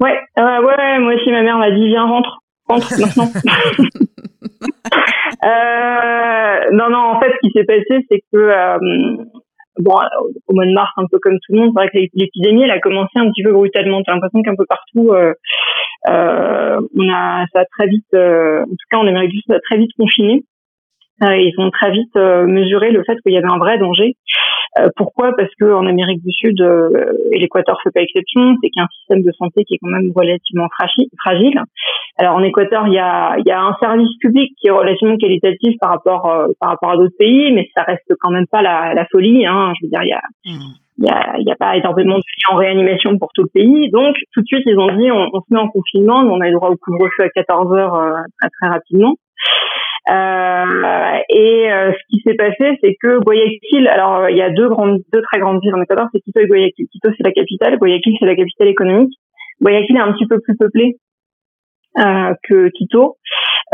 Ouais, 0.00 0.18
ouais, 0.36 0.98
moi 0.98 1.14
aussi, 1.14 1.30
ma 1.30 1.42
mère 1.42 1.58
m'a 1.58 1.70
dit 1.70 1.86
viens 1.86 2.06
rentre, 2.06 2.40
rentre 2.66 2.92
maintenant. 2.98 3.30
Euh, 5.44 6.70
non, 6.72 6.90
non, 6.90 6.98
en 6.98 7.20
fait, 7.20 7.30
ce 7.30 7.38
qui 7.42 7.52
s'est 7.52 7.64
passé, 7.64 8.06
c'est 8.10 8.20
que 8.32 8.36
euh, 8.38 8.78
bon, 9.78 9.94
au 10.46 10.54
mois 10.54 10.66
de 10.66 10.72
mars, 10.72 10.90
un 10.96 11.06
peu 11.10 11.18
comme 11.18 11.34
tout 11.34 11.52
le 11.52 11.60
monde, 11.60 11.72
c'est 11.74 11.80
vrai 11.80 11.88
que 11.88 11.98
l'épidémie, 12.14 12.62
elle 12.62 12.70
a 12.70 12.80
commencé 12.80 13.12
un 13.16 13.28
petit 13.30 13.42
peu 13.42 13.52
brutalement. 13.52 14.02
J'ai 14.06 14.12
l'impression 14.12 14.42
qu'un 14.42 14.56
peu 14.56 14.66
partout, 14.66 15.12
euh, 15.12 15.34
euh, 16.08 16.80
on 16.96 17.08
a, 17.12 17.44
ça 17.52 17.60
a 17.60 17.64
très 17.66 17.88
vite, 17.88 18.06
euh, 18.14 18.62
en 18.62 18.66
tout 18.66 18.86
cas 18.90 18.98
en 18.98 19.06
Amérique 19.06 19.30
du 19.30 19.36
Sud, 19.38 19.46
ça 19.48 19.56
a 19.56 19.60
très 19.60 19.78
vite 19.78 19.90
confiné. 19.98 20.44
Ils 21.20 21.54
ont 21.58 21.70
très 21.70 21.90
vite 21.90 22.14
mesuré 22.16 22.90
le 22.90 23.02
fait 23.04 23.16
qu'il 23.22 23.32
y 23.32 23.38
avait 23.38 23.50
un 23.50 23.56
vrai 23.56 23.78
danger. 23.78 24.16
Euh, 24.78 24.88
pourquoi? 24.96 25.32
Parce 25.36 25.50
que 25.60 25.72
en 25.72 25.86
Amérique 25.86 26.22
du 26.22 26.32
Sud, 26.32 26.60
et 27.30 27.38
l'Équateur 27.38 27.78
fait 27.82 27.90
pas 27.90 28.00
exception, 28.00 28.56
c'est 28.60 28.70
qu'il 28.70 28.80
y 28.80 28.82
a 28.82 28.84
un 28.84 28.94
système 28.98 29.22
de 29.22 29.32
santé 29.32 29.64
qui 29.64 29.74
est 29.74 29.78
quand 29.80 29.90
même 29.90 30.10
relativement 30.14 30.68
fragile. 31.22 31.60
Alors 32.18 32.36
en 32.36 32.42
Équateur, 32.42 32.86
il 32.86 32.94
y 32.94 32.98
a, 32.98 33.36
il 33.38 33.46
y 33.46 33.52
a 33.52 33.60
un 33.60 33.76
service 33.80 34.16
public 34.20 34.52
qui 34.60 34.68
est 34.68 34.72
relativement 34.72 35.16
qualitatif 35.16 35.76
par 35.80 35.90
rapport 35.90 36.22
par 36.60 36.70
rapport 36.70 36.90
à 36.90 36.96
d'autres 36.96 37.16
pays, 37.18 37.52
mais 37.52 37.68
ça 37.76 37.82
reste 37.82 38.12
quand 38.20 38.30
même 38.30 38.46
pas 38.46 38.62
la, 38.62 38.94
la 38.94 39.06
folie. 39.06 39.46
Hein. 39.46 39.72
Je 39.80 39.86
veux 39.86 39.90
dire, 39.90 40.02
il 40.02 40.08
y 40.08 40.12
a 40.12 40.22
mmh. 40.46 40.74
il 40.98 41.04
y 41.04 41.08
a, 41.08 41.34
y 41.38 41.52
a 41.52 41.56
pas 41.56 41.76
énormément 41.76 42.16
de 42.16 42.22
lits 42.22 42.52
en 42.52 42.56
réanimation 42.56 43.16
pour 43.18 43.30
tout 43.34 43.42
le 43.42 43.50
pays. 43.52 43.90
Donc, 43.90 44.16
tout 44.32 44.40
de 44.40 44.46
suite, 44.46 44.64
ils 44.66 44.78
ont 44.78 44.94
dit, 44.96 45.10
on, 45.10 45.28
on 45.32 45.40
se 45.40 45.46
met 45.50 45.60
en 45.60 45.68
confinement, 45.68 46.18
on 46.18 46.40
a 46.40 46.48
le 46.48 46.54
droit 46.54 46.70
au 46.70 46.76
couvre-feu 46.76 47.24
à 47.24 47.28
14 47.28 47.72
heures 47.76 48.16
très, 48.40 48.50
très 48.60 48.68
rapidement. 48.68 49.14
Euh, 50.10 51.18
et 51.30 51.72
euh, 51.72 51.92
ce 51.92 51.98
qui 52.10 52.20
s'est 52.22 52.34
passé, 52.34 52.78
c'est 52.82 52.94
que 53.00 53.18
Guayaquil, 53.20 53.88
alors 53.88 54.28
il 54.28 54.36
y 54.36 54.42
a 54.42 54.50
deux 54.50 54.68
grandes, 54.68 55.00
deux 55.12 55.22
très 55.22 55.40
grandes 55.40 55.60
villes 55.62 55.74
en 55.74 55.80
Équateur, 55.80 56.08
c'est 56.12 56.20
Quito 56.20 56.40
et 56.40 56.46
Guayaquil. 56.46 56.86
Quito 56.92 57.08
c'est 57.16 57.24
la 57.24 57.32
capitale, 57.32 57.78
Guayaquil 57.78 58.16
c'est 58.20 58.26
la 58.26 58.36
capitale 58.36 58.68
économique. 58.68 59.14
Guayaquil 59.62 59.96
est 59.96 60.00
un 60.00 60.12
petit 60.12 60.26
peu 60.26 60.40
plus 60.40 60.56
peuplé 60.56 60.96
euh, 61.98 62.34
que 62.42 62.68
Quito. 62.68 63.16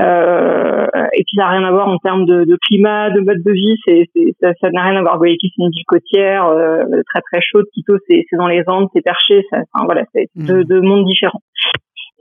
Euh, 0.00 0.86
et 1.12 1.24
puis 1.26 1.36
ça 1.36 1.42
n'a 1.42 1.48
rien 1.48 1.64
à 1.64 1.72
voir 1.72 1.88
en 1.88 1.98
termes 1.98 2.24
de, 2.24 2.44
de 2.44 2.56
climat, 2.64 3.10
de 3.10 3.20
mode 3.20 3.42
de 3.44 3.52
vie. 3.52 3.76
C'est, 3.84 4.06
ça, 4.40 4.52
ça 4.60 4.70
n'a 4.70 4.84
rien 4.84 4.96
à 4.96 5.02
voir. 5.02 5.18
Guayaquil 5.18 5.50
c'est 5.56 5.64
une 5.64 5.70
ville 5.70 5.84
côtière 5.88 6.46
euh, 6.46 6.84
très 7.12 7.22
très 7.22 7.40
chaude. 7.42 7.64
Quito 7.74 7.96
c'est, 8.08 8.24
c'est 8.30 8.36
dans 8.36 8.46
les 8.46 8.62
Andes, 8.68 8.88
c'est 8.94 9.02
perché. 9.02 9.42
Ça, 9.50 9.58
enfin, 9.72 9.84
voilà, 9.84 10.04
c'est 10.14 10.28
deux, 10.36 10.60
mmh. 10.60 10.64
deux 10.64 10.80
mondes 10.80 11.06
différents. 11.06 11.42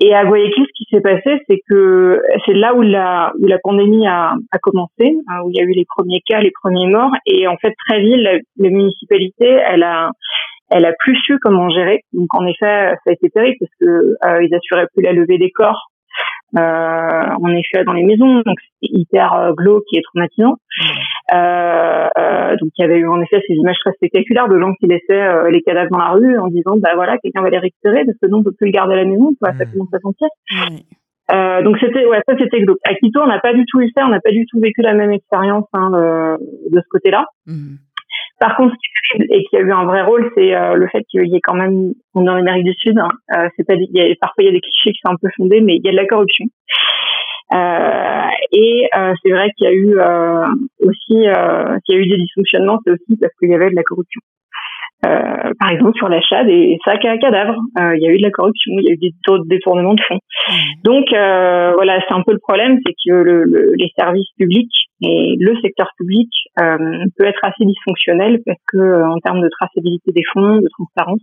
Et 0.01 0.13
à 0.13 0.23
Guayaquil, 0.23 0.65
ce 0.65 0.71
qui 0.73 0.85
s'est 0.89 1.01
passé, 1.01 1.41
c'est 1.49 1.59
que 1.69 2.21
c'est 2.45 2.53
là 2.53 2.73
où 2.73 2.81
la, 2.81 3.33
où 3.39 3.47
la 3.47 3.59
pandémie 3.59 4.07
a, 4.07 4.33
a 4.51 4.57
commencé, 4.59 5.17
hein, 5.27 5.41
où 5.43 5.49
il 5.51 5.57
y 5.57 5.59
a 5.59 5.63
eu 5.63 5.73
les 5.73 5.85
premiers 5.85 6.21
cas, 6.25 6.39
les 6.39 6.51
premiers 6.51 6.87
morts. 6.87 7.11
Et 7.25 7.47
en 7.47 7.57
fait, 7.57 7.73
très 7.87 7.99
vite, 8.01 8.15
la, 8.17 8.69
municipalité, 8.69 9.45
elle 9.45 9.83
a, 9.83 10.11
elle 10.69 10.85
a 10.85 10.93
plus 10.99 11.17
su 11.17 11.37
comment 11.39 11.69
gérer. 11.69 12.03
Donc 12.13 12.33
en 12.33 12.45
effet, 12.45 12.93
ça 13.03 13.09
a 13.09 13.11
été 13.11 13.29
terrible 13.29 13.57
parce 13.59 13.71
que 13.79 13.85
euh, 14.25 14.43
ils 14.43 14.55
assuraient 14.55 14.87
plus 14.93 15.03
la 15.03 15.11
levée 15.11 15.37
des 15.37 15.51
corps 15.51 15.88
en 16.57 17.51
effet 17.51 17.83
dans 17.83 17.93
les 17.93 18.03
maisons, 18.03 18.41
donc 18.45 18.57
c'est 18.81 18.89
hyper 18.91 19.33
euh, 19.33 19.53
glauque 19.53 19.83
et 19.93 20.01
traumatisant. 20.01 20.55
Euh, 21.33 22.07
euh, 22.17 22.55
donc 22.57 22.69
il 22.77 22.81
y 22.81 22.83
avait 22.83 22.97
eu 22.97 23.07
en 23.07 23.21
effet 23.21 23.41
ces 23.47 23.53
images 23.53 23.77
très 23.83 23.93
spectaculaires 23.93 24.47
de 24.47 24.59
gens 24.59 24.73
qui 24.79 24.87
laissaient 24.87 25.11
euh, 25.11 25.51
les 25.51 25.61
cadavres 25.61 25.91
dans 25.91 25.99
la 25.99 26.11
rue 26.11 26.37
en 26.39 26.47
disant 26.47 26.77
bah 26.77 26.91
voilà 26.95 27.17
quelqu'un 27.19 27.41
va 27.41 27.49
les 27.49 27.59
récupérer 27.59 28.03
parce 28.05 28.17
que 28.21 28.27
nous 28.27 28.37
on 28.37 28.43
peut 28.43 28.51
plus 28.51 28.67
les 28.67 28.71
garder 28.71 28.93
à 28.93 28.97
la 28.97 29.05
maison, 29.05 29.33
quoi, 29.39 29.53
ça 29.53 29.65
commence 29.65 29.93
à 29.93 29.99
sentir. 29.99 30.27
Euh, 31.31 31.61
donc 31.61 31.77
c'était 31.79 32.05
ouais 32.05 32.21
ça 32.27 32.35
c'était 32.39 32.61
glauque. 32.61 32.79
À 32.85 32.95
Quito 32.95 33.21
on 33.21 33.27
n'a 33.27 33.39
pas 33.39 33.53
du 33.53 33.63
tout 33.65 33.81
eu 33.81 33.91
ça, 33.95 34.05
on 34.05 34.09
n'a 34.09 34.19
pas 34.19 34.31
du 34.31 34.45
tout 34.47 34.59
vécu 34.59 34.81
la 34.81 34.93
même 34.93 35.11
expérience 35.11 35.67
hein, 35.73 35.91
de 35.91 36.79
ce 36.79 36.87
côté-là. 36.89 37.25
Mmh. 37.45 37.75
Par 38.39 38.55
contre, 38.55 38.73
ce 38.73 38.77
qui 38.77 38.87
est 38.87 39.27
terrible 39.27 39.33
et 39.35 39.43
qui 39.45 39.57
a 39.57 39.59
eu 39.59 39.71
un 39.71 39.85
vrai 39.85 40.01
rôle, 40.01 40.31
c'est 40.35 40.55
euh, 40.55 40.75
le 40.75 40.87
fait 40.87 41.03
qu'il 41.09 41.27
y 41.27 41.35
ait 41.35 41.41
quand 41.41 41.55
même, 41.55 41.93
on 42.15 42.25
est 42.25 42.29
en 42.29 42.35
Amérique 42.35 42.65
du 42.65 42.73
Sud, 42.73 42.97
hein, 42.97 43.09
euh, 43.35 43.49
c'est 43.55 43.65
pas, 43.67 43.73
il 43.75 43.89
y 43.91 44.01
a, 44.01 44.15
parfois 44.19 44.43
il 44.43 44.47
y 44.47 44.49
a 44.49 44.53
des 44.53 44.61
clichés 44.61 44.93
qui 44.93 44.99
sont 45.05 45.11
un 45.11 45.17
peu 45.21 45.27
fondés, 45.35 45.59
mais 45.59 45.75
il 45.75 45.85
y 45.85 45.89
a 45.89 45.91
de 45.91 45.97
la 45.97 46.05
corruption. 46.05 46.45
Euh, 47.51 48.27
et 48.51 48.87
euh, 48.95 49.13
c'est 49.21 49.31
vrai 49.31 49.51
qu'il 49.57 49.65
y 49.65 49.69
a 49.69 49.73
eu 49.73 49.95
aussi, 50.79 51.25
qu'il 51.85 51.95
y 51.95 51.97
a 51.97 52.01
eu 52.01 52.07
des 52.07 52.17
dysfonctionnements, 52.17 52.79
c'est 52.85 52.91
aussi 52.91 53.17
parce 53.19 53.33
qu'il 53.39 53.49
y 53.49 53.55
avait 53.55 53.71
de 53.71 53.75
la 53.75 53.83
corruption. 53.83 54.21
Euh, 55.05 55.53
par 55.57 55.69
exemple 55.69 55.95
sur 55.95 56.09
l'achat 56.09 56.43
des 56.43 56.77
sacs 56.83 57.05
à 57.05 57.17
cadavres. 57.17 57.61
Euh, 57.79 57.95
il 57.95 58.03
y 58.03 58.07
a 58.07 58.11
eu 58.11 58.17
de 58.17 58.23
la 58.23 58.31
corruption, 58.31 58.73
il 58.79 58.83
y 58.83 58.89
a 58.89 58.93
eu 58.93 58.97
des 58.97 59.13
détournements 59.45 59.93
de 59.93 60.01
fonds. 60.01 60.19
Mmh. 60.49 60.53
Donc 60.83 61.13
euh, 61.13 61.71
voilà, 61.73 62.01
c'est 62.05 62.13
un 62.13 62.21
peu 62.21 62.33
le 62.33 62.39
problème, 62.39 62.79
c'est 62.85 62.91
que 62.91 63.13
le, 63.13 63.43
le, 63.45 63.73
les 63.75 63.89
services 63.97 64.29
publics 64.37 64.73
et 65.01 65.37
le 65.39 65.55
secteur 65.61 65.89
public 65.97 66.29
peut 66.57 67.25
être 67.25 67.39
assez 67.43 67.63
dysfonctionnel 67.63 68.41
parce 68.45 68.59
que 68.67 69.03
en 69.05 69.17
termes 69.19 69.39
de 69.39 69.47
traçabilité 69.47 70.11
des 70.11 70.23
fonds, 70.33 70.57
de 70.57 70.67
transparence, 70.77 71.21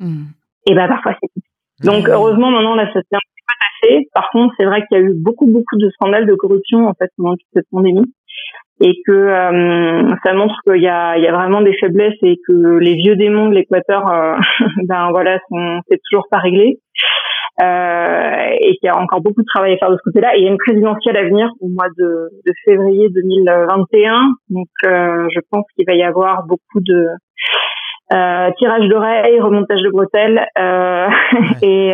mmh. 0.00 0.24
et 0.70 0.74
ben 0.74 0.88
parfois 0.88 1.14
c'est 1.20 1.86
donc 1.86 2.08
mmh. 2.08 2.12
heureusement 2.12 2.50
maintenant 2.50 2.74
là 2.74 2.86
ça 2.94 3.00
s'est 3.00 3.16
un 3.16 3.18
petit 3.18 3.42
peu 3.46 3.88
passé. 3.90 4.08
Par 4.14 4.30
contre 4.30 4.54
c'est 4.56 4.64
vrai 4.64 4.86
qu'il 4.86 4.98
y 4.98 5.00
a 5.02 5.04
eu 5.04 5.12
beaucoup 5.14 5.46
beaucoup 5.46 5.76
de 5.76 5.90
scandales 5.90 6.26
de 6.26 6.34
corruption 6.34 6.88
en 6.88 6.94
fait 6.94 7.10
pendant 7.18 7.34
toute 7.34 7.48
cette 7.52 7.68
pandémie 7.70 8.10
et 8.80 8.94
que 9.06 9.12
euh, 9.12 10.14
ça 10.24 10.34
montre 10.34 10.54
qu'il 10.64 10.82
y 10.82 10.88
a, 10.88 11.16
il 11.16 11.24
y 11.24 11.26
a 11.26 11.32
vraiment 11.32 11.62
des 11.62 11.74
faiblesses 11.74 12.18
et 12.22 12.36
que 12.46 12.78
les 12.78 12.94
vieux 12.94 13.16
démons 13.16 13.48
de 13.48 13.54
l'Équateur, 13.54 14.06
euh, 14.08 14.36
ben 14.88 15.10
voilà, 15.10 15.38
sont 15.48 15.80
c'est 15.88 16.00
toujours 16.10 16.26
pas 16.30 16.38
réglé. 16.38 16.78
Euh, 17.62 18.50
et 18.60 18.76
qu'il 18.76 18.86
y 18.86 18.88
a 18.88 18.98
encore 18.98 19.22
beaucoup 19.22 19.40
de 19.40 19.46
travail 19.46 19.72
à 19.72 19.78
faire 19.78 19.90
de 19.90 19.96
ce 19.96 20.02
côté-là. 20.04 20.36
Et 20.36 20.40
il 20.40 20.44
y 20.44 20.46
a 20.46 20.50
une 20.50 20.58
présidentielle 20.58 21.16
à 21.16 21.24
venir 21.24 21.48
au 21.60 21.68
mois 21.68 21.88
de, 21.96 22.28
de 22.44 22.52
février 22.66 23.08
2021. 23.08 24.34
Donc, 24.50 24.68
euh, 24.84 25.26
je 25.34 25.40
pense 25.50 25.64
qu'il 25.74 25.86
va 25.86 25.94
y 25.94 26.02
avoir 26.02 26.44
beaucoup 26.44 26.80
de 26.80 27.06
euh, 28.12 28.50
tirage 28.58 28.86
d'oreilles, 28.90 29.40
remontage 29.40 29.80
de 29.80 29.88
bretelles, 29.88 30.46
euh, 30.58 31.08
et 31.62 31.92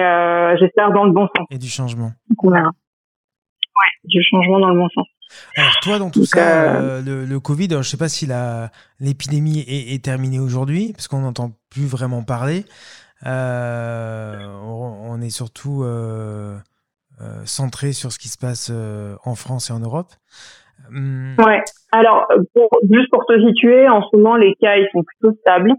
j'espère 0.59 0.91
dans 0.91 1.05
le 1.05 1.13
bon 1.13 1.29
sens. 1.37 1.47
Et 1.53 1.59
du 1.59 1.69
changement. 1.69 2.11
Donc, 2.29 2.43
on 2.43 2.51
verra. 2.51 2.71
Ouais, 2.71 3.91
du 4.05 4.21
changement 4.29 4.59
dans 4.59 4.71
le 4.71 4.79
bon 4.81 4.89
sens. 4.89 5.07
Alors 5.57 5.73
toi, 5.83 5.99
dans 5.99 6.11
tout 6.11 6.25
ça, 6.25 6.77
euh, 6.77 7.03
le, 7.03 7.25
le, 7.25 7.41
Covid, 7.41 7.69
je 7.71 7.77
ne 7.77 7.83
sais 7.83 7.97
pas 7.97 8.09
si 8.09 8.27
l'épidémie 9.01 9.61
est, 9.61 9.95
est, 9.95 10.05
terminée 10.05 10.39
aujourd'hui, 10.39 10.93
parce 10.93 11.09
qu'on 11.09 11.21
n'entend 11.21 11.53
plus 11.71 11.87
vraiment 11.87 12.23
parler. 12.23 12.65
Euh, 13.27 14.37
on, 14.65 15.21
est 15.21 15.31
surtout 15.31 15.83
euh, 15.85 16.57
centré 17.45 17.93
sur 17.93 18.13
ce 18.13 18.19
qui 18.19 18.29
se 18.29 18.39
passe 18.39 18.73
en 19.25 19.35
France 19.35 19.71
et 19.71 19.73
en 19.73 19.81
Europe. 19.81 20.13
Hum. 20.91 21.37
Ouais. 21.39 21.63
Alors, 21.93 22.27
pour, 22.55 22.69
juste 22.91 23.11
pour 23.11 23.25
te 23.27 23.39
situer, 23.47 23.89
en 23.89 24.03
ce 24.03 24.17
moment, 24.17 24.37
les 24.37 24.55
cas 24.61 24.77
ils 24.77 24.89
sont 24.93 25.03
plutôt 25.03 25.37
stables. 25.41 25.73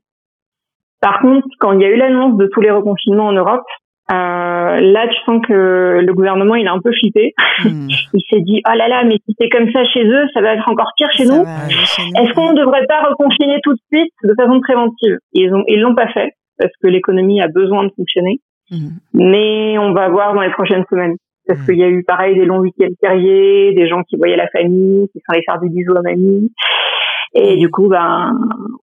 Par 1.02 1.20
contre, 1.20 1.46
quand 1.60 1.74
il 1.74 1.82
y 1.82 1.86
a 1.86 1.90
eu 1.90 1.98
l'annonce 1.98 2.38
de 2.38 2.48
tous 2.48 2.62
les 2.62 2.72
reconfinements 2.72 3.28
en 3.28 3.34
Europe, 3.34 3.66
euh, 4.12 4.80
là, 4.82 5.08
tu 5.08 5.16
sens 5.26 5.42
que 5.48 6.02
le 6.02 6.14
gouvernement, 6.14 6.56
il 6.56 6.68
a 6.68 6.74
un 6.74 6.80
peu 6.80 6.92
flippé. 6.92 7.34
Hmm. 7.64 7.88
il 8.14 8.22
s'est 8.30 8.42
dit, 8.42 8.62
oh 8.68 8.76
là 8.76 8.88
là, 8.88 9.04
mais 9.06 9.18
si 9.26 9.36
c'est 9.40 9.50
comme 9.50 9.72
ça 9.72 9.84
chez 9.86 10.04
eux, 10.04 10.26
ça 10.34 10.42
va 10.42 10.54
être 10.54 10.68
encore 10.68 10.92
pire 10.98 11.12
chez 11.14 11.26
nous. 11.26 11.42
Est-ce 11.42 12.34
qu'on 12.34 12.52
ne 12.52 12.60
devrait 12.60 12.86
pas 12.88 13.04
reconfiner 13.04 13.60
tout 13.64 13.74
de 13.74 13.80
suite 13.94 14.14
de 14.24 14.34
façon 14.36 14.60
préventive? 14.60 15.18
Ils 15.32 15.54
ont, 15.54 15.64
ils 15.68 15.80
l'ont 15.80 15.96
pas 15.96 16.08
fait 16.10 16.32
parce 16.60 16.74
que 16.82 16.88
l'économie 16.88 17.42
a 17.42 17.48
besoin 17.48 17.86
de 17.86 17.92
fonctionner. 17.96 18.42
Hmm. 18.70 18.90
Mais 19.14 19.78
on 19.78 19.94
va 19.94 20.10
voir 20.10 20.34
dans 20.34 20.42
les 20.42 20.52
prochaines 20.52 20.86
semaines. 20.90 21.16
Parce 21.48 21.60
hmm. 21.62 21.66
qu'il 21.66 21.78
y 21.78 21.84
a 21.84 21.90
eu 21.90 22.04
pareil 22.04 22.36
des 22.36 22.46
longs 22.46 22.60
week-ends 22.60 22.94
fériés, 23.00 23.74
des 23.74 23.88
gens 23.88 24.04
qui 24.04 24.18
voyaient 24.18 24.38
la 24.38 24.48
famille, 24.50 25.08
qui 25.14 25.20
sont 25.20 25.34
allés 25.34 25.44
faire 25.46 25.60
des 25.60 25.70
bisous 25.70 25.96
à 25.98 26.02
mamie. 26.02 26.52
Et 27.36 27.58
du 27.58 27.70
coup, 27.70 27.88
ben, 27.88 28.34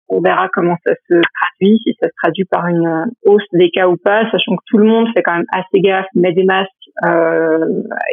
on 0.08 0.22
verra 0.22 0.50
comment 0.54 0.78
ça 0.86 0.94
se 1.08 1.14
traduit, 1.14 1.80
si 1.84 1.96
ça 2.00 2.08
se 2.08 2.14
traduit 2.22 2.46
par 2.46 2.68
une 2.68 3.06
hausse 3.26 3.44
des 3.54 3.70
cas 3.72 3.88
ou 3.88 3.98
pas, 3.98 4.30
sachant 4.32 4.56
que 4.56 4.64
tout 4.68 4.78
le 4.78 4.86
monde 4.86 5.08
fait 5.14 5.24
quand 5.24 5.34
même 5.34 5.46
assez 5.52 5.82
gaffe, 5.82 6.06
met 6.16 6.34
des 6.34 6.44
masques. 6.44 6.72
Euh, 7.06 7.66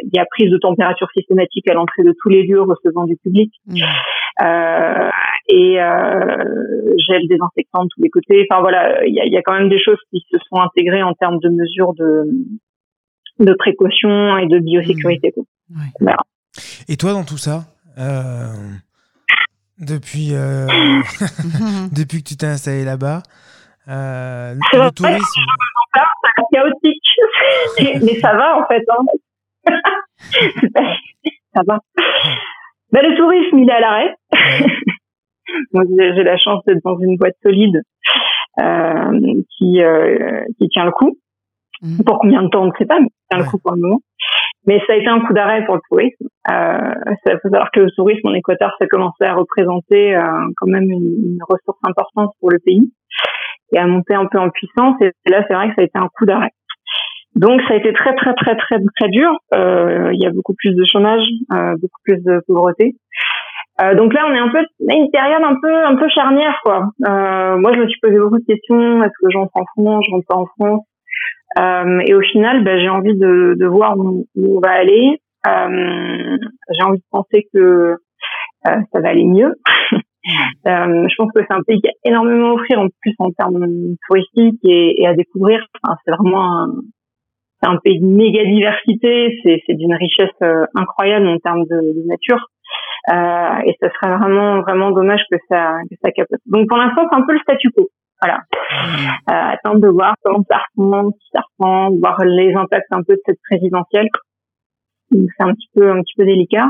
il 0.03 0.09
y 0.13 0.19
a 0.19 0.25
prise 0.25 0.51
de 0.51 0.57
température 0.57 1.07
systématique 1.15 1.69
à 1.69 1.73
l'entrée 1.73 2.03
de 2.03 2.13
tous 2.21 2.29
les 2.29 2.43
lieux 2.43 2.61
recevant 2.61 3.05
du 3.05 3.15
public. 3.17 3.51
Mmh. 3.67 3.77
Euh, 4.43 5.09
et 5.49 5.81
euh, 5.81 6.43
gel 7.07 7.27
désinfectant 7.27 7.83
de 7.83 7.89
tous 7.93 8.01
les 8.01 8.09
côtés. 8.09 8.47
Enfin 8.49 8.61
voilà, 8.61 9.05
il 9.05 9.13
y 9.13 9.19
a, 9.19 9.25
y 9.25 9.37
a, 9.37 9.41
quand 9.43 9.53
même 9.53 9.69
des 9.69 9.79
choses 9.79 9.99
qui 10.09 10.25
se 10.31 10.37
sont 10.49 10.59
intégrées 10.59 11.03
en 11.03 11.13
termes 11.13 11.39
de 11.39 11.49
mesures 11.49 11.93
de, 11.93 12.23
de 13.39 13.53
précaution 13.53 14.37
et 14.37 14.47
de 14.47 14.59
biosécurité. 14.59 15.33
Mmh. 15.69 16.09
Et 16.89 16.97
toi, 16.97 17.13
dans 17.13 17.23
tout 17.23 17.37
ça, 17.37 17.65
euh, 17.97 18.53
depuis, 19.79 20.29
euh, 20.33 20.67
depuis 21.91 22.23
que 22.23 22.29
tu 22.29 22.37
t'es 22.37 22.47
installé 22.47 22.83
là-bas. 22.85 23.23
Euh, 23.89 24.55
le 24.55 24.91
tourisme. 24.91 25.41
C'est 25.93 26.43
chaotique, 26.53 27.09
mais 28.03 28.19
ça 28.19 28.33
va 28.33 28.57
en 28.59 28.67
fait. 28.67 28.83
Hein. 28.89 29.75
ça 31.53 31.61
va. 31.67 31.79
Bah, 32.91 33.01
le 33.01 33.17
tourisme, 33.17 33.59
il 33.59 33.69
est 33.69 33.73
à 33.73 33.79
l'arrêt. 33.79 34.15
j'ai 35.73 36.23
la 36.23 36.37
chance 36.37 36.63
d'être 36.65 36.81
dans 36.83 36.97
une 36.99 37.17
boîte 37.17 37.35
solide 37.43 37.81
euh, 38.61 39.43
qui, 39.57 39.81
euh, 39.81 40.43
qui 40.59 40.69
tient 40.69 40.85
le 40.85 40.91
coup. 40.91 41.17
Mmh. 41.81 42.03
Pour 42.05 42.19
combien 42.19 42.41
de 42.43 42.47
temps, 42.47 42.63
on 42.63 42.67
ne 42.67 42.71
sait 42.77 42.85
pas, 42.85 42.99
mais 42.99 43.07
qui 43.07 43.25
tient 43.29 43.39
le 43.39 43.49
coup 43.49 43.59
pour 43.59 43.73
le 43.73 43.81
moment. 43.81 43.99
Mais 44.65 44.79
ça 44.87 44.93
a 44.93 44.95
été 44.95 45.07
un 45.07 45.19
coup 45.19 45.33
d'arrêt 45.33 45.65
pour 45.65 45.75
le 45.75 45.81
tourisme. 45.89 46.27
Euh, 46.51 46.93
faut 47.25 47.49
savoir 47.49 47.69
que 47.71 47.81
le 47.81 47.91
tourisme 47.95 48.27
en 48.27 48.33
Équateur, 48.33 48.73
ça 48.79 48.87
commençait 48.87 49.25
à 49.25 49.33
représenter 49.33 50.15
euh, 50.15 50.21
quand 50.57 50.67
même 50.67 50.89
une, 50.89 51.37
ressource 51.47 51.79
importante 51.83 52.31
pour 52.39 52.49
le 52.49 52.59
pays 52.59 52.91
et 53.73 53.77
à 53.77 53.87
monter 53.87 54.13
un 54.13 54.25
peu 54.25 54.39
en 54.39 54.49
puissance. 54.49 54.95
Et 55.01 55.11
là, 55.29 55.43
c'est 55.47 55.53
vrai 55.53 55.69
que 55.69 55.75
ça 55.75 55.81
a 55.81 55.85
été 55.85 55.99
un 55.99 56.07
coup 56.15 56.25
d'arrêt. 56.25 56.51
Donc, 57.35 57.61
ça 57.67 57.73
a 57.73 57.77
été 57.77 57.91
très, 57.93 58.15
très, 58.15 58.33
très, 58.35 58.55
très, 58.55 58.77
très 58.95 59.09
dur. 59.09 59.31
Euh, 59.53 60.11
il 60.13 60.21
y 60.21 60.27
a 60.27 60.31
beaucoup 60.31 60.53
plus 60.53 60.75
de 60.75 60.83
chômage, 60.91 61.23
euh, 61.53 61.73
beaucoup 61.81 61.99
plus 62.03 62.23
de 62.23 62.41
pauvreté. 62.47 62.95
Euh, 63.81 63.95
donc 63.95 64.13
là, 64.13 64.25
on 64.29 64.33
est 64.33 64.39
un 64.39 64.49
peu 64.49 64.59
une 64.87 65.09
période 65.09 65.41
un 65.43 65.55
peu 65.59 65.85
un 65.85 65.95
peu 65.95 66.07
charnière, 66.09 66.59
quoi. 66.63 66.89
Euh, 67.07 67.57
moi, 67.57 67.73
je 67.73 67.79
me 67.79 67.87
suis 67.87 67.99
posé 67.99 68.19
beaucoup 68.19 68.37
de 68.37 68.45
questions. 68.45 69.03
Est-ce 69.03 69.17
que 69.19 69.31
j'entre 69.31 69.51
en 69.55 69.65
France, 69.75 70.05
je 70.07 70.11
rentre 70.11 70.27
pas 70.27 70.37
en 70.37 70.45
France 70.45 70.85
euh, 71.59 71.99
Et 72.07 72.13
au 72.13 72.21
final, 72.21 72.63
bah, 72.63 72.79
j'ai 72.79 72.89
envie 72.89 73.15
de, 73.15 73.55
de 73.57 73.65
voir 73.65 73.97
où, 73.97 74.25
on 74.35 74.59
va 74.59 74.71
aller. 74.71 75.19
Euh, 75.47 76.37
j'ai 76.71 76.83
envie 76.83 76.99
de 76.99 77.03
penser 77.11 77.47
que 77.53 77.59
euh, 77.59 77.95
ça 78.65 78.99
va 78.99 79.09
aller 79.09 79.25
mieux. 79.25 79.53
Je 80.25 81.15
pense 81.17 81.31
que 81.33 81.41
c'est 81.41 81.53
un 81.53 81.63
pays 81.63 81.81
qui 81.81 81.89
a 81.89 81.91
énormément 82.05 82.51
à 82.51 82.53
offrir 82.53 82.79
en 82.79 82.87
plus 83.01 83.13
en 83.19 83.31
termes 83.31 83.65
touristiques 84.07 84.59
et, 84.63 85.01
et 85.01 85.07
à 85.07 85.13
découvrir. 85.13 85.65
Enfin, 85.83 85.97
c'est 86.05 86.11
vraiment 86.11 86.61
un, 86.61 86.67
c'est 87.61 87.69
un 87.69 87.77
pays 87.83 87.99
de 87.99 88.05
méga 88.05 88.45
diversité, 88.45 89.37
c'est, 89.43 89.61
c'est 89.65 89.73
d'une 89.73 89.93
richesse 89.93 90.31
incroyable 90.75 91.27
en 91.27 91.37
termes 91.39 91.65
de, 91.65 91.75
de 91.75 92.07
nature. 92.07 92.47
Et 93.65 93.75
ce 93.81 93.89
serait 93.89 94.17
vraiment 94.17 94.61
vraiment 94.61 94.91
dommage 94.91 95.23
que 95.29 95.37
ça 95.49 95.75
que 95.89 95.95
ça 96.01 96.11
capote. 96.11 96.39
Donc 96.45 96.69
pour 96.69 96.77
l'instant 96.77 97.05
c'est 97.09 97.17
un 97.17 97.25
peu 97.27 97.33
le 97.33 97.39
statu 97.39 97.69
quo. 97.71 97.89
Voilà. 98.23 98.39
Euh, 99.29 99.53
attendre 99.53 99.81
de 99.81 99.89
voir 99.89 100.15
comment 100.23 100.43
ça 100.49 100.61
reprend, 100.77 101.11
si 101.11 101.27
ça 101.33 101.41
reprend, 101.41 101.91
voir 101.91 102.23
les 102.23 102.53
impacts 102.53 102.91
un 102.91 103.03
peu 103.03 103.15
de 103.15 103.21
cette 103.25 103.39
présidentielle. 103.49 104.07
C'est 105.11 105.19
un 105.39 105.53
petit 105.53 105.69
peu 105.75 105.91
un 105.91 106.01
petit 106.01 106.13
peu 106.15 106.25
délicat. 106.25 106.69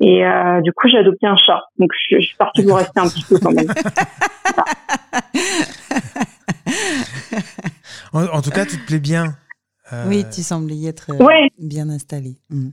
Et 0.00 0.26
euh, 0.26 0.60
du 0.60 0.72
coup 0.72 0.88
j'ai 0.88 0.98
adopté 0.98 1.26
un 1.26 1.36
chat. 1.36 1.62
Donc 1.78 1.90
je, 2.10 2.16
je 2.16 2.26
suis 2.26 2.36
partie 2.36 2.64
pour 2.64 2.76
rester 2.76 3.00
un 3.00 3.08
petit 3.08 3.24
peu 3.28 3.38
quand 3.38 3.52
même. 3.52 3.68
en, 8.32 8.42
tout 8.42 8.50
cas 8.50 8.66
tu 8.66 8.76
te 8.76 8.86
plais 8.86 9.00
bien. 9.00 9.36
Oui, 10.06 10.24
tu 10.32 10.42
sembles 10.42 10.72
y 10.72 10.86
être 10.86 11.12
bien 11.58 11.88
installé. 11.88 12.36
Mm. 12.50 12.68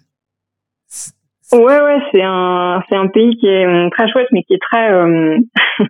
Ouais, 1.52 1.82
ouais, 1.82 2.00
c'est 2.12 2.24
un, 2.24 2.82
c'est 2.90 2.96
un 2.96 3.08
pays 3.08 3.38
qui 3.38 3.48
est 3.48 3.66
hum, 3.68 3.90
très 3.92 4.10
chouette, 4.10 4.28
mais 4.32 4.44
qui 4.44 4.54
est 4.54 4.62
très. 4.62 4.92
Euh, 4.92 5.38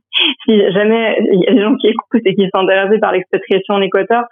si 0.45 0.59
jamais 0.73 1.17
il 1.31 1.41
y 1.41 1.47
a 1.47 1.53
des 1.53 1.61
gens 1.61 1.75
qui 1.75 1.87
écoutent 1.87 2.21
et 2.25 2.35
qui 2.35 2.49
sont 2.53 2.61
intéressés 2.61 2.99
par 2.99 3.13
l'expatriation 3.13 3.75
en 3.75 3.81
Équateur, 3.81 4.25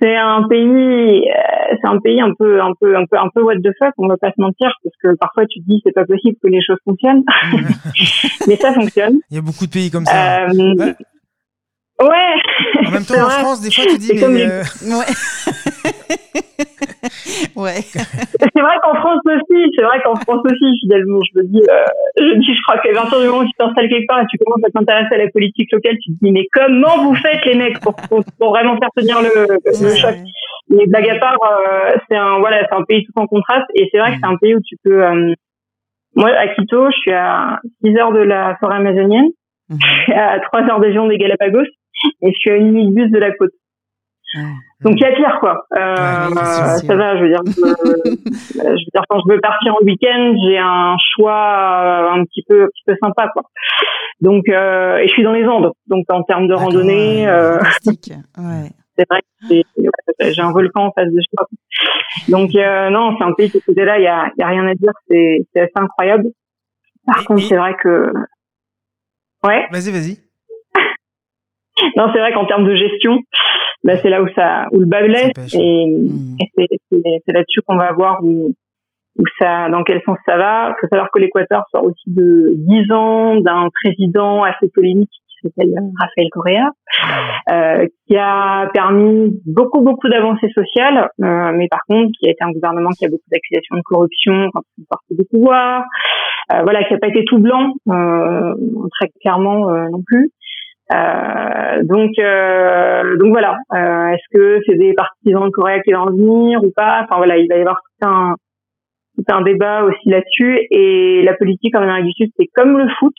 c'est 0.00 0.16
un 0.16 0.46
pays, 0.48 1.28
euh, 1.28 1.76
c'est 1.80 1.88
un 1.88 1.98
pays 1.98 2.20
un 2.20 2.32
peu, 2.38 2.62
un 2.62 2.72
peu, 2.80 2.96
un 2.96 3.04
peu, 3.04 3.18
un 3.18 3.28
peu 3.34 3.42
what 3.42 3.56
the 3.56 3.72
fuck. 3.78 3.92
On 3.98 4.08
va 4.08 4.16
pas 4.16 4.30
se 4.30 4.40
mentir, 4.40 4.72
parce 4.82 4.96
que 5.02 5.16
parfois 5.18 5.44
tu 5.46 5.60
te 5.60 5.66
dis 5.66 5.80
c'est 5.84 5.92
pas 5.92 6.06
possible 6.06 6.36
que 6.42 6.48
les 6.48 6.62
choses 6.62 6.78
fonctionnent, 6.84 7.24
mais 8.48 8.56
ça 8.56 8.72
fonctionne. 8.72 9.18
Il 9.30 9.36
y 9.36 9.38
a 9.38 9.42
beaucoup 9.42 9.66
de 9.66 9.70
pays 9.70 9.90
comme 9.90 10.06
ça. 10.06 10.44
Euh, 10.44 10.74
ouais. 10.78 10.94
Ouais. 12.02 12.86
En 12.86 12.90
même 12.90 13.04
temps, 13.08 13.26
en 13.26 13.30
France, 13.30 13.60
des 13.60 13.70
fois, 13.70 13.84
tu 13.88 13.98
dis. 13.98 14.12
Mais, 14.14 14.46
euh... 14.46 14.62
Ouais. 14.84 15.06
ouais. 17.56 17.82
c'est 17.82 18.60
vrai 18.60 18.76
qu'en 18.82 18.94
France 18.96 19.20
aussi, 19.26 19.72
c'est 19.76 19.84
vrai 19.84 20.00
qu'en 20.02 20.14
France 20.16 20.42
aussi, 20.44 20.78
finalement, 20.80 21.20
je 21.22 21.38
me 21.38 21.44
dis, 21.44 21.62
euh, 21.62 21.84
je 22.16 22.38
dis, 22.38 22.54
je 22.54 22.62
crois 22.62 22.78
qu'à 22.78 22.92
partir 22.92 23.20
du 23.20 23.26
moment 23.26 23.40
où 23.40 23.44
tu 23.44 23.52
t'installes 23.58 23.88
quelque 23.88 24.06
part 24.06 24.22
et 24.22 24.26
tu 24.30 24.38
commences 24.38 24.64
à 24.64 24.70
t'intéresser 24.70 25.14
à 25.14 25.18
la 25.18 25.30
politique 25.30 25.70
locale, 25.72 25.96
tu 26.02 26.12
te 26.12 26.24
dis, 26.24 26.32
mais 26.32 26.46
comment 26.52 27.04
vous 27.04 27.14
faites 27.16 27.44
les 27.44 27.54
mecs 27.54 27.80
pour, 27.80 27.94
pour, 27.94 28.50
vraiment 28.50 28.78
faire 28.78 28.90
tenir 28.96 29.20
le, 29.22 29.46
le 29.64 29.94
choc? 29.94 30.16
Mais 30.70 30.86
blague 30.86 31.08
à 31.08 31.18
part, 31.18 31.38
euh, 31.42 31.96
c'est 32.08 32.16
un, 32.16 32.38
voilà, 32.40 32.66
c'est 32.68 32.74
un 32.76 32.82
pays 32.82 33.04
tout 33.04 33.12
en 33.16 33.26
contraste 33.26 33.66
et 33.74 33.88
c'est 33.90 33.98
vrai 33.98 34.12
que 34.12 34.18
c'est 34.22 34.28
un 34.28 34.36
pays 34.36 34.54
où 34.54 34.60
tu 34.60 34.76
peux, 34.84 35.02
euh, 35.02 35.32
moi, 36.14 36.30
à 36.30 36.48
Quito, 36.48 36.90
je 36.90 36.96
suis 36.96 37.12
à 37.12 37.60
6 37.84 37.96
heures 37.96 38.12
de 38.12 38.20
la 38.20 38.56
forêt 38.60 38.76
amazonienne, 38.76 39.28
suis 39.70 40.12
à 40.12 40.40
3 40.40 40.62
heures 40.62 40.80
d'avion 40.80 41.06
des 41.06 41.16
Galapagos 41.16 41.66
et 42.22 42.32
je 42.32 42.38
suis 42.38 42.50
à 42.50 42.56
une 42.56 42.72
minute 42.72 42.94
bus 42.94 43.10
de 43.10 43.18
la 43.18 43.32
côte. 43.32 43.52
Donc 44.82 44.94
il 44.96 45.00
y 45.00 45.04
a 45.04 45.12
pire 45.12 45.38
quoi. 45.40 45.66
Euh, 45.76 46.28
ça 46.30 46.94
va, 46.94 47.16
je 47.16 47.22
veux 47.22 47.28
dire. 47.28 47.40
je 47.46 48.60
veux 48.60 48.92
dire 48.94 49.02
quand 49.08 49.20
je 49.26 49.32
veux 49.32 49.40
partir 49.40 49.74
en 49.74 49.84
week-end, 49.84 50.34
j'ai 50.44 50.58
un 50.58 50.96
choix 51.14 51.32
euh, 51.32 52.10
un 52.10 52.24
petit 52.24 52.44
peu, 52.46 52.64
un 52.64 52.66
petit 52.66 52.82
peu 52.86 52.94
sympa 53.02 53.28
quoi. 53.32 53.42
Donc 54.20 54.48
euh, 54.48 54.98
et 54.98 55.08
je 55.08 55.12
suis 55.12 55.22
dans 55.22 55.32
les 55.32 55.46
Andes, 55.46 55.72
donc 55.86 56.04
en 56.10 56.22
termes 56.22 56.46
de 56.46 56.54
randonnée, 56.54 57.26
euh, 57.26 57.58
ouais. 57.58 58.68
c'est 58.98 59.06
vrai 59.08 59.22
que 59.48 60.30
j'ai 60.30 60.42
un 60.42 60.52
volcan 60.52 60.86
en 60.86 60.92
face 60.92 61.10
de 61.10 61.20
chez 61.20 61.36
moi. 61.38 61.48
Donc 62.28 62.54
euh, 62.54 62.90
non, 62.90 63.16
c'est 63.16 63.24
un 63.24 63.32
pays 63.32 63.50
qui 63.50 63.62
côté 63.62 63.84
là, 63.84 63.98
il 63.98 64.04
y 64.04 64.08
a, 64.08 64.30
y 64.36 64.42
a 64.42 64.46
rien 64.46 64.66
à 64.66 64.74
dire, 64.74 64.92
c'est 65.08 65.46
c'est 65.52 65.60
assez 65.60 65.72
incroyable. 65.76 66.26
Par 67.06 67.24
contre, 67.24 67.42
c'est 67.42 67.56
vrai 67.56 67.74
que 67.82 68.12
ouais. 69.44 69.66
Vas-y, 69.70 69.90
vas-y. 69.90 70.27
Non, 71.96 72.10
c'est 72.12 72.18
vrai 72.20 72.32
qu'en 72.32 72.46
termes 72.46 72.66
de 72.66 72.74
gestion, 72.74 73.18
bah, 73.84 73.96
c'est 73.96 74.10
là 74.10 74.22
où 74.22 74.28
ça 74.34 74.66
où 74.72 74.80
le 74.80 74.86
bas 74.86 75.02
blesse 75.02 75.54
et, 75.54 75.86
mmh. 75.86 76.36
c'est 76.90 77.32
là-dessus 77.32 77.60
qu'on 77.66 77.76
va 77.76 77.92
voir 77.92 78.18
où, 78.22 78.54
où 79.18 79.24
ça 79.38 79.68
dans 79.70 79.84
quel 79.84 80.02
sens 80.02 80.18
ça 80.26 80.36
va. 80.36 80.70
Il 80.70 80.80
faut 80.80 80.88
savoir 80.88 81.10
que 81.12 81.18
l'Équateur 81.20 81.64
sort 81.70 81.84
aussi 81.84 82.04
de 82.08 82.52
dix 82.54 82.90
ans 82.92 83.36
d'un 83.36 83.68
président 83.82 84.42
assez 84.42 84.68
polémique 84.74 85.10
qui 85.10 85.48
s'appelle 85.48 85.72
Rafael 86.00 86.28
Correa, 86.32 86.70
mmh. 86.70 87.52
euh, 87.52 87.86
qui 88.06 88.16
a 88.16 88.68
permis 88.72 89.40
beaucoup 89.46 89.82
beaucoup 89.82 90.08
d'avancées 90.08 90.50
sociales, 90.50 91.08
euh, 91.22 91.52
mais 91.54 91.68
par 91.68 91.80
contre 91.86 92.10
qui 92.18 92.26
a 92.26 92.32
été 92.32 92.42
un 92.42 92.50
gouvernement 92.50 92.90
qui 92.90 93.06
a 93.06 93.08
beaucoup 93.08 93.28
d'accusations 93.30 93.76
de 93.76 93.82
corruption 93.82 94.50
quand 94.52 94.62
il 94.78 94.84
sorti 94.90 95.14
du 95.14 95.24
pouvoir, 95.30 95.84
euh, 96.52 96.62
voilà, 96.62 96.82
qui 96.84 96.94
a 96.94 96.98
pas 96.98 97.08
été 97.08 97.24
tout 97.24 97.38
blanc 97.38 97.74
euh, 97.88 98.54
très 98.98 99.10
clairement 99.20 99.68
euh, 99.68 99.88
non 99.90 100.02
plus. 100.06 100.30
Euh, 100.90 101.82
donc, 101.84 102.12
euh, 102.18 103.16
donc 103.18 103.28
voilà. 103.30 103.58
Euh, 103.72 104.08
est-ce 104.08 104.36
que 104.38 104.60
c'est 104.66 104.76
des 104.76 104.94
partisans 104.94 105.44
de 105.44 105.50
Corée 105.50 105.82
qui 105.84 105.92
vont 105.92 106.06
venir 106.06 106.62
ou 106.62 106.70
pas? 106.74 107.02
Enfin 107.04 107.16
voilà, 107.16 107.36
il 107.36 107.48
va 107.48 107.56
y 107.56 107.60
avoir 107.60 107.76
tout 107.76 108.08
un, 108.08 108.34
tout 109.16 109.24
un 109.28 109.42
débat 109.42 109.84
aussi 109.84 110.08
là-dessus. 110.08 110.66
Et 110.70 111.22
la 111.22 111.34
politique 111.34 111.74
en 111.76 111.82
Amérique 111.82 112.06
du 112.06 112.24
Sud, 112.24 112.32
c'est 112.38 112.48
comme 112.54 112.78
le 112.78 112.88
foot. 112.98 113.14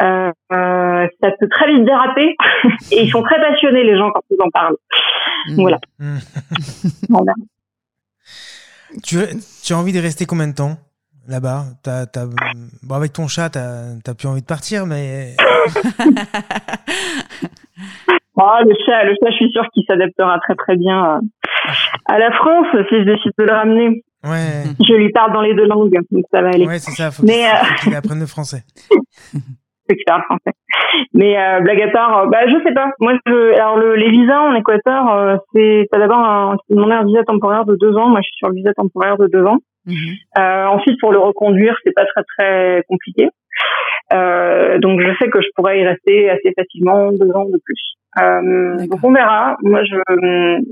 Ça 0.00 1.30
peut 1.40 1.48
très 1.50 1.72
vite 1.72 1.84
déraper 1.84 2.36
et 2.92 3.02
ils 3.02 3.10
sont 3.10 3.22
très 3.22 3.40
passionnés 3.40 3.84
les 3.84 3.96
gens 3.96 4.10
quand 4.10 4.22
ils 4.30 4.40
en 4.40 4.50
parlent. 4.50 4.76
Donc, 5.48 5.60
voilà. 5.60 5.78
voilà. 7.08 7.32
Tu, 9.02 9.16
tu 9.64 9.72
as 9.72 9.76
envie 9.76 9.92
de 9.92 10.00
rester 10.00 10.24
combien 10.24 10.48
de 10.48 10.54
temps 10.54 10.76
là-bas? 11.26 11.64
Bon, 12.82 12.94
avec 12.94 13.12
ton 13.12 13.28
chat, 13.28 13.50
t'as 13.50 13.94
as 14.06 14.14
plus 14.14 14.28
envie 14.28 14.40
de 14.40 14.46
partir, 14.46 14.86
mais. 14.86 15.34
Oh, 18.36 18.56
le 18.64 18.74
chat, 18.84 19.04
le 19.04 19.14
chat, 19.20 19.30
je 19.30 19.36
suis 19.36 19.50
sûr 19.50 19.64
qu'il 19.72 19.84
s'adaptera 19.86 20.38
très 20.40 20.54
très 20.54 20.76
bien 20.76 21.20
à 22.06 22.18
la 22.18 22.32
France 22.32 22.66
si 22.88 22.98
je 22.98 23.04
décide 23.04 23.32
de 23.38 23.44
le 23.44 23.52
ramener. 23.52 24.02
Ouais. 24.24 24.64
Je 24.86 24.94
lui 24.94 25.10
parle 25.12 25.32
dans 25.32 25.42
les 25.42 25.54
deux 25.54 25.66
langues, 25.66 25.98
donc 26.10 26.24
ça 26.32 26.42
va 26.42 26.48
aller. 26.48 26.66
Ouais, 26.66 26.78
c'est 26.78 26.90
ça. 26.92 27.10
Faut 27.10 27.22
qu'il 27.24 27.34
euh... 27.34 27.96
apprenne 27.96 28.20
le 28.20 28.26
français. 28.26 28.64
faut 28.90 28.98
qu'il 29.94 30.02
apprenne 30.08 30.16
le 30.18 30.22
français. 30.24 30.52
Mais 31.14 31.38
euh, 31.38 31.60
blague 31.60 31.82
à 31.82 31.88
part, 31.88 32.18
euh, 32.18 32.26
bah 32.26 32.46
je 32.46 32.56
sais 32.64 32.74
pas. 32.74 32.90
Moi, 33.00 33.14
je, 33.26 33.54
alors 33.54 33.76
le, 33.78 33.94
les 33.94 34.10
visas 34.10 34.40
en 34.40 34.54
Équateur, 34.54 35.12
euh, 35.12 35.36
c'est 35.52 35.86
t'as 35.90 35.98
d'abord 35.98 36.18
un, 36.18 36.56
un 36.70 37.04
visa 37.04 37.22
temporaire 37.24 37.64
de 37.64 37.76
deux 37.76 37.96
ans. 37.96 38.08
Moi, 38.08 38.20
je 38.20 38.26
suis 38.26 38.36
sur 38.36 38.48
le 38.48 38.54
visa 38.54 38.72
temporaire 38.74 39.16
de 39.18 39.26
deux 39.28 39.44
ans. 39.44 39.58
Mhm. 39.86 39.94
Euh, 40.38 40.66
ensuite, 40.66 41.00
pour 41.00 41.12
le 41.12 41.18
reconduire, 41.18 41.76
c'est 41.84 41.94
pas 41.94 42.04
très 42.06 42.22
très 42.36 42.82
compliqué. 42.88 43.28
Euh, 44.12 44.78
donc, 44.78 45.00
je 45.00 45.14
sais 45.18 45.28
que 45.30 45.40
je 45.40 45.48
pourrais 45.54 45.80
y 45.80 45.86
rester 45.86 46.30
assez 46.30 46.52
facilement 46.56 47.12
deux 47.12 47.30
ans 47.32 47.44
de 47.44 47.60
plus. 47.64 47.94
Euh, 48.20 48.86
donc, 48.86 49.00
on 49.02 49.12
verra. 49.12 49.56
Moi, 49.62 49.84
je 49.84 49.96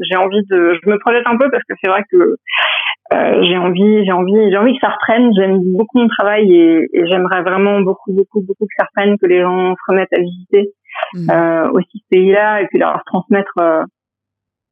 j'ai 0.09 0.17
envie 0.17 0.43
de, 0.51 0.79
je 0.83 0.91
me 0.91 0.99
projette 0.99 1.27
un 1.27 1.37
peu 1.37 1.51
parce 1.51 1.63
que 1.65 1.75
c'est 1.83 1.91
vrai 1.91 2.03
que 2.11 2.37
euh, 3.15 3.43
j'ai 3.45 3.57
envie, 3.59 4.05
j'ai 4.05 4.13
envie, 4.13 4.51
j'ai 4.51 4.57
envie 4.57 4.73
que 4.73 4.81
ça 4.81 4.93
reprenne. 4.93 5.31
J'aime 5.37 5.59
beaucoup 5.77 5.99
mon 5.99 6.09
travail 6.09 6.51
et, 6.53 6.89
et 6.93 7.07
j'aimerais 7.07 7.43
vraiment 7.43 7.81
beaucoup, 7.81 8.13
beaucoup, 8.13 8.41
beaucoup 8.41 8.65
que 8.65 8.75
ça 8.79 8.87
reprenne, 8.87 9.19
que 9.19 9.27
les 9.27 9.41
gens 9.41 9.75
se 9.75 9.93
remettent 9.93 10.13
à 10.13 10.21
visiter 10.21 10.71
euh, 11.31 11.69
aussi 11.73 11.99
ce 11.99 12.09
pays-là 12.11 12.63
et 12.63 12.67
puis 12.67 12.79
leur 12.79 13.03
transmettre 13.05 13.53
euh, 13.59 13.83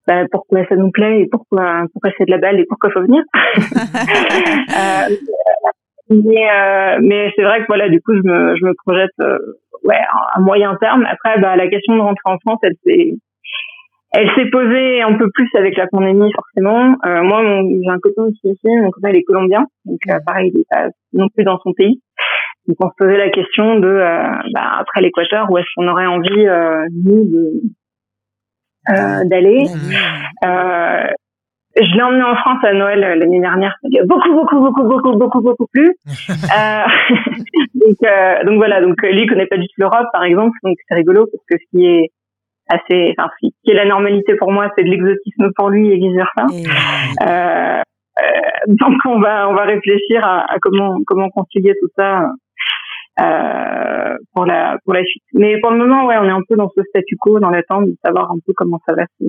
bah, 0.06 0.24
pourquoi 0.30 0.66
ça 0.66 0.76
nous 0.76 0.90
plaît 0.90 1.20
et 1.20 1.26
pourquoi 1.26 1.84
pourquoi 1.92 2.10
c'est 2.16 2.24
de 2.26 2.30
la 2.30 2.38
balle 2.38 2.58
et 2.58 2.64
pourquoi 2.68 2.90
faut 2.90 3.02
venir. 3.02 3.22
euh, 3.54 5.14
mais 6.24 6.50
euh, 6.50 6.98
mais 7.02 7.32
c'est 7.34 7.42
vrai 7.42 7.60
que 7.60 7.66
voilà 7.68 7.88
du 7.88 8.00
coup 8.00 8.14
je 8.14 8.22
me 8.22 8.56
je 8.56 8.64
me 8.64 8.74
projette 8.84 9.10
euh, 9.20 9.38
ouais 9.84 9.98
à 10.34 10.40
moyen 10.40 10.76
terme. 10.76 11.06
Après 11.10 11.40
bah 11.40 11.56
la 11.56 11.68
question 11.68 11.96
de 11.96 12.00
rentrer 12.00 12.30
en 12.30 12.38
France 12.38 12.60
elle 12.62 12.76
s'est 12.84 13.14
elle 14.12 14.28
s'est 14.36 14.50
posée 14.50 15.02
un 15.02 15.14
peu 15.14 15.28
plus 15.32 15.48
avec 15.54 15.76
la 15.76 15.86
pandémie 15.88 16.32
forcément. 16.32 16.96
Euh, 17.04 17.22
moi 17.22 17.42
j'ai 17.42 17.90
un 17.90 17.98
copain 17.98 18.28
qui 18.40 18.50
ici, 18.50 18.68
mon 18.82 18.90
copain 18.90 19.10
il 19.10 19.16
est 19.16 19.24
colombien 19.24 19.66
donc 19.84 19.98
euh, 20.08 20.18
pareil 20.26 20.52
il 20.54 20.60
est 20.60 20.66
pas 20.70 20.88
non 21.12 21.28
plus 21.34 21.44
dans 21.44 21.58
son 21.58 21.72
pays. 21.72 22.00
Donc 22.66 22.76
on 22.80 22.88
se 22.88 22.94
posait 22.96 23.18
la 23.18 23.30
question 23.30 23.78
de 23.78 23.98
bah, 24.54 24.78
après 24.78 25.02
l'Équateur 25.02 25.50
où 25.50 25.58
est-ce 25.58 25.66
qu'on 25.76 25.88
aurait 25.88 26.06
envie 26.06 26.46
nous 27.04 27.24
de 27.24 27.60
euh, 28.90 29.24
d'aller. 29.24 29.64
Euh, 31.76 31.82
je 31.82 31.96
l'ai 31.96 32.02
emmené 32.02 32.22
en 32.22 32.34
France 32.36 32.62
à 32.62 32.72
Noël 32.72 33.02
euh, 33.02 33.14
l'année 33.16 33.40
dernière. 33.40 33.76
Beaucoup, 34.06 34.32
beaucoup, 34.32 34.60
beaucoup, 34.60 34.84
beaucoup, 34.84 35.12
beaucoup, 35.16 35.40
beaucoup 35.40 35.66
plus. 35.72 35.94
euh, 36.09 36.84
donc, 37.74 37.96
euh, 38.05 38.44
donc 38.44 38.56
voilà. 38.56 38.80
Donc 38.80 39.01
lui 39.02 39.22
il 39.22 39.28
connaît 39.28 39.46
pas 39.46 39.56
du 39.56 39.66
tout 39.66 39.74
l'Europe, 39.78 40.06
par 40.12 40.24
exemple. 40.24 40.56
Donc 40.62 40.76
c'est 40.88 40.94
rigolo 40.94 41.26
parce 41.26 41.44
que 41.48 41.56
ce 41.59 41.76
qui 41.76 41.86
est 41.86 42.10
assez, 42.68 43.14
enfin, 43.18 43.28
ce 43.42 43.48
qui 43.64 43.70
est 43.70 43.74
la 43.74 43.86
normalité 43.86 44.34
pour 44.36 44.52
moi, 44.52 44.70
c'est 44.76 44.84
de 44.84 44.90
l'exotisme 44.90 45.51
pour 45.56 45.70
lui 45.70 45.90
et 45.90 45.96
vice 45.96 46.14
versa. 46.14 46.46
Euh, 47.22 47.82
donc 48.68 48.94
on 49.06 49.18
va, 49.18 49.48
on 49.48 49.55
va 49.55 49.64
réfléchir 49.64 50.24
à, 50.24 50.52
à 50.52 50.59
comment, 50.60 50.98
comment 51.05 51.28
concilier 51.30 51.74
tout 51.80 51.88
ça 51.96 52.28
euh, 53.20 54.16
pour 54.34 54.46
la 54.46 54.78
pour 54.84 54.94
la 54.94 55.05
suite. 55.05 55.24
Mais 55.34 55.60
pour 55.60 55.70
le 55.70 55.78
moment, 55.78 56.06
ouais, 56.06 56.16
on 56.18 56.24
est 56.24 56.30
un 56.30 56.42
peu 56.48 56.56
dans 56.56 56.70
ce 56.74 56.82
statu 56.88 57.16
quo, 57.16 57.40
dans 57.40 57.51
l'attente 57.51 57.86
de 57.86 57.96
savoir 58.05 58.30
un 58.30 58.38
peu 58.46 58.52
comment 58.56 58.80
ça 58.86 58.94
va 58.94 59.05
se 59.20 59.24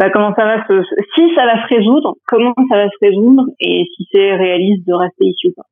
bah, 0.00 0.10
comment 0.10 0.34
ça 0.34 0.44
va 0.44 0.66
se 0.66 0.82
si 1.14 1.34
ça 1.36 1.46
va 1.46 1.62
se 1.62 1.74
résoudre, 1.74 2.16
comment 2.26 2.54
ça 2.68 2.76
va 2.76 2.88
se 2.88 3.06
résoudre 3.06 3.44
et 3.60 3.84
si 3.94 4.08
c'est 4.10 4.34
réaliste 4.34 4.84
de 4.86 4.94
rester 4.94 5.26
ici 5.26 5.48
ou 5.48 5.52
pas. 5.54 5.62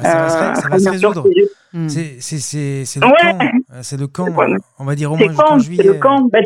ça, 0.00 0.22
va 0.22 0.28
se, 0.28 0.60
ça 0.62 0.68
va 0.68 0.78
se 0.78 0.88
résoudre. 0.88 1.24
C'est 1.88 3.00
le 3.00 3.10
camp, 3.20 3.38
c'est 3.82 4.00
le 4.00 4.06
camp. 4.06 4.26
On 4.78 4.84
va 4.84 4.94
dire 4.94 5.12
au 5.12 5.16
moins 5.16 5.28
jusqu'en 5.28 5.58
juillet. 5.58 5.82
C'est 5.82 5.88
le 5.88 5.98
camp. 5.98 6.28
Bah, 6.32 6.40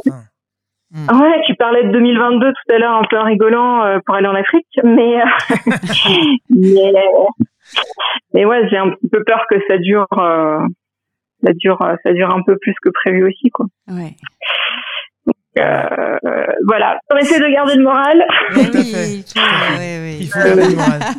Mm. 0.93 1.21
Ouais, 1.21 1.41
tu 1.47 1.55
parlais 1.55 1.85
de 1.85 1.91
2022 1.91 2.53
tout 2.53 2.75
à 2.75 2.79
l'heure 2.79 2.97
un 2.97 3.05
peu 3.09 3.19
en 3.19 3.25
rigolant 3.25 3.83
euh, 3.83 3.99
pour 4.05 4.15
aller 4.15 4.29
en 4.29 4.35
Afrique, 4.35 4.67
mais 4.85 5.23
mais, 6.51 6.93
mais, 8.35 8.45
ouais, 8.45 8.69
j'ai 8.69 8.77
un 8.77 8.91
petit 8.91 9.09
peu 9.09 9.25
peur 9.25 9.47
que 9.49 9.57
ça 9.69 9.79
dure, 9.79 10.07
euh, 10.19 10.59
ça 11.43 11.53
dure, 11.55 11.79
ça 12.03 12.13
dure 12.13 12.35
un 12.35 12.43
peu 12.43 12.59
plus 12.61 12.75
que 12.83 12.91
prévu 12.91 13.27
aussi, 13.27 13.49
quoi. 13.49 13.67
Ouais. 13.89 14.17
Donc, 15.57 15.65
euh, 15.65 16.47
voilà, 16.67 16.99
pour 17.09 17.19
essayer 17.19 17.41
de 17.41 17.53
garder 17.53 17.77
le 17.77 17.83
moral. 17.83 18.25
Oui, 18.55 18.71
oui, 18.73 18.93
oui, 18.95 20.19
Il 20.21 20.27
faut 20.29 20.39
garder 20.39 20.71
le 20.71 20.77
moral. 20.77 21.01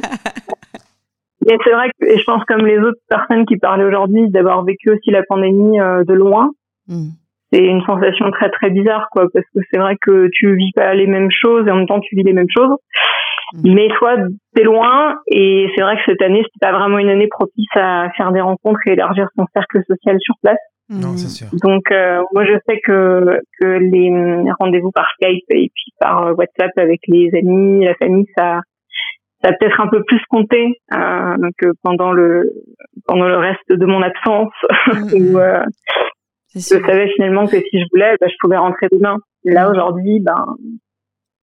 Et 1.45 1.57
c'est 1.61 1.72
vrai 1.72 1.89
que, 1.89 2.05
et 2.05 2.18
je 2.18 2.23
pense 2.23 2.41
comme 2.45 2.65
les 2.65 2.77
autres 2.77 3.01
personnes 3.10 3.45
qui 3.45 3.57
parlaient 3.57 3.84
aujourd'hui, 3.84 4.30
d'avoir 4.30 4.64
vécu 4.64 4.89
aussi 4.91 5.11
la 5.11 5.23
pandémie 5.23 5.77
de 5.77 6.14
loin. 6.14 6.51
Mm 6.88 7.10
c'est 7.53 7.64
une 7.64 7.84
sensation 7.85 8.31
très 8.31 8.49
très 8.49 8.69
bizarre 8.72 9.07
quoi 9.11 9.27
parce 9.31 9.45
que 9.53 9.60
c'est 9.72 9.80
vrai 9.80 9.95
que 10.01 10.27
tu 10.34 10.55
vis 10.55 10.72
pas 10.76 10.93
les 10.93 11.07
mêmes 11.07 11.30
choses 11.31 11.68
et 11.68 11.72
en 11.72 11.76
même 11.76 11.88
temps 11.88 11.99
tu 11.99 12.15
vis 12.15 12.23
les 12.23 12.34
mêmes 12.34 12.49
choses 12.49 12.76
mm. 13.53 13.73
mais 13.73 13.88
toi 13.99 14.15
t'es 14.55 14.64
loin 14.64 15.15
et 15.27 15.69
c'est 15.76 15.84
vrai 15.84 15.95
que 15.97 16.01
cette 16.05 16.22
année 16.22 16.41
c'était 16.43 16.72
pas 16.72 16.77
vraiment 16.77 16.97
une 16.97 17.10
année 17.10 17.27
propice 17.27 17.76
à 17.76 18.10
faire 18.18 18.31
des 18.31 18.41
rencontres 18.41 18.80
et 18.88 18.93
élargir 18.93 19.27
son 19.38 19.45
cercle 19.53 19.81
social 19.88 20.18
sur 20.19 20.35
place 20.41 20.57
non, 20.93 21.17
c'est 21.17 21.29
sûr. 21.29 21.47
Donc 21.61 21.91
euh, 21.91 22.21
moi 22.33 22.45
je 22.45 22.53
sais 22.67 22.79
que 22.81 23.39
que 23.59 23.65
les 23.65 24.51
rendez-vous 24.59 24.91
par 24.91 25.07
Skype 25.15 25.45
et 25.49 25.71
puis 25.73 25.93
par 25.99 26.27
euh, 26.27 26.33
WhatsApp 26.33 26.71
avec 26.77 27.01
les 27.07 27.29
amis, 27.33 27.85
la 27.85 27.95
famille, 27.95 28.27
ça 28.37 28.61
ça 29.41 29.49
a 29.49 29.53
peut-être 29.53 29.81
un 29.81 29.87
peu 29.87 30.03
plus 30.03 30.21
compté 30.29 30.79
euh, 30.93 31.49
que 31.57 31.67
pendant 31.81 32.11
le 32.11 32.53
pendant 33.05 33.27
le 33.27 33.37
reste 33.37 33.69
de 33.69 33.85
mon 33.85 34.01
absence 34.01 34.53
mm. 34.87 35.13
où 35.13 35.39
euh, 35.39 35.63
je 36.55 36.59
savais 36.61 37.09
finalement 37.15 37.47
que 37.47 37.57
si 37.57 37.79
je 37.79 37.85
voulais, 37.91 38.15
bah, 38.21 38.27
je 38.29 38.35
pouvais 38.39 38.57
rentrer 38.57 38.87
demain. 38.91 39.17
Là 39.43 39.69
aujourd'hui, 39.69 40.19
ben 40.19 40.45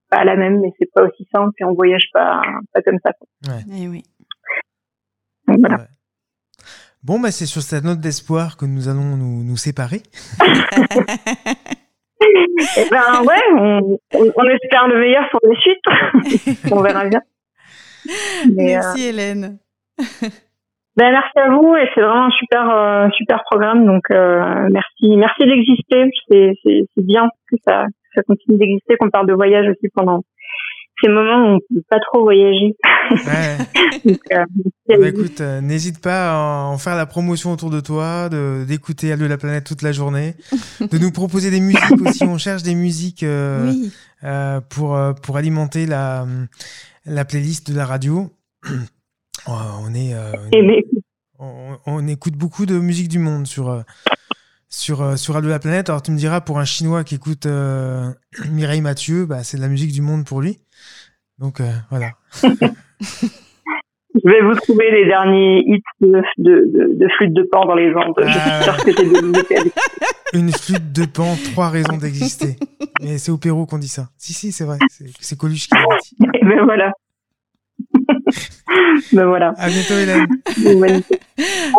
pas 0.09 0.25
la 0.25 0.37
même, 0.37 0.61
mais 0.61 0.71
c'est 0.79 0.91
pas 0.93 1.05
aussi 1.05 1.27
simple 1.33 1.53
et 1.59 1.65
on 1.65 1.75
voyage 1.75 2.09
pas 2.13 2.43
pas 2.73 2.83
comme 2.83 2.99
ça. 3.05 3.13
Ouais. 3.49 3.63
Eh 3.77 3.89
oui. 3.89 4.03
voilà. 5.47 5.87
Bon, 7.03 7.19
bah, 7.19 7.31
c'est 7.31 7.47
sur 7.47 7.63
cette 7.63 7.85
note 7.85 8.01
d'espoir 8.01 8.59
que 8.59 8.67
nous 8.67 8.89
allons 8.89 9.17
nous, 9.17 9.43
nous 9.43 9.57
séparer. 9.57 10.03
eh 12.77 12.85
ben 12.91 13.23
ouais, 13.25 13.43
on, 13.57 13.99
on, 14.13 14.45
espère 14.45 14.87
le 14.89 15.01
meilleur 15.01 15.25
pour 15.31 15.41
les 15.49 15.57
suites. 15.57 16.63
on 16.73 16.83
verra 16.83 17.07
bien. 17.07 17.23
Merci 18.55 19.07
euh, 19.07 19.09
Hélène. 19.09 19.59
Ben, 20.97 21.13
merci 21.13 21.39
à 21.39 21.49
vous 21.51 21.75
et 21.77 21.89
c'est 21.95 22.03
vraiment 22.03 22.27
un 22.27 22.31
super 22.33 22.69
euh, 22.69 23.09
super 23.17 23.43
programme 23.51 23.87
donc 23.87 24.03
euh, 24.11 24.69
merci 24.71 25.17
merci 25.17 25.47
d'exister 25.47 26.11
c'est 26.29 27.05
bien 27.05 27.29
que 27.49 27.57
ça 27.67 27.87
ça 28.15 28.23
continue 28.23 28.59
d'exister 28.59 28.97
qu'on 28.97 29.09
parle 29.09 29.29
de 29.29 29.33
voyage 29.33 29.69
aussi 29.69 29.89
pendant 29.95 30.23
ces 31.03 31.09
moments 31.09 31.53
où 31.53 31.57
on 31.57 31.75
peut 31.75 31.83
pas 31.89 31.99
trop 32.01 32.23
voyager. 32.23 32.77
Ouais. 33.13 33.57
donc, 34.05 34.21
euh, 34.33 34.45
bah, 34.89 35.09
écoute, 35.09 35.41
n'hésite 35.41 36.01
pas 36.01 36.33
à 36.33 36.65
en 36.67 36.79
faire 36.79 36.97
la 36.97 37.07
promotion 37.07 37.53
autour 37.53 37.71
de 37.71 37.81
toi, 37.81 38.29
de 38.29 38.65
d'écouter 38.67 39.13
Allo 39.13 39.27
la 39.27 39.39
planète 39.39 39.65
toute 39.65 39.83
la 39.83 39.93
journée, 39.93 40.35
de 40.81 40.99
nous 40.99 41.13
proposer 41.13 41.51
des 41.51 41.61
musiques 41.61 42.01
aussi. 42.05 42.25
On 42.25 42.39
cherche 42.39 42.63
des 42.63 42.75
musiques 42.75 43.25
oui. 43.25 43.93
pour 44.69 44.99
pour 45.23 45.37
alimenter 45.37 45.87
la 45.87 46.27
la 47.07 47.25
playlist 47.25 47.71
de 47.71 47.77
la 47.77 47.87
radio. 47.87 48.31
Oh, 49.49 49.53
on 49.81 49.95
est, 49.95 50.15
on, 51.87 52.07
écoute 52.09 52.35
beaucoup 52.35 52.67
de 52.67 52.79
musique 52.79 53.09
du 53.09 53.19
monde 53.19 53.47
sur 53.47 53.71
euh, 53.71 53.83
sur 54.71 55.03
euh, 55.03 55.17
sur 55.17 55.35
Radio 55.35 55.51
La 55.51 55.59
Planète. 55.59 55.91
Alors 55.91 56.01
tu 56.01 56.11
me 56.11 56.17
diras 56.17 56.41
pour 56.41 56.59
un 56.59 56.65
Chinois 56.65 57.05
qui 57.05 57.17
écoute 57.17 57.45
euh, 57.47 58.11
Mireille 58.51 58.81
Mathieu, 58.81 59.27
bah, 59.27 59.43
c'est 59.43 59.59
de 59.59 59.63
la 59.63 59.69
musique 59.69 59.93
du 59.93 60.01
monde 60.01 60.25
pour 60.25 60.41
lui. 60.41 60.59
Donc 61.39 61.61
voilà. 61.91 62.13
Je 64.23 64.29
vais 64.29 64.43
vous 64.43 64.55
trouver 64.55 64.91
les 64.91 65.07
derniers 65.07 65.63
hits 65.67 65.83
de, 66.01 66.23
de, 66.39 66.95
de, 66.95 67.09
flûte 67.17 67.33
de 67.33 67.43
pan 67.43 67.65
dans 67.65 67.75
les 67.75 67.95
Andes. 67.95 68.15
Je 68.19 68.91
suis 68.91 69.71
Une 70.39 70.53
flûte 70.53 70.93
de 70.93 71.07
pan, 71.07 71.37
trois 71.53 71.69
raisons 71.71 71.97
d'exister. 71.97 72.57
Mais 73.03 73.19
c'est 73.19 73.31
au 73.31 73.39
Pérou 73.39 73.67
qu'on 73.67 73.79
dit 73.79 73.89
ça. 73.89 74.09
Si, 74.19 74.33
si, 74.33 74.53
c'est 74.53 74.65
vrai. 74.65 74.79
C'est 75.21 75.39
Coluche 75.39 75.69
qui 75.69 75.75
l'a 75.75 75.97
dit. 76.03 76.17
Et 76.35 76.45
ben 76.45 76.65
voilà. 76.65 76.93
ben 79.13 79.27
voilà. 79.27 79.55
À 79.57 79.69
bientôt, 79.69 79.95
Hélène. 79.95 80.27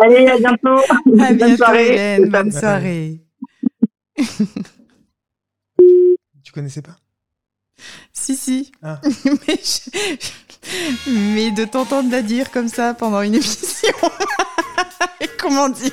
Allez, 0.02 0.26
à 0.26 0.38
bientôt. 0.38 0.78
À 0.78 0.96
bonne 1.04 1.36
bientôt, 1.36 1.56
soirée. 1.56 1.88
Hélène. 1.88 2.28
Bonne 2.28 2.52
soirée. 2.52 3.20
tu 6.44 6.52
connaissais 6.52 6.82
pas? 6.82 6.96
Si, 8.12 8.36
si. 8.36 8.72
Ah. 8.82 9.00
mais, 9.46 9.60
mais, 11.06 11.50
de 11.50 11.64
t'entendre 11.64 12.10
la 12.10 12.22
dire 12.22 12.50
comme 12.50 12.68
ça 12.68 12.94
pendant 12.94 13.22
une 13.22 13.34
émission. 13.34 13.94
Comment 15.38 15.68
dire? 15.68 15.92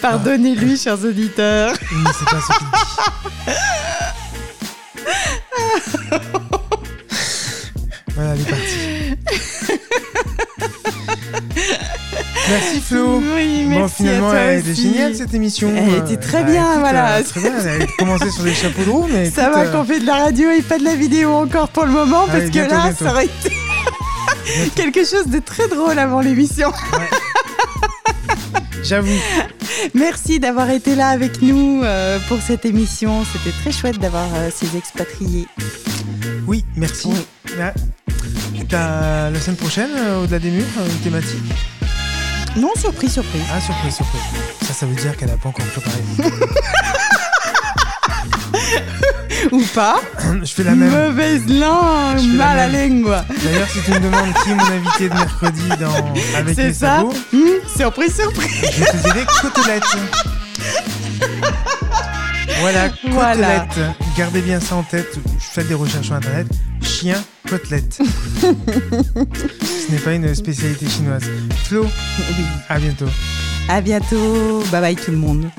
Pardonnez-lui, 0.00 0.74
ah. 0.74 0.76
chers 0.76 1.04
auditeurs. 1.04 1.74
Il 1.90 1.98
ne 1.98 2.12
sait 2.12 2.24
pas 2.26 2.40
ce 2.40 2.58
qu'il 2.58 3.75
Oui, 13.36 13.66
merci. 13.68 13.80
Bon, 13.80 13.88
finalement, 13.88 14.28
à 14.28 14.32
toi 14.32 14.40
elle 14.40 14.58
était 14.60 14.74
géniale 14.74 15.14
cette 15.14 15.34
émission. 15.34 15.70
Elle 15.76 15.94
était 15.94 16.16
très 16.16 16.42
bien, 16.42 16.62
écoute, 16.70 16.80
voilà. 16.80 17.16
Euh, 17.16 17.22
très 17.22 17.40
bien, 17.40 17.52
elle 17.64 17.82
a 17.82 17.86
commencé 17.98 18.30
sur 18.30 18.44
les 18.44 18.54
chapeaux 18.54 18.82
de 18.82 18.90
roue, 18.90 19.06
mais. 19.10 19.30
Ça 19.30 19.42
écoute, 19.42 19.54
va 19.54 19.60
euh, 19.62 19.72
qu'on 19.72 19.84
fait 19.84 20.00
de 20.00 20.06
la 20.06 20.14
radio 20.14 20.50
et 20.50 20.62
pas 20.62 20.78
de 20.78 20.84
la 20.84 20.94
vidéo 20.94 21.32
encore 21.32 21.68
pour 21.68 21.84
le 21.84 21.92
moment, 21.92 22.26
parce 22.26 22.50
que 22.50 22.58
là, 22.58 22.66
bientôt. 22.66 23.04
ça 23.04 23.10
aurait 23.12 23.26
été 23.44 23.54
quelque 24.74 25.04
chose 25.04 25.26
de 25.26 25.38
très 25.38 25.68
drôle 25.68 25.98
avant 25.98 26.20
l'émission. 26.20 26.72
J'avoue. 28.82 29.18
Merci 29.94 30.38
d'avoir 30.40 30.70
été 30.70 30.94
là 30.94 31.08
avec 31.08 31.42
nous 31.42 31.82
euh, 31.82 32.18
pour 32.28 32.40
cette 32.40 32.64
émission. 32.64 33.24
C'était 33.24 33.56
très 33.56 33.72
chouette 33.72 33.98
d'avoir 33.98 34.28
euh, 34.34 34.50
ces 34.54 34.76
expatriés. 34.76 35.46
Oui, 36.46 36.64
merci. 36.76 37.08
Oui. 37.08 38.64
T'as 38.68 39.30
la 39.30 39.40
semaine 39.40 39.56
prochaine, 39.56 39.90
euh, 39.96 40.22
au-delà 40.22 40.38
des 40.38 40.50
murs, 40.50 40.64
euh, 40.78 40.86
une 40.86 40.98
thématique 40.98 41.42
Non, 42.56 42.70
surprise, 42.76 43.12
surprise. 43.12 43.42
Ah, 43.54 43.60
surprise, 43.60 43.94
surprise. 43.96 44.22
Ça, 44.62 44.72
ça 44.72 44.86
veut 44.86 44.94
dire 44.94 45.16
qu'elle 45.16 45.28
n'a 45.28 45.36
pas 45.36 45.48
encore 45.50 45.66
préparé. 45.66 45.98
Ou 49.52 49.60
pas. 49.74 50.00
Je 50.42 50.52
fais 50.52 50.64
la 50.64 50.74
même. 50.74 50.90
Mauvaise 50.90 51.46
langue, 51.46 52.18
Je 52.18 52.22
fais 52.22 52.36
la 52.36 52.44
mal 52.46 52.58
à 52.58 52.68
même. 52.68 53.04
D'ailleurs, 53.44 53.68
si 53.68 53.80
tu 53.82 53.90
me 53.92 54.00
demandes 54.00 54.32
qui 54.42 54.50
est 54.50 54.54
mon 54.54 54.64
invité 54.64 55.08
de 55.08 55.14
mercredi 55.14 55.68
dans 55.78 56.14
Avec 56.36 56.54
C'est 56.54 56.64
les 56.68 56.72
ça 56.74 56.96
sabots, 56.96 57.12
Hmm, 57.32 57.76
Surprise, 57.76 58.14
surprise. 58.16 58.50
je 58.62 58.84
te 58.84 58.96
dirai 59.04 59.26
côtelette. 59.40 59.82
Voilà, 62.60 62.88
côtelette. 62.88 63.12
Voilà. 63.12 63.66
Gardez 64.16 64.40
bien 64.40 64.60
ça 64.60 64.76
en 64.76 64.82
tête. 64.82 65.18
Faites 65.38 65.68
des 65.68 65.74
recherches 65.74 66.06
sur 66.06 66.14
internet. 66.14 66.46
Chien, 66.82 67.22
côtelette. 67.48 67.98
Ce 68.40 69.92
n'est 69.92 69.98
pas 69.98 70.14
une 70.14 70.34
spécialité 70.34 70.88
chinoise. 70.88 71.24
Flo, 71.64 71.84
Oui. 71.84 72.44
à 72.68 72.78
bientôt. 72.78 73.08
À 73.68 73.80
bientôt. 73.80 74.62
Bye 74.70 74.80
bye 74.80 74.96
tout 74.96 75.10
le 75.10 75.16
monde. 75.18 75.50